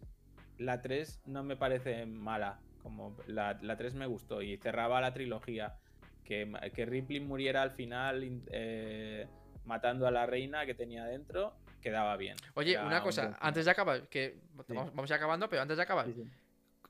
La 0.58 0.82
3 0.82 1.22
no 1.26 1.44
me 1.44 1.58
parece 1.58 2.06
mala. 2.06 2.60
Como 2.84 3.16
la, 3.28 3.58
la 3.62 3.76
3 3.78 3.94
me 3.96 4.06
gustó 4.06 4.42
y 4.42 4.58
cerraba 4.58 5.02
la 5.02 5.14
trilogía. 5.14 5.76
Que, 6.24 6.50
que 6.74 6.86
Ripley 6.86 7.20
muriera 7.20 7.62
al 7.62 7.72
final 7.72 8.24
in- 8.24 8.44
eh, 8.52 9.28
matando 9.66 10.08
a 10.08 10.12
la 10.12 10.26
reina 10.26 10.66
que 10.66 10.74
tenía 10.74 11.06
dentro, 11.06 11.54
quedaba 11.82 12.16
bien. 12.18 12.38
Oye, 12.56 12.74
Era 12.74 12.86
una 12.86 12.98
un 13.00 13.04
cosa, 13.04 13.38
antes 13.42 13.66
de 13.66 13.72
acabar, 13.72 14.08
que 14.08 14.38
Sí. 14.68 14.74
vamos, 14.74 14.94
vamos 14.96 15.12
a 15.12 15.14
ir 15.14 15.18
acabando, 15.18 15.50
pero 15.50 15.62
antes 15.62 15.78
de 15.78 15.84
acabar, 15.84 16.06
Sí, 16.06 16.14
sí. 16.14 16.24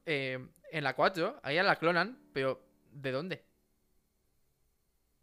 eh, 0.06 0.40
en 0.72 0.84
la 0.84 0.95
4, 0.95 1.40
ahí 1.44 1.56
la 1.58 1.76
clonan, 1.78 2.18
pero 2.34 2.62
¿de 2.91 3.12
dónde? 3.12 3.44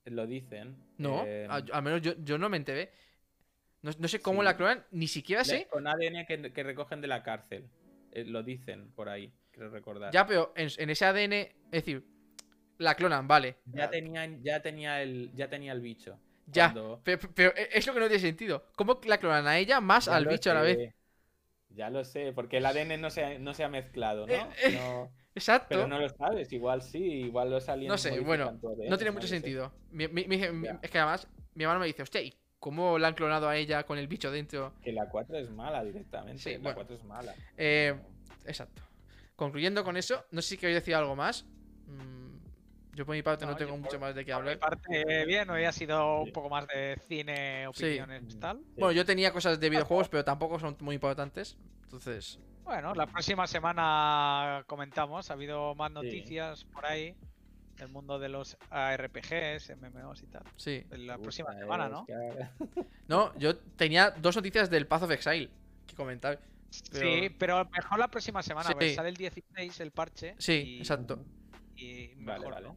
Lo 0.07 0.27
dicen. 0.27 0.77
No, 0.97 1.23
eh, 1.27 1.47
al 1.51 1.83
menos 1.83 2.01
yo, 2.01 2.15
yo 2.25 2.39
no 2.39 2.49
me 2.49 2.57
enteré. 2.57 2.91
No, 3.83 3.91
no 3.99 4.09
sé 4.09 4.21
cómo 4.21 4.43
la 4.43 4.57
clonan, 4.57 4.85
ni 4.91 5.07
siquiera 5.07 5.45
sé. 5.45 5.67
Con 5.71 5.87
ADN 5.87 6.27
que, 6.27 6.53
que 6.53 6.63
recogen 6.63 7.01
de 7.01 7.09
la 7.09 7.23
cárcel. 7.23 7.69
Eh, 8.13 8.25
lo 8.25 8.43
dicen 8.43 8.91
por 8.93 9.09
ahí, 9.09 9.33
creo 9.53 9.69
recordar. 9.71 10.13
Ya, 10.13 10.27
pero 10.27 10.53
en, 10.57 10.69
en 10.79 10.91
ese 10.91 11.05
ADN, 11.05 11.33
es 11.35 11.53
decir, 11.71 12.05
la 12.79 12.95
clonan, 12.95 13.27
vale. 13.29 13.57
Ya 13.67 13.91
tenía, 13.91 14.27
ya 14.43 14.61
tenía 14.63 15.03
el, 15.03 15.31
ya 15.35 15.49
tenía 15.49 15.73
el 15.73 15.81
bicho. 15.81 16.19
Ya, 16.47 16.73
Cuando- 16.73 17.01
Pero, 17.05 17.29
pero 17.35 17.53
es 17.55 17.87
lo 17.87 17.93
que 17.95 18.01
no 18.01 18.07
tiene 18.07 18.21
sentido. 18.23 18.65
¿Cómo 18.77 18.99
la 19.05 19.19
clonan 19.19 19.47
a 19.47 19.59
ella 19.59 19.81
más 19.81 20.07
Ya 20.07 20.17
al 20.17 20.25
lo 20.25 20.31
bicho 20.31 20.51
a 20.51 20.55
la 20.55 20.63
vez? 20.63 20.77
sé, 20.79 20.95
Ya 21.71 21.91
lo 21.91 22.03
sé, 22.05 22.33
porque 22.33 22.57
el 22.57 22.67
ADN 22.67 22.97
no 22.99 23.11
se 23.11 23.25
ha, 23.25 23.39
no 23.39 23.53
se 23.55 23.65
ha 23.65 23.69
mezclado, 23.69 24.27
¿no? 24.27 24.33
Eh, 24.33 24.47
eh, 24.65 24.73
No- 24.73 25.11
Exacto. 25.35 25.67
pero 25.69 25.87
no 25.87 26.01
lo 26.01 26.09
sabes, 26.09 26.51
igual 26.53 26.83
sí, 26.83 26.99
igual 26.99 27.51
los 27.51 27.69
aliens 27.69 27.89
No 27.91 27.99
sé, 27.99 28.19
bueno, 28.21 28.49
ADN, 28.49 28.89
No 28.89 28.97
tiene 28.97 29.11
mucho 29.13 29.25
lo 29.27 29.29
sentido. 29.29 29.73
Mi- 29.91 30.09
mi- 30.09 30.25
mi- 30.27 30.39
mi- 30.39 30.67
Ya. 30.67 30.81
es 30.83 30.91
que 30.91 30.99
además, 30.99 31.29
mi 31.55 31.65
hermano 31.65 31.81
me 31.81 31.87
dice, 31.87 32.03
hostia, 32.03 32.23
¿y 32.23 32.35
cómo 32.59 32.99
la 32.99 33.09
han 33.09 33.15
clonado 33.15 33.49
a 33.49 33.57
ella 33.57 33.85
con 33.85 33.99
el 33.99 34.09
bicho 34.09 34.31
dentro? 34.33 34.73
Que 34.83 34.91
la 34.93 35.09
4 35.09 35.37
es 35.37 35.51
mala 35.51 35.85
directamente. 35.85 36.43
Sí, 36.43 36.53
la 36.55 36.59
bueno. 36.61 36.75
4 36.77 36.97
es 36.97 37.05
mala. 37.05 37.35
Eh, 37.57 37.95
exacto. 38.47 38.83
Concluyendo 39.37 39.85
con 39.85 39.97
eso, 39.97 40.25
no 40.33 40.41
sé 40.43 40.49
si 40.49 40.57
queréis 40.59 40.79
decir 40.81 40.95
algo 40.97 41.15
más. 41.15 41.45
Mm, 41.87 42.18
yo 42.99 43.07
por 43.07 43.15
mi 43.15 43.23
parte 43.23 43.47
no, 43.47 43.53
No, 43.53 43.57
tengo 43.57 43.77
mucho 43.77 43.91
por- 43.93 44.01
más 44.01 44.15
de 44.17 44.25
qué 44.25 44.33
Por 44.33 44.43
mi 44.43 44.51
hablar. 44.51 44.59
parte, 44.59 45.25
bien, 45.25 45.49
hoy 45.51 45.65
ha 45.65 45.71
sido 45.71 46.23
un 46.23 46.33
poco 46.33 46.49
más 46.51 46.67
de 46.67 46.99
cine, 47.07 47.67
Sí. 47.73 47.85
opiniones, 47.85 48.39
tal. 48.41 48.59
Bueno, 48.77 48.91
yo 48.91 49.05
tenía 49.07 49.33
cosas 49.33 49.61
de 49.61 49.71
videojuegos, 49.71 50.09
pero 50.09 50.25
tampoco 50.25 50.59
son 50.59 50.77
muy 50.81 50.97
importantes. 50.97 51.57
Entonces, 51.85 52.41
Bueno, 52.65 52.93
la 52.95 53.07
próxima 53.07 53.47
semana 53.47 54.63
comentamos. 54.67 55.31
Ha 55.31 55.35
habido 55.35 55.75
más 55.77 55.91
noticias 55.93 56.65
por 56.65 56.85
ahí 56.85 57.15
del 57.77 57.89
mundo 57.89 58.19
de 58.19 58.29
los 58.29 58.59
ARPGs, 58.69 59.71
MMOs 59.71 60.23
y 60.25 60.27
tal. 60.27 60.43
sí. 60.57 60.85
La 60.91 61.17
próxima 61.19 61.55
semana, 61.55 61.89
¿no? 61.89 62.05
que- 62.05 62.15
No, 63.09 63.33
yo 63.39 63.57
tenía 63.57 64.11
dos 64.11 64.35
noticias 64.37 64.69
del 64.69 64.87
Path 64.89 65.05
of 65.05 65.11
Exile 65.13 65.49
que 65.87 65.95
comentar. 65.95 66.41
pero- 66.93 67.01
Sí, 67.07 67.31
pero 67.39 67.65
mejor 67.71 67.99
la 68.01 68.09
próxima 68.09 68.43
semana, 68.43 68.67
Sí. 68.69 68.75
porque 68.75 68.95
sale 68.95 69.09
el 69.11 69.17
16 69.17 69.81
el 69.81 69.91
parche. 69.93 70.35
Sí, 70.39 70.53
y- 70.53 70.79
exacto. 70.81 71.21
Y 71.77 72.09
Vale, 72.17 72.41
mejor, 72.41 72.53
vale. 72.55 72.67
¿no? 72.67 72.77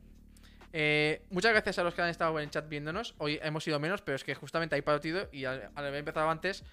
Eh, 0.73 1.21
muchas 1.29 1.51
gracias 1.51 1.79
a 1.79 1.83
los 1.83 1.93
que 1.93 2.01
han 2.01 2.09
estado 2.09 2.37
en 2.39 2.45
el 2.45 2.49
chat 2.49 2.67
viéndonos. 2.67 3.15
Hoy 3.17 3.39
hemos 3.41 3.63
sido 3.63 3.79
menos, 3.79 4.01
pero 4.01 4.15
es 4.15 4.23
que 4.23 4.35
justamente 4.35 4.75
hay 4.75 4.81
partido 4.81 5.27
y 5.31 5.45
al, 5.45 5.69
al 5.75 5.85
haber 5.85 5.99
empezado 5.99 6.29
antes 6.29 6.63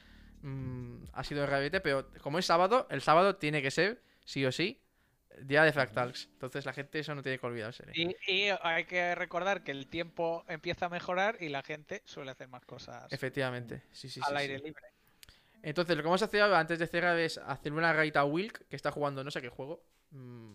mm, 0.43 1.05
ha 1.13 1.25
sido 1.25 1.43
el 1.43 1.51
rabete. 1.51 1.81
Pero 1.81 2.11
como 2.23 2.39
es 2.39 2.47
sábado, 2.47 2.87
el 2.91 3.03
sábado 3.03 3.37
tiene 3.37 3.63
que 3.63 3.71
ser, 3.71 4.03
sí 4.25 4.45
o 4.47 4.53
sí, 4.53 4.81
día 5.43 5.63
de 5.63 5.73
Fractals. 5.73 6.29
Entonces 6.33 6.65
la 6.65 6.73
gente 6.73 6.99
eso 6.99 7.15
no 7.15 7.23
tiene 7.23 7.39
que 7.39 7.47
olvidarse. 7.47 7.85
¿eh? 7.85 7.93
Y, 8.27 8.33
y 8.33 8.49
hay 8.63 8.85
que 8.85 9.15
recordar 9.15 9.63
que 9.63 9.73
el 9.73 9.89
tiempo 9.89 10.45
empieza 10.49 10.87
a 10.87 10.89
mejorar 10.89 11.37
y 11.41 11.49
la 11.49 11.63
gente 11.63 12.03
suele 12.05 12.31
hacer 12.31 12.49
más 12.49 12.65
cosas 12.65 13.13
Efectivamente, 13.13 13.83
sí, 13.93 14.09
sí, 14.09 14.21
sí. 14.21 14.21
al 14.25 14.37
sí. 14.37 14.43
aire 14.43 14.59
libre. 14.59 14.85
Entonces 15.63 15.97
lo 15.97 16.03
que 16.03 16.07
vamos 16.07 16.23
a 16.23 16.27
hacer 16.27 16.43
antes 16.43 16.79
de 16.79 16.87
cerrar 16.87 17.19
es 17.19 17.39
hacer 17.39 17.73
una 17.73 17.93
raid 17.93 18.17
a 18.17 18.25
Wilk, 18.25 18.69
que 18.69 18.77
está 18.77 18.93
jugando 18.93 19.25
no 19.25 19.31
sé 19.31 19.43
qué 19.43 19.49
juego. 19.49 19.83
Mm, 20.11 20.55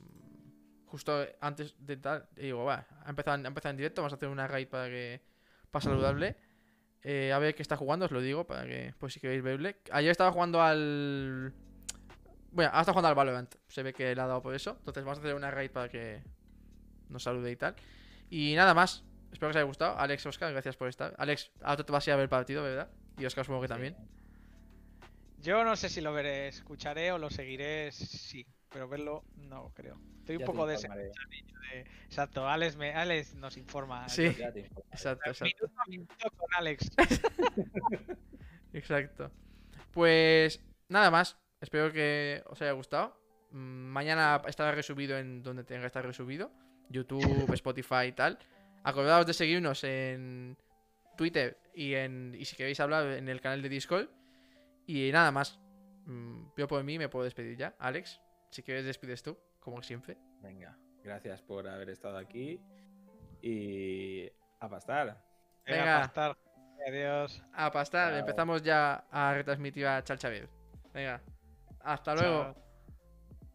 justo 0.93 1.25
antes 1.41 1.73
de 1.79 1.97
tal, 1.97 2.29
digo, 2.35 2.65
va, 2.65 2.85
ha 3.03 3.09
empezado, 3.09 3.43
ha 3.43 3.47
empezado 3.47 3.71
en 3.71 3.77
directo, 3.77 4.03
vamos 4.03 4.13
a 4.13 4.15
hacer 4.17 4.29
una 4.29 4.45
raid 4.45 4.67
para 4.67 4.89
que 4.89 5.21
para 5.71 5.85
saludarle. 5.85 6.35
Eh, 7.01 7.33
a 7.33 7.39
ver 7.39 7.55
qué 7.55 7.63
está 7.63 7.75
jugando, 7.77 8.05
os 8.05 8.11
lo 8.11 8.21
digo, 8.21 8.45
para 8.45 8.67
que, 8.67 8.93
pues 8.99 9.13
si 9.13 9.19
queréis 9.19 9.41
verle. 9.41 9.77
Ayer 9.91 10.11
estaba 10.11 10.31
jugando 10.31 10.61
al... 10.61 11.51
Bueno, 12.51 12.69
ahora 12.69 12.81
está 12.81 12.91
jugando 12.91 13.09
al 13.09 13.15
Valorant. 13.15 13.55
Se 13.69 13.81
ve 13.81 13.91
que 13.91 14.13
le 14.13 14.21
ha 14.21 14.27
dado 14.27 14.43
por 14.43 14.53
eso. 14.53 14.75
Entonces 14.77 15.03
vamos 15.03 15.17
a 15.17 15.21
hacer 15.21 15.33
una 15.33 15.49
raid 15.49 15.71
para 15.71 15.89
que 15.89 16.21
nos 17.09 17.23
salude 17.23 17.49
y 17.49 17.55
tal. 17.55 17.73
Y 18.29 18.53
nada 18.53 18.75
más. 18.75 19.03
Espero 19.31 19.49
que 19.49 19.53
os 19.53 19.55
haya 19.55 19.65
gustado. 19.65 19.97
Alex, 19.97 20.27
Oscar, 20.27 20.51
gracias 20.51 20.77
por 20.77 20.89
estar. 20.89 21.15
Alex, 21.17 21.49
ahora 21.63 21.83
te 21.83 21.91
vas 21.91 22.07
a 22.07 22.11
ir 22.11 22.13
a 22.13 22.17
ver 22.17 22.23
el 22.25 22.29
partido, 22.29 22.61
¿verdad? 22.61 22.91
Y 23.17 23.25
Oscar 23.25 23.43
supongo 23.43 23.63
que 23.63 23.67
también. 23.67 23.97
Yo 25.39 25.63
no 25.63 25.75
sé 25.75 25.89
si 25.89 26.01
lo 26.01 26.13
veré, 26.13 26.49
escucharé 26.49 27.11
o 27.11 27.17
lo 27.17 27.31
seguiré, 27.31 27.91
sí, 27.91 28.45
pero 28.73 28.89
verlo 28.89 29.23
no 29.35 29.71
creo. 29.73 29.97
Estoy 30.19 30.37
un 30.37 30.41
Ya 30.41 30.45
poco 30.45 30.65
de 30.65 30.75
informaré, 30.75 31.11
Exacto, 32.05 32.47
Alex, 32.47 32.75
me, 32.75 32.93
Alex 32.93 33.35
nos 33.35 33.57
informa. 33.57 34.07
Sí. 34.09 34.25
Exacto, 34.25 35.29
exacto. 35.29 35.43
Minuto 35.43 35.71
a 35.77 35.89
minuto 35.89 36.31
con 36.37 36.47
Alex. 36.57 36.91
Exacto. 38.73 39.31
Pues 39.91 40.61
nada 40.89 41.11
más. 41.11 41.37
Espero 41.61 41.93
que 41.93 42.43
os 42.47 42.61
haya 42.61 42.73
gustado. 42.73 43.17
Mm, 43.51 43.87
Mañana 43.87 44.41
estará 44.47 44.71
resubido 44.73 45.17
en 45.17 45.43
donde 45.43 45.63
tenga 45.63 45.81
que 45.81 45.87
estar 45.87 46.05
resubido. 46.05 46.51
YouTube, 46.89 47.21
Spotify 47.53 48.07
y 48.07 48.11
tal. 48.11 48.37
Acordaos 48.83 49.25
de 49.25 49.33
seguirnos 49.33 49.83
en 49.83 50.57
Twitter 51.15 51.57
y 51.73 51.93
en 51.93 52.35
y 52.37 52.45
si 52.45 52.55
queréis 52.55 52.79
hablar 52.79 53.07
en 53.07 53.29
el 53.29 53.39
canal 53.39 53.61
de 53.61 53.69
Discord. 53.69 54.09
Y 54.85 55.11
nada 55.11 55.31
más. 55.31 55.59
Mm, 56.05 56.47
Yo 56.57 56.67
por 56.67 56.83
mí 56.83 56.97
me 56.97 57.07
puedo 57.09 57.23
despedir 57.23 57.57
ya. 57.57 57.75
Alex, 57.79 58.19
si 58.53 58.63
quieres 58.63 58.85
despides 58.85 59.23
tú, 59.23 59.38
como 59.59 59.81
siempre. 59.81 60.17
Venga, 60.41 60.77
gracias 61.03 61.41
por 61.41 61.67
haber 61.67 61.89
estado 61.89 62.17
aquí. 62.17 62.61
Y 63.41 64.31
a 64.59 64.69
pastar. 64.69 65.21
Venga. 65.65 65.84
Venga, 65.84 65.99
pastar. 66.01 66.38
Adiós. 66.88 67.43
A 67.53 67.71
pastar, 67.71 68.11
Chao. 68.11 68.19
empezamos 68.19 68.61
ya 68.63 69.05
a 69.11 69.34
retransmitir 69.34 69.88
a 69.88 70.03
Chalchaver. 70.03 70.49
Venga, 70.93 71.21
hasta 71.81 72.15
luego. 72.15 72.53
Chao. 72.53 72.62